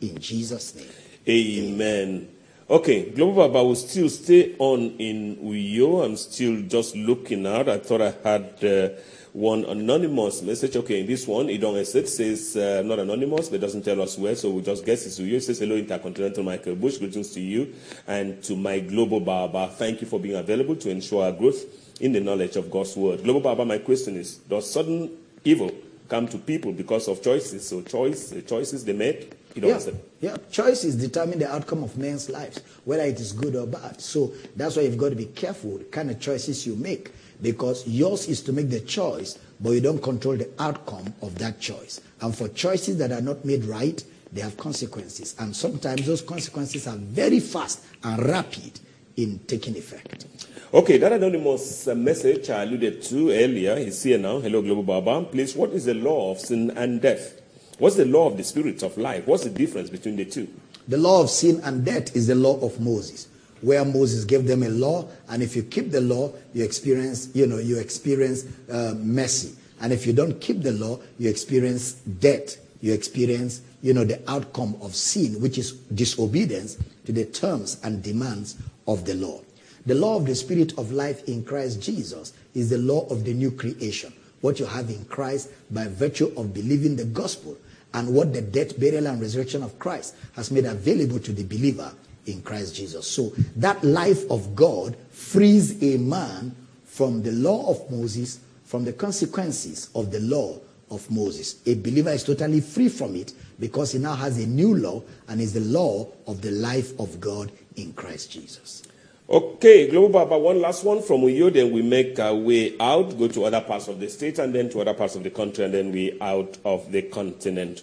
In 0.02 0.20
Jesus' 0.20 0.76
name. 0.76 0.90
Amen. 1.28 2.28
Okay, 2.70 3.12
Global 3.12 3.48
Baba 3.48 3.64
will 3.64 3.76
still 3.76 4.10
stay 4.10 4.56
on 4.60 4.96
in 4.98 5.38
Uyo. 5.38 6.04
I'm 6.06 6.18
still 6.18 6.62
just 6.64 6.96
looking 6.96 7.48
out. 7.48 7.70
I 7.70 7.78
thought 7.78 8.02
I 8.02 8.14
had 8.24 8.64
uh, 8.64 8.90
one 9.36 9.66
anonymous 9.66 10.42
message. 10.42 10.78
Okay, 10.78 11.02
in 11.02 11.08
this 11.08 11.28
one, 11.28 11.48
Idong 11.48 11.86
says, 11.86 12.56
uh, 12.56 12.82
not 12.86 13.00
anonymous, 13.00 13.50
but 13.50 13.60
doesn't 13.60 13.84
tell 13.84 14.02
us 14.02 14.18
where, 14.18 14.34
so 14.34 14.50
we'll 14.50 14.64
just 14.64 14.86
guess 14.86 15.06
it's 15.06 15.20
Uyo. 15.20 15.34
It 15.34 15.42
says, 15.42 15.60
hello, 15.60 15.76
Intercontinental 15.76 16.42
Michael 16.42 16.76
Bush. 16.76 17.00
Greetings 17.00 17.32
to 17.32 17.42
you 17.42 17.76
and 18.08 18.42
to 18.44 18.56
my 18.56 18.80
Global 18.80 19.20
Baba. 19.20 19.68
Thank 19.68 20.00
you 20.00 20.08
for 20.08 20.22
being 20.22 20.38
available 20.38 20.78
to 20.78 20.90
ensure 20.90 21.26
our 21.26 21.34
growth 21.34 21.66
in 22.00 22.14
the 22.14 22.22
knowledge 22.22 22.56
of 22.56 22.72
God's 22.72 22.96
word. 22.96 23.26
Global 23.26 23.42
Baba, 23.42 23.66
my 23.66 23.80
question 23.80 24.16
is, 24.16 24.38
does 24.38 24.72
sudden 24.72 25.12
evil 25.44 25.70
come 26.08 26.30
to 26.30 26.38
people 26.38 26.72
because 26.72 27.10
of 27.10 27.22
choices? 27.22 27.68
So 27.68 27.82
choice, 27.82 28.30
the 28.30 28.42
choices 28.42 28.86
they 28.86 28.94
make, 28.94 29.34
Idong 29.54 29.98
Yeah, 30.22 30.32
yeah. 30.32 30.38
Choices 30.50 30.96
determine 30.96 31.40
the 31.40 31.52
outcome 31.52 31.84
of 31.84 31.98
men's 31.98 32.30
lives, 32.30 32.62
whether 32.86 33.04
it 33.04 33.20
is 33.20 33.34
good 33.34 33.58
or 33.58 33.68
bad. 33.68 34.00
So 34.00 34.34
that's 34.56 34.78
why 34.78 34.84
you've 34.84 34.98
got 34.98 35.10
to 35.10 35.16
be 35.16 35.26
careful 35.26 35.78
the 35.78 35.84
kind 35.86 36.10
of 36.10 36.22
choices 36.22 36.66
you 36.66 36.78
make, 36.78 37.12
because 37.42 37.88
yours 37.88 38.28
is 38.28 38.42
to 38.44 38.54
make 38.54 38.70
the 38.70 38.82
choice, 38.82 39.38
but 39.60 39.72
you 39.72 39.82
don't 39.82 40.02
control 40.02 40.36
the 40.36 40.50
outcome 40.60 41.14
of 41.22 41.38
that 41.40 41.60
choice. 41.60 42.02
And 42.22 42.36
for 42.36 42.48
choices 42.50 42.98
that 42.98 43.12
are 43.12 43.22
not 43.22 43.46
made 43.46 43.66
right, 43.66 44.04
they 44.32 44.42
have 44.42 44.58
consequences. 44.58 45.36
And 45.40 45.56
sometimes 45.56 46.06
those 46.06 46.22
consequences 46.22 46.88
are 46.88 46.98
very 46.98 47.40
fast 47.40 47.84
and 48.04 48.24
rapid 48.26 48.80
in 49.18 49.40
taking 49.48 49.78
effect. 49.78 50.26
Okay, 50.74 50.98
that 50.98 51.14
anonymous 51.14 51.88
uh, 51.88 51.96
message 51.96 52.50
I 52.50 52.64
alluded 52.64 53.02
to 53.04 53.32
earlier 53.32 53.74
is 53.74 54.04
here 54.04 54.18
now. 54.18 54.40
Hello, 54.40 54.62
Global 54.62 54.84
Baba. 54.84 55.26
Please, 55.26 55.56
what 55.56 55.70
is 55.70 55.86
the 55.86 55.94
law 55.94 56.32
of 56.32 56.40
sin 56.40 56.72
and 56.72 57.02
death? 57.02 57.42
What's 57.78 57.96
the 57.96 58.06
law 58.06 58.28
of 58.28 58.38
the 58.38 58.44
spirit 58.44 58.84
of 58.84 58.98
life? 58.98 59.26
What's 59.28 59.44
the 59.44 59.50
difference 59.50 59.90
between 59.90 60.18
the 60.18 60.26
two? 60.26 60.48
The 60.88 60.98
law 60.98 61.22
of 61.22 61.30
sin 61.30 61.62
and 61.64 61.86
death 61.86 62.16
is 62.16 62.28
the 62.28 62.36
law 62.36 62.60
of 62.60 62.80
Moses, 62.80 63.28
where 63.62 63.84
Moses 63.84 64.26
gave 64.26 64.46
them 64.46 64.64
a 64.64 64.70
law, 64.70 65.08
and 65.30 65.42
if 65.42 65.56
you 65.56 65.64
keep 65.64 65.92
the 65.92 66.02
law, 66.02 66.32
you 66.54 66.64
experience, 66.64 67.30
you 67.34 67.48
know, 67.48 67.58
you 67.58 67.80
experience 67.80 68.46
uh, 68.72 68.94
mercy, 68.98 69.56
and 69.82 69.92
if 69.92 70.06
you 70.06 70.14
don't 70.14 70.40
keep 70.40 70.62
the 70.62 70.72
law, 70.72 71.00
you 71.18 71.30
experience 71.30 71.94
death. 71.94 72.58
You 72.82 72.94
experience, 72.94 73.62
you 73.82 73.94
know, 73.94 74.04
the 74.04 74.22
outcome 74.30 74.76
of 74.82 74.96
sin, 74.96 75.42
which 75.42 75.58
is 75.58 75.72
disobedience 75.72 76.78
to 77.06 77.12
the 77.12 77.26
terms 77.26 77.80
and 77.84 78.04
demands 78.04 78.58
of 78.88 79.06
the 79.06 79.16
law. 79.16 79.42
The 79.86 79.96
law 79.96 80.18
of 80.18 80.26
the 80.26 80.36
spirit 80.36 80.78
of 80.78 80.92
life 80.92 81.28
in 81.28 81.44
Christ 81.44 81.82
Jesus 81.82 82.34
is 82.54 82.70
the 82.70 82.78
law 82.78 83.08
of 83.08 83.24
the 83.24 83.34
new 83.34 83.52
creation. 83.52 84.14
What 84.42 84.60
you 84.60 84.66
have 84.66 84.90
in 84.90 85.06
Christ 85.06 85.50
by 85.72 85.88
virtue 85.88 86.32
of 86.38 86.54
believing 86.54 86.96
the 86.96 87.06
gospel 87.06 87.58
and 87.94 88.14
what 88.14 88.34
the 88.34 88.42
death, 88.42 88.80
burial, 88.80 89.08
and 89.08 89.22
resurrection 89.22 89.64
of 89.64 89.80
Christ 89.80 90.16
has 90.36 90.52
made 90.52 90.66
available 90.66 91.20
to 91.20 91.32
the 91.32 91.44
believer 91.44 91.92
in 92.26 92.42
Christ 92.42 92.76
Jesus. 92.76 93.08
So 93.08 93.34
that 93.58 93.84
life 93.84 94.30
of 94.30 94.56
God 94.56 94.96
frees 95.12 95.82
a 95.84 95.98
man 95.98 96.56
from 96.84 97.22
the 97.24 97.32
law 97.32 97.70
of 97.70 97.92
Moses, 97.92 98.40
from 98.64 98.86
the 98.86 98.94
consequences 98.94 99.90
of 99.96 100.12
the 100.12 100.20
law 100.20 100.60
of 100.92 101.10
Moses. 101.10 101.62
A 101.66 101.76
believer 101.76 102.12
is 102.12 102.24
totally 102.24 102.62
free 102.62 102.90
from 102.90 103.16
it 103.16 103.34
because 103.60 103.92
he 103.92 104.00
now 104.00 104.16
has 104.16 104.38
a 104.44 104.48
new 104.48 104.76
law 104.76 105.04
and 105.28 105.42
is 105.42 105.54
the 105.54 105.60
law 105.62 106.08
of 106.28 106.42
the 106.42 106.52
life 106.52 106.98
of 107.00 107.20
God 107.20 107.52
in 107.76 107.94
Christ 107.94 108.32
Jesus. 108.32 108.84
Okay, 109.28 109.90
Global 109.90 110.10
Baba, 110.10 110.38
one 110.38 110.62
last 110.62 110.84
one 110.84 111.02
from 111.02 111.22
Uyo, 111.22 111.52
then 111.52 111.72
we 111.72 111.82
make 111.82 112.20
our 112.20 112.36
way 112.36 112.76
out, 112.80 113.18
go 113.18 113.28
to 113.28 113.46
other 113.46 113.62
parts 113.62 113.88
of 113.88 114.00
the 114.00 114.08
state, 114.08 114.38
and 114.38 114.54
then 114.54 114.70
to 114.70 114.82
other 114.82 114.94
parts 114.94 115.16
of 115.16 115.24
the 115.24 115.32
country, 115.32 115.66
and 115.66 115.74
then 115.74 115.92
we 115.92 116.16
out 116.22 116.60
of 116.64 116.92
the 116.92 117.02
continent. 117.02 117.82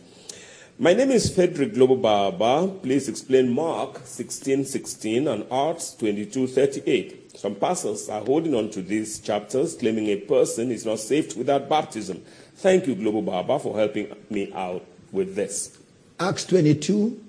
My 0.78 0.94
name 0.94 1.10
is 1.10 1.32
Frederick 1.32 1.74
Global 1.74 1.96
Baba. 1.96 2.66
Please 2.66 3.06
explain 3.06 3.52
Mark 3.52 4.00
16, 4.04 4.64
16 4.64 5.28
and 5.28 5.44
Acts 5.52 5.94
22, 5.96 6.46
38. 6.46 7.36
Some 7.38 7.56
pastors 7.56 8.08
are 8.08 8.24
holding 8.24 8.54
on 8.54 8.70
to 8.70 8.80
these 8.80 9.18
chapters, 9.18 9.74
claiming 9.76 10.06
a 10.06 10.16
person 10.16 10.70
is 10.72 10.86
not 10.86 10.98
saved 10.98 11.36
without 11.36 11.68
baptism. 11.68 12.24
Thank 12.56 12.86
you, 12.86 12.94
Global 12.94 13.20
Baba, 13.20 13.58
for 13.58 13.76
helping 13.76 14.16
me 14.30 14.50
out 14.54 14.84
with 15.12 15.34
this. 15.36 15.76
Acts 16.18 16.46
22, 16.46 17.22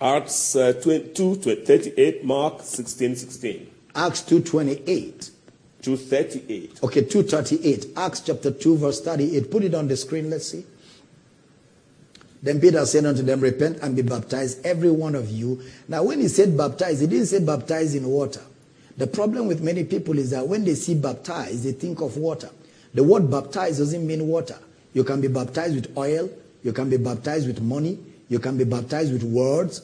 Acts 0.00 0.56
uh, 0.56 0.72
22, 0.72 1.34
38, 1.36 2.24
Mark 2.24 2.62
16, 2.62 3.16
16. 3.16 3.70
Acts 3.94 4.22
2.28. 4.22 5.30
238. 5.82 6.80
Okay, 6.82 7.04
238. 7.04 7.86
Acts 7.98 8.20
chapter 8.20 8.50
2, 8.50 8.78
verse 8.78 9.02
38. 9.02 9.50
Put 9.50 9.64
it 9.64 9.74
on 9.74 9.88
the 9.88 9.96
screen, 9.96 10.30
let's 10.30 10.48
see. 10.48 10.64
Then 12.42 12.60
Peter 12.60 12.84
said 12.86 13.06
unto 13.06 13.22
them, 13.22 13.40
Repent 13.40 13.78
and 13.82 13.94
be 13.94 14.02
baptized, 14.02 14.66
every 14.66 14.90
one 14.90 15.14
of 15.14 15.30
you. 15.30 15.62
Now, 15.88 16.02
when 16.02 16.20
he 16.20 16.28
said 16.28 16.56
baptized, 16.56 17.00
he 17.00 17.06
didn't 17.06 17.26
say 17.26 17.44
baptized 17.44 17.94
in 17.94 18.06
water. 18.06 18.42
The 18.96 19.06
problem 19.06 19.46
with 19.46 19.62
many 19.62 19.84
people 19.84 20.18
is 20.18 20.30
that 20.30 20.46
when 20.46 20.64
they 20.64 20.74
see 20.74 20.94
baptized, 20.94 21.64
they 21.64 21.72
think 21.72 22.00
of 22.00 22.16
water. 22.16 22.50
The 22.94 23.02
word 23.02 23.30
baptized 23.30 23.78
doesn't 23.78 24.06
mean 24.06 24.26
water. 24.26 24.58
You 24.92 25.04
can 25.04 25.20
be 25.20 25.28
baptized 25.28 25.74
with 25.74 25.96
oil, 25.96 26.28
you 26.62 26.72
can 26.72 26.90
be 26.90 26.98
baptized 26.98 27.46
with 27.46 27.62
money, 27.62 27.98
you 28.28 28.38
can 28.38 28.58
be 28.58 28.64
baptized 28.64 29.12
with 29.12 29.22
words. 29.22 29.82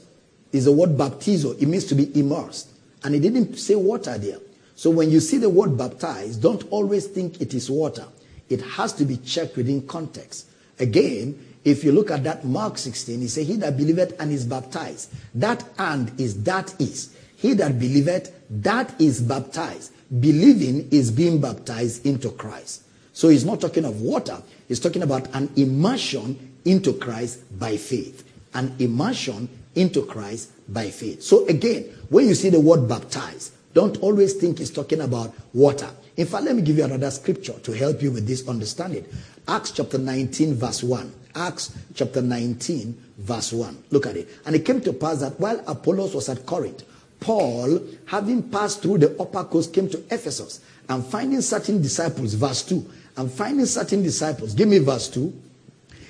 It's 0.52 0.64
the 0.64 0.72
word 0.72 0.90
baptizo. 0.90 1.60
It 1.60 1.66
means 1.66 1.84
to 1.86 1.94
be 1.94 2.18
immersed. 2.18 2.68
And 3.04 3.14
he 3.14 3.20
didn't 3.20 3.56
say 3.56 3.74
water 3.76 4.18
there. 4.18 4.38
So 4.74 4.90
when 4.90 5.10
you 5.10 5.20
see 5.20 5.38
the 5.38 5.48
word 5.50 5.76
baptized, 5.76 6.42
don't 6.42 6.64
always 6.70 7.06
think 7.06 7.40
it 7.40 7.54
is 7.54 7.70
water. 7.70 8.06
It 8.48 8.60
has 8.62 8.92
to 8.94 9.04
be 9.04 9.16
checked 9.18 9.56
within 9.56 9.86
context. 9.86 10.46
Again, 10.78 11.47
if 11.68 11.84
you 11.84 11.92
look 11.92 12.10
at 12.10 12.24
that 12.24 12.44
Mark 12.44 12.78
16, 12.78 13.20
he 13.20 13.28
said, 13.28 13.46
He 13.46 13.56
that 13.56 13.76
believeth 13.76 14.18
and 14.20 14.32
is 14.32 14.44
baptized. 14.44 15.12
That 15.34 15.64
and 15.78 16.18
is 16.20 16.42
that 16.44 16.74
is. 16.80 17.14
He 17.36 17.52
that 17.54 17.78
believeth, 17.78 18.34
that 18.50 19.00
is 19.00 19.20
baptized. 19.20 19.92
Believing 20.20 20.88
is 20.90 21.10
being 21.10 21.40
baptized 21.40 22.06
into 22.06 22.30
Christ. 22.30 22.82
So 23.12 23.28
he's 23.28 23.44
not 23.44 23.60
talking 23.60 23.84
of 23.84 24.00
water, 24.00 24.40
he's 24.68 24.80
talking 24.80 25.02
about 25.02 25.34
an 25.34 25.50
immersion 25.56 26.56
into 26.64 26.92
Christ 26.94 27.58
by 27.58 27.76
faith. 27.76 28.24
An 28.54 28.74
immersion 28.78 29.48
into 29.74 30.04
Christ 30.06 30.50
by 30.72 30.90
faith. 30.90 31.22
So 31.22 31.46
again, 31.46 31.84
when 32.08 32.26
you 32.26 32.34
see 32.34 32.50
the 32.50 32.60
word 32.60 32.88
baptized, 32.88 33.52
don't 33.74 33.96
always 33.98 34.34
think 34.34 34.60
it's 34.60 34.70
talking 34.70 35.00
about 35.00 35.34
water. 35.52 35.90
In 36.16 36.26
fact, 36.26 36.44
let 36.44 36.56
me 36.56 36.62
give 36.62 36.78
you 36.78 36.84
another 36.84 37.10
scripture 37.10 37.58
to 37.60 37.72
help 37.72 38.02
you 38.02 38.10
with 38.10 38.26
this 38.26 38.48
understanding. 38.48 39.06
Acts 39.46 39.70
chapter 39.70 39.98
19, 39.98 40.54
verse 40.54 40.82
1. 40.82 41.12
Acts 41.38 41.72
chapter 41.94 42.20
19, 42.20 43.00
verse 43.18 43.52
1. 43.52 43.84
Look 43.90 44.06
at 44.06 44.16
it. 44.16 44.28
And 44.44 44.56
it 44.56 44.64
came 44.64 44.80
to 44.82 44.92
pass 44.92 45.20
that 45.20 45.38
while 45.38 45.62
Apollos 45.66 46.14
was 46.14 46.28
at 46.28 46.44
Corinth, 46.44 46.84
Paul, 47.20 47.80
having 48.06 48.42
passed 48.50 48.82
through 48.82 48.98
the 48.98 49.20
upper 49.20 49.44
coast, 49.44 49.72
came 49.72 49.88
to 49.88 49.98
Ephesus 50.10 50.60
and 50.88 51.04
finding 51.04 51.40
certain 51.40 51.80
disciples, 51.80 52.34
verse 52.34 52.62
2, 52.64 52.90
and 53.16 53.30
finding 53.30 53.66
certain 53.66 54.02
disciples, 54.02 54.54
give 54.54 54.68
me 54.68 54.78
verse 54.78 55.08
2. 55.08 55.32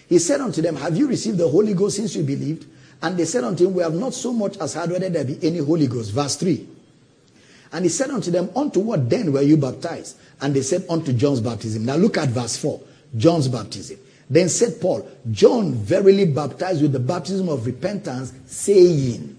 He 0.08 0.18
said 0.18 0.40
unto 0.40 0.62
them, 0.62 0.76
Have 0.76 0.96
you 0.96 1.06
received 1.06 1.38
the 1.38 1.48
Holy 1.48 1.74
Ghost 1.74 1.96
since 1.96 2.14
you 2.14 2.22
believed? 2.22 2.66
And 3.02 3.16
they 3.16 3.24
said 3.24 3.44
unto 3.44 3.66
him, 3.66 3.74
We 3.74 3.82
have 3.82 3.94
not 3.94 4.14
so 4.14 4.32
much 4.32 4.56
as 4.58 4.74
heard 4.74 4.90
whether 4.90 5.08
there 5.08 5.24
be 5.24 5.38
any 5.42 5.58
Holy 5.58 5.86
Ghost. 5.86 6.12
Verse 6.12 6.36
3. 6.36 6.66
And 7.72 7.84
he 7.84 7.90
said 7.90 8.10
unto 8.10 8.30
them, 8.30 8.50
Unto 8.56 8.80
what 8.80 9.08
then 9.08 9.32
were 9.32 9.42
you 9.42 9.56
baptized? 9.56 10.16
And 10.40 10.54
they 10.54 10.62
said, 10.62 10.84
Unto 10.88 11.12
John's 11.12 11.40
baptism. 11.40 11.84
Now 11.84 11.96
look 11.96 12.16
at 12.16 12.28
verse 12.30 12.56
4. 12.56 12.80
John's 13.16 13.48
baptism. 13.48 13.98
Then 14.30 14.48
said 14.48 14.80
Paul, 14.80 15.08
John 15.30 15.72
verily 15.72 16.26
baptized 16.26 16.82
with 16.82 16.92
the 16.92 16.98
baptism 16.98 17.48
of 17.48 17.66
repentance, 17.66 18.32
saying. 18.46 19.36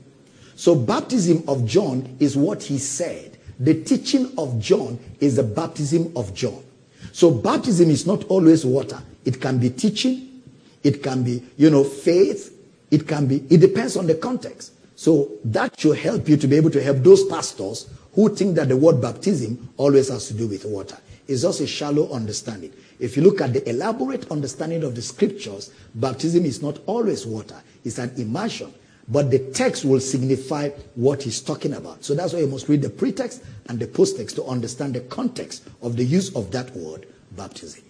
So 0.56 0.76
baptism 0.76 1.44
of 1.48 1.66
John 1.66 2.18
is 2.20 2.36
what 2.36 2.64
he 2.64 2.78
said. 2.78 3.38
The 3.60 3.84
teaching 3.84 4.34
of 4.38 4.60
John 4.60 4.99
is 5.20 5.36
the 5.36 5.44
baptism 5.44 6.11
of 6.16 6.34
John. 6.34 6.64
So 7.11 7.32
baptism 7.32 7.90
is 7.90 8.07
not 8.07 8.24
always 8.26 8.66
water. 8.66 9.02
It 9.26 9.40
can 9.41 9.60
be 9.60 9.70
teaching. 9.70 10.41
It 10.84 11.03
can 11.03 11.24
be, 11.24 11.44
you 11.57 11.70
know, 11.70 11.84
faith. 11.84 12.56
It 12.90 13.07
can 13.07 13.28
be, 13.28 13.44
it 13.49 13.60
depends 13.60 13.95
on 13.95 14.07
the 14.07 14.16
context. 14.16 14.74
So 14.95 15.32
that 15.45 15.80
should 15.80 15.98
help 15.98 16.28
you 16.28 16.38
to 16.38 16.48
be 16.48 16.56
able 16.56 16.72
to 16.72 16.82
help 16.82 16.98
those 16.98 17.26
pastors 17.26 17.90
who 18.14 18.36
think 18.36 18.56
that 18.56 18.70
the 18.70 18.78
word 18.78 19.02
baptism 19.02 19.70
always 19.78 20.10
has 20.10 20.28
to 20.28 20.34
do 20.34 20.48
with 20.48 20.66
water. 20.66 20.98
It's 21.28 21.44
just 21.44 21.61
a 21.61 21.68
shallow 21.68 22.11
understanding. 22.11 22.74
If 23.00 23.16
you 23.16 23.24
look 23.24 23.40
at 23.40 23.54
the 23.54 23.68
elaborate 23.70 24.30
understanding 24.30 24.84
of 24.84 24.94
the 24.94 25.02
scriptures, 25.02 25.72
baptism 25.96 26.46
is 26.46 26.62
not 26.62 26.80
always 26.86 27.26
water, 27.26 27.56
it's 27.84 27.98
an 27.98 28.14
immersion. 28.18 28.74
But 29.08 29.32
the 29.32 29.40
text 29.40 29.86
will 29.86 30.00
signify 30.00 30.70
what 30.94 31.24
he's 31.24 31.42
talking 31.42 31.74
about. 31.74 32.04
So 32.04 32.14
that's 32.14 32.34
why 32.34 32.40
you 32.40 32.48
must 32.48 32.70
read 32.70 32.84
the 32.84 32.92
pretext 32.92 33.44
and 33.68 33.80
the 33.80 33.88
posttext 33.88 34.36
to 34.36 34.44
understand 34.44 34.94
the 34.94 35.00
context 35.02 35.68
of 35.82 35.96
the 35.96 36.04
use 36.04 36.36
of 36.36 36.52
that 36.52 36.76
word, 36.76 37.08
baptism. 37.32 37.84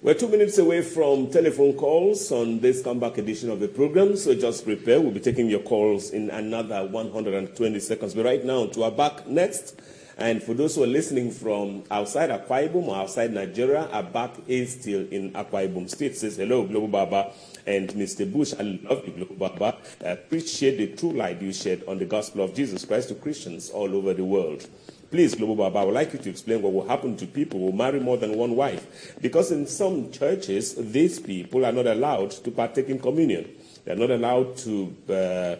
We're 0.00 0.14
two 0.14 0.28
minutes 0.28 0.58
away 0.58 0.82
from 0.82 1.30
telephone 1.30 1.74
calls 1.74 2.32
on 2.32 2.60
this 2.60 2.82
comeback 2.82 3.18
edition 3.18 3.50
of 3.50 3.60
the 3.60 3.68
program, 3.68 4.16
so 4.16 4.34
just 4.34 4.64
prepare. 4.64 5.00
We'll 5.00 5.12
be 5.12 5.20
taking 5.20 5.48
your 5.48 5.60
calls 5.60 6.10
in 6.10 6.30
another 6.30 6.86
120 6.86 7.78
seconds. 7.78 8.14
But 8.14 8.24
right 8.24 8.44
now, 8.44 8.66
to 8.66 8.80
Abak 8.80 9.26
next. 9.26 9.80
And 10.18 10.42
for 10.42 10.54
those 10.54 10.76
who 10.76 10.84
are 10.84 10.88
listening 10.88 11.30
from 11.30 11.84
outside 11.90 12.30
Akwa 12.30 12.68
Ibom 12.68 12.88
or 12.88 12.96
outside 12.96 13.32
Nigeria, 13.32 13.88
Abak 13.92 14.42
is 14.46 14.72
still 14.80 15.06
in 15.10 15.32
Akwa 15.32 15.68
Ibom 15.68 15.88
State. 15.88 16.16
Says 16.16 16.36
hello, 16.36 16.64
Global 16.66 16.88
Baba 16.88 17.32
and 17.66 17.88
Mr. 17.90 18.30
Bush. 18.30 18.52
I 18.58 18.62
love 18.62 19.06
you, 19.06 19.12
Global 19.12 19.36
Baba. 19.36 19.78
I 20.04 20.08
appreciate 20.10 20.76
the 20.76 20.88
true 20.96 21.12
light 21.12 21.40
you 21.40 21.52
shed 21.52 21.82
on 21.88 21.98
the 21.98 22.04
gospel 22.04 22.44
of 22.44 22.54
Jesus 22.54 22.84
Christ 22.84 23.08
to 23.08 23.14
Christians 23.14 23.70
all 23.70 23.94
over 23.94 24.12
the 24.12 24.24
world. 24.24 24.68
Please, 25.10 25.34
Global 25.34 25.56
Baba, 25.56 25.80
I 25.80 25.84
would 25.84 25.94
like 25.94 26.12
you 26.14 26.18
to 26.20 26.30
explain 26.30 26.62
what 26.62 26.72
will 26.72 26.88
happen 26.88 27.16
to 27.18 27.26
people 27.26 27.60
who 27.60 27.72
marry 27.76 28.00
more 28.00 28.16
than 28.16 28.34
one 28.34 28.56
wife. 28.56 29.14
Because 29.20 29.52
in 29.52 29.66
some 29.66 30.10
churches, 30.10 30.74
these 30.74 31.18
people 31.18 31.66
are 31.66 31.72
not 31.72 31.86
allowed 31.86 32.30
to 32.30 32.50
partake 32.50 32.88
in 32.88 32.98
communion. 32.98 33.50
They're 33.84 33.94
not 33.96 34.10
allowed 34.10 34.56
to 34.58 34.96
uh, 35.10 35.56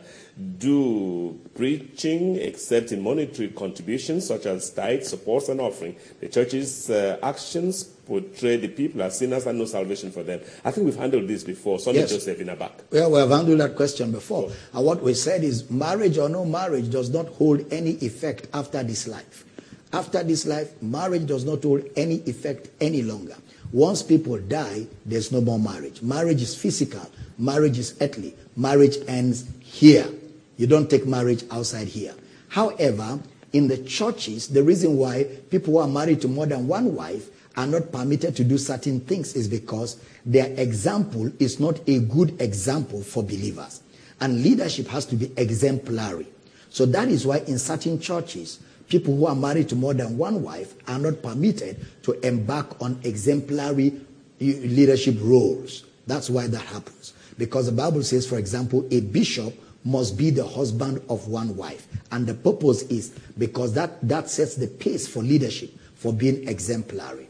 do 0.59 1.38
preaching 1.54 2.36
except 2.36 2.90
in 2.92 3.02
monetary 3.02 3.48
contributions 3.48 4.26
such 4.26 4.46
as 4.46 4.70
tithes, 4.70 5.09
supports, 5.09 5.48
and 5.48 5.60
offering. 5.60 5.96
The 6.20 6.28
church's 6.28 6.88
uh, 6.90 7.18
actions 7.22 7.84
portray 7.84 8.56
the 8.56 8.68
people 8.68 9.02
as 9.02 9.18
sinners 9.18 9.46
and 9.46 9.59
no 9.59 9.66
salvation 9.66 10.10
for 10.10 10.22
them. 10.22 10.40
I 10.64 10.70
think 10.70 10.86
we've 10.86 10.96
handled 10.96 11.28
this 11.28 11.44
before. 11.44 11.78
Sonny 11.78 11.98
Yes. 11.98 12.10
Joseph 12.10 12.40
in 12.40 12.48
Abak. 12.48 12.72
Well, 12.90 13.10
we 13.12 13.18
have 13.18 13.30
handled 13.30 13.60
that 13.60 13.76
question 13.76 14.10
before. 14.10 14.50
And 14.72 14.84
what 14.86 15.02
we 15.02 15.14
said 15.14 15.44
is 15.44 15.70
marriage 15.70 16.18
or 16.18 16.28
no 16.28 16.44
marriage 16.44 16.90
does 16.90 17.10
not 17.10 17.28
hold 17.28 17.70
any 17.72 17.92
effect 17.96 18.48
after 18.54 18.82
this 18.82 19.06
life. 19.06 19.44
After 19.92 20.22
this 20.22 20.46
life, 20.46 20.80
marriage 20.82 21.26
does 21.26 21.44
not 21.44 21.62
hold 21.62 21.84
any 21.96 22.16
effect 22.26 22.70
any 22.80 23.02
longer. 23.02 23.36
Once 23.72 24.02
people 24.02 24.38
die, 24.38 24.86
there's 25.06 25.30
no 25.30 25.40
more 25.40 25.59
marriage. 25.59 26.02
Marriage 26.02 26.42
is 26.42 26.54
physical, 26.54 27.06
marriage 27.38 27.78
is 27.78 27.94
earthly. 28.00 28.34
Marriage 28.56 28.96
ends 29.09 29.46
here. 29.60 30.06
You 30.57 30.66
don't 30.66 30.89
take 30.91 31.07
marriage 31.07 31.45
outside 31.51 31.89
here. 31.89 32.15
However, 32.49 33.19
in 33.53 33.69
the 33.69 33.79
churches, 33.79 34.49
the 34.49 34.62
reason 34.62 34.97
why 34.97 35.24
people 35.51 35.74
who 35.74 35.79
are 35.81 35.89
married 35.89 36.20
to 36.23 36.29
more 36.29 36.47
than 36.47 36.66
one 36.66 36.95
wife 36.95 37.29
are 37.57 37.66
not 37.66 37.93
permitted 37.93 38.35
to 38.37 38.45
do 38.45 38.57
certain 38.59 39.01
things 39.01 39.35
is 39.35 39.49
because 39.49 39.97
their 40.24 40.47
example 40.59 41.31
is 41.39 41.61
not 41.61 41.81
a 41.87 42.01
good 42.01 42.41
example 42.41 43.03
for 43.03 43.23
believers. 43.23 43.83
And 44.20 44.43
leadership 44.43 44.87
has 44.89 45.05
to 45.07 45.16
be 45.16 45.33
exemplary. 45.37 46.27
So 46.70 46.87
that 46.87 47.09
is 47.09 47.27
why 47.27 47.39
in 47.39 47.59
certain 47.59 48.01
churches, 48.01 48.61
people 48.89 49.16
who 49.16 49.27
are 49.27 49.35
married 49.35 49.69
to 49.70 49.77
more 49.77 49.95
than 49.95 50.16
one 50.16 50.43
wife 50.43 50.74
are 50.89 50.99
not 50.99 51.23
permitted 51.23 51.85
to 52.05 52.12
embark 52.27 52.81
on 52.81 53.01
exemplary 53.05 54.01
leadership 54.41 55.16
roles. 55.20 55.85
That's 56.07 56.31
why 56.31 56.47
that 56.47 56.62
happens. 56.62 57.12
Because 57.37 57.66
the 57.66 57.73
Bible 57.73 58.03
says, 58.03 58.27
for 58.27 58.39
example, 58.39 58.87
a 58.91 59.01
bishop 59.01 59.55
must 59.84 60.16
be 60.16 60.30
the 60.30 60.46
husband 60.46 61.02
of 61.09 61.28
one 61.28 61.56
wife. 61.56 61.86
And 62.10 62.26
the 62.26 62.34
purpose 62.34 62.82
is 62.82 63.10
because 63.38 63.74
that, 63.74 64.06
that 64.09 64.30
sets 64.30 64.56
the 64.56 64.68
pace 64.68 65.09
for 65.09 65.22
leadership, 65.22 65.70
for 65.94 66.12
being 66.12 66.48
exemplary. 66.48 67.28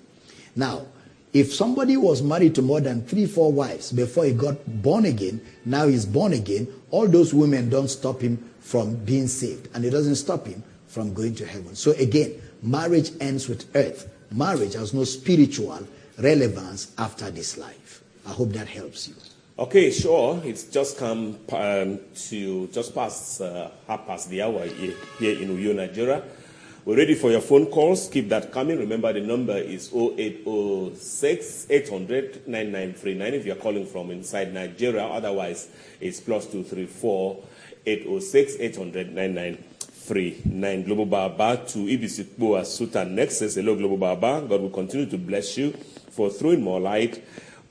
Now, 0.55 0.87
if 1.33 1.55
somebody 1.55 1.97
was 1.97 2.23
married 2.23 2.55
to 2.57 2.63
more 2.63 2.81
than 2.81 3.07
three, 3.07 3.25
four 3.27 3.53
wives 3.53 3.91
before 3.91 4.25
he 4.25 4.33
got 4.33 4.83
born 4.83 5.07
again, 5.07 5.41
now 5.65 5.87
he's 5.87 6.05
born 6.05 6.35
again, 6.35 6.69
all 6.91 7.09
those 7.09 7.33
women 7.33 7.71
don't 7.71 7.89
stop 7.89 8.21
him 8.21 8.37
from 8.61 8.97
being 8.97 9.29
saved. 9.29 9.69
And 9.75 9.85
it 9.85 9.91
doesn't 9.91 10.17
stop 10.17 10.47
him 10.47 10.63
from 10.89 11.15
going 11.15 11.35
to 11.37 11.47
heaven. 11.47 11.75
So 11.75 11.93
again, 11.93 12.35
marriage 12.63 13.13
ends 13.19 13.49
with 13.49 13.65
earth. 13.75 14.11
Marriage 14.31 14.75
has 14.75 14.93
no 14.93 15.05
spiritual 15.05 15.87
relevance 16.19 16.93
after 16.99 17.31
this 17.31 17.57
life. 17.57 18.03
I 18.27 18.31
hope 18.31 18.51
that 18.51 18.69
helps 18.69 19.09
you. 19.09 19.15
Okay, 19.59 19.91
sure. 19.91 20.41
It's 20.47 20.65
just 20.65 20.97
come 20.97 21.39
um, 21.53 22.01
to 22.31 22.69
just 22.69 22.95
past 22.95 23.43
uh, 23.43 23.69
half 23.87 24.07
past 24.07 24.31
the 24.31 24.41
hour 24.41 24.65
here 24.65 24.95
in 25.21 25.51
Uyo, 25.55 25.75
Nigeria. 25.77 26.23
We're 26.87 26.97
ready 26.97 27.15
for 27.15 27.31
your 27.31 27.43
phone 27.43 27.67
calls. 27.67 28.09
Keep 28.09 28.31
that 28.31 28.51
coming. 28.51 28.79
Remember, 28.79 29.13
the 29.13 29.21
number 29.21 29.59
is 29.59 29.93
0806 29.93 31.67
800 31.69 32.49
9939 32.49 33.35
if 33.35 33.45
you're 33.45 33.57
calling 33.57 33.85
from 33.85 34.11
inside 34.11 34.55
Nigeria. 34.55 35.05
Otherwise, 35.05 35.69
it's 36.01 36.19
plus 36.19 36.47
234 36.47 37.45
806 37.85 38.57
800 38.59 39.15
9939. 39.15 40.83
Global 40.85 41.05
Baba 41.05 41.59
to 41.69 41.79
Ibesikpo 41.81 42.59
Asuta 42.59 43.07
next 43.07 43.37
says, 43.37 43.57
Hello, 43.57 43.77
Global 43.77 43.99
Baba. 43.99 44.47
God 44.49 44.63
will 44.63 44.71
continue 44.71 45.05
to 45.11 45.19
bless 45.19 45.59
you 45.59 45.73
for 46.11 46.31
throwing 46.31 46.63
more 46.63 46.81
light 46.81 47.23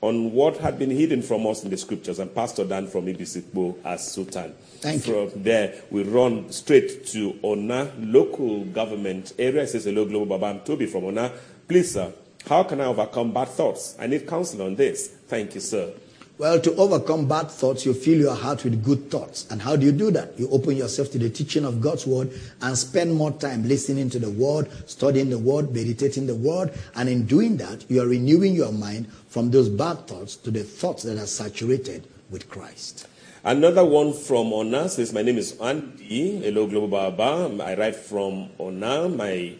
on 0.02 0.32
what 0.32 0.58
had 0.58 0.78
been 0.78 0.90
hidden 0.90 1.22
from 1.22 1.46
us 1.46 1.62
in 1.62 1.70
the 1.70 1.76
scriptures, 1.76 2.18
and 2.18 2.34
Pastor 2.34 2.64
Dan 2.64 2.88
from 2.88 3.06
Ibesikpo 3.06 3.76
as 3.84 4.12
Sultan. 4.12 4.52
Thank 4.80 5.04
from 5.04 5.14
you. 5.14 5.32
there, 5.36 5.80
we 5.90 6.02
run 6.02 6.50
straight 6.50 7.06
to 7.06 7.38
Onna 7.42 7.92
local 7.98 8.64
government 8.64 9.32
area. 9.38 9.62
It 9.62 9.68
says, 9.68 9.84
Hello, 9.84 10.04
Global 10.04 10.26
Baba. 10.26 10.46
I'm 10.46 10.60
Toby 10.60 10.86
from 10.86 11.04
Onna. 11.04 11.32
Please, 11.68 11.92
sir, 11.92 12.12
how 12.48 12.64
can 12.64 12.80
I 12.80 12.86
overcome 12.86 13.32
bad 13.32 13.48
thoughts? 13.48 13.96
I 13.98 14.08
need 14.08 14.26
counsel 14.26 14.62
on 14.62 14.74
this. 14.74 15.06
Thank 15.06 15.54
you, 15.54 15.60
sir. 15.60 15.92
Well, 16.38 16.58
to 16.60 16.74
overcome 16.74 17.28
bad 17.28 17.52
thoughts, 17.52 17.86
you 17.86 17.94
fill 17.94 18.18
your 18.18 18.34
heart 18.34 18.64
with 18.64 18.82
good 18.82 19.10
thoughts. 19.10 19.46
And 19.50 19.62
how 19.62 19.76
do 19.76 19.86
you 19.86 19.92
do 19.92 20.10
that? 20.10 20.36
You 20.40 20.48
open 20.50 20.76
yourself 20.76 21.12
to 21.12 21.18
the 21.18 21.30
teaching 21.30 21.64
of 21.64 21.80
God's 21.80 22.04
word 22.04 22.32
and 22.62 22.76
spend 22.76 23.14
more 23.14 23.30
time 23.30 23.68
listening 23.68 24.10
to 24.10 24.18
the 24.18 24.30
word, 24.30 24.68
studying 24.90 25.30
the 25.30 25.38
word, 25.38 25.72
meditating 25.72 26.26
the 26.26 26.34
word. 26.34 26.72
And 26.96 27.08
in 27.08 27.26
doing 27.26 27.58
that, 27.58 27.88
you 27.88 28.02
are 28.02 28.06
renewing 28.06 28.54
your 28.54 28.72
mind 28.72 29.06
from 29.32 29.50
those 29.50 29.70
bad 29.70 30.06
thoughts 30.06 30.36
to 30.36 30.50
the 30.50 30.62
thoughts 30.62 31.04
that 31.04 31.16
are 31.16 31.26
saturated 31.26 32.06
with 32.28 32.50
Christ. 32.50 33.08
Another 33.42 33.82
one 33.82 34.12
from 34.12 34.52
Onna 34.52 34.90
says, 34.90 35.14
My 35.14 35.22
name 35.22 35.38
is 35.38 35.58
Andy. 35.58 36.36
Hello, 36.36 36.66
Global 36.66 36.88
Baba. 37.10 37.64
I 37.64 37.74
write 37.74 37.96
from 37.96 38.50
Onna. 38.60 39.08
My 39.08 39.54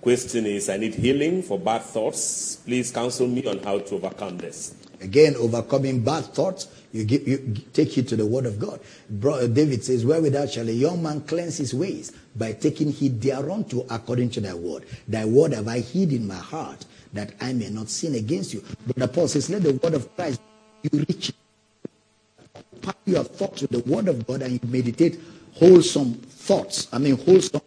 question 0.00 0.46
is, 0.46 0.68
I 0.68 0.76
need 0.76 0.94
healing 0.94 1.42
for 1.42 1.58
bad 1.58 1.82
thoughts. 1.82 2.60
Please 2.64 2.92
counsel 2.92 3.26
me 3.26 3.44
on 3.46 3.58
how 3.64 3.80
to 3.80 3.96
overcome 3.96 4.38
this. 4.38 4.76
Again, 5.00 5.34
overcoming 5.36 6.04
bad 6.04 6.26
thoughts, 6.26 6.68
you, 6.92 7.04
give, 7.04 7.26
you 7.26 7.54
take 7.72 7.98
it 7.98 8.06
to 8.08 8.16
the 8.16 8.24
word 8.24 8.46
of 8.46 8.60
God. 8.60 8.78
Bro, 9.10 9.34
uh, 9.34 9.46
David 9.48 9.82
says, 9.82 10.06
Wherewithal 10.06 10.46
shall 10.46 10.68
a 10.68 10.72
young 10.72 11.02
man 11.02 11.22
cleanse 11.22 11.58
his 11.58 11.74
ways? 11.74 12.12
By 12.36 12.52
taking 12.52 12.92
heed 12.92 13.20
thereunto 13.20 13.86
according 13.90 14.30
to 14.30 14.40
thy 14.40 14.54
word. 14.54 14.84
Thy 15.08 15.24
word 15.24 15.52
have 15.52 15.66
I 15.66 15.80
hid 15.80 16.12
in 16.12 16.28
my 16.28 16.36
heart, 16.36 16.86
that 17.12 17.32
I 17.40 17.52
may 17.52 17.68
not 17.70 17.88
sin 17.88 18.14
against 18.14 18.54
you. 18.54 18.62
Brother 18.86 19.12
Paul 19.12 19.28
says, 19.28 19.48
Let 19.50 19.62
the 19.62 19.72
word 19.74 19.94
of 19.94 20.14
Christ 20.16 20.40
you 20.82 21.04
rich. 21.08 21.32
Power 22.82 22.94
your 23.04 23.24
thoughts 23.24 23.62
with 23.62 23.70
the 23.70 23.80
word 23.90 24.08
of 24.08 24.26
God 24.26 24.42
and 24.42 24.52
you 24.52 24.60
meditate 24.68 25.20
wholesome 25.54 26.14
thoughts. 26.14 26.88
I 26.92 26.98
mean, 26.98 27.16
wholesome. 27.16 27.60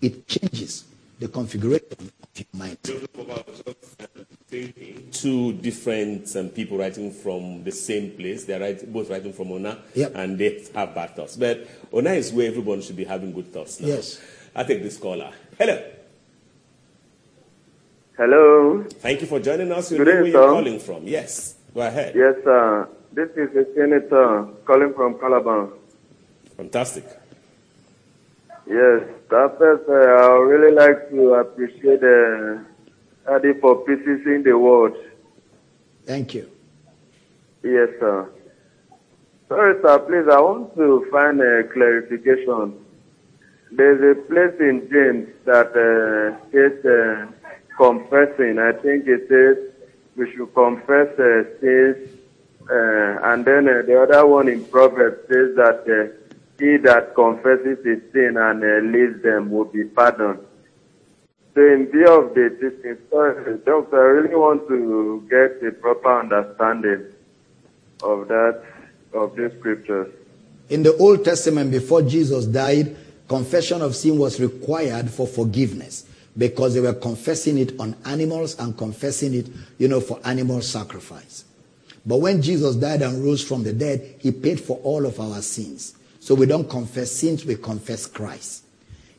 It 0.00 0.26
changes 0.28 0.84
the 1.18 1.28
configuration 1.28 1.86
of 2.00 2.10
your 2.34 2.46
mind. 2.52 2.78
Two 5.12 5.52
different 5.54 6.34
um, 6.36 6.48
people 6.50 6.78
writing 6.78 7.10
from 7.10 7.64
the 7.64 7.72
same 7.72 8.12
place. 8.12 8.44
They're 8.44 8.60
write, 8.60 8.90
both 8.92 9.10
writing 9.10 9.32
from 9.32 9.52
Onna, 9.52 9.78
Yep. 9.94 10.12
and 10.14 10.38
they 10.38 10.64
have 10.74 10.94
bad 10.94 11.16
thoughts. 11.16 11.36
But 11.36 11.66
Onna 11.92 12.10
is 12.12 12.32
where 12.32 12.46
everyone 12.48 12.82
should 12.82 12.96
be 12.96 13.04
having 13.04 13.32
good 13.32 13.52
thoughts 13.52 13.80
now. 13.80 13.88
Yes. 13.88 14.20
I 14.54 14.64
take 14.64 14.82
this 14.82 14.96
caller. 14.98 15.32
Hello. 15.58 15.82
Hello. 18.16 18.82
Thank 19.00 19.20
you 19.20 19.26
for 19.26 19.40
joining 19.40 19.70
us. 19.72 19.90
Your 19.92 20.04
Good 20.04 20.08
name, 20.08 20.16
where 20.16 20.24
day, 20.24 20.30
you're 20.30 20.42
sir. 20.48 20.52
calling 20.54 20.78
from. 20.80 21.06
Yes. 21.06 21.54
Go 21.74 21.82
ahead. 21.82 22.14
Yes, 22.14 22.34
sir. 22.44 22.88
This 23.12 23.28
is 23.36 23.54
a 23.54 23.64
senator 23.74 24.48
calling 24.64 24.94
from 24.94 25.18
Calabar. 25.18 25.68
Fantastic. 26.56 27.04
Yes, 28.66 29.02
that 29.30 29.56
first, 29.58 29.88
uh, 29.88 29.92
I 29.92 30.38
would 30.38 30.44
really 30.48 30.74
like 30.74 31.10
to 31.10 31.34
appreciate 31.34 32.02
uh, 32.02 33.32
Adi 33.34 33.52
for 33.60 33.84
in 33.90 34.42
the 34.42 34.54
word. 34.58 34.94
Thank 36.06 36.34
you. 36.34 36.50
Yes, 37.62 37.88
sir. 38.00 38.30
Sorry, 39.48 39.74
sir, 39.82 39.98
please, 40.00 40.28
I 40.32 40.40
want 40.40 40.74
to 40.76 41.06
find 41.10 41.40
a 41.40 41.64
clarification. 41.64 42.74
There's 43.70 44.16
a 44.16 44.20
place 44.22 44.54
in 44.58 44.88
James 44.90 45.28
that 45.44 45.70
uh, 45.76 46.40
says 46.50 46.84
uh, 46.84 47.26
confessing. 47.76 48.58
I 48.58 48.72
think 48.72 49.06
it 49.06 49.28
says 49.28 49.56
we 50.16 50.30
should 50.32 50.52
confess 50.54 51.08
uh, 51.18 51.44
sins. 51.60 52.10
Uh, 52.68 53.18
and 53.30 53.44
then 53.44 53.68
uh, 53.68 53.82
the 53.86 54.02
other 54.02 54.26
one 54.26 54.48
in 54.48 54.64
Proverbs 54.64 55.28
says 55.28 55.54
that 55.56 55.84
uh, 55.86 56.12
he 56.58 56.78
that 56.78 57.14
confesses 57.14 57.84
his 57.84 58.00
sin 58.12 58.36
and 58.36 58.64
uh, 58.64 58.96
leaves 58.96 59.22
them 59.22 59.50
will 59.50 59.66
be 59.66 59.84
pardoned. 59.84 60.40
So 61.54 61.60
in 61.60 61.86
view 61.90 62.08
of 62.08 62.34
the 62.34 62.50
teaching, 62.60 62.98
doctor, 63.64 63.96
I 63.96 64.20
really 64.20 64.34
want 64.34 64.66
to 64.68 65.26
get 65.30 65.66
a 65.66 65.72
proper 65.72 66.20
understanding 66.20 67.12
of 68.02 68.28
that, 68.28 68.62
of 69.14 69.36
these 69.36 69.52
scriptures. 69.58 70.12
In 70.68 70.82
the 70.82 70.96
Old 70.96 71.24
Testament, 71.24 71.70
before 71.70 72.02
Jesus 72.02 72.46
died, 72.46 72.96
confession 73.28 73.80
of 73.80 73.94
sin 73.94 74.18
was 74.18 74.40
required 74.40 75.10
for 75.10 75.26
forgiveness 75.26 76.04
because 76.38 76.74
they 76.74 76.80
were 76.80 76.94
confessing 76.94 77.58
it 77.58 77.78
on 77.80 77.96
animals 78.04 78.58
and 78.58 78.76
confessing 78.76 79.34
it, 79.34 79.46
you 79.78 79.88
know, 79.88 80.00
for 80.00 80.20
animal 80.24 80.60
sacrifice. 80.60 81.44
But 82.04 82.18
when 82.18 82.40
Jesus 82.40 82.76
died 82.76 83.02
and 83.02 83.24
rose 83.24 83.42
from 83.42 83.64
the 83.64 83.72
dead, 83.72 84.16
he 84.18 84.30
paid 84.30 84.60
for 84.60 84.78
all 84.78 85.06
of 85.06 85.18
our 85.18 85.42
sins. 85.42 85.96
So 86.20 86.34
we 86.34 86.46
don't 86.46 86.68
confess 86.68 87.10
sins, 87.10 87.44
we 87.44 87.56
confess 87.56 88.06
Christ. 88.06 88.64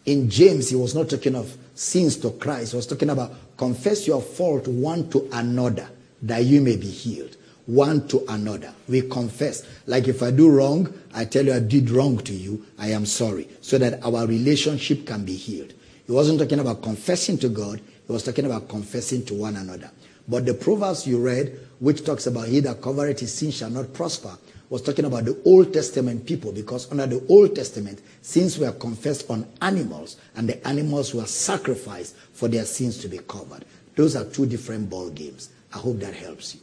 In 0.06 0.30
James, 0.30 0.69
he 0.69 0.76
was 0.76 0.95
not 0.95 1.10
talking 1.10 1.35
of 1.35 1.57
sins 1.76 2.15
to 2.18 2.31
Christ. 2.31 2.72
He 2.72 2.77
was 2.77 2.88
talking 2.88 3.10
about 3.10 3.34
confess 3.57 4.07
your 4.07 4.22
fault 4.22 4.68
one 4.68 5.10
to 5.10 5.27
another 5.34 5.89
that 6.22 6.45
you 6.45 6.61
may 6.61 6.77
be 6.77 6.89
healed. 6.89 7.35
One 7.65 8.07
to 8.07 8.23
another. 8.30 8.73
We 8.88 9.02
confess. 9.02 9.68
Like 9.85 10.07
if 10.07 10.23
I 10.23 10.31
do 10.31 10.49
wrong, 10.49 10.94
I 11.14 11.26
tell 11.26 11.45
you 11.45 11.53
I 11.53 11.60
did 11.60 11.89
wrong 11.89 12.18
to 12.19 12.34
you, 12.34 12.65
I 12.80 12.91
am 12.91 13.06
sorry. 13.06 13.49
So 13.60 13.77
that 13.77 14.02
our 14.03 14.26
relationship 14.26 15.06
can 15.06 15.26
be 15.26 15.35
healed. 15.35 15.73
He 16.07 16.13
wasn't 16.13 16.39
talking 16.39 16.59
about 16.59 16.81
confessing 16.81 17.38
to 17.39 17.49
God, 17.49 17.79
he 18.07 18.13
was 18.13 18.23
talking 18.23 18.45
about 18.45 18.69
confessing 18.69 19.25
to 19.25 19.34
one 19.34 19.57
another. 19.57 19.91
But 20.27 20.45
the 20.45 20.53
Proverbs 20.53 21.05
you 21.05 21.19
read, 21.19 21.59
which 21.79 22.03
talks 22.03 22.27
about 22.27 22.47
he 22.47 22.61
that 22.61 22.81
covereth 22.81 23.19
his 23.19 23.34
sin 23.34 23.51
shall 23.51 23.69
not 23.69 23.93
prosper, 23.93 24.38
was 24.69 24.81
talking 24.81 25.05
about 25.05 25.25
the 25.25 25.39
Old 25.45 25.73
Testament 25.73 26.25
people 26.25 26.51
because 26.51 26.91
under 26.91 27.07
the 27.07 27.25
Old 27.29 27.55
Testament, 27.55 28.01
sins 28.21 28.57
were 28.57 28.71
confessed 28.71 29.29
on 29.29 29.47
animals 29.61 30.17
and 30.35 30.49
the 30.49 30.65
animals 30.67 31.13
were 31.13 31.25
sacrificed 31.25 32.15
for 32.34 32.47
their 32.47 32.65
sins 32.65 32.97
to 32.99 33.07
be 33.07 33.19
covered. 33.19 33.63
Those 33.95 34.15
are 34.15 34.25
two 34.25 34.45
different 34.45 34.89
ball 34.89 35.09
games. 35.09 35.49
I 35.73 35.77
hope 35.77 35.99
that 35.99 36.13
helps 36.13 36.55
you. 36.55 36.61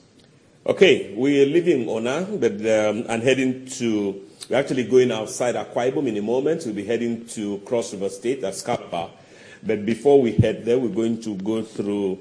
Okay, 0.67 1.15
we're 1.15 1.47
leaving 1.47 1.89
Onna 1.89 2.27
but, 2.39 2.53
um, 2.53 3.05
and 3.09 3.23
heading 3.23 3.67
to, 3.67 4.23
we're 4.49 4.57
actually 4.57 4.85
going 4.85 5.11
outside 5.11 5.55
Akwa 5.55 6.07
in 6.07 6.17
a 6.17 6.23
moment. 6.23 6.63
We'll 6.65 6.75
be 6.75 6.85
heading 6.85 7.27
to 7.29 7.59
Cross 7.59 7.95
River 7.95 8.09
State, 8.09 8.41
that's 8.41 8.63
Kappa. 8.63 9.11
But 9.67 9.87
before 9.87 10.21
we 10.21 10.33
head 10.33 10.65
there, 10.65 10.79
we're 10.79 10.89
going 10.95 11.21
to 11.23 11.37
go 11.37 11.63
through 11.63 12.19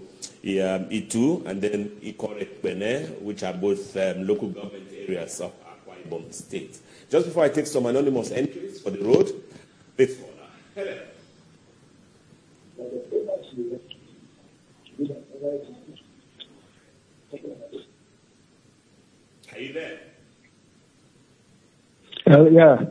um, 0.62 0.88
Itu 0.90 1.44
and 1.46 1.62
then 1.62 1.90
Ikot 2.02 2.40
Ekpene, 2.40 3.20
which 3.22 3.44
are 3.44 3.54
both 3.54 3.96
um, 3.98 4.26
local 4.26 4.48
government 4.50 4.88
areas 4.96 5.42
of 5.42 5.52
Akwa 5.64 5.96
Ibom 6.08 6.34
State. 6.34 6.80
Just 7.10 7.28
before 7.28 7.44
I 7.44 7.50
take 7.50 7.68
some 7.68 7.86
anonymous 7.86 8.32
entries 8.32 8.80
for 8.82 8.92
the 8.92 9.04
road, 9.04 9.44
this. 9.98 10.18
Hello. 10.74 11.00
Are 19.54 19.60
you 19.60 19.74
there? 19.74 20.00
Uh, 22.26 22.50
yeah. 22.50 22.86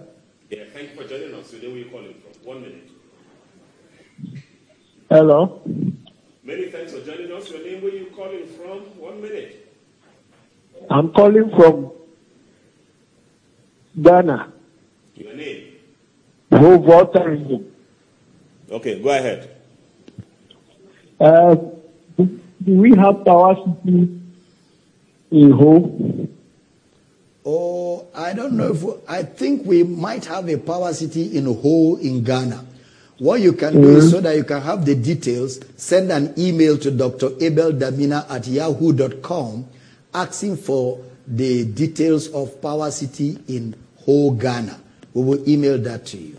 Yeah, 0.50 0.64
thank 0.74 0.90
you 0.90 0.96
for 1.02 1.08
joining 1.08 1.34
us. 1.34 1.50
Then 1.50 1.70
where 1.70 1.78
you 1.78 1.86
calling 1.86 2.14
from? 2.20 2.46
One 2.46 2.60
minute. 2.62 2.88
Hello. 5.12 5.60
Many 6.42 6.70
thanks 6.70 6.94
for 6.94 7.02
joining 7.04 7.30
us. 7.32 7.50
Your 7.50 7.62
name, 7.62 7.82
where 7.82 7.92
you 7.92 8.06
calling 8.16 8.46
from? 8.46 8.78
One 8.98 9.20
minute. 9.20 9.76
I'm 10.88 11.12
calling 11.12 11.50
from 11.50 11.90
Ghana. 14.00 14.50
Your 15.16 15.34
name. 15.34 15.74
Who 16.48 16.78
voted? 16.78 17.70
Okay, 18.70 19.02
go 19.02 19.10
ahead. 19.10 19.54
Uh, 21.20 21.56
do 22.16 22.40
we 22.64 22.96
have 22.96 23.22
power 23.22 23.54
city 23.54 24.18
in 25.30 25.50
Ho? 25.50 26.26
Oh, 27.44 28.06
I 28.14 28.32
don't 28.32 28.54
know 28.54 28.72
if 28.72 28.82
we, 28.82 28.94
I 29.06 29.24
think 29.24 29.66
we 29.66 29.82
might 29.82 30.24
have 30.24 30.48
a 30.48 30.56
power 30.56 30.94
city 30.94 31.36
in 31.36 31.44
Ho 31.44 31.96
in 31.96 32.24
Ghana. 32.24 32.64
What 33.22 33.40
you 33.40 33.52
can 33.52 33.80
do 33.80 33.98
is 33.98 34.10
so 34.10 34.20
that 34.20 34.34
you 34.34 34.42
can 34.42 34.60
have 34.62 34.84
the 34.84 34.96
details, 34.96 35.60
send 35.76 36.10
an 36.10 36.34
email 36.36 36.76
to 36.78 36.90
Dr. 36.90 37.28
Abel 37.40 37.70
Damina 37.70 38.28
at 38.28 38.48
yahoo.com 38.48 39.64
asking 40.12 40.56
for 40.56 40.98
the 41.28 41.64
details 41.66 42.26
of 42.34 42.60
Power 42.60 42.90
City 42.90 43.38
in 43.46 43.76
Ho, 43.98 44.32
Ghana. 44.32 44.76
We 45.14 45.22
will 45.22 45.48
email 45.48 45.78
that 45.78 46.04
to 46.06 46.16
you. 46.16 46.36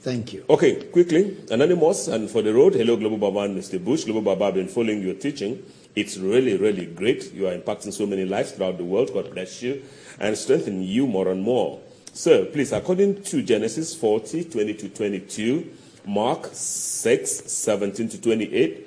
Thank 0.00 0.32
you. 0.32 0.46
Okay, 0.48 0.82
quickly, 0.84 1.36
Anonymous 1.50 2.08
and 2.08 2.30
for 2.30 2.40
the 2.40 2.54
road. 2.54 2.72
Hello, 2.72 2.96
Global 2.96 3.18
Baba 3.18 3.40
and 3.40 3.58
Mr. 3.58 3.78
Bush. 3.84 4.04
Global 4.04 4.22
Baba, 4.22 4.46
I've 4.46 4.54
been 4.54 4.68
following 4.68 5.02
your 5.02 5.16
teaching. 5.16 5.62
It's 5.94 6.16
really, 6.16 6.56
really 6.56 6.86
great. 6.86 7.34
You 7.34 7.48
are 7.48 7.54
impacting 7.54 7.92
so 7.92 8.06
many 8.06 8.24
lives 8.24 8.52
throughout 8.52 8.78
the 8.78 8.84
world. 8.84 9.12
God 9.12 9.30
bless 9.34 9.60
you 9.60 9.82
and 10.18 10.38
strengthen 10.38 10.80
you 10.80 11.06
more 11.06 11.28
and 11.28 11.42
more. 11.42 11.80
So, 12.14 12.46
please, 12.46 12.72
according 12.72 13.22
to 13.24 13.42
Genesis 13.42 13.94
40, 13.94 14.44
20 14.44 14.74
to 14.74 14.88
22, 14.88 15.70
Mark 16.06 16.48
6, 16.52 17.30
17 17.30 18.08
to 18.10 18.20
28, 18.20 18.86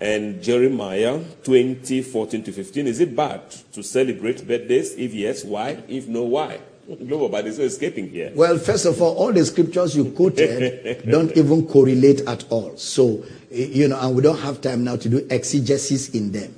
and 0.00 0.42
Jeremiah 0.42 1.22
20, 1.44 2.02
14 2.02 2.42
to 2.44 2.52
15. 2.52 2.86
Is 2.86 3.00
it 3.00 3.16
bad 3.16 3.50
to 3.72 3.82
celebrate 3.82 4.46
birthdays? 4.46 4.94
If 4.94 5.14
yes, 5.14 5.44
why? 5.44 5.82
If 5.88 6.06
no, 6.08 6.24
why? 6.24 6.60
Global, 6.86 7.28
but 7.28 7.44
there's 7.44 7.58
no 7.58 7.64
escaping 7.64 8.08
here. 8.10 8.30
Well, 8.34 8.58
first 8.58 8.86
of 8.86 9.02
all, 9.02 9.16
all 9.16 9.32
the 9.32 9.44
scriptures 9.44 9.96
you 9.96 10.12
quoted 10.12 11.04
don't 11.10 11.36
even 11.36 11.66
correlate 11.66 12.20
at 12.28 12.44
all. 12.50 12.76
So, 12.76 13.24
you 13.50 13.88
know, 13.88 13.98
and 14.00 14.14
we 14.14 14.22
don't 14.22 14.38
have 14.38 14.60
time 14.60 14.84
now 14.84 14.96
to 14.96 15.08
do 15.08 15.26
exegesis 15.30 16.10
in 16.10 16.30
them. 16.30 16.54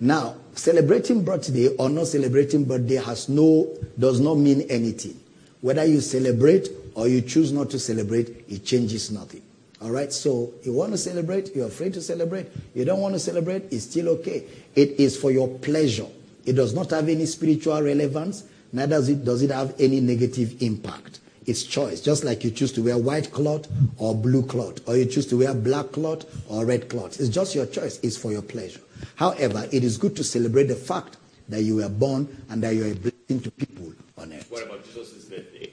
Now, 0.00 0.36
celebrating 0.54 1.24
birthday 1.24 1.68
or 1.68 1.88
not 1.88 2.08
celebrating 2.08 2.64
birthday 2.64 2.96
has 2.96 3.28
no, 3.28 3.76
does 3.98 4.18
not 4.18 4.36
mean 4.36 4.62
anything. 4.62 5.20
Whether 5.60 5.84
you 5.84 6.00
celebrate 6.00 6.68
or 6.94 7.08
you 7.08 7.20
choose 7.20 7.52
not 7.52 7.70
to 7.70 7.78
celebrate, 7.78 8.44
it 8.48 8.64
changes 8.64 9.10
nothing. 9.10 9.42
All 9.82 9.90
right, 9.90 10.12
so 10.12 10.52
you 10.62 10.74
want 10.74 10.92
to 10.92 10.98
celebrate, 10.98 11.54
you're 11.56 11.68
afraid 11.68 11.94
to 11.94 12.02
celebrate. 12.02 12.48
You 12.74 12.84
don't 12.84 13.00
want 13.00 13.14
to 13.14 13.18
celebrate, 13.18 13.72
it's 13.72 13.84
still 13.84 14.08
okay. 14.10 14.44
It 14.74 15.00
is 15.00 15.16
for 15.16 15.30
your 15.30 15.48
pleasure. 15.48 16.06
It 16.44 16.52
does 16.52 16.74
not 16.74 16.90
have 16.90 17.08
any 17.08 17.24
spiritual 17.26 17.80
relevance, 17.80 18.44
neither 18.72 18.96
does 18.96 19.08
it, 19.08 19.24
does 19.24 19.42
it 19.42 19.50
have 19.50 19.74
any 19.80 20.00
negative 20.00 20.62
impact. 20.62 21.20
It's 21.46 21.62
choice, 21.64 22.02
just 22.02 22.24
like 22.24 22.44
you 22.44 22.50
choose 22.50 22.72
to 22.72 22.82
wear 22.82 22.98
white 22.98 23.32
cloth 23.32 23.66
or 23.96 24.14
blue 24.14 24.42
cloth, 24.44 24.86
or 24.86 24.96
you 24.96 25.06
choose 25.06 25.26
to 25.28 25.38
wear 25.38 25.54
black 25.54 25.92
cloth 25.92 26.26
or 26.50 26.66
red 26.66 26.90
cloth. 26.90 27.18
It's 27.18 27.30
just 27.30 27.54
your 27.54 27.66
choice, 27.66 27.98
it's 28.02 28.18
for 28.18 28.32
your 28.32 28.42
pleasure. 28.42 28.80
However, 29.16 29.66
it 29.72 29.82
is 29.82 29.96
good 29.96 30.14
to 30.16 30.24
celebrate 30.24 30.64
the 30.64 30.76
fact 30.76 31.16
that 31.48 31.62
you 31.62 31.76
were 31.76 31.88
born 31.88 32.28
and 32.50 32.62
that 32.62 32.74
you 32.74 32.84
are 32.84 32.92
a 32.92 32.94
blessing 32.94 33.40
to 33.40 33.50
people 33.50 33.92
on 34.18 34.32
earth. 34.32 34.50
What 34.50 34.64
about 34.64 34.84
Jesus' 34.84 35.24
birthday? 35.24 35.72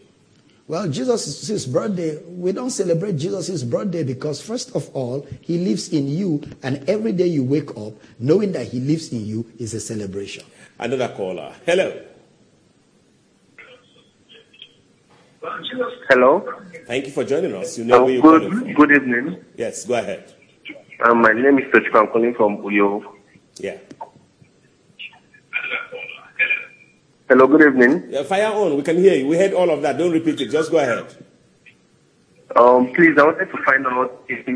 Well, 0.68 0.90
Jesus' 0.90 1.66
birthday, 1.66 2.18
we 2.28 2.52
don't 2.52 2.72
celebrate 2.72 3.16
Jesus' 3.16 3.64
birthday 3.64 4.04
because, 4.04 4.42
first 4.42 4.76
of 4.76 4.90
all, 4.94 5.26
he 5.40 5.58
lives 5.60 5.94
in 5.94 6.10
you, 6.10 6.44
and 6.62 6.84
every 6.90 7.14
day 7.14 7.28
you 7.28 7.44
wake 7.46 7.70
up 7.78 7.94
knowing 8.20 8.52
that 8.52 8.68
he 8.68 8.82
lives 8.82 9.14
in 9.14 9.26
you 9.26 9.46
is 9.60 9.74
a 9.74 9.80
celebration. 9.80 10.44
Another 10.78 11.08
caller. 11.16 11.54
Hello. 11.66 12.02
Hello. 16.10 16.44
Thank 16.86 17.06
you 17.06 17.12
for 17.14 17.24
joining 17.24 17.54
us. 17.56 17.78
You 17.78 17.86
know 17.86 18.02
Uh, 18.02 18.04
where 18.04 18.14
you're 18.14 18.22
calling 18.22 18.50
good, 18.50 18.60
from. 18.60 18.74
good 18.74 18.92
evening. 18.92 19.46
Yes, 19.56 19.86
go 19.86 19.94
ahead. 19.96 20.34
Uh, 21.00 21.14
my 21.14 21.32
name 21.32 21.60
is 21.60 21.66
Tochiko. 21.72 21.96
I'm 22.02 22.08
calling 22.08 22.34
from 22.34 22.58
Uyo. 22.58 23.04
Yeah. 23.58 23.78
Hello, 27.30 27.46
good 27.46 27.62
evening. 27.62 28.06
yeah. 28.10 28.24
Fire 28.24 28.54
on. 28.54 28.78
We 28.78 28.84
can 28.84 28.98
hear 28.98 29.14
you. 29.14 29.28
We 29.28 29.38
heard 29.38 29.54
all 29.54 29.70
of 29.70 29.82
that. 29.82 29.98
Don't 29.98 30.14
repeat 30.14 30.40
it. 30.40 30.50
Just 30.50 30.72
go 30.72 30.78
ahead. 30.78 31.14
Um, 32.56 32.94
please, 32.94 33.18
I 33.18 33.24
wanted 33.24 33.52
to 33.52 33.64
find 33.66 33.86
out 33.86 34.24
if, 34.30 34.48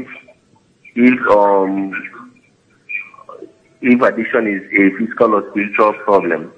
if 0.95 1.27
um, 1.27 2.31
if 3.81 4.02
addiction 4.02 4.48
is 4.48 4.64
a 4.72 4.98
physical 4.98 5.35
or 5.35 5.49
spiritual 5.52 5.91
problem, 6.06 6.53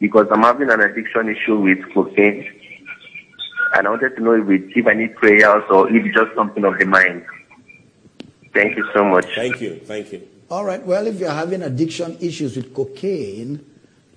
because 0.00 0.26
I'm 0.32 0.42
having 0.42 0.70
an 0.70 0.80
addiction 0.80 1.28
issue 1.28 1.60
with 1.60 1.78
cocaine, 1.94 2.48
and 3.76 3.86
I 3.86 3.90
wanted 3.90 4.16
to 4.16 4.22
know 4.22 4.32
if, 4.32 4.50
it, 4.50 4.76
if 4.76 4.86
I 4.88 4.94
need 4.94 5.14
prayers 5.14 5.62
or 5.70 5.88
if 5.88 6.04
it's 6.04 6.16
just 6.16 6.34
something 6.34 6.64
of 6.64 6.78
the 6.80 6.84
mind. 6.84 7.24
Thank 8.52 8.76
you 8.76 8.90
so 8.92 9.04
much. 9.04 9.32
Thank 9.36 9.60
you. 9.60 9.76
Thank 9.84 10.12
you. 10.12 10.26
All 10.50 10.64
right, 10.64 10.84
well, 10.84 11.06
if 11.06 11.20
you're 11.20 11.30
having 11.30 11.62
addiction 11.62 12.16
issues 12.20 12.56
with 12.56 12.74
cocaine, 12.74 13.64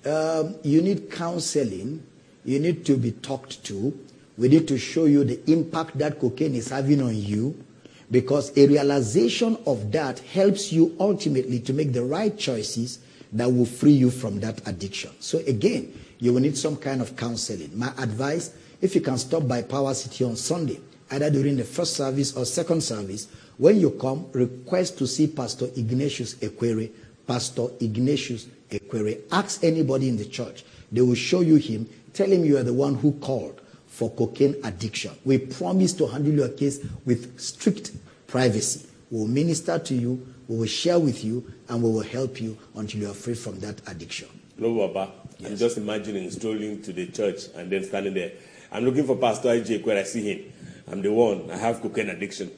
um, 0.06 0.56
you 0.62 0.82
need 0.82 1.10
counseling, 1.10 2.02
you 2.44 2.58
need 2.58 2.84
to 2.86 2.96
be 2.96 3.12
talked 3.12 3.64
to. 3.64 3.98
We 4.36 4.48
need 4.48 4.68
to 4.68 4.78
show 4.78 5.06
you 5.06 5.24
the 5.24 5.40
impact 5.50 5.98
that 5.98 6.20
cocaine 6.20 6.54
is 6.54 6.68
having 6.68 7.02
on 7.02 7.16
you 7.16 7.64
because 8.10 8.56
a 8.56 8.66
realization 8.66 9.58
of 9.66 9.92
that 9.92 10.20
helps 10.20 10.72
you 10.72 10.96
ultimately 11.00 11.60
to 11.60 11.72
make 11.72 11.92
the 11.92 12.04
right 12.04 12.36
choices 12.38 13.00
that 13.32 13.52
will 13.52 13.66
free 13.66 13.92
you 13.92 14.10
from 14.10 14.40
that 14.40 14.66
addiction. 14.66 15.10
So, 15.20 15.38
again, 15.46 15.92
you 16.18 16.32
will 16.32 16.40
need 16.40 16.56
some 16.56 16.76
kind 16.76 17.02
of 17.02 17.16
counseling. 17.16 17.76
My 17.76 17.92
advice 17.98 18.54
if 18.80 18.94
you 18.94 19.00
can 19.00 19.18
stop 19.18 19.46
by 19.48 19.62
Power 19.62 19.92
City 19.94 20.24
on 20.24 20.36
Sunday, 20.36 20.80
either 21.10 21.30
during 21.30 21.56
the 21.56 21.64
first 21.64 21.94
service 21.94 22.36
or 22.36 22.44
second 22.44 22.82
service, 22.82 23.26
when 23.56 23.80
you 23.80 23.90
come, 23.90 24.26
request 24.32 24.98
to 24.98 25.06
see 25.06 25.26
Pastor 25.26 25.66
Ignatius 25.76 26.34
Equere. 26.34 26.90
Pastor 27.26 27.66
Ignatius 27.80 28.46
Equere. 28.70 29.18
Ask 29.32 29.64
anybody 29.64 30.08
in 30.08 30.16
the 30.16 30.24
church. 30.24 30.64
They 30.92 31.00
will 31.00 31.14
show 31.14 31.40
you 31.40 31.56
him. 31.56 31.88
Tell 32.12 32.30
him 32.30 32.44
you 32.44 32.56
are 32.58 32.62
the 32.62 32.72
one 32.72 32.94
who 32.94 33.12
called 33.12 33.60
for 33.86 34.10
cocaine 34.10 34.56
addiction. 34.64 35.12
We 35.24 35.38
promise 35.38 35.92
to 35.94 36.06
handle 36.06 36.32
your 36.32 36.48
case 36.48 36.84
with 37.04 37.38
strict 37.40 37.92
privacy. 38.26 38.86
We 39.10 39.18
will 39.18 39.26
minister 39.26 39.78
to 39.78 39.94
you, 39.94 40.26
we 40.48 40.58
will 40.58 40.66
share 40.66 40.98
with 40.98 41.24
you, 41.24 41.52
and 41.68 41.82
we 41.82 41.90
will 41.90 42.02
help 42.02 42.40
you 42.40 42.56
until 42.74 43.00
you 43.00 43.10
are 43.10 43.14
free 43.14 43.34
from 43.34 43.58
that 43.60 43.80
addiction. 43.88 44.28
No, 44.56 44.74
Baba. 44.74 45.12
I'm 45.44 45.56
just 45.56 45.78
imagining 45.78 46.30
strolling 46.30 46.82
to 46.82 46.92
the 46.92 47.06
church 47.06 47.44
and 47.54 47.70
then 47.70 47.84
standing 47.84 48.14
there. 48.14 48.32
I'm 48.72 48.84
looking 48.84 49.06
for 49.06 49.16
Pastor 49.16 49.48
IJ 49.48 49.84
where 49.84 49.98
I 49.98 50.02
see 50.02 50.32
him. 50.32 50.52
I'm 50.90 51.02
the 51.02 51.12
one. 51.12 51.50
I 51.50 51.56
have 51.56 51.80
cocaine 51.80 52.10
addiction. 52.10 52.50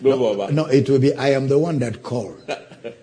No, 0.00 0.18
Baba. 0.18 0.52
No, 0.52 0.66
it 0.66 0.88
will 0.88 0.98
be 0.98 1.14
I 1.14 1.30
am 1.30 1.48
the 1.48 1.58
one 1.58 1.78
that 1.80 2.02
called. 2.02 2.42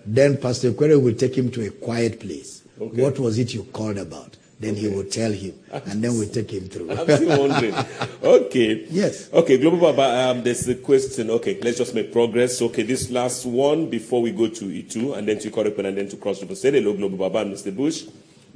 Then 0.05 0.37
Pastor 0.37 0.73
Quere 0.73 0.99
will 0.99 1.15
take 1.15 1.35
him 1.37 1.51
to 1.51 1.65
a 1.67 1.71
quiet 1.71 2.19
place. 2.19 2.63
Okay. 2.79 3.01
What 3.01 3.19
was 3.19 3.39
it 3.39 3.53
you 3.53 3.63
called 3.65 3.97
about? 3.97 4.37
Then 4.59 4.75
he 4.75 4.87
will 4.87 5.03
tell 5.03 5.31
him, 5.31 5.53
and 5.71 6.03
then 6.03 6.17
we'll 6.17 6.29
take 6.33 6.49
him 6.51 6.67
through. 6.67 6.89
I'm 6.91 7.05
still 7.05 7.47
wondering. 7.47 7.75
Okay. 8.23 8.87
Yes. 8.89 9.31
Okay, 9.31 9.57
Global 9.59 9.79
Baba, 9.79 10.31
um, 10.31 10.43
there's 10.43 10.67
a 10.67 10.75
question. 10.75 11.29
Okay, 11.29 11.59
let's 11.61 11.77
just 11.77 11.93
make 11.93 12.11
progress. 12.11 12.59
Okay, 12.61 12.81
this 12.81 13.11
last 13.11 13.45
one 13.45 13.87
before 13.89 14.21
we 14.21 14.31
go 14.31 14.47
to 14.47 14.65
Itu 14.65 15.13
and 15.13 15.27
then 15.27 15.37
to 15.39 15.51
Korepon 15.51 15.85
and 15.85 15.97
then 15.97 16.09
to 16.09 16.17
Cross 16.17 16.41
River. 16.41 16.55
Say 16.55 16.71
hello, 16.71 16.93
Global 16.93 17.17
Baba 17.17 17.39
and 17.39 17.53
Mr. 17.53 17.75
Bush. 17.75 18.05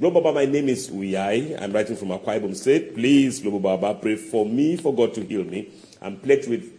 Global 0.00 0.20
Baba, 0.20 0.34
my 0.40 0.46
name 0.46 0.68
is 0.68 0.90
Uyai. 0.90 1.60
I'm 1.62 1.72
writing 1.72 1.94
from 1.94 2.08
Akwa 2.08 2.40
Ibom 2.40 2.56
State. 2.56 2.94
Please, 2.94 3.38
Global 3.40 3.60
Baba, 3.60 3.94
pray 3.94 4.16
for 4.16 4.44
me 4.44 4.76
for 4.76 4.92
God 4.92 5.14
to 5.14 5.24
heal 5.24 5.44
me. 5.44 5.68
I'm 6.00 6.16
plagued 6.16 6.48
with 6.48 6.71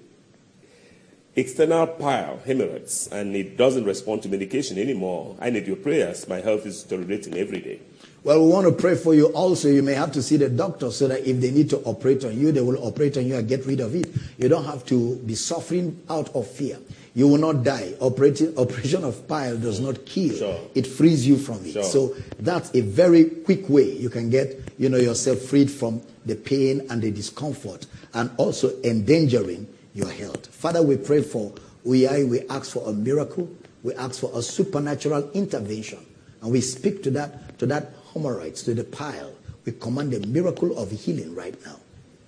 external 1.36 1.88
pile, 1.88 2.40
hemorrhoids, 2.46 3.08
and 3.12 3.36
it 3.36 3.58
doesn't 3.58 3.86
respond 3.86 4.22
to 4.24 4.30
medication 4.30 4.78
anymore. 4.78 5.36
I 5.40 5.50
need 5.50 5.68
your 5.68 5.78
prayers. 5.78 6.28
My 6.28 6.42
health 6.42 6.66
is 6.66 6.84
deteriorating 6.84 7.38
every 7.38 7.60
day. 7.60 7.80
Well, 8.24 8.46
we 8.46 8.52
want 8.52 8.68
to 8.68 8.72
pray 8.72 8.96
for 8.96 9.14
you 9.14 9.28
also. 9.28 9.68
You 9.68 9.84
may 9.84 9.96
have 9.96 10.14
to 10.14 10.24
see 10.24 10.38
the 10.38 10.48
doctor 10.48 10.92
so 10.92 11.10
that 11.10 11.28
if 11.28 11.42
they 11.42 11.52
need 11.52 11.70
to 11.72 11.80
operate 11.80 12.24
on 12.24 12.40
you, 12.40 12.54
they 12.54 12.62
will 12.62 12.82
operate 12.86 13.18
on 13.18 13.26
you 13.26 13.36
and 13.36 13.48
get 13.48 13.66
rid 13.66 13.82
of 13.82 13.96
it. 13.96 14.08
You 14.38 14.48
don't 14.48 14.64
have 14.64 14.86
to 14.86 15.18
be 15.18 15.36
suffering 15.36 16.02
out 16.10 16.34
of 16.34 16.48
fear. 16.48 16.78
You 17.16 17.28
will 17.28 17.38
not 17.38 17.64
die. 17.64 17.94
Operating, 18.00 18.58
operation 18.58 19.04
of 19.04 19.28
pile 19.28 19.58
does 19.58 19.82
not 19.82 20.06
kill. 20.06 20.36
Sure. 20.36 20.60
It 20.74 20.88
frees 20.88 21.28
you 21.28 21.38
from 21.38 21.66
it. 21.66 21.74
Sure. 21.74 21.84
So 21.84 22.16
that's 22.40 22.74
a 22.74 22.82
very 22.82 23.26
quick 23.26 23.68
way 23.68 23.92
you 23.92 24.10
can 24.10 24.30
get, 24.30 24.58
you 24.78 24.88
know, 24.88 24.98
yourself 24.98 25.40
freed 25.40 25.70
from 25.70 26.02
the 26.26 26.36
pain 26.36 26.88
and 26.90 27.02
the 27.02 27.12
discomfort 27.12 27.86
and 28.14 28.32
also 28.38 28.72
endangering 28.84 29.68
your 29.94 30.10
health. 30.10 30.48
Father, 30.48 30.82
we 30.82 30.98
pray 30.98 31.22
for 31.22 31.54
we 31.84 32.08
are, 32.08 32.26
we 32.26 32.48
ask 32.48 32.72
for 32.72 32.90
a 32.90 32.94
miracle. 32.94 33.50
We 33.84 33.94
ask 33.96 34.22
for 34.22 34.32
a 34.34 34.42
supernatural 34.42 35.32
intervention. 35.32 36.00
And 36.42 36.52
we 36.52 36.62
speak 36.62 37.04
to 37.04 37.12
that, 37.12 37.60
to 37.60 37.66
that 37.68 37.92
hemorrhoids, 38.14 38.64
to 38.64 38.74
the 38.74 38.84
pile. 38.86 39.34
We 39.66 39.74
command 39.74 40.14
a 40.14 40.26
miracle 40.28 40.78
of 40.78 40.92
healing 40.92 41.36
right 41.36 41.56
now. 41.66 41.80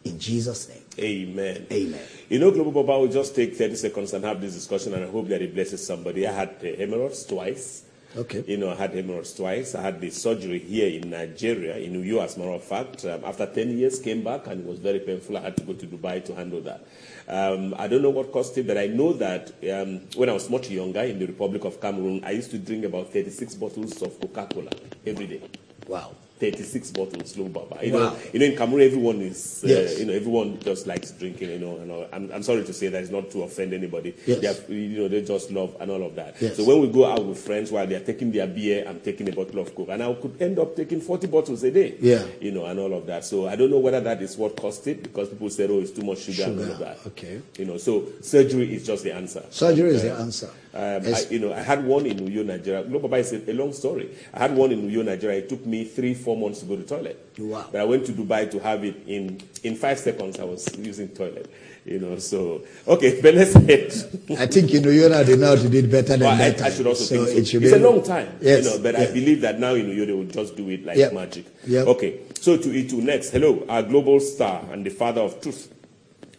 In 0.03 0.19
Jesus' 0.19 0.69
name. 0.69 0.83
Amen. 0.99 1.67
Amen. 1.71 2.01
You 2.29 2.39
know, 2.39 2.51
Global 2.51 2.71
Baba 2.83 2.99
will 2.99 3.07
just 3.07 3.35
take 3.35 3.55
30 3.55 3.75
seconds 3.75 4.13
and 4.13 4.23
have 4.23 4.39
this 4.39 4.53
discussion, 4.53 4.93
and 4.93 5.03
I 5.03 5.09
hope 5.09 5.27
that 5.29 5.41
it 5.41 5.53
blesses 5.53 5.85
somebody. 5.85 6.27
I 6.27 6.31
had 6.31 6.49
uh, 6.61 6.77
hemorrhoids 6.77 7.25
twice. 7.25 7.83
Okay. 8.15 8.45
You 8.47 8.57
know, 8.57 8.69
I 8.69 8.75
had 8.75 8.93
hemorrhoids 8.93 9.33
twice. 9.33 9.75
I 9.75 9.81
had 9.81 9.99
the 9.99 10.09
surgery 10.09 10.59
here 10.59 10.87
in 11.01 11.09
Nigeria, 11.09 11.77
in 11.77 12.01
Uyo, 12.01 12.23
as 12.23 12.37
a 12.37 12.39
matter 12.39 12.51
of 12.51 12.63
fact. 12.63 13.03
Um, 13.03 13.25
after 13.25 13.45
10 13.45 13.77
years, 13.77 13.99
came 13.99 14.23
back, 14.23 14.47
and 14.47 14.61
it 14.61 14.67
was 14.67 14.79
very 14.79 14.99
painful. 14.99 15.37
I 15.37 15.41
had 15.41 15.57
to 15.57 15.63
go 15.63 15.73
to 15.73 15.85
Dubai 15.85 16.23
to 16.25 16.35
handle 16.35 16.61
that. 16.61 16.85
Um, 17.27 17.73
I 17.77 17.87
don't 17.87 18.01
know 18.01 18.11
what 18.11 18.31
caused 18.31 18.57
it, 18.57 18.67
but 18.67 18.77
I 18.77 18.87
know 18.87 19.13
that 19.13 19.51
um, 19.73 20.01
when 20.15 20.29
I 20.29 20.33
was 20.33 20.49
much 20.49 20.69
younger 20.69 21.01
in 21.01 21.17
the 21.17 21.25
Republic 21.25 21.65
of 21.65 21.81
Cameroon, 21.81 22.23
I 22.23 22.31
used 22.31 22.51
to 22.51 22.59
drink 22.59 22.85
about 22.85 23.11
36 23.11 23.55
bottles 23.55 24.01
of 24.01 24.19
Coca-Cola 24.19 24.71
every 25.05 25.27
day. 25.27 25.41
Wow. 25.87 26.15
36 26.39 26.91
bottles, 26.91 27.37
low 27.37 27.47
baba. 27.47 27.79
You 27.85 27.93
Wow. 27.93 27.99
know, 28.09 28.17
you 28.33 28.39
know, 28.39 28.45
in 28.45 28.55
Cameroon, 28.57 28.85
everyone 28.85 29.21
is, 29.21 29.61
uh, 29.63 29.67
Yes. 29.67 29.99
you 29.99 30.05
know, 30.05 30.13
everyone 30.13 30.59
just 30.59 30.85
likes 30.85 31.11
drinking. 31.11 31.49
You 31.49 31.59
know, 31.59 31.77
and 31.77 31.91
all. 31.91 32.07
I'm, 32.11 32.29
I'm 32.33 32.43
sorry 32.43 32.63
to 32.65 32.73
say 32.73 32.89
that 32.89 33.01
it's 33.03 33.11
not 33.11 33.29
to 33.31 33.43
offend 33.43 33.73
anybody. 33.73 34.13
Yes. 34.25 34.61
You 34.67 34.99
know, 34.99 35.07
they 35.07 35.21
just 35.21 35.49
love 35.51 35.75
and 35.79 35.89
all 35.91 36.03
of 36.03 36.15
that. 36.15 36.35
Yes. 36.41 36.57
So 36.57 36.65
when 36.65 36.81
we 36.81 36.87
go 36.87 37.05
out 37.05 37.23
with 37.25 37.37
friends 37.39 37.71
while 37.71 37.87
they're 37.87 38.01
taking 38.01 38.31
their 38.31 38.47
beer, 38.47 38.85
I'm 38.87 38.99
taking 38.99 39.29
a 39.29 39.31
bottle 39.31 39.59
of 39.59 39.73
coke, 39.73 39.89
and 39.89 40.03
I 40.03 40.13
could 40.13 40.41
end 40.41 40.59
up 40.59 40.75
taking 40.75 40.99
40 40.99 41.27
bottles 41.27 41.63
a 41.63 41.71
day. 41.71 41.95
Yeah. 42.01 42.25
You 42.41 42.51
know, 42.51 42.65
and 42.65 42.79
all 42.79 42.93
of 42.93 43.05
that. 43.07 43.23
So 43.23 43.47
I 43.47 43.55
don't 43.55 43.71
know 43.71 43.79
whether 43.79 44.01
that 44.01 44.21
is 44.21 44.35
what 44.37 44.57
caused 44.57 44.85
it 44.87 45.03
because 45.03 45.29
people 45.29 45.49
said, 45.49 45.69
oh, 45.71 45.79
it's 45.79 45.91
too 45.91 46.03
much 46.03 46.19
sugar, 46.19 46.43
and 46.43 46.59
all 46.59 46.71
of 46.71 46.79
that. 46.79 46.97
okay. 47.07 47.41
You 47.57 47.65
know, 47.65 47.77
so 47.77 48.07
surgery 48.21 48.73
is 48.75 48.85
just 48.85 49.03
the 49.03 49.13
answer. 49.15 49.43
Surgery 49.51 49.91
is 49.91 50.03
Uh, 50.03 50.07
the 50.15 50.21
answer. 50.21 50.49
um, 50.73 51.13
I, 51.15 51.25
you 51.29 51.39
know, 51.39 51.53
I 51.53 51.61
had 51.61 51.85
one 51.85 52.05
in 52.05 52.17
Uyo, 52.19 52.45
Nigeria. 52.45 52.83
Global 52.83 53.07
Baba 53.07 53.21
is 53.21 53.31
a, 53.31 53.49
a 53.49 53.53
long 53.53 53.71
story. 53.71 54.09
I 54.33 54.39
had 54.39 54.55
one 54.55 54.71
in 54.73 54.89
Uyo, 54.89 55.05
Nigeria. 55.05 55.37
It 55.37 55.47
took 55.47 55.65
me 55.65 55.85
three, 55.85 56.13
four 56.13 56.34
months 56.35 56.59
to 56.59 56.65
go 56.65 56.75
to 56.75 56.81
the 56.83 56.87
toilet. 56.87 57.31
Wow. 57.37 57.67
But 57.71 57.81
I 57.81 57.83
went 57.85 58.05
to 58.07 58.11
Dubai 58.13 58.49
to 58.51 58.59
have 58.59 58.83
it 58.83 58.95
in 59.07 59.41
in 59.63 59.75
five 59.75 59.99
seconds. 59.99 60.39
I 60.39 60.43
was 60.43 60.67
using 60.77 61.09
toilet. 61.09 61.49
You 61.85 61.99
know, 61.99 62.17
so 62.17 62.63
okay, 62.87 63.21
but 63.23 63.35
let's 63.35 63.53
head. 63.53 63.93
I 64.39 64.47
think 64.47 64.73
you 64.73 64.81
know 64.81 64.89
you 64.89 65.07
know 65.07 65.23
they 65.23 65.37
know 65.37 65.55
to 65.55 65.69
do 65.69 65.77
it 65.77 65.91
better 65.91 66.17
than 66.17 66.21
Well, 66.21 66.31
I, 66.31 66.49
that. 66.49 66.55
I 66.55 66.63
time. 66.69 66.71
should 66.73 66.87
also 66.87 67.03
so 67.03 67.15
think 67.15 67.27
so. 67.27 67.35
It 67.37 67.47
should 67.47 67.63
it's 67.63 67.73
be 67.73 67.77
a 67.79 67.89
long 67.91 68.01
time, 68.01 68.27
Yes, 68.41 68.65
you 68.65 68.71
know, 68.71 68.79
but 68.83 68.95
I 68.95 69.05
believe 69.05 69.41
that 69.41 69.59
now 69.59 69.73
you 69.73 69.83
know 69.83 70.05
they 70.05 70.11
will 70.11 70.23
just 70.25 70.55
do 70.55 70.67
it 70.69 70.83
like 70.85 70.97
Yep. 70.97 71.13
magic. 71.13 71.45
Yep. 71.67 71.87
Okay, 71.87 72.19
so 72.39 72.57
to 72.57 72.69
Itu 72.73 73.01
next. 73.01 73.29
Hello, 73.31 73.63
our 73.69 73.83
global 73.83 74.19
star 74.19 74.63
and 74.71 74.83
the 74.85 74.89
father 74.89 75.21
of 75.21 75.39
truth 75.41 75.71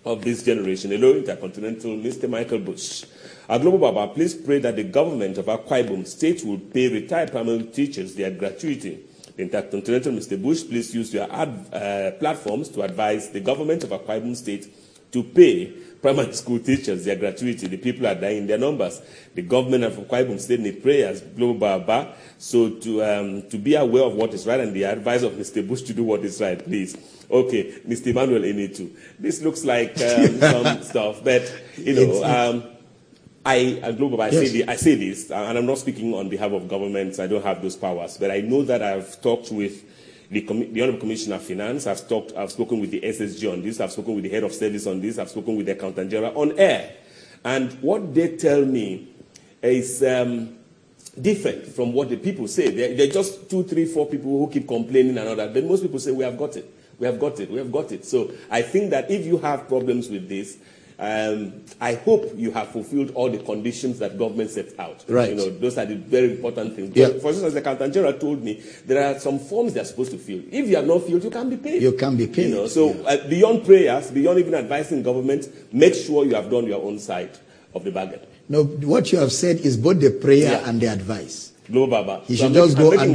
of 0.04 0.22
this 0.22 0.42
generation. 0.42 0.90
Hello, 0.90 1.12
Intercontinental 1.14 1.90
Mr. 1.96 2.28
Michael 2.28 2.58
Bush. 2.60 3.04
Our 3.48 3.60
global 3.60 3.78
Baba, 3.78 4.12
please 4.12 4.34
pray 4.34 4.58
that 4.58 4.74
the 4.74 4.82
government 4.82 5.38
of 5.38 5.46
Akwa 5.46 5.84
Ibom 5.84 6.04
State 6.06 6.44
will 6.44 6.58
pay 6.58 6.88
retired 6.88 7.30
primary 7.30 7.62
teachers 7.64 8.16
their 8.16 8.32
gratuity. 8.32 8.98
Intercontinental 9.38 10.12
Mr. 10.12 10.40
Bush, 10.42 10.64
please 10.66 10.94
use 10.94 11.12
your 11.12 11.30
ad, 11.30 11.66
uh, 11.72 12.10
platforms 12.18 12.68
to 12.70 12.82
advise 12.82 13.30
the 13.30 13.40
government 13.40 13.84
of 13.84 13.90
Akwa 13.90 14.20
Ibom 14.20 14.34
State 14.36 14.66
to 15.12 15.22
pay 15.22 15.66
primary 16.00 16.32
school 16.34 16.58
teachers 16.58 17.04
their 17.04 17.16
gratuity. 17.16 17.66
The 17.66 17.76
people 17.76 18.06
are 18.06 18.14
dying 18.14 18.38
in 18.38 18.46
their 18.46 18.58
numbers. 18.58 19.00
The 19.34 19.42
government 19.42 19.84
of 19.84 19.94
Akwa 19.94 20.24
Ibom 20.26 20.40
State 20.40 20.60
need 20.60 20.82
prayers, 20.82 21.20
global 21.20 21.58
Baba, 21.58 22.14
so 22.38 22.70
to, 22.70 23.02
um, 23.04 23.42
to 23.50 23.58
be 23.58 23.74
aware 23.74 24.04
of 24.04 24.14
what 24.14 24.32
is 24.32 24.46
right 24.46 24.60
and 24.60 24.72
the 24.74 24.84
advice 24.84 25.22
of 25.22 25.32
Mr. 25.32 25.66
Bush 25.66 25.82
to 25.82 25.92
do 25.94 26.04
what 26.04 26.20
is 26.24 26.40
right, 26.40 26.62
please. 26.62 26.96
Okay, 27.30 27.72
Mr. 27.86 28.06
Emmanuel 28.08 28.42
Enitu. 28.42 28.90
This 29.18 29.42
looks 29.42 29.64
like 29.64 29.90
um, 30.00 30.40
some 30.40 30.82
stuff, 30.82 31.22
but, 31.24 31.42
you 31.76 31.94
know, 31.94 32.00
It's- 32.02 32.22
um, 32.22 32.75
I, 33.46 33.78
uh, 33.80 33.92
Global, 33.92 34.20
I, 34.20 34.30
Yes. 34.30 34.50
say 34.50 34.60
the, 34.62 34.68
I 34.70 34.74
say 34.74 34.94
this, 34.96 35.30
uh, 35.30 35.34
and 35.36 35.56
I'm 35.56 35.66
not 35.66 35.78
speaking 35.78 36.12
on 36.14 36.28
behalf 36.28 36.50
of 36.50 36.66
governments. 36.66 37.20
I 37.20 37.28
don't 37.28 37.44
have 37.44 37.62
those 37.62 37.76
powers, 37.76 38.16
but 38.18 38.32
I 38.32 38.40
know 38.40 38.62
that 38.64 38.82
I've 38.82 39.20
talked 39.22 39.52
with 39.52 39.84
the, 40.32 40.40
the 40.40 40.82
Honorable 40.82 40.98
Commissioner 40.98 41.36
of 41.36 41.42
Finance. 41.42 41.86
I've 41.86 42.08
talked, 42.08 42.32
I've 42.36 42.50
spoken 42.50 42.80
with 42.80 42.90
the 42.90 43.00
SSG 43.02 43.52
on 43.52 43.62
this. 43.62 43.78
I've 43.78 43.92
spoken 43.92 44.16
with 44.16 44.24
the 44.24 44.30
Head 44.30 44.42
of 44.42 44.52
Service 44.52 44.88
on 44.88 45.00
this. 45.00 45.16
I've 45.20 45.30
spoken 45.30 45.56
with 45.56 45.66
the 45.66 45.72
Accountant 45.72 46.10
General 46.10 46.36
on 46.36 46.58
air, 46.58 46.92
and 47.44 47.72
what 47.74 48.12
they 48.12 48.36
tell 48.36 48.64
me 48.64 49.14
is 49.62 50.02
um, 50.02 50.56
different 51.20 51.68
from 51.68 51.92
what 51.92 52.08
the 52.08 52.16
people 52.16 52.48
say. 52.48 52.70
They're, 52.70 52.96
they're 52.96 53.12
just 53.12 53.48
two, 53.48 53.62
three, 53.62 53.84
four 53.84 54.06
people 54.06 54.44
who 54.44 54.50
keep 54.52 54.66
complaining 54.66 55.16
and 55.18 55.28
all 55.28 55.36
that. 55.36 55.54
But 55.54 55.62
most 55.64 55.82
people 55.82 56.00
say 56.00 56.10
we 56.10 56.24
have 56.24 56.36
got 56.36 56.56
it, 56.56 56.68
we 56.98 57.06
have 57.06 57.20
got 57.20 57.38
it, 57.38 57.48
we 57.48 57.58
have 57.58 57.70
got 57.70 57.92
it. 57.92 58.04
So 58.04 58.32
I 58.50 58.62
think 58.62 58.90
that 58.90 59.08
if 59.08 59.24
you 59.24 59.38
have 59.38 59.68
problems 59.68 60.08
with 60.08 60.28
this. 60.28 60.58
Um, 60.98 61.62
I 61.78 61.94
hope 61.94 62.32
you 62.36 62.50
have 62.52 62.68
fulfilled 62.68 63.10
all 63.14 63.28
the 63.30 63.38
conditions 63.38 63.98
that 63.98 64.16
government 64.18 64.50
set 64.50 64.78
out. 64.80 65.04
Right. 65.08 65.28
You 65.30 65.34
know, 65.36 65.50
those 65.50 65.76
are 65.76 65.84
the 65.84 65.96
very 65.96 66.30
important 66.30 66.74
things. 66.74 66.96
Yeah. 66.96 67.08
For 67.20 67.28
instance, 67.28 67.52
the 67.52 67.60
accountant 67.60 67.92
general 67.92 68.14
told 68.14 68.42
me 68.42 68.62
there 68.86 69.04
are 69.14 69.18
some 69.20 69.38
forms 69.38 69.74
they 69.74 69.80
are 69.80 69.84
supposed 69.84 70.12
to 70.12 70.18
fill. 70.18 70.40
If 70.50 70.68
you 70.68 70.76
have 70.76 70.86
not 70.86 71.02
filled, 71.02 71.22
you 71.22 71.30
can 71.30 71.50
be 71.50 71.58
paid. 71.58 71.82
You 71.82 71.92
can 71.92 72.16
be 72.16 72.26
paid, 72.26 72.48
You 72.48 72.54
know, 72.54 72.66
so 72.66 72.92
uh, 73.04 73.28
beyond 73.28 73.66
prayers, 73.66 74.10
beyond 74.10 74.38
even 74.38 74.54
advising 74.54 75.02
government, 75.02 75.48
make 75.72 75.94
sure 75.94 76.24
you 76.24 76.34
have 76.34 76.50
done 76.50 76.66
your 76.66 76.82
own 76.82 76.98
side 76.98 77.36
of 77.74 77.84
the 77.84 77.90
bargain. 77.90 78.20
No, 78.48 78.64
what 78.64 79.12
you 79.12 79.18
have 79.18 79.32
said 79.32 79.56
is 79.58 79.76
both 79.76 80.00
the 80.00 80.10
prayer 80.12 80.52
Yeah. 80.52 80.68
and 80.70 80.80
the 80.80 80.86
advice. 80.86 81.52
Global 81.70 81.88
Baba. 82.04 82.22
He 82.26 82.36
So 82.36 82.44
should 82.44 82.46
I'm 82.48 82.52
just 82.54 82.76
making- 82.78 82.90
go 82.90 82.98
and 83.02 83.14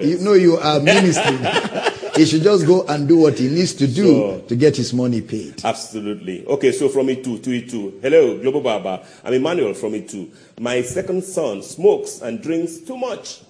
do. 0.00 0.06
You 0.08 0.18
know, 0.18 0.32
you 0.34 0.56
are 0.58 0.80
ministering. 0.80 1.38
he 2.16 2.24
should 2.26 2.42
just 2.42 2.66
go 2.66 2.84
and 2.86 3.08
do 3.08 3.18
what 3.18 3.38
he 3.38 3.48
needs 3.48 3.74
to 3.74 3.86
do 3.86 4.04
Sure. 4.04 4.38
to 4.40 4.56
get 4.56 4.76
his 4.76 4.92
money 4.92 5.20
paid. 5.20 5.64
Absolutely. 5.64 6.46
Okay, 6.46 6.72
so 6.72 6.88
from 6.88 7.08
Itu 7.08 7.38
to 7.38 7.50
Itu. 7.52 7.98
Hello, 8.02 8.38
Global 8.38 8.60
Baba. 8.60 9.02
I'm 9.24 9.34
Emmanuel 9.34 9.74
from 9.74 9.94
Itu. 9.94 10.28
My 10.60 10.82
second 10.82 11.22
son 11.24 11.62
smokes 11.62 12.20
and 12.20 12.42
drinks 12.42 12.78
too 12.78 12.96
much. 12.96 13.40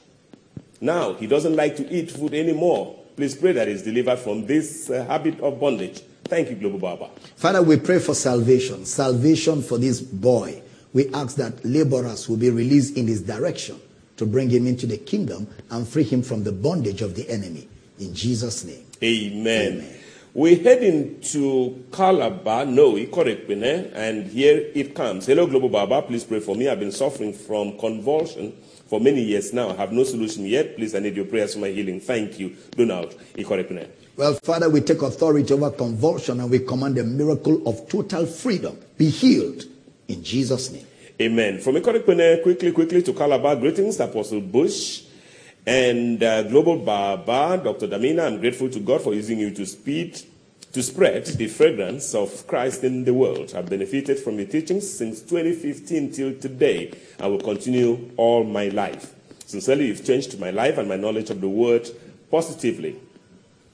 Now, 0.81 1.15
he 1.15 1.27
doesn't 1.27 1.55
like 1.57 1.77
to 1.77 1.89
eat 1.91 2.11
food 2.11 2.35
anymore. 2.35 2.97
Please 3.17 3.35
pray 3.35 3.53
that 3.53 3.69
he's 3.69 3.83
delivered 3.83 4.19
from 4.19 4.47
this 4.47 4.91
uh, 4.91 5.05
habit 5.05 5.39
of 5.41 5.61
bondage. 5.61 6.01
Thank 6.25 6.51
you, 6.51 6.57
Global 6.57 6.79
Baba. 6.79 7.11
Father, 7.37 7.63
we 7.63 7.77
pray 7.77 7.99
for 7.99 8.15
salvation, 8.15 8.85
salvation 8.87 9.63
for 9.63 9.79
this 9.79 10.01
boy. 10.01 10.63
We 10.93 11.09
ask 11.15 11.37
that 11.37 11.65
laborers 11.65 12.29
will 12.29 12.37
be 12.37 12.51
released 12.51 12.97
in 12.97 13.07
his 13.07 13.23
direction 13.23 13.81
to 14.23 14.27
bring 14.27 14.49
him 14.49 14.69
into 14.69 14.87
the 14.87 14.97
kingdom 14.99 15.49
and 15.71 15.87
free 15.87 16.05
him 16.05 16.23
from 16.23 16.45
the 16.45 16.53
bondage 16.53 17.03
of 17.03 17.17
the 17.17 17.29
enemy. 17.29 17.69
In 17.99 18.15
Jesus' 18.15 18.65
name. 18.65 18.87
Amen. 19.03 19.85
We 20.33 20.55
head 20.55 20.83
into 20.83 21.85
Calabar, 21.93 22.65
no, 22.67 22.93
Ikot 22.93 23.27
Ekpene, 23.27 23.93
and 23.95 24.27
here 24.29 24.71
it 24.75 24.95
comes. 24.95 25.27
Hello, 25.27 25.47
Global 25.47 25.69
Baba. 25.69 26.03
Please 26.03 26.23
pray 26.23 26.39
for 26.39 26.55
me. 26.55 26.69
I've 26.69 26.79
been 26.79 26.93
suffering 26.93 27.33
from 27.33 27.77
convulsion 27.79 28.53
for 28.87 29.01
many 29.01 29.23
years 29.23 29.53
now. 29.53 29.71
I 29.71 29.75
have 29.75 29.91
no 29.91 30.05
solution 30.05 30.47
yet. 30.47 30.77
Please, 30.77 30.95
I 30.95 31.01
need 31.01 31.17
your 31.17 31.27
prayers 31.27 31.55
for 31.55 31.61
my 31.61 31.69
healing. 31.69 31.99
Thank 32.01 32.39
you. 32.39 32.57
Donald 32.71 33.11
Ikot 33.35 33.69
Ekpene. 33.69 33.89
Well, 34.17 34.35
Father, 34.45 34.71
we 34.71 34.83
take 34.83 35.03
authority 35.03 35.53
over 35.53 35.73
convulsion 35.73 36.39
and 36.39 36.49
we 36.49 36.61
command 36.61 36.97
a 36.99 37.05
miracle 37.05 37.67
of 37.69 37.89
total 37.89 38.27
freedom. 38.27 38.79
Be 38.97 39.11
healed 39.11 39.65
in 40.07 40.23
Jesus' 40.23 40.71
name. 40.71 40.87
Amen. 41.23 41.61
From 41.61 41.77
Ikot 41.77 42.03
Ekpene, 42.03 42.43
quickly, 42.43 42.73
quickly 42.73 43.01
to 43.01 43.13
Calabar. 43.13 43.55
Greetings, 43.55 44.01
Apostle 44.01 44.41
Bush 44.41 45.05
and 45.65 46.21
uh, 46.21 46.43
Global 46.43 46.79
Baba, 46.79 47.63
Dr. 47.63 47.87
Damina. 47.87 48.27
I'm 48.27 48.41
grateful 48.41 48.69
to 48.71 48.81
God 48.81 49.03
for 49.03 49.15
using 49.15 49.39
you 49.39 49.53
to 49.53 49.65
speed, 49.65 50.21
to 50.73 50.83
spread 50.83 51.25
the 51.27 51.47
fragrance 51.47 52.17
of 52.17 52.45
Christ 52.49 52.83
in 52.83 53.05
the 53.05 53.15
world. 53.15 53.55
I've 53.55 53.71
benefited 53.71 54.19
from 54.19 54.37
your 54.39 54.49
teachings 54.49 54.93
since 54.93 55.21
2015 55.21 56.11
till 56.11 56.35
today. 56.41 56.93
I 57.21 57.29
will 57.29 57.39
continue 57.39 58.11
all 58.17 58.43
my 58.43 58.67
life. 58.71 59.15
Sincerely, 59.47 59.87
you've 59.87 60.05
changed 60.05 60.41
my 60.41 60.51
life 60.51 60.77
and 60.77 60.89
my 60.89 60.97
knowledge 60.97 61.31
of 61.31 61.41
the 61.41 61.49
word 61.49 61.89
positively. 62.33 62.97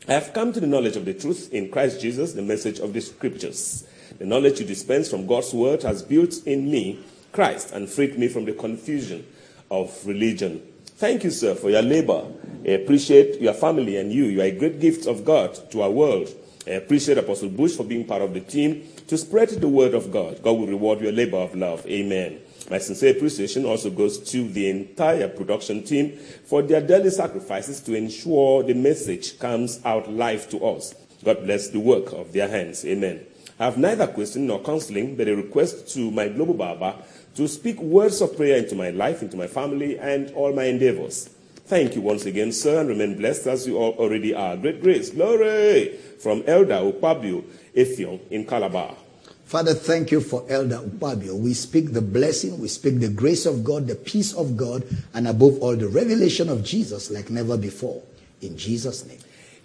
I 0.07 0.13
have 0.13 0.35
come 0.35 0.53
to 0.53 0.61
the 0.61 0.67
knowledge 0.67 0.97
of 0.97 1.07
the 1.07 1.15
truth 1.15 1.51
in 1.55 1.71
Christ 1.71 2.03
Jesus, 2.03 2.35
the 2.35 2.43
message 2.43 2.79
of 2.79 2.93
the 2.93 3.01
scriptures. 3.01 3.89
The 4.19 4.27
knowledge 4.27 4.61
you 4.61 4.67
dispense 4.67 5.09
from 5.09 5.27
God's 5.27 5.55
word 5.55 5.83
has 5.85 6.03
built 6.03 6.47
in 6.47 6.71
me 6.71 6.99
Christ 7.39 7.71
and 7.71 7.89
freed 7.89 8.19
me 8.19 8.27
from 8.27 8.47
the 8.47 8.53
confusion 8.53 9.25
of 9.71 10.05
religion. 10.05 10.61
Thank 10.97 11.23
you, 11.23 11.31
sir, 11.31 11.55
for 11.55 11.71
your 11.71 11.83
labor. 11.83 12.25
I 12.65 12.71
appreciate 12.71 13.41
your 13.41 13.53
family 13.53 13.97
and 13.97 14.13
you. 14.13 14.25
You 14.25 14.41
are 14.41 14.47
a 14.47 14.51
great 14.51 14.81
gift 14.81 15.07
of 15.07 15.25
God 15.25 15.71
to 15.71 15.83
our 15.83 15.91
world. 15.91 16.29
I 16.67 16.71
appreciate 16.71 17.17
Apostle 17.17 17.51
Bush 17.51 17.77
for 17.77 17.85
being 17.85 18.05
part 18.07 18.23
of 18.23 18.35
the 18.35 18.41
team 18.41 18.89
to 19.07 19.17
spread 19.17 19.51
the 19.51 19.69
word 19.69 19.95
of 19.95 20.11
God. 20.11 20.43
God 20.43 20.59
will 20.59 20.67
reward 20.67 21.01
your 21.01 21.13
labor 21.13 21.37
of 21.37 21.55
love. 21.55 21.87
Amen. 21.87 22.41
My 22.73 22.79
sincere 22.79 23.13
appreciation 23.13 23.65
also 23.65 23.91
goes 23.91 24.19
to 24.33 24.49
the 24.49 24.69
entire 24.69 25.29
production 25.29 25.85
team 25.85 26.19
for 26.45 26.63
their 26.63 26.81
daily 26.81 27.11
sacrifices 27.11 27.81
to 27.83 27.95
ensure 27.95 28.65
the 28.65 28.75
message 28.75 29.39
comes 29.39 29.79
out 29.85 30.11
live 30.11 30.51
to 30.51 30.59
us. 30.67 30.93
God 31.23 31.45
bless 31.45 31.69
the 31.69 31.79
work 31.79 32.13
of 32.15 32.33
their 32.33 32.49
hands. 32.49 32.85
Amen. 32.85 33.25
I 33.61 33.65
have 33.65 33.77
neither 33.77 34.07
question 34.07 34.47
nor 34.47 34.61
counseling, 34.61 35.17
but 35.17 35.27
a 35.27 35.35
request 35.35 35.93
to 35.95 36.13
my 36.13 36.29
global 36.29 36.55
Baba 36.55 36.95
to 37.39 37.47
speak 37.47 37.81
words 37.81 38.21
of 38.21 38.37
prayer 38.37 38.57
into 38.57 38.75
my 38.75 38.91
life, 38.91 39.23
into 39.23 39.37
my 39.37 39.47
family, 39.47 39.97
and 39.97 40.29
all 40.33 40.53
my 40.53 40.65
endeavors. 40.65 41.29
Thank 41.67 41.95
you 41.95 42.01
once 42.01 42.27
again, 42.27 42.51
sir, 42.51 42.81
and 42.81 42.89
remain 42.89 43.17
blessed 43.17 43.47
as 43.47 43.65
you 43.65 43.77
all 43.79 43.93
already 43.93 44.35
are. 44.35 44.57
Great 44.57 44.83
grace, 44.83 45.11
glory 45.11 45.97
from 46.19 46.43
Elder 46.49 46.81
Upabio 46.81 47.45
Ethion 47.77 48.19
in 48.33 48.45
Calabar. 48.45 48.97
Father, 49.45 49.73
thank 49.73 50.11
you 50.11 50.21
for 50.21 50.45
Elder 50.49 50.79
Upabio. 50.79 51.39
We 51.39 51.55
speak 51.55 51.93
the 51.93 52.03
blessing, 52.03 52.59
we 52.59 52.67
speak 52.67 52.99
the 52.99 53.09
grace 53.09 53.47
of 53.47 53.63
God, 53.63 53.87
the 53.87 53.95
peace 53.95 54.33
of 54.33 54.57
God, 54.57 54.83
and 55.15 55.29
above 55.29 55.61
all, 55.61 55.77
the 55.77 55.87
revelation 55.87 56.49
of 56.49 56.65
Jesus 56.65 57.09
like 57.09 57.31
never 57.31 57.57
before. 57.57 58.03
In 58.43 58.59
Jesus' 58.59 59.07
name. 59.07 59.21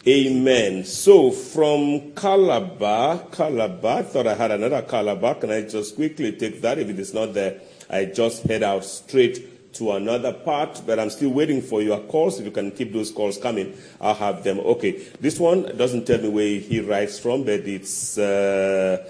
Amen. 0.05 0.83
So 0.83 1.31
from 1.31 2.11
Calabar, 2.13 3.19
Calabar, 3.31 3.99
I 3.99 4.01
thought 4.03 4.27
I 4.27 4.33
had 4.33 4.51
another 4.51 4.81
Calabar. 4.81 5.35
Can 5.35 5.49
I 5.49 5.61
just 5.61 5.95
quickly 5.95 6.33
take 6.33 6.59
that? 6.59 6.77
If 6.77 6.89
it 6.89 6.99
is 6.99 7.13
not 7.13 7.33
there, 7.33 7.61
I 7.89 8.03
just 8.05 8.43
head 8.43 8.63
out 8.63 8.83
straight 8.83 9.73
to 9.75 9.93
another 9.93 10.33
part, 10.33 10.81
but 10.85 10.99
I'm 10.99 11.09
still 11.09 11.29
waiting 11.29 11.61
for 11.61 11.81
your 11.81 12.01
calls. 12.01 12.37
If 12.37 12.43
you 12.45 12.51
can 12.51 12.71
keep 12.71 12.91
those 12.91 13.11
calls 13.11 13.37
coming, 13.37 13.77
I'll 14.01 14.13
have 14.15 14.43
them. 14.43 14.59
Okay. 14.59 14.91
This 15.21 15.39
one 15.39 15.77
doesn't 15.77 16.05
tell 16.05 16.19
me 16.19 16.27
where 16.27 16.59
he 16.59 16.81
writes 16.81 17.17
from, 17.17 17.45
but 17.45 17.61
it's, 17.61 18.17
uh, 18.17 19.09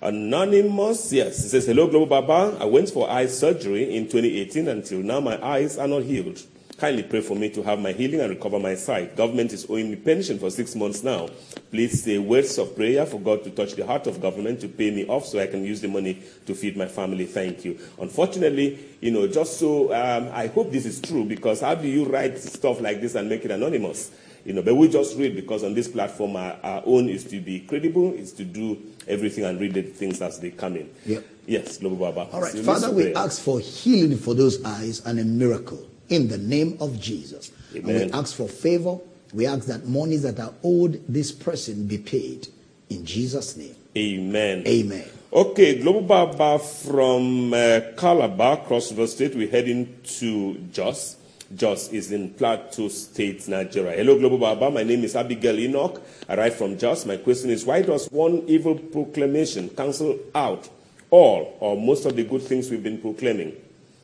Anonymous, 0.00 1.12
yes. 1.12 1.44
It 1.44 1.48
says, 1.48 1.66
Hello, 1.66 1.88
Global 1.88 2.06
Baba. 2.06 2.56
I 2.60 2.66
went 2.66 2.88
for 2.88 3.10
eye 3.10 3.26
surgery 3.26 3.96
in 3.96 4.04
2018. 4.04 4.68
Until 4.68 5.00
now, 5.00 5.18
my 5.18 5.44
eyes 5.44 5.76
are 5.76 5.88
not 5.88 6.04
healed. 6.04 6.40
Kindly 6.80 7.02
pray 7.02 7.20
for 7.20 7.36
me 7.36 7.50
to 7.50 7.62
have 7.62 7.78
my 7.78 7.92
healing 7.92 8.20
and 8.20 8.30
recover 8.30 8.58
my 8.58 8.74
sight. 8.74 9.14
Government 9.14 9.52
is 9.52 9.66
owing 9.68 9.90
me 9.90 9.96
pension 9.96 10.38
for 10.38 10.48
six 10.50 10.74
months 10.74 11.02
now. 11.02 11.28
Please 11.70 12.02
say 12.02 12.16
words 12.16 12.56
of 12.56 12.74
prayer 12.74 13.04
for 13.04 13.20
God 13.20 13.44
to 13.44 13.50
touch 13.50 13.74
the 13.74 13.84
heart 13.84 14.06
of 14.06 14.22
government 14.22 14.62
to 14.62 14.68
pay 14.68 14.90
me 14.90 15.04
off 15.06 15.26
so 15.26 15.38
I 15.38 15.46
can 15.46 15.62
use 15.62 15.82
the 15.82 15.88
money 15.88 16.22
to 16.46 16.54
feed 16.54 16.78
my 16.78 16.86
family. 16.86 17.26
Thank 17.26 17.66
you. 17.66 17.78
Unfortunately, 18.00 18.78
you 19.02 19.10
know, 19.10 19.28
just 19.28 19.58
so 19.58 19.92
um, 19.92 20.30
I 20.32 20.46
hope 20.46 20.72
this 20.72 20.86
is 20.86 21.02
true 21.02 21.26
because 21.26 21.60
how 21.60 21.74
do 21.74 21.86
you 21.86 22.06
write 22.06 22.38
stuff 22.38 22.80
like 22.80 23.02
this 23.02 23.14
and 23.14 23.28
make 23.28 23.44
it 23.44 23.50
anonymous? 23.50 24.10
You 24.46 24.54
know, 24.54 24.62
but 24.62 24.74
we 24.74 24.88
just 24.88 25.18
read 25.18 25.36
because 25.36 25.62
on 25.62 25.74
this 25.74 25.86
platform, 25.86 26.34
our, 26.36 26.56
our 26.62 26.82
own 26.86 27.10
is 27.10 27.24
to 27.24 27.42
be 27.42 27.60
credible, 27.60 28.14
is 28.14 28.32
to 28.32 28.44
do 28.44 28.78
everything 29.06 29.44
and 29.44 29.60
read 29.60 29.74
the 29.74 29.82
things 29.82 30.22
as 30.22 30.40
they 30.40 30.50
come 30.50 30.76
in. 30.76 30.90
Yep. 31.04 31.26
Yes, 31.46 31.76
Global 31.76 32.10
Baba. 32.10 32.30
All 32.32 32.40
right, 32.40 32.54
Father, 32.54 32.90
we 32.90 33.12
pray. 33.12 33.14
ask 33.16 33.42
for 33.42 33.60
healing 33.60 34.16
for 34.16 34.32
those 34.32 34.64
eyes 34.64 35.04
and 35.04 35.20
a 35.20 35.24
miracle 35.24 35.89
in 36.10 36.28
the 36.28 36.38
name 36.38 36.76
of 36.80 37.00
Jesus. 37.00 37.50
And 37.74 37.86
we 37.86 38.10
ask 38.12 38.36
for 38.36 38.48
favor. 38.48 38.98
We 39.32 39.46
ask 39.46 39.66
that 39.66 39.86
monies 39.86 40.22
that 40.22 40.38
are 40.40 40.52
owed 40.62 41.02
this 41.08 41.32
person 41.32 41.86
be 41.86 41.98
paid 41.98 42.48
in 42.90 43.06
Jesus' 43.06 43.56
name. 43.56 43.76
Amen. 43.96 44.64
Amen. 44.66 45.08
Okay, 45.32 45.80
Global 45.80 46.02
Baba 46.02 46.58
from 46.58 47.54
uh, 47.54 47.80
Calabar, 47.96 48.64
Cross 48.64 48.90
River 48.90 49.06
State. 49.06 49.36
We're 49.36 49.48
heading 49.48 49.96
to 50.18 50.54
Jos. 50.72 51.16
Jos 51.54 51.88
is 51.92 52.10
in 52.12 52.30
Plateau 52.34 52.88
State, 52.88 53.46
Nigeria. 53.48 53.96
Hello, 53.96 54.18
Global 54.18 54.38
Baba. 54.38 54.70
My 54.70 54.82
name 54.82 55.04
is 55.04 55.14
Abigail 55.14 55.58
Enoch. 55.58 56.02
I 56.28 56.36
write 56.36 56.54
from 56.54 56.76
Jos. 56.78 57.06
My 57.06 57.16
question 57.16 57.50
is 57.50 57.64
why 57.64 57.82
does 57.82 58.08
one 58.10 58.42
evil 58.48 58.76
proclamation 58.76 59.68
cancel 59.70 60.18
out 60.34 60.68
all 61.10 61.56
or 61.60 61.76
most 61.76 62.06
of 62.06 62.16
the 62.16 62.24
good 62.24 62.42
things 62.42 62.70
we've 62.70 62.82
been 62.82 62.98
proclaiming? 62.98 63.54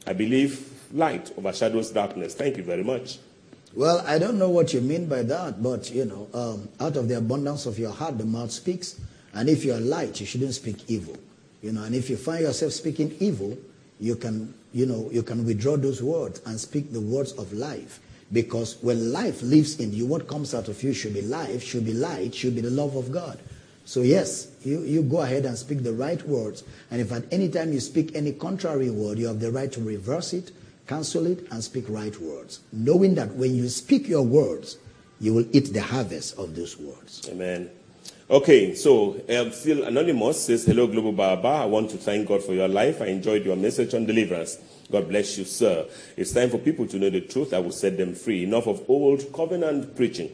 I 0.06 0.12
believe 0.12 0.75
light 0.96 1.30
overshadows 1.36 1.90
darkness. 1.90 2.34
Thank 2.34 2.56
you 2.56 2.62
very 2.62 2.82
much. 2.82 3.18
Well, 3.74 4.02
I 4.06 4.18
don't 4.18 4.38
know 4.38 4.48
what 4.48 4.72
you 4.72 4.80
mean 4.80 5.06
by 5.06 5.22
that, 5.24 5.62
but 5.62 5.90
you 5.90 6.06
know, 6.06 6.28
um, 6.32 6.68
out 6.80 6.96
of 6.96 7.08
the 7.08 7.18
abundance 7.18 7.66
of 7.66 7.78
your 7.78 7.92
heart, 7.92 8.16
the 8.16 8.24
mouth 8.24 8.50
speaks. 8.50 8.98
And 9.34 9.50
if 9.50 9.64
you're 9.64 9.78
light, 9.78 10.18
you 10.18 10.26
shouldn't 10.26 10.54
speak 10.54 10.88
evil. 10.88 11.16
You 11.60 11.72
know, 11.72 11.82
and 11.82 11.94
if 11.94 12.08
you 12.08 12.16
find 12.16 12.40
yourself 12.40 12.72
speaking 12.72 13.14
evil, 13.20 13.58
you 14.00 14.16
can, 14.16 14.54
you 14.72 14.86
know, 14.86 15.10
you 15.12 15.22
can 15.22 15.44
withdraw 15.44 15.76
those 15.76 16.02
words 16.02 16.40
and 16.46 16.58
speak 16.58 16.92
the 16.92 17.00
words 17.00 17.32
of 17.32 17.52
life. 17.52 18.00
Because 18.32 18.82
when 18.82 19.12
life 19.12 19.42
lives 19.42 19.78
in 19.78 19.92
you, 19.92 20.06
what 20.06 20.26
comes 20.26 20.54
out 20.54 20.68
of 20.68 20.82
you 20.82 20.94
should 20.94 21.14
be 21.14 21.22
life, 21.22 21.62
should 21.62 21.84
be 21.84 21.92
light, 21.92 22.34
should 22.34 22.54
be 22.54 22.62
the 22.62 22.70
love 22.70 22.96
of 22.96 23.12
God. 23.12 23.38
So 23.84 24.02
yes, 24.02 24.48
you, 24.64 24.80
you 24.82 25.02
go 25.02 25.20
ahead 25.20 25.44
and 25.44 25.56
speak 25.56 25.82
the 25.82 25.92
right 25.92 26.20
words. 26.26 26.64
And 26.90 27.00
if 27.00 27.12
at 27.12 27.24
any 27.30 27.48
time 27.48 27.72
you 27.72 27.80
speak 27.80 28.16
any 28.16 28.32
contrary 28.32 28.90
word, 28.90 29.18
you 29.18 29.26
have 29.26 29.38
the 29.38 29.52
right 29.52 29.70
to 29.72 29.80
reverse 29.80 30.32
it, 30.32 30.50
cancel 30.86 31.26
it, 31.26 31.46
and 31.50 31.62
speak 31.62 31.84
right 31.88 32.16
words. 32.20 32.60
Knowing 32.72 33.14
that 33.16 33.34
when 33.34 33.54
you 33.54 33.68
speak 33.68 34.08
your 34.08 34.22
words, 34.22 34.78
you 35.20 35.34
will 35.34 35.46
eat 35.52 35.72
the 35.72 35.82
harvest 35.82 36.38
of 36.38 36.54
those 36.54 36.78
words. 36.78 37.28
Amen. 37.30 37.70
Okay, 38.28 38.74
so 38.74 39.20
um, 39.28 39.52
still 39.52 39.84
Anonymous 39.84 40.46
says, 40.46 40.64
Hello, 40.64 40.88
Global 40.88 41.12
Baba. 41.12 41.48
I 41.48 41.64
want 41.66 41.90
to 41.90 41.96
thank 41.96 42.26
God 42.26 42.42
for 42.42 42.54
your 42.54 42.66
life. 42.66 43.00
I 43.00 43.06
enjoyed 43.06 43.44
your 43.44 43.54
message 43.54 43.94
on 43.94 44.04
deliverance. 44.04 44.58
God 44.90 45.08
bless 45.08 45.38
you, 45.38 45.44
sir. 45.44 45.86
It's 46.16 46.32
time 46.32 46.50
for 46.50 46.58
people 46.58 46.86
to 46.88 46.98
know 46.98 47.08
the 47.08 47.20
truth 47.20 47.50
that 47.50 47.62
will 47.62 47.72
set 47.72 47.96
them 47.96 48.14
free. 48.14 48.42
Enough 48.42 48.66
of 48.66 48.90
old 48.90 49.32
covenant 49.32 49.94
preaching 49.94 50.30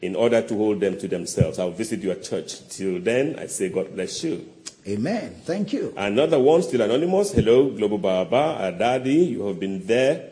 in 0.00 0.16
order 0.16 0.40
to 0.40 0.56
hold 0.56 0.80
them 0.80 0.98
to 0.98 1.08
themselves. 1.08 1.58
I'll 1.58 1.70
visit 1.70 2.00
your 2.00 2.14
church. 2.14 2.66
Till 2.68 3.00
then, 3.00 3.38
I 3.38 3.46
say, 3.46 3.68
God 3.68 3.94
bless 3.94 4.24
you. 4.24 4.48
Amen. 4.88 5.34
Thank 5.44 5.74
you. 5.74 5.92
Another 5.98 6.38
one, 6.38 6.62
still 6.62 6.80
anonymous. 6.80 7.32
Hello, 7.32 7.68
Global 7.68 7.98
Baba. 7.98 8.74
Daddy, 8.78 9.16
you 9.16 9.46
have 9.46 9.60
been 9.60 9.86
there. 9.86 10.30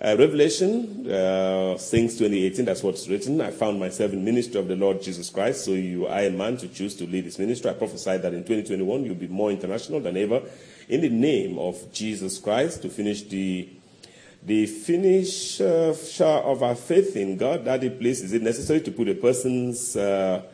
Uh, 0.00 0.16
Revelation, 0.18 1.06
uh, 1.10 1.76
since 1.76 2.14
2018, 2.16 2.64
that's 2.64 2.82
what's 2.82 3.06
written. 3.06 3.42
I 3.42 3.50
found 3.50 3.78
myself 3.78 4.14
in 4.14 4.24
ministry 4.24 4.58
of 4.58 4.66
the 4.66 4.76
Lord 4.76 5.02
Jesus 5.02 5.28
Christ, 5.28 5.66
so 5.66 5.72
you 5.72 6.06
are 6.06 6.20
a 6.20 6.30
man 6.30 6.56
to 6.56 6.68
choose 6.68 6.94
to 6.96 7.06
lead 7.06 7.26
this 7.26 7.38
ministry. 7.38 7.70
I 7.70 7.74
prophesy 7.74 8.16
that 8.16 8.32
in 8.32 8.44
2021 8.44 9.04
you'll 9.04 9.14
be 9.14 9.28
more 9.28 9.50
international 9.50 10.00
than 10.00 10.16
ever. 10.16 10.40
In 10.88 11.02
the 11.02 11.10
name 11.10 11.58
of 11.58 11.92
Jesus 11.92 12.38
Christ, 12.38 12.80
to 12.80 12.88
finish 12.88 13.24
the 13.24 13.68
the 14.42 14.64
finish 14.64 15.60
uh, 15.60 15.94
of 16.22 16.62
our 16.62 16.74
faith 16.74 17.14
in 17.14 17.36
God, 17.36 17.66
Daddy, 17.66 17.90
please, 17.90 18.22
is 18.22 18.32
it 18.32 18.40
necessary 18.40 18.80
to 18.80 18.90
put 18.90 19.06
a 19.10 19.14
person's 19.14 19.96
uh, 19.96 20.44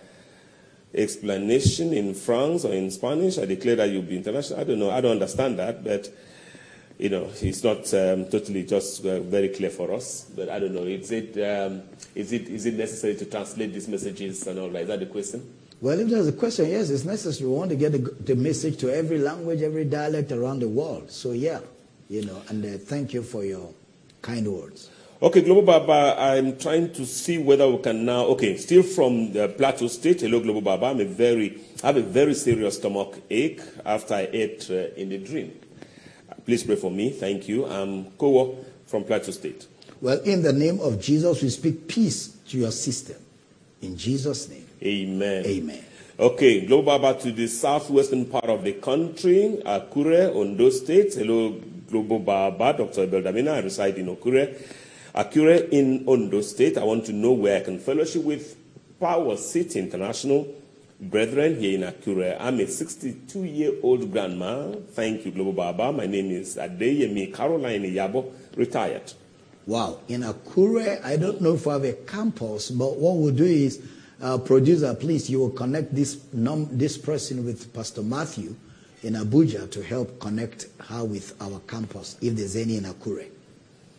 explanation 0.96 1.92
in 1.92 2.14
France 2.14 2.64
or 2.64 2.72
in 2.72 2.90
Spanish? 2.90 3.38
I 3.38 3.44
declare 3.44 3.76
that 3.76 3.90
you'll 3.90 4.02
be 4.02 4.16
international. 4.16 4.60
I 4.60 4.64
don't 4.64 4.78
know. 4.78 4.90
I 4.90 5.00
don't 5.00 5.12
understand 5.12 5.58
that, 5.58 5.84
but 5.84 6.08
you 6.98 7.10
know, 7.10 7.28
it's 7.42 7.62
not 7.62 7.92
um, 7.94 8.24
totally 8.26 8.64
just 8.64 9.04
uh, 9.04 9.20
very 9.20 9.50
clear 9.50 9.70
for 9.70 9.92
us. 9.92 10.30
But 10.34 10.48
I 10.48 10.58
don't 10.58 10.74
know. 10.74 10.84
Is 10.84 11.10
it, 11.10 11.36
um, 11.36 11.82
is 12.14 12.32
it, 12.32 12.48
is 12.48 12.66
it 12.66 12.74
necessary 12.74 13.16
to 13.16 13.26
translate 13.26 13.72
these 13.72 13.88
messages 13.88 14.46
and 14.46 14.58
all 14.58 14.70
that? 14.70 14.82
Is 14.82 14.88
that 14.88 15.00
the 15.00 15.06
question? 15.06 15.52
Well, 15.80 16.00
if 16.00 16.08
there's 16.08 16.28
a 16.28 16.32
question, 16.32 16.70
yes, 16.70 16.88
it's 16.88 17.04
necessary. 17.04 17.50
We 17.50 17.56
want 17.56 17.70
to 17.70 17.76
get 17.76 17.92
the, 17.92 17.98
the 17.98 18.34
message 18.34 18.78
to 18.78 18.94
every 18.94 19.18
language, 19.18 19.60
every 19.60 19.84
dialect 19.84 20.32
around 20.32 20.60
the 20.60 20.68
world. 20.68 21.10
So, 21.10 21.32
yeah, 21.32 21.60
you 22.08 22.24
know, 22.24 22.40
and 22.48 22.64
uh, 22.64 22.78
thank 22.78 23.12
you 23.12 23.22
for 23.22 23.44
your 23.44 23.74
kind 24.22 24.48
words. 24.50 24.88
Okay, 25.22 25.40
Global 25.40 25.62
Baba, 25.62 26.14
I'm 26.18 26.58
trying 26.58 26.92
to 26.92 27.06
see 27.06 27.38
whether 27.38 27.66
we 27.70 27.78
can 27.78 28.04
now. 28.04 28.26
Okay, 28.26 28.58
still 28.58 28.82
from 28.82 29.32
the 29.32 29.48
Plateau 29.48 29.88
State. 29.88 30.20
Hello, 30.20 30.40
Global 30.40 30.60
Baba. 30.60 30.86
I'm 30.88 31.00
a 31.00 31.06
very, 31.06 31.58
I 31.82 31.86
have 31.86 31.96
a 31.96 32.02
very 32.02 32.34
serious 32.34 32.76
stomach 32.76 33.18
ache 33.30 33.62
after 33.86 34.12
I 34.12 34.28
ate 34.30 34.68
uh, 34.68 34.92
in 34.94 35.08
the 35.08 35.16
dream. 35.16 35.58
Please 36.44 36.64
pray 36.64 36.76
for 36.76 36.90
me. 36.90 37.08
Thank 37.08 37.48
you. 37.48 37.64
I'm 37.64 38.10
Kowo 38.18 38.62
from 38.86 39.04
Plateau 39.04 39.30
State. 39.30 39.66
Well, 40.02 40.20
in 40.20 40.42
the 40.42 40.52
name 40.52 40.80
of 40.80 41.00
Jesus, 41.00 41.42
we 41.42 41.48
speak 41.48 41.88
peace 41.88 42.36
to 42.48 42.58
your 42.58 42.70
system. 42.70 43.16
In 43.80 43.96
Jesus' 43.96 44.50
name. 44.50 44.66
Amen. 44.82 45.46
Amen. 45.46 45.84
Okay, 46.20 46.66
Global 46.66 46.98
Baba 46.98 47.18
to 47.20 47.32
the 47.32 47.46
southwestern 47.46 48.26
part 48.26 48.44
of 48.44 48.64
the 48.64 48.74
country, 48.74 49.62
Akure, 49.64 50.36
Ondo 50.36 50.68
State. 50.68 51.14
Hello, 51.14 51.58
Global 51.90 52.18
Baba, 52.18 52.76
Dr. 52.76 53.04
Abel 53.04 53.22
Damina. 53.22 53.54
I 53.54 53.60
reside 53.60 53.96
in 53.96 54.14
Akure. 54.14 54.54
Akure 55.16 55.70
in 55.70 56.04
Ondo 56.06 56.42
State. 56.42 56.76
I 56.76 56.84
want 56.84 57.06
to 57.06 57.12
know 57.14 57.32
where 57.32 57.56
I 57.56 57.60
can 57.64 57.78
fellowship 57.78 58.22
with 58.22 58.54
Power 59.00 59.38
City 59.38 59.78
International 59.78 60.46
brethren 61.00 61.58
here 61.58 61.74
in 61.78 61.90
Akure. 61.90 62.36
I'm 62.38 62.60
a 62.60 62.66
62 62.66 63.44
year 63.44 63.72
old 63.82 64.12
grandma. 64.12 64.72
Thank 64.92 65.24
you, 65.24 65.30
Global 65.30 65.54
Baba. 65.54 65.90
My 65.90 66.04
name 66.06 66.30
is 66.32 66.56
Adeyemi 66.56 67.32
Caroline 67.34 67.84
Yabo, 67.84 68.30
retired. 68.56 69.10
Wow. 69.66 70.00
In 70.08 70.20
Akure, 70.20 71.02
I 71.02 71.16
don't 71.16 71.40
know 71.40 71.54
if 71.54 71.66
I 71.66 71.72
have 71.74 71.84
a 71.84 71.94
campus, 71.94 72.70
but 72.70 72.98
what 72.98 73.16
we'll 73.16 73.34
do 73.34 73.44
is, 73.44 73.80
uh, 74.20 74.36
producer, 74.36 74.94
please, 74.94 75.30
you 75.30 75.38
will 75.38 75.50
connect 75.50 75.94
this, 75.94 76.18
num- 76.34 76.68
this 76.70 76.98
person 76.98 77.42
with 77.42 77.72
Pastor 77.72 78.02
Matthew 78.02 78.54
in 79.02 79.14
Abuja 79.14 79.70
to 79.70 79.82
help 79.82 80.20
connect 80.20 80.66
her 80.80 81.04
with 81.04 81.34
our 81.40 81.58
campus, 81.60 82.18
if 82.20 82.36
there's 82.36 82.54
any 82.56 82.76
in 82.76 82.84
Akure. 82.84 83.26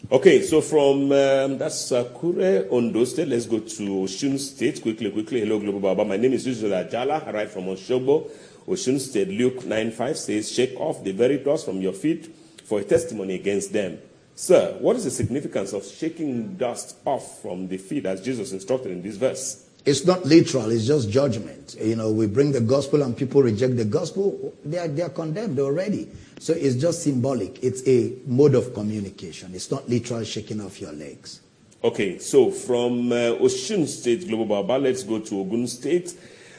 Okay, 0.09 0.41
so 0.41 0.61
from 0.61 1.11
um, 1.11 1.57
that's 1.57 1.91
Akure, 1.91 2.71
Ondo 2.71 3.03
State, 3.03 3.27
let's 3.27 3.45
go 3.45 3.59
to 3.59 3.83
Osun 3.83 4.39
State 4.39 4.81
quickly, 4.81 5.11
quickly. 5.11 5.41
Hello, 5.41 5.59
Global 5.59 5.81
Baba. 5.81 6.05
My 6.05 6.15
name 6.15 6.31
is 6.31 6.47
Yusuf 6.47 6.71
Ajala. 6.71 7.27
I 7.27 7.31
write 7.31 7.49
from 7.49 7.65
Osogbo, 7.65 8.29
Osun 8.69 9.01
State. 9.01 9.27
Luke 9.27 9.65
9:5 9.65 10.15
says, 10.15 10.49
"Shake 10.49 10.79
off 10.79 11.03
the 11.03 11.11
very 11.11 11.39
dust 11.39 11.65
from 11.65 11.81
your 11.81 11.91
feet 11.91 12.29
for 12.63 12.79
a 12.79 12.85
testimony 12.85 13.35
against 13.35 13.73
them." 13.73 13.97
Sir, 14.33 14.77
what 14.79 14.95
is 14.95 15.03
the 15.03 15.11
significance 15.11 15.73
of 15.73 15.83
shaking 15.83 16.55
dust 16.55 16.95
off 17.05 17.41
from 17.41 17.67
the 17.67 17.77
feet 17.77 18.05
as 18.05 18.21
Jesus 18.21 18.53
instructed 18.53 18.91
in 18.93 19.01
this 19.01 19.17
verse? 19.17 19.63
It's 19.83 20.05
not 20.05 20.25
literal, 20.25 20.69
it's 20.69 20.85
just 20.85 21.09
judgment. 21.09 21.75
You 21.81 21.95
know, 21.95 22.11
we 22.11 22.27
bring 22.27 22.51
the 22.51 22.61
gospel 22.61 23.01
and 23.01 23.17
people 23.17 23.41
reject 23.41 23.75
the 23.75 23.85
gospel, 23.85 24.53
they 24.63 24.77
are, 24.77 24.87
they 24.87 25.01
are 25.01 25.09
condemned 25.09 25.59
already. 25.59 26.07
So 26.39 26.53
it's 26.53 26.75
just 26.75 27.03
symbolic. 27.03 27.63
It's 27.63 27.87
a 27.87 28.13
mode 28.27 28.55
of 28.55 28.73
communication. 28.73 29.55
It's 29.55 29.71
not 29.71 29.89
literal 29.89 30.23
shaking 30.23 30.61
off 30.61 30.79
your 30.79 30.91
legs. 30.91 31.41
Okay, 31.83 32.19
so 32.19 32.51
from 32.51 33.11
uh, 33.11 33.37
Osun 33.39 33.87
State, 33.87 34.27
Global 34.27 34.45
Baba, 34.45 34.79
let's 34.81 35.03
go 35.03 35.19
to 35.19 35.39
Ogun 35.39 35.67
State. 35.67 36.13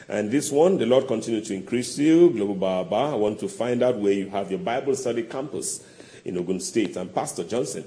And 0.07 0.31
this 0.31 0.51
one, 0.51 0.77
the 0.77 0.85
Lord 0.85 1.07
continue 1.07 1.41
to 1.41 1.53
increase 1.53 1.97
you, 1.97 2.31
Global 2.31 2.55
Baba. 2.55 3.13
I 3.13 3.15
want 3.15 3.39
to 3.39 3.47
find 3.47 3.83
out 3.83 3.97
where 3.97 4.13
you 4.13 4.29
have 4.29 4.49
your 4.49 4.59
Bible 4.59 4.95
study 4.95 5.23
campus 5.23 5.83
in 6.25 6.37
Ogun 6.37 6.59
State. 6.59 6.97
And 6.97 7.13
Pastor 7.13 7.43
Johnson. 7.43 7.85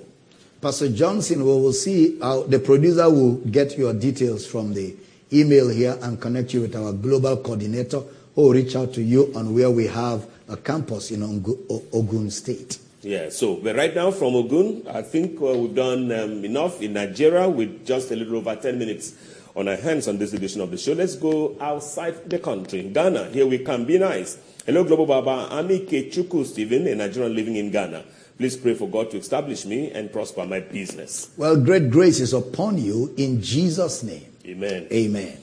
Pastor 0.61 0.91
Johnson, 0.91 1.41
we 1.41 1.47
will 1.47 1.73
see, 1.73 2.19
how 2.21 2.45
the 2.45 2.59
producer 2.59 3.11
will 3.11 3.37
get 3.37 3.77
your 3.77 3.93
details 3.93 4.47
from 4.47 4.73
the 4.73 4.95
email 5.33 5.69
here 5.69 5.99
and 6.03 6.21
connect 6.21 6.55
you 6.55 6.61
with 6.61 6.77
our 6.77 6.93
global 6.93 7.37
coordinator 7.39 8.01
who 8.35 8.43
will 8.43 8.53
reach 8.53 8.77
out 8.77 8.95
to 8.95 9.03
you 9.03 9.33
on 9.35 9.55
where 9.55 9.71
we 9.71 9.87
have 9.87 10.27
a 10.49 10.57
campus 10.57 11.11
in 11.11 11.23
Ogun 11.23 12.31
State. 12.31 12.79
Yeah, 13.03 13.31
so 13.31 13.57
but 13.57 13.75
right 13.77 13.95
now 13.95 14.11
from 14.13 14.35
Ogun, 14.37 14.87
I 14.89 15.03
think 15.03 15.41
uh, 15.41 15.47
we've 15.59 15.75
done 15.75 16.13
um, 16.13 16.45
enough 16.45 16.81
in 16.81 16.93
Nigeria 16.93 17.49
with 17.49 17.85
just 17.85 18.11
a 18.13 18.17
little 18.17 18.37
over 18.37 18.55
10 18.55 18.79
minutes 18.79 19.15
on 19.57 19.69
our 19.69 19.77
hands 19.77 20.07
on 20.09 20.19
this 20.19 20.33
edition 20.33 20.61
of 20.61 20.71
the 20.71 20.79
show. 20.79 20.93
Let's 20.93 21.17
go 21.17 21.57
outside 21.61 22.31
the 22.31 22.39
country. 22.39 22.85
Ghana, 22.85 23.31
here 23.31 23.47
we 23.47 23.59
can 23.59 23.85
be 23.85 23.99
nice. 23.99 24.39
Hello, 24.65 24.85
Global 24.85 25.07
Baba. 25.07 25.49
I'm 25.51 25.67
Ike 25.69 26.13
Stephen, 26.45 26.87
a 26.87 26.95
Nigerian 26.95 27.35
living 27.35 27.57
in 27.57 27.71
Ghana. 27.73 28.05
Please 28.39 28.57
pray 28.57 28.75
for 28.75 28.89
God 28.89 29.11
to 29.11 29.19
establish 29.19 29.65
me 29.67 29.91
and 29.91 30.13
prosper 30.13 30.47
my 30.47 30.61
business. 30.61 31.31
Well, 31.37 31.57
great 31.57 31.91
grace 31.91 32.21
is 32.21 32.33
upon 32.33 32.79
you 32.79 33.13
in 33.17 33.43
Jesus' 33.43 34.03
name. 34.05 34.27
Amen. 34.47 34.87
Amen. 34.93 35.42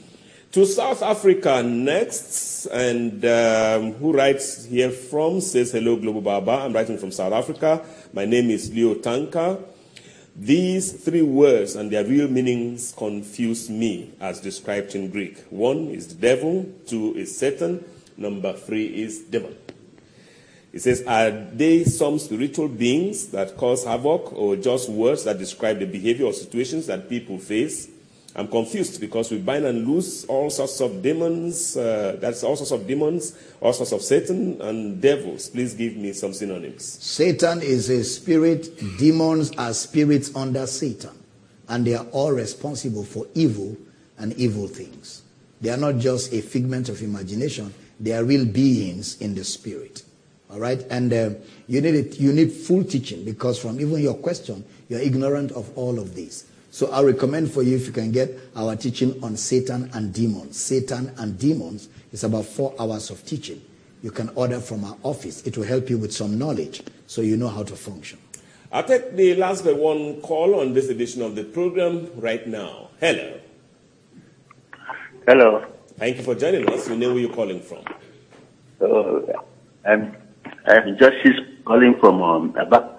To 0.52 0.66
South 0.66 1.00
Africa 1.02 1.62
next, 1.62 2.66
and 2.66 3.24
um, 3.24 3.92
who 3.92 4.12
writes 4.12 4.64
here 4.64 4.90
from 4.90 5.40
says, 5.40 5.70
Hello, 5.70 5.94
Global 5.94 6.22
Baba. 6.22 6.64
I'm 6.64 6.72
writing 6.72 6.98
from 6.98 7.12
South 7.12 7.32
Africa. 7.32 7.84
My 8.12 8.24
name 8.24 8.50
is 8.50 8.74
Leo 8.74 8.94
Tanka. 8.94 9.60
These 10.34 11.04
three 11.04 11.22
words 11.22 11.76
and 11.76 11.92
their 11.92 12.04
real 12.04 12.26
meanings 12.26 12.92
confuse 12.96 13.70
me 13.70 14.12
as 14.20 14.40
described 14.40 14.96
in 14.96 15.10
Greek. 15.10 15.38
One 15.50 15.86
is 15.86 16.08
the 16.08 16.14
devil, 16.16 16.66
two 16.84 17.14
is 17.14 17.38
Satan, 17.38 17.84
number 18.16 18.52
three 18.52 18.86
is 18.86 19.20
devil. 19.20 19.54
It 20.72 20.80
says, 20.80 21.04
Are 21.06 21.30
they 21.30 21.84
some 21.84 22.18
spiritual 22.18 22.66
beings 22.66 23.28
that 23.28 23.56
cause 23.56 23.84
havoc 23.84 24.32
or 24.32 24.56
just 24.56 24.88
words 24.88 25.22
that 25.24 25.38
describe 25.38 25.78
the 25.78 25.86
behavior 25.86 26.26
or 26.26 26.32
situations 26.32 26.88
that 26.88 27.08
people 27.08 27.38
face? 27.38 27.88
I'm 28.36 28.46
confused 28.46 29.00
because 29.00 29.30
we 29.32 29.38
bind 29.38 29.64
and 29.64 29.86
loose 29.86 30.24
all 30.26 30.50
sorts 30.50 30.80
of 30.80 31.02
demons. 31.02 31.76
Uh, 31.76 32.16
that's 32.20 32.44
all 32.44 32.54
sorts 32.54 32.70
of 32.70 32.86
demons, 32.86 33.36
all 33.60 33.72
sorts 33.72 33.90
of 33.92 34.02
Satan 34.02 34.60
and 34.62 35.00
devils. 35.00 35.48
Please 35.48 35.74
give 35.74 35.96
me 35.96 36.12
some 36.12 36.32
synonyms. 36.32 36.84
Satan 36.84 37.60
is 37.60 37.90
a 37.90 38.04
spirit, 38.04 38.68
demons 38.98 39.50
are 39.58 39.72
spirits 39.72 40.34
under 40.36 40.66
Satan, 40.66 41.10
and 41.68 41.84
they 41.84 41.94
are 41.94 42.06
all 42.12 42.30
responsible 42.30 43.04
for 43.04 43.26
evil 43.34 43.76
and 44.18 44.32
evil 44.34 44.68
things. 44.68 45.22
They 45.60 45.70
are 45.70 45.76
not 45.76 45.98
just 45.98 46.32
a 46.32 46.40
figment 46.40 46.88
of 46.88 47.02
imagination, 47.02 47.74
they 47.98 48.12
are 48.12 48.24
real 48.24 48.46
beings 48.46 49.20
in 49.20 49.34
the 49.34 49.44
spirit. 49.44 50.04
All 50.50 50.58
right? 50.58 50.84
And 50.90 51.12
uh, 51.12 51.30
you, 51.66 51.80
need 51.80 51.94
it, 51.94 52.20
you 52.20 52.32
need 52.32 52.52
full 52.52 52.84
teaching 52.84 53.24
because 53.24 53.58
from 53.58 53.80
even 53.80 54.00
your 54.00 54.14
question, 54.14 54.64
you're 54.88 55.00
ignorant 55.00 55.52
of 55.52 55.76
all 55.76 55.98
of 55.98 56.14
these. 56.14 56.44
So 56.70 56.90
I 56.92 57.02
recommend 57.02 57.50
for 57.50 57.62
you 57.62 57.76
if 57.76 57.86
you 57.86 57.92
can 57.92 58.12
get 58.12 58.30
our 58.54 58.76
teaching 58.76 59.22
on 59.24 59.36
Satan 59.36 59.90
and 59.92 60.12
demons. 60.14 60.56
Satan 60.60 61.12
and 61.18 61.36
demons 61.38 61.88
is 62.12 62.22
about 62.24 62.44
four 62.46 62.74
hours 62.78 63.10
of 63.10 63.24
teaching. 63.26 63.60
You 64.02 64.10
can 64.10 64.30
order 64.34 64.60
from 64.60 64.84
our 64.84 64.96
office. 65.02 65.46
It 65.46 65.56
will 65.58 65.64
help 65.66 65.90
you 65.90 65.98
with 65.98 66.12
some 66.12 66.38
knowledge 66.38 66.82
so 67.06 67.22
you 67.22 67.36
know 67.36 67.48
how 67.48 67.64
to 67.64 67.74
function. 67.76 68.18
I'll 68.72 68.84
take 68.84 69.14
the 69.16 69.34
last 69.34 69.64
but 69.64 69.76
one 69.76 70.20
call 70.22 70.60
on 70.60 70.72
this 70.72 70.88
edition 70.88 71.22
of 71.22 71.34
the 71.34 71.42
program 71.42 72.08
right 72.14 72.46
now. 72.46 72.90
Hello. 73.00 73.40
Hello. 75.26 75.66
Thank 75.98 76.18
you 76.18 76.22
for 76.22 76.34
joining 76.34 76.68
us. 76.72 76.88
We 76.88 76.96
know 76.96 77.10
where 77.12 77.18
you're 77.18 77.34
calling 77.34 77.60
from. 77.60 77.84
Uh, 78.80 79.20
I'm, 79.84 80.16
I'm 80.66 80.96
Justice 80.96 81.36
calling 81.64 81.98
from 81.98 82.22
um, 82.22 82.56
Abba. 82.58 82.96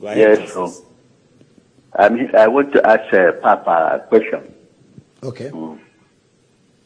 Go 0.00 0.06
ahead, 0.06 0.18
Yes, 0.18 0.38
Justice. 0.38 0.78
so 0.78 0.84
I 1.94 2.08
mean, 2.08 2.34
I 2.34 2.48
want 2.48 2.72
to 2.72 2.86
ask 2.86 3.12
uh, 3.12 3.32
Papa 3.42 4.02
a 4.02 4.08
question. 4.08 4.54
Okay? 5.22 5.50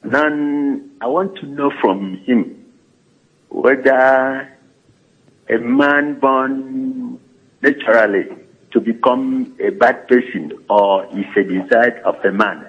Then 0.03 0.91
I 1.01 1.07
want 1.07 1.37
to 1.39 1.47
know 1.47 1.71
from 1.81 2.17
him 2.27 2.65
whether 3.49 4.53
a 5.49 5.59
man 5.59 6.19
born 6.19 7.21
naturally 7.63 8.27
to 8.73 8.81
become 8.81 9.57
a 9.61 9.71
bad 9.71 10.09
person 10.09 10.53
or 10.69 11.07
is 11.17 11.25
a 11.37 11.43
desire 11.45 12.01
of 12.05 12.17
a 12.25 12.33
man. 12.33 12.69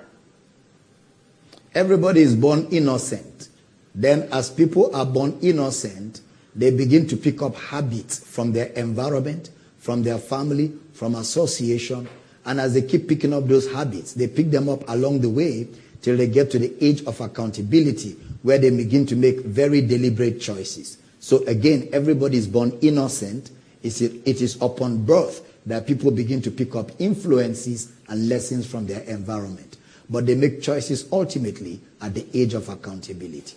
Everybody 1.74 2.22
is 2.22 2.36
born 2.36 2.68
innocent. 2.72 3.50
Then, 3.94 4.30
as 4.32 4.50
people 4.50 4.96
are 4.96 5.06
born 5.06 5.38
innocent, 5.42 6.22
they 6.56 6.72
begin 6.72 7.08
to 7.08 7.18
pick 7.18 7.42
up 7.42 7.56
habits 7.56 8.20
from 8.20 8.52
their 8.52 8.68
environment, 8.68 9.50
from 9.78 10.04
their 10.04 10.18
family, 10.18 10.74
from 10.94 11.16
association. 11.16 12.08
And 12.48 12.60
as 12.60 12.74
they 12.74 12.82
keep 12.82 13.08
picking 13.08 13.34
up 13.34 13.48
those 13.48 13.72
habits, 13.72 14.14
they 14.14 14.28
pick 14.28 14.50
them 14.50 14.68
up 14.70 14.84
along 14.90 15.22
the 15.22 15.30
way 15.30 15.68
till 16.02 16.18
they 16.18 16.28
get 16.28 16.50
to 16.52 16.60
the 16.60 16.74
age 16.84 17.04
of 17.04 17.22
accountability 17.22 18.14
where 18.42 18.58
they 18.58 18.72
begin 18.72 19.06
to 19.06 19.16
make 19.16 19.42
very 19.42 19.82
deliberate 19.82 20.42
choices. 20.42 20.98
So, 21.20 21.46
again, 21.46 21.90
everybody 21.94 22.38
is 22.38 22.48
born 22.48 22.76
innocent. 22.82 23.52
It's- 23.84 24.58
upon 24.60 25.06
birth 25.06 25.42
that 25.68 25.86
people 25.86 26.10
begin 26.10 26.42
to 26.42 26.50
pick 26.50 26.76
up 26.76 26.92
influences 26.98 27.90
and 28.08 28.28
lessons 28.28 28.66
from 28.66 28.88
their 28.88 29.02
environment 29.02 29.78
but 30.10 30.26
they 30.26 30.36
make 30.36 30.62
choices 30.62 31.06
ultimately 31.12 31.80
at 32.02 32.14
the 32.14 32.26
age 32.34 32.54
of 32.54 32.70
accountability. 32.70 33.56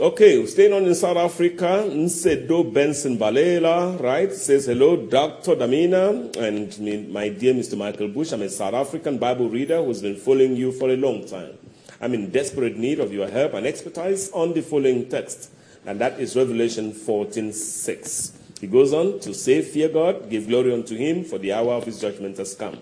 Okay, 0.00 0.44
staying 0.46 0.72
on 0.72 0.86
in 0.86 0.94
South 0.96 1.16
Africa, 1.16 1.84
Nsedo 1.86 2.72
Benson 2.72 3.16
Balela, 3.16 4.00
right, 4.02 4.32
says 4.32 4.66
hello, 4.66 4.96
Dr. 4.96 5.54
Damina, 5.54 6.34
and 6.36 7.12
my 7.12 7.28
dear 7.28 7.54
Mr. 7.54 7.78
Michael 7.78 8.08
Bush. 8.08 8.32
I'm 8.32 8.42
a 8.42 8.48
South 8.48 8.74
African 8.74 9.18
Bible 9.18 9.48
reader 9.48 9.84
who's 9.84 10.02
been 10.02 10.16
following 10.16 10.56
you 10.56 10.72
for 10.72 10.90
a 10.90 10.96
long 10.96 11.24
time. 11.28 11.56
I'm 12.00 12.12
in 12.12 12.30
desperate 12.30 12.76
need 12.76 12.98
of 12.98 13.12
your 13.12 13.28
help 13.28 13.54
and 13.54 13.68
expertise 13.68 14.32
on 14.32 14.52
the 14.52 14.62
following 14.62 15.08
text, 15.08 15.52
and 15.86 16.00
that 16.00 16.18
is 16.18 16.34
Revelation 16.34 16.92
14:6. 16.92 18.32
He 18.60 18.66
goes 18.66 18.92
on 18.92 19.20
to 19.20 19.32
say, 19.32 19.62
Fear 19.62 19.90
God, 19.90 20.28
give 20.28 20.48
glory 20.48 20.72
unto 20.72 20.96
him, 20.96 21.22
for 21.22 21.38
the 21.38 21.52
hour 21.52 21.74
of 21.74 21.84
his 21.84 22.00
judgment 22.00 22.38
has 22.38 22.56
come. 22.56 22.78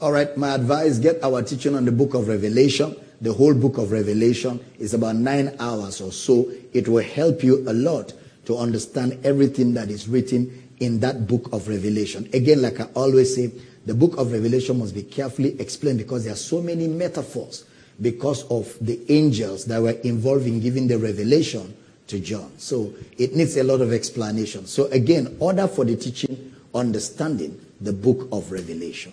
All 0.00 0.10
right, 0.10 0.36
my 0.36 0.54
advice 0.54 0.98
get 0.98 1.22
our 1.22 1.42
teaching 1.42 1.76
on 1.76 1.84
the 1.84 1.92
book 1.92 2.14
of 2.14 2.26
Revelation. 2.26 2.96
The 3.20 3.32
whole 3.32 3.54
book 3.54 3.76
of 3.78 3.92
Revelation 3.92 4.60
is 4.78 4.94
about 4.94 5.16
nine 5.16 5.54
hours 5.60 6.00
or 6.00 6.12
so. 6.12 6.50
It 6.72 6.88
will 6.88 7.02
help 7.04 7.42
you 7.42 7.68
a 7.68 7.72
lot 7.72 8.12
to 8.46 8.56
understand 8.56 9.18
everything 9.24 9.74
that 9.74 9.90
is 9.90 10.08
written 10.08 10.68
in 10.80 11.00
that 11.00 11.26
book 11.26 11.52
of 11.52 11.68
Revelation. 11.68 12.28
Again, 12.32 12.62
like 12.62 12.80
I 12.80 12.84
always 12.94 13.34
say, 13.34 13.52
the 13.86 13.94
book 13.94 14.16
of 14.16 14.32
Revelation 14.32 14.78
must 14.78 14.94
be 14.94 15.02
carefully 15.02 15.60
explained 15.60 15.98
because 15.98 16.24
there 16.24 16.32
are 16.32 16.36
so 16.36 16.62
many 16.62 16.88
metaphors 16.88 17.64
because 18.00 18.44
of 18.44 18.74
the 18.80 19.00
angels 19.12 19.66
that 19.66 19.80
were 19.80 19.90
involved 19.90 20.46
in 20.46 20.60
giving 20.60 20.88
the 20.88 20.98
revelation 20.98 21.76
to 22.06 22.18
John. 22.18 22.50
So 22.58 22.92
it 23.18 23.36
needs 23.36 23.56
a 23.56 23.64
lot 23.64 23.80
of 23.80 23.92
explanation. 23.92 24.66
So 24.66 24.86
again, 24.86 25.36
order 25.38 25.68
for 25.68 25.84
the 25.84 25.96
teaching, 25.96 26.54
understanding 26.74 27.60
the 27.80 27.92
book 27.92 28.28
of 28.32 28.50
Revelation. 28.50 29.12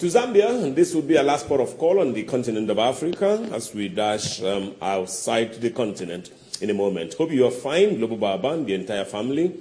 To 0.00 0.06
Zambia, 0.06 0.64
and 0.64 0.74
this 0.74 0.94
will 0.94 1.02
be 1.02 1.18
our 1.18 1.24
last 1.24 1.46
port 1.46 1.60
of 1.60 1.76
call 1.76 2.00
on 2.00 2.14
the 2.14 2.22
continent 2.22 2.70
of 2.70 2.78
Africa 2.78 3.46
as 3.52 3.74
we 3.74 3.88
dash 3.88 4.42
um, 4.42 4.74
outside 4.80 5.52
the 5.60 5.68
continent 5.68 6.30
in 6.62 6.70
a 6.70 6.72
moment. 6.72 7.12
Hope 7.12 7.30
you 7.30 7.46
are 7.46 7.50
fine, 7.50 7.98
Global 7.98 8.16
Baba 8.16 8.48
and 8.48 8.66
the 8.66 8.72
entire 8.72 9.04
family. 9.04 9.60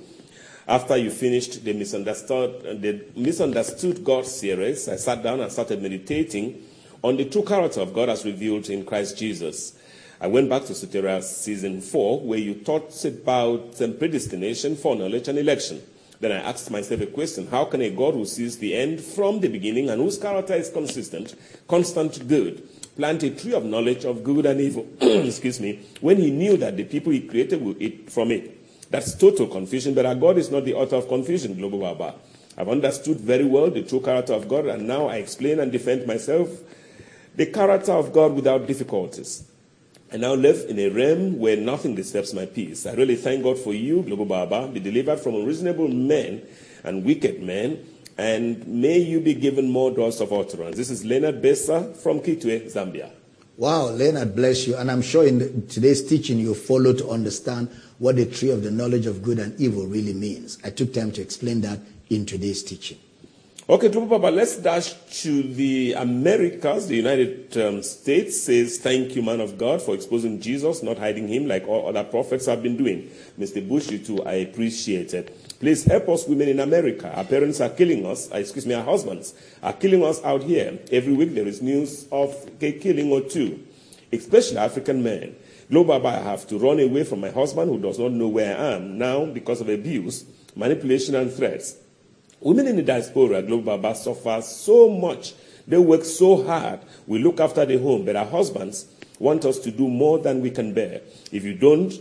After 0.65 0.95
you 0.95 1.11
finished 1.11 1.65
the 1.65 1.73
misunderstood, 1.73 2.81
the 2.81 3.03
misunderstood 3.17 4.01
God 4.05 4.25
series, 4.25 4.87
I 4.87 4.95
sat 4.95 5.21
down 5.23 5.41
and 5.41 5.51
started 5.51 5.81
meditating 5.81 6.63
on 7.03 7.17
the 7.17 7.25
true 7.25 7.43
character 7.43 7.81
of 7.81 7.93
God 7.93 8.07
as 8.07 8.23
revealed 8.23 8.69
in 8.69 8.85
Christ 8.85 9.17
Jesus. 9.17 9.77
I 10.21 10.27
went 10.27 10.49
back 10.49 10.63
to 10.67 10.73
Soteria 10.73 11.21
season 11.21 11.81
4, 11.81 12.21
where 12.21 12.39
you 12.39 12.55
taught 12.55 13.03
about 13.03 13.81
um, 13.81 13.97
predestination, 13.97 14.77
foreknowledge, 14.77 15.27
and 15.27 15.37
election. 15.37 15.81
Then 16.19 16.33
I 16.33 16.49
asked 16.49 16.69
myself 16.69 17.01
a 17.01 17.07
question 17.07 17.47
How 17.47 17.65
can 17.65 17.81
a 17.81 17.89
God 17.89 18.13
who 18.13 18.25
sees 18.25 18.57
the 18.57 18.75
end 18.75 18.99
from 18.99 19.39
the 19.39 19.47
beginning 19.47 19.89
and 19.89 20.01
whose 20.01 20.17
character 20.17 20.53
is 20.53 20.69
consistent, 20.69 21.35
constant 21.67 22.27
good, 22.27 22.67
plant 22.95 23.23
a 23.23 23.29
tree 23.29 23.53
of 23.53 23.63
knowledge 23.63 24.03
of 24.05 24.23
good 24.23 24.45
and 24.45 24.59
evil, 24.59 24.87
excuse 25.01 25.59
me, 25.59 25.79
when 26.01 26.17
he 26.17 26.29
knew 26.31 26.57
that 26.57 26.75
the 26.75 26.83
people 26.83 27.11
he 27.13 27.21
created 27.21 27.61
would 27.61 27.81
eat 27.81 28.11
from 28.11 28.31
it? 28.31 28.55
That's 28.91 29.15
total 29.15 29.47
confusion, 29.47 29.93
but 29.93 30.05
our 30.05 30.15
God 30.15 30.37
is 30.37 30.49
not 30.49 30.65
the 30.65 30.73
author 30.73 30.97
of 30.97 31.07
confusion, 31.07 31.55
Global 31.55 31.79
Baba. 31.79 32.15
I've 32.57 32.67
understood 32.67 33.19
very 33.21 33.45
well 33.45 33.69
the 33.69 33.83
true 33.83 34.01
character 34.01 34.33
of 34.33 34.49
God, 34.49 34.65
and 34.65 34.87
now 34.87 35.07
I 35.07 35.17
explain 35.17 35.59
and 35.59 35.71
defend 35.71 36.05
myself 36.05 36.49
the 37.35 37.45
character 37.45 37.93
of 37.93 38.11
God 38.11 38.33
without 38.33 38.67
difficulties. 38.67 39.48
I 40.11 40.17
now 40.17 40.33
live 40.33 40.65
in 40.67 40.79
a 40.79 40.89
realm 40.89 41.37
where 41.37 41.55
nothing 41.55 41.93
disturbs 41.93 42.33
my 42.33 42.47
peace. 42.47 42.87
I 42.87 42.93
really 42.93 43.15
thank 43.15 43.43
God 43.43 43.59
for 43.59 43.75
you, 43.75 44.01
Global 44.01 44.25
Baba. 44.25 44.67
Be 44.67 44.79
delivered 44.79 45.19
from 45.19 45.35
unreasonable 45.35 45.87
men 45.87 46.41
and 46.83 47.05
wicked 47.05 47.43
men, 47.43 47.85
and 48.17 48.65
may 48.67 48.97
you 48.97 49.19
be 49.19 49.35
given 49.35 49.69
more 49.69 49.91
doors 49.91 50.19
of 50.19 50.33
utterance. 50.33 50.75
This 50.75 50.89
is 50.89 51.05
Leonard 51.05 51.43
Bessa 51.43 51.95
from 51.95 52.21
Kitwe, 52.21 52.73
Zambia. 52.73 53.11
Wow, 53.55 53.89
Leonard, 53.89 54.35
bless 54.35 54.65
you. 54.65 54.75
And 54.77 54.89
I'm 54.89 55.03
sure 55.03 55.27
in 55.27 55.67
today's 55.67 56.03
teaching 56.07 56.39
you 56.39 56.55
follow 56.55 56.93
to 56.93 57.09
understand 57.09 57.69
what 57.99 58.15
the 58.15 58.25
tree 58.25 58.49
of 58.49 58.63
the 58.63 58.71
knowledge 58.71 59.05
of 59.05 59.21
good 59.21 59.37
and 59.37 59.59
evil 59.61 59.85
really 59.85 60.13
means. 60.13 60.57
I 60.63 60.71
took 60.71 60.91
time 60.91 61.11
to 61.11 61.21
explain 61.21 61.61
that 61.61 61.81
in 62.09 62.25
today's 62.25 62.63
teaching. 62.63 62.97
Okay, 63.69 63.87
Global 63.89 64.17
Baba, 64.17 64.35
let's 64.35 64.57
dash 64.57 64.95
to 65.21 65.43
the 65.43 65.93
Americas. 65.93 66.87
The 66.87 66.95
United 66.95 67.55
um, 67.59 67.83
States 67.83 68.41
says, 68.41 68.79
Thank 68.79 69.15
you, 69.15 69.21
man 69.21 69.39
of 69.39 69.59
God, 69.59 69.79
for 69.79 69.93
exposing 69.93 70.41
Jesus, 70.41 70.81
not 70.81 70.97
hiding 70.97 71.27
him 71.27 71.47
like 71.47 71.67
all 71.67 71.87
other 71.87 72.03
prophets 72.03 72.47
have 72.47 72.63
been 72.63 72.77
doing. 72.77 73.11
Mr. 73.37 73.61
Bush, 73.69 73.91
you 73.91 73.99
too, 73.99 74.23
I 74.23 74.33
appreciate 74.49 75.13
it. 75.13 75.59
Please 75.59 75.83
help 75.83 76.09
us, 76.09 76.25
women 76.25 76.49
in 76.49 76.61
America. 76.61 77.15
Our 77.15 77.23
parents 77.25 77.61
are 77.61 77.69
killing 77.69 78.07
us, 78.07 78.31
uh, 78.31 78.37
excuse 78.37 78.65
me, 78.65 78.73
our 78.73 78.83
husbands 78.83 79.35
are 79.61 79.73
killing 79.73 80.03
us 80.03 80.19
out 80.23 80.41
here. 80.41 80.79
Every 80.91 81.13
week 81.13 81.35
there 81.35 81.45
is 81.47 81.61
news 81.61 82.07
of 82.11 82.35
a 82.59 82.71
killing 82.71 83.11
or 83.11 83.21
two, 83.21 83.63
especially 84.11 84.57
African 84.57 85.03
men. 85.03 85.35
Global 85.69 86.07
I 86.07 86.17
have 86.21 86.47
to 86.47 86.57
run 86.57 86.79
away 86.79 87.03
from 87.03 87.19
my 87.19 87.29
husband 87.29 87.69
who 87.69 87.79
does 87.79 87.99
not 87.99 88.13
know 88.13 88.29
where 88.29 88.57
I 88.57 88.77
am 88.77 88.97
now 88.97 89.27
because 89.27 89.61
of 89.61 89.69
abuse, 89.69 90.25
manipulation, 90.55 91.13
and 91.13 91.31
threats. 91.31 91.75
Women 92.41 92.67
in 92.67 92.75
the 92.77 92.83
diaspora, 92.83 93.41
Global 93.41 93.77
Baba, 93.77 93.95
suffer 93.95 94.41
so 94.41 94.89
much. 94.89 95.33
They 95.67 95.77
work 95.77 96.05
so 96.05 96.43
hard. 96.43 96.79
We 97.05 97.19
look 97.19 97.39
after 97.39 97.65
the 97.65 97.77
home, 97.77 98.05
but 98.05 98.15
our 98.15 98.25
husbands 98.25 98.85
want 99.19 99.45
us 99.45 99.59
to 99.59 99.71
do 99.71 99.87
more 99.87 100.19
than 100.19 100.41
we 100.41 100.49
can 100.49 100.73
bear. 100.73 101.01
If 101.31 101.43
you 101.43 101.53
don't 101.53 101.93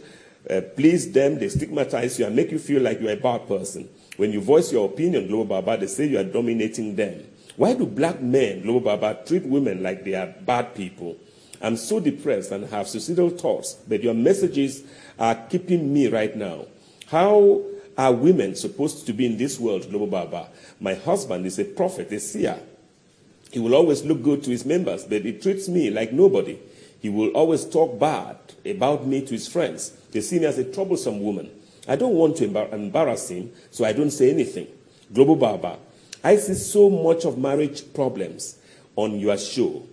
uh, 0.49 0.61
please 0.77 1.11
them, 1.13 1.39
they 1.39 1.49
stigmatize 1.49 2.19
you 2.19 2.27
and 2.27 2.37
make 2.37 2.53
you 2.53 2.59
feel 2.59 2.83
like 2.83 3.01
you're 3.01 3.13
a 3.13 3.17
bad 3.17 3.49
person. 3.49 3.89
When 4.17 4.33
you 4.33 4.41
voice 4.41 4.73
your 4.73 4.87
opinion, 4.87 5.27
Global 5.29 5.61
Baba, 5.61 5.77
they 5.79 5.87
say 5.87 6.07
you 6.07 6.19
are 6.19 6.25
dominating 6.25 6.97
them. 6.97 7.25
Why 7.57 7.75
do 7.75 7.87
black 7.87 8.21
men, 8.21 8.63
Global 8.63 8.97
Baba, 8.97 9.19
treat 9.27 9.45
women 9.45 9.83
like 9.83 10.05
they 10.05 10.15
are 10.15 10.27
bad 10.27 10.75
people? 10.75 11.17
I'm 11.61 11.77
so 11.77 11.99
depressed 11.99 12.53
and 12.53 12.65
have 12.67 12.89
suicidal 12.89 13.31
thoughts, 13.31 13.75
but 13.89 14.03
your 14.03 14.15
messages 14.15 14.85
are 15.19 15.35
keeping 15.35 15.93
me 15.93 16.07
right 16.07 16.37
now. 16.37 16.67
How 17.09 17.63
are 17.99 18.13
women 18.13 18.55
supposed 18.55 19.05
to 19.07 19.13
be 19.13 19.27
in 19.27 19.37
this 19.37 19.59
world, 19.59 19.91
Global 19.91 20.07
Baba? 20.07 20.49
My 20.81 20.95
husband 20.95 21.45
is 21.45 21.59
a 21.59 21.65
prophet, 21.65 22.11
a 22.13 22.21
seer. 22.21 22.59
He 23.51 23.59
will 23.59 23.75
always 23.75 24.05
look 24.05 24.23
good 24.23 24.45
to 24.45 24.51
his 24.51 24.65
members, 24.65 25.05
but 25.05 25.25
he 25.25 25.33
treats 25.33 25.69
me 25.69 25.91
like 25.91 26.13
nobody. 26.13 26.59
He 27.01 27.09
will 27.09 27.31
always 27.31 27.65
talk 27.65 27.99
bad 27.99 28.37
about 28.65 29.07
me 29.07 29.23
to 29.23 29.31
his 29.31 29.49
friends. 29.49 29.91
They 30.13 30.21
see 30.21 30.39
me 30.39 30.47
as 30.47 30.59
a 30.59 30.73
troublesome 30.73 31.21
woman. 31.21 31.51
I 31.89 31.97
don't 31.97 32.15
want 32.15 32.37
to 32.37 32.45
embarrass 32.73 33.31
him, 33.31 33.53
so 33.71 33.85
I 33.85 33.93
don't 33.93 34.11
say 34.11 34.31
anything. 34.31 34.69
Global 35.13 35.37
Baba, 35.37 35.79
I 36.23 36.37
see 36.37 36.55
so 36.55 36.89
much 36.91 37.25
of 37.25 37.39
marriage 37.39 37.93
problems 37.95 38.59
on 38.95 39.19
your 39.19 39.39
show. 39.39 39.87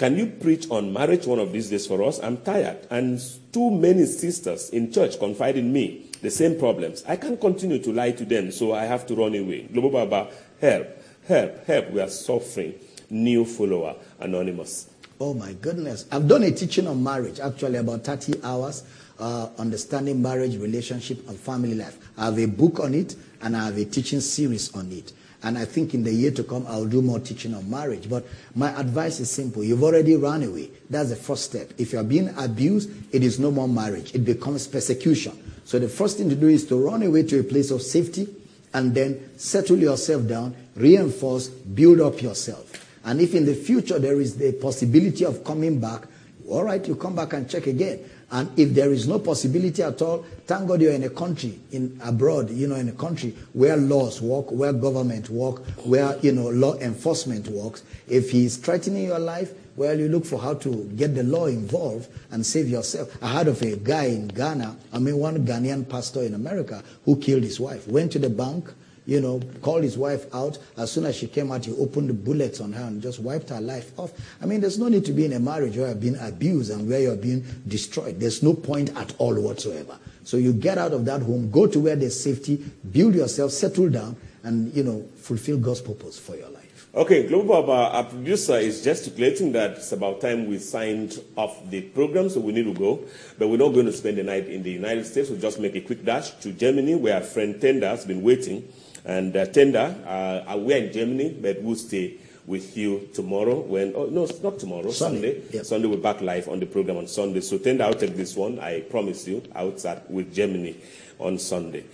Can 0.00 0.16
you 0.16 0.28
preach 0.28 0.66
on 0.70 0.94
marriage 0.94 1.26
one 1.26 1.38
of 1.38 1.52
these 1.52 1.68
days 1.68 1.86
for 1.86 2.02
us? 2.04 2.20
I'm 2.20 2.38
tired, 2.38 2.86
and 2.88 3.20
too 3.52 3.70
many 3.70 4.06
sisters 4.06 4.70
in 4.70 4.90
church 4.90 5.18
confide 5.18 5.58
in 5.58 5.70
me 5.74 6.06
the 6.22 6.30
same 6.30 6.58
problems. 6.58 7.04
I 7.06 7.16
can't 7.16 7.38
continue 7.38 7.78
to 7.80 7.92
lie 7.92 8.12
to 8.12 8.24
them, 8.24 8.50
so 8.50 8.72
I 8.72 8.86
have 8.86 9.06
to 9.08 9.14
run 9.14 9.34
away. 9.34 9.64
Global 9.64 9.90
Baba, 9.90 10.30
help, 10.58 10.86
help, 11.28 11.66
help. 11.66 11.90
We 11.90 12.00
are 12.00 12.08
suffering. 12.08 12.76
New 13.10 13.44
follower, 13.44 13.94
anonymous. 14.20 14.88
Oh 15.20 15.34
my 15.34 15.52
goodness. 15.52 16.06
I've 16.10 16.26
done 16.26 16.44
a 16.44 16.50
teaching 16.50 16.86
on 16.86 17.04
marriage, 17.04 17.38
actually 17.38 17.76
about 17.76 18.02
30 18.02 18.42
hours, 18.42 18.84
uh, 19.18 19.50
understanding 19.58 20.22
marriage, 20.22 20.56
relationship, 20.56 21.28
and 21.28 21.38
family 21.38 21.74
life. 21.74 21.98
I 22.16 22.24
have 22.24 22.38
a 22.38 22.46
book 22.46 22.80
on 22.80 22.94
it, 22.94 23.16
and 23.42 23.54
I 23.54 23.66
have 23.66 23.76
a 23.76 23.84
teaching 23.84 24.20
series 24.20 24.74
on 24.74 24.90
it. 24.92 25.12
And 25.42 25.56
I 25.56 25.64
think 25.64 25.94
in 25.94 26.02
the 26.02 26.12
year 26.12 26.30
to 26.32 26.44
come, 26.44 26.66
I'll 26.68 26.84
do 26.86 27.00
more 27.00 27.18
teaching 27.18 27.54
on 27.54 27.68
marriage. 27.70 28.08
But 28.08 28.26
my 28.54 28.78
advice 28.78 29.20
is 29.20 29.30
simple. 29.30 29.64
You've 29.64 29.82
already 29.82 30.16
run 30.16 30.42
away. 30.42 30.70
That's 30.90 31.08
the 31.08 31.16
first 31.16 31.44
step. 31.44 31.72
If 31.78 31.92
you're 31.92 32.04
being 32.04 32.34
abused, 32.36 32.90
it 33.14 33.22
is 33.22 33.38
no 33.38 33.50
more 33.50 33.68
marriage. 33.68 34.14
It 34.14 34.24
becomes 34.24 34.66
persecution. 34.66 35.38
So 35.64 35.78
the 35.78 35.88
first 35.88 36.18
thing 36.18 36.28
to 36.28 36.36
do 36.36 36.48
is 36.48 36.66
to 36.66 36.76
run 36.76 37.02
away 37.02 37.22
to 37.24 37.40
a 37.40 37.44
place 37.44 37.70
of 37.70 37.80
safety 37.80 38.28
and 38.74 38.94
then 38.94 39.38
settle 39.38 39.78
yourself 39.78 40.26
down, 40.26 40.54
reinforce, 40.76 41.48
build 41.48 42.00
up 42.00 42.20
yourself. 42.20 42.86
And 43.04 43.20
if 43.20 43.34
in 43.34 43.46
the 43.46 43.54
future 43.54 43.98
there 43.98 44.20
is 44.20 44.36
the 44.36 44.52
possibility 44.52 45.24
of 45.24 45.42
coming 45.42 45.80
back, 45.80 46.02
all 46.48 46.64
right, 46.64 46.86
you 46.86 46.96
come 46.96 47.14
back 47.14 47.32
and 47.32 47.48
check 47.48 47.66
again. 47.66 48.00
And 48.32 48.56
if 48.58 48.74
there 48.74 48.92
is 48.92 49.08
no 49.08 49.18
possibility 49.18 49.82
at 49.82 50.00
all, 50.02 50.24
thank 50.46 50.68
God 50.68 50.80
you're 50.80 50.92
in 50.92 51.02
a 51.02 51.10
country, 51.10 51.58
in 51.72 52.00
abroad, 52.04 52.50
you 52.50 52.68
know, 52.68 52.76
in 52.76 52.88
a 52.88 52.92
country 52.92 53.34
where 53.52 53.76
laws 53.76 54.22
work, 54.22 54.52
where 54.52 54.72
government 54.72 55.30
work, 55.30 55.66
where, 55.84 56.16
you 56.22 56.32
know, 56.32 56.48
law 56.48 56.76
enforcement 56.78 57.48
works. 57.48 57.82
If 58.08 58.30
he's 58.30 58.56
threatening 58.56 59.04
your 59.04 59.18
life, 59.18 59.52
well, 59.76 59.98
you 59.98 60.08
look 60.08 60.24
for 60.24 60.38
how 60.38 60.54
to 60.54 60.84
get 60.96 61.14
the 61.14 61.22
law 61.22 61.46
involved 61.46 62.08
and 62.30 62.44
save 62.44 62.68
yourself. 62.68 63.16
I 63.22 63.28
heard 63.28 63.48
of 63.48 63.62
a 63.62 63.76
guy 63.76 64.04
in 64.04 64.28
Ghana, 64.28 64.76
I 64.92 64.98
mean, 64.98 65.16
one 65.16 65.44
Ghanaian 65.46 65.88
pastor 65.88 66.22
in 66.22 66.34
America 66.34 66.82
who 67.04 67.16
killed 67.16 67.42
his 67.42 67.58
wife, 67.58 67.88
went 67.88 68.12
to 68.12 68.18
the 68.18 68.30
bank, 68.30 68.68
you 69.06 69.20
know, 69.20 69.40
called 69.62 69.82
his 69.82 69.98
wife 69.98 70.32
out. 70.34 70.58
As 70.76 70.92
soon 70.92 71.06
as 71.06 71.16
she 71.16 71.26
came 71.26 71.50
out, 71.50 71.64
he 71.64 71.72
opened 71.72 72.24
bullets 72.24 72.60
on 72.60 72.72
her 72.72 72.84
and 72.84 73.02
just 73.02 73.18
wiped 73.18 73.48
her 73.48 73.60
life 73.60 73.98
off. 73.98 74.12
I 74.40 74.46
mean, 74.46 74.60
there's 74.60 74.78
no 74.78 74.88
need 74.88 75.04
to 75.06 75.12
be 75.12 75.24
in 75.24 75.32
a 75.32 75.40
marriage 75.40 75.76
where 75.76 75.86
you're 75.88 75.96
being 75.96 76.18
abused 76.20 76.70
and 76.70 76.88
where 76.88 77.00
you're 77.00 77.16
being 77.16 77.44
destroyed. 77.66 78.20
There's 78.20 78.42
no 78.42 78.54
point 78.54 78.96
at 78.96 79.14
all 79.18 79.34
whatsoever. 79.40 79.98
So 80.24 80.36
you 80.36 80.52
get 80.52 80.78
out 80.78 80.92
of 80.92 81.04
that 81.06 81.22
home, 81.22 81.50
go 81.50 81.66
to 81.66 81.80
where 81.80 81.96
there's 81.96 82.22
safety, 82.22 82.56
build 82.92 83.14
yourself, 83.14 83.52
settle 83.52 83.88
down, 83.88 84.16
and, 84.42 84.72
you 84.74 84.84
know, 84.84 85.02
fulfill 85.16 85.58
God's 85.58 85.80
purpose 85.80 86.18
for 86.18 86.36
your 86.36 86.48
life. 86.50 86.60
Okay, 86.92 87.28
Global 87.28 87.62
Baba, 87.62 87.96
our 87.96 88.04
producer 88.04 88.56
is 88.56 88.82
gesticulating 88.82 89.52
that 89.52 89.72
it's 89.72 89.92
about 89.92 90.20
time 90.20 90.48
we 90.48 90.58
signed 90.58 91.22
off 91.36 91.70
the 91.70 91.82
program, 91.82 92.28
so 92.28 92.40
we 92.40 92.52
need 92.52 92.64
to 92.64 92.74
go. 92.74 93.04
But 93.38 93.46
we're 93.46 93.58
not 93.58 93.74
going 93.74 93.86
to 93.86 93.92
spend 93.92 94.18
the 94.18 94.24
night 94.24 94.48
in 94.48 94.64
the 94.64 94.72
United 94.72 95.06
States. 95.06 95.30
We'll 95.30 95.38
just 95.38 95.60
make 95.60 95.76
a 95.76 95.82
quick 95.82 96.04
dash 96.04 96.30
to 96.40 96.52
Germany, 96.52 96.96
where 96.96 97.14
our 97.14 97.20
friend 97.20 97.60
Tender 97.60 97.86
has 97.86 98.04
been 98.04 98.22
waiting. 98.22 98.68
And 99.04 99.36
uh, 99.36 99.46
Tender, 99.46 99.96
uh, 100.06 100.56
we're 100.56 100.76
in 100.76 100.92
Germany, 100.92 101.36
but 101.40 101.62
we'll 101.62 101.76
stay 101.76 102.18
with 102.46 102.76
you 102.76 103.08
tomorrow. 103.14 103.60
When 103.60 103.92
oh 103.94 104.06
no, 104.06 104.24
it's 104.24 104.42
not 104.42 104.58
tomorrow. 104.58 104.90
Sunday, 104.90 105.40
Sunday. 105.40 105.56
yep. 105.56 105.64
Sunday 105.66 105.88
we're 105.88 105.96
back 105.96 106.20
live 106.20 106.48
on 106.48 106.60
the 106.60 106.66
program 106.66 106.96
on 106.96 107.06
Sunday. 107.06 107.40
So 107.40 107.58
Tender, 107.58 107.84
I'll 107.84 107.94
take 107.94 108.16
this 108.16 108.36
one. 108.36 108.58
I 108.58 108.80
promise 108.80 109.26
you. 109.26 109.42
I'll 109.54 109.76
start 109.78 110.10
with 110.10 110.34
Germany 110.34 110.76
on 111.18 111.38
Sunday. 111.38 111.84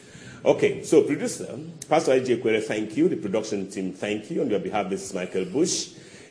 Okay, 0.44 0.84
so 0.84 1.02
producer, 1.02 1.58
Pastor 1.88 2.12
IJ 2.12 2.40
Kwere, 2.40 2.62
thank 2.62 2.96
you. 2.96 3.08
The 3.08 3.16
production 3.16 3.68
team, 3.68 3.92
thank 3.92 4.30
you. 4.30 4.42
On 4.42 4.48
your 4.50 4.60
behalf, 4.60 4.88
this 4.88 5.02
is 5.02 5.12
Michael 5.14 5.44
Bush. 5.44 5.88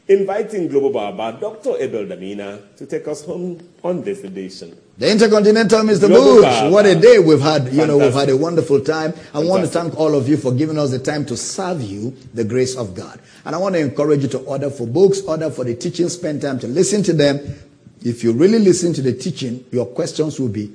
Inviting 0.07 0.67
Global 0.67 0.91
Baba, 0.91 1.35
Dr. 1.41 1.77
Abel 1.79 2.05
Damina, 2.05 2.75
to 2.77 2.85
take 2.85 3.07
us 3.07 3.25
home 3.25 3.59
on 3.83 4.03
this 4.03 4.23
edition. 4.23 4.77
The 4.99 5.11
Intercontinental 5.11 5.79
Mr. 5.81 6.07
Global 6.07 6.43
Bush, 6.43 6.71
what 6.71 6.85
a 6.85 6.93
day 6.93 7.17
we've 7.17 7.41
had. 7.41 7.73
You 7.73 7.87
know, 7.87 7.97
we've 7.97 8.13
had 8.13 8.29
a 8.29 8.37
wonderful 8.37 8.81
time. 8.81 9.15
I 9.33 9.39
want 9.39 9.63
to 9.63 9.67
thank 9.67 9.97
all 9.97 10.13
of 10.13 10.29
you 10.29 10.37
for 10.37 10.51
giving 10.51 10.77
us 10.77 10.91
the 10.91 10.99
time 10.99 11.25
to 11.25 11.35
serve 11.35 11.81
you 11.81 12.15
the 12.35 12.43
grace 12.43 12.75
of 12.75 12.93
God. 12.93 13.19
And 13.45 13.55
I 13.55 13.57
want 13.57 13.73
to 13.75 13.81
encourage 13.81 14.21
you 14.21 14.29
to 14.29 14.39
order 14.39 14.69
for 14.69 14.85
books, 14.85 15.21
order 15.21 15.49
for 15.49 15.63
the 15.63 15.73
teaching, 15.73 16.07
spend 16.09 16.43
time 16.43 16.59
to 16.59 16.67
listen 16.67 17.01
to 17.01 17.13
them. 17.13 17.39
If 18.03 18.23
you 18.23 18.31
really 18.31 18.59
listen 18.59 18.93
to 18.93 19.01
the 19.01 19.13
teaching, 19.13 19.65
your 19.71 19.87
questions 19.87 20.39
will 20.39 20.49
be 20.49 20.71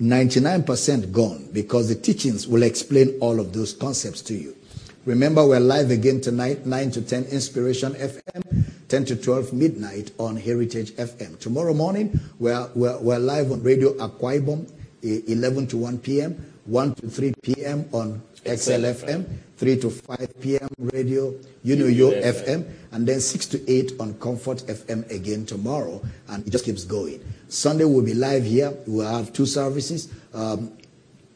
99% 0.00 1.12
gone 1.12 1.50
because 1.52 1.88
the 1.90 1.94
teachings 1.96 2.48
will 2.48 2.62
explain 2.62 3.18
all 3.20 3.38
of 3.38 3.52
those 3.52 3.74
concepts 3.74 4.22
to 4.22 4.34
you. 4.34 4.56
Remember, 5.06 5.46
we're 5.46 5.60
live 5.60 5.90
again 5.90 6.20
tonight, 6.20 6.66
9 6.66 6.90
to 6.90 7.00
10 7.00 7.24
Inspiration 7.32 7.94
FM, 7.94 8.64
10 8.88 9.04
to 9.06 9.16
12 9.16 9.50
midnight 9.54 10.10
on 10.18 10.36
Heritage 10.36 10.90
FM. 10.92 11.38
Tomorrow 11.38 11.72
morning, 11.72 12.20
we're, 12.38 12.68
we're, 12.74 12.98
we're 12.98 13.18
live 13.18 13.50
on 13.50 13.62
Radio 13.62 13.94
Akwa 13.94 14.38
Ibom, 14.38 14.70
eh, 15.02 15.22
11 15.26 15.68
to 15.68 15.78
1 15.78 15.98
p.m., 16.00 16.52
1 16.66 16.94
to 16.96 17.08
3 17.08 17.32
p.m. 17.42 17.88
on 17.92 18.20
XLFM, 18.44 19.24
3 19.56 19.80
to 19.80 19.88
5 19.88 20.40
p.m. 20.42 20.68
Radio, 20.78 21.32
you 21.62 21.76
know, 21.76 21.86
your 21.86 22.12
FM, 22.12 22.68
and 22.92 23.06
then 23.06 23.20
6 23.20 23.46
to 23.46 23.70
8 23.72 23.92
on 24.00 24.12
Comfort 24.18 24.58
FM 24.66 25.10
again 25.10 25.46
tomorrow, 25.46 26.02
and 26.28 26.46
it 26.46 26.50
just 26.50 26.66
keeps 26.66 26.84
going. 26.84 27.24
Sunday, 27.48 27.86
we'll 27.86 28.04
be 28.04 28.12
live 28.12 28.44
here. 28.44 28.74
We'll 28.86 29.08
have 29.10 29.32
two 29.32 29.46
services. 29.46 30.12
Um, 30.34 30.72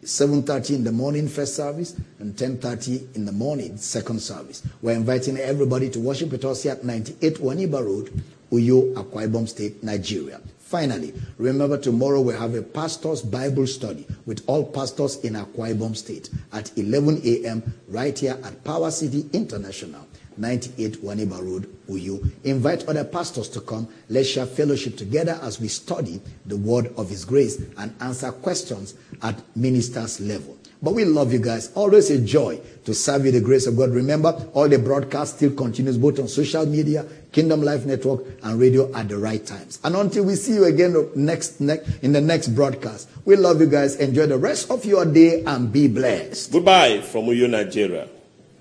7.30 0.05 0.75
in 0.77 0.85
the 0.85 0.93
morning 0.93 1.29
first 1.29 1.57
service 1.57 1.95
and 2.19 2.35
10.30 2.37 3.17
in 3.17 3.25
the 3.25 3.33
morning 3.33 3.77
second 3.79 4.21
service. 4.21 4.63
We're 4.83 4.93
inviting 4.93 5.39
everybody 5.39 5.89
to 5.91 5.99
worship 5.99 6.31
with 6.31 6.45
us 6.45 6.63
here 6.63 6.73
at 6.73 6.85
98 6.85 7.39
waniba 7.41 7.81
road 7.85 8.13
uyo 8.53 8.93
akwa 8.97 9.23
ibom 9.25 9.47
state 9.49 9.83
nigeria. 9.83 10.41
Finally 10.59 11.15
remember 11.39 11.79
tomorrow 11.79 12.21
we 12.21 12.35
have 12.35 12.55
a 12.55 12.63
pastor's 12.63 13.23
bible 13.23 13.67
study 13.67 14.07
with 14.27 14.43
all 14.47 14.65
pastors 14.65 15.17
in 15.25 15.35
akwa 15.35 15.73
ibom 15.75 15.97
state 15.97 16.29
at 16.53 16.71
11 16.77 17.21
a.m 17.25 17.63
right 17.89 18.19
here 18.19 18.39
at 18.45 18.63
power 18.65 18.91
city 18.91 19.25
international 19.33 20.07
98 20.39 21.03
Waniba 21.03 21.41
Road, 21.41 21.69
Uyo. 21.89 22.31
Invite 22.45 22.87
other 22.89 23.05
pastors 23.05 23.49
to 23.51 23.61
come. 23.61 23.89
Let's 24.09 24.29
share 24.29 24.47
fellowship 24.47 24.97
together 24.97 25.39
as 25.43 25.61
we 25.61 25.69
study 25.69 26.21
the 26.47 26.57
word 26.57 26.93
of 26.97 27.09
His 27.09 27.25
grace 27.25 27.61
and 27.79 27.95
answer 28.01 28.33
questions 28.33 28.95
at 29.23 29.41
ministers 29.57 30.21
level. 30.21 30.57
But 30.85 30.93
we 30.95 31.07
love 31.07 31.33
you 31.33 31.39
guys. 31.39 31.73
Always 31.75 32.11
a 32.11 32.21
joy 32.21 32.61
to 32.85 32.93
serve 32.93 33.25
you 33.25 33.33
the 33.33 33.41
grace 33.41 33.67
of 33.67 33.75
God. 33.75 33.89
Remember, 33.89 34.47
all 34.53 34.69
the 34.69 34.79
broadcast 34.79 35.37
still 35.37 35.53
continues 35.53 35.97
both 35.97 36.19
on 36.19 36.29
social 36.29 36.67
media, 36.67 37.07
Kingdom 37.33 37.63
Life 37.63 37.87
Network, 37.87 38.21
and 38.43 38.61
radio 38.61 38.95
at 38.95 39.09
the 39.09 39.17
right 39.17 39.45
times. 39.47 39.79
And 39.83 39.97
until 39.97 40.25
we 40.25 40.35
see 40.37 40.53
you 40.53 40.65
again 40.65 40.95
next, 41.15 41.59
next 41.63 41.89
in 42.03 42.13
the 42.13 42.21
next 42.21 42.49
broadcast, 42.49 43.09
we 43.25 43.35
love 43.37 43.61
you 43.63 43.67
guys. 43.67 43.97
Enjoy 43.97 44.27
the 44.27 44.37
rest 44.37 44.71
of 44.71 44.85
your 44.85 45.07
day 45.07 45.43
and 45.45 45.73
be 45.73 45.89
blessed. 45.89 46.53
Goodbye 46.53 47.01
from 47.01 47.25
Uyo, 47.29 47.49
Nigeria. 47.49 48.07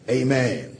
Amen. 0.09 0.72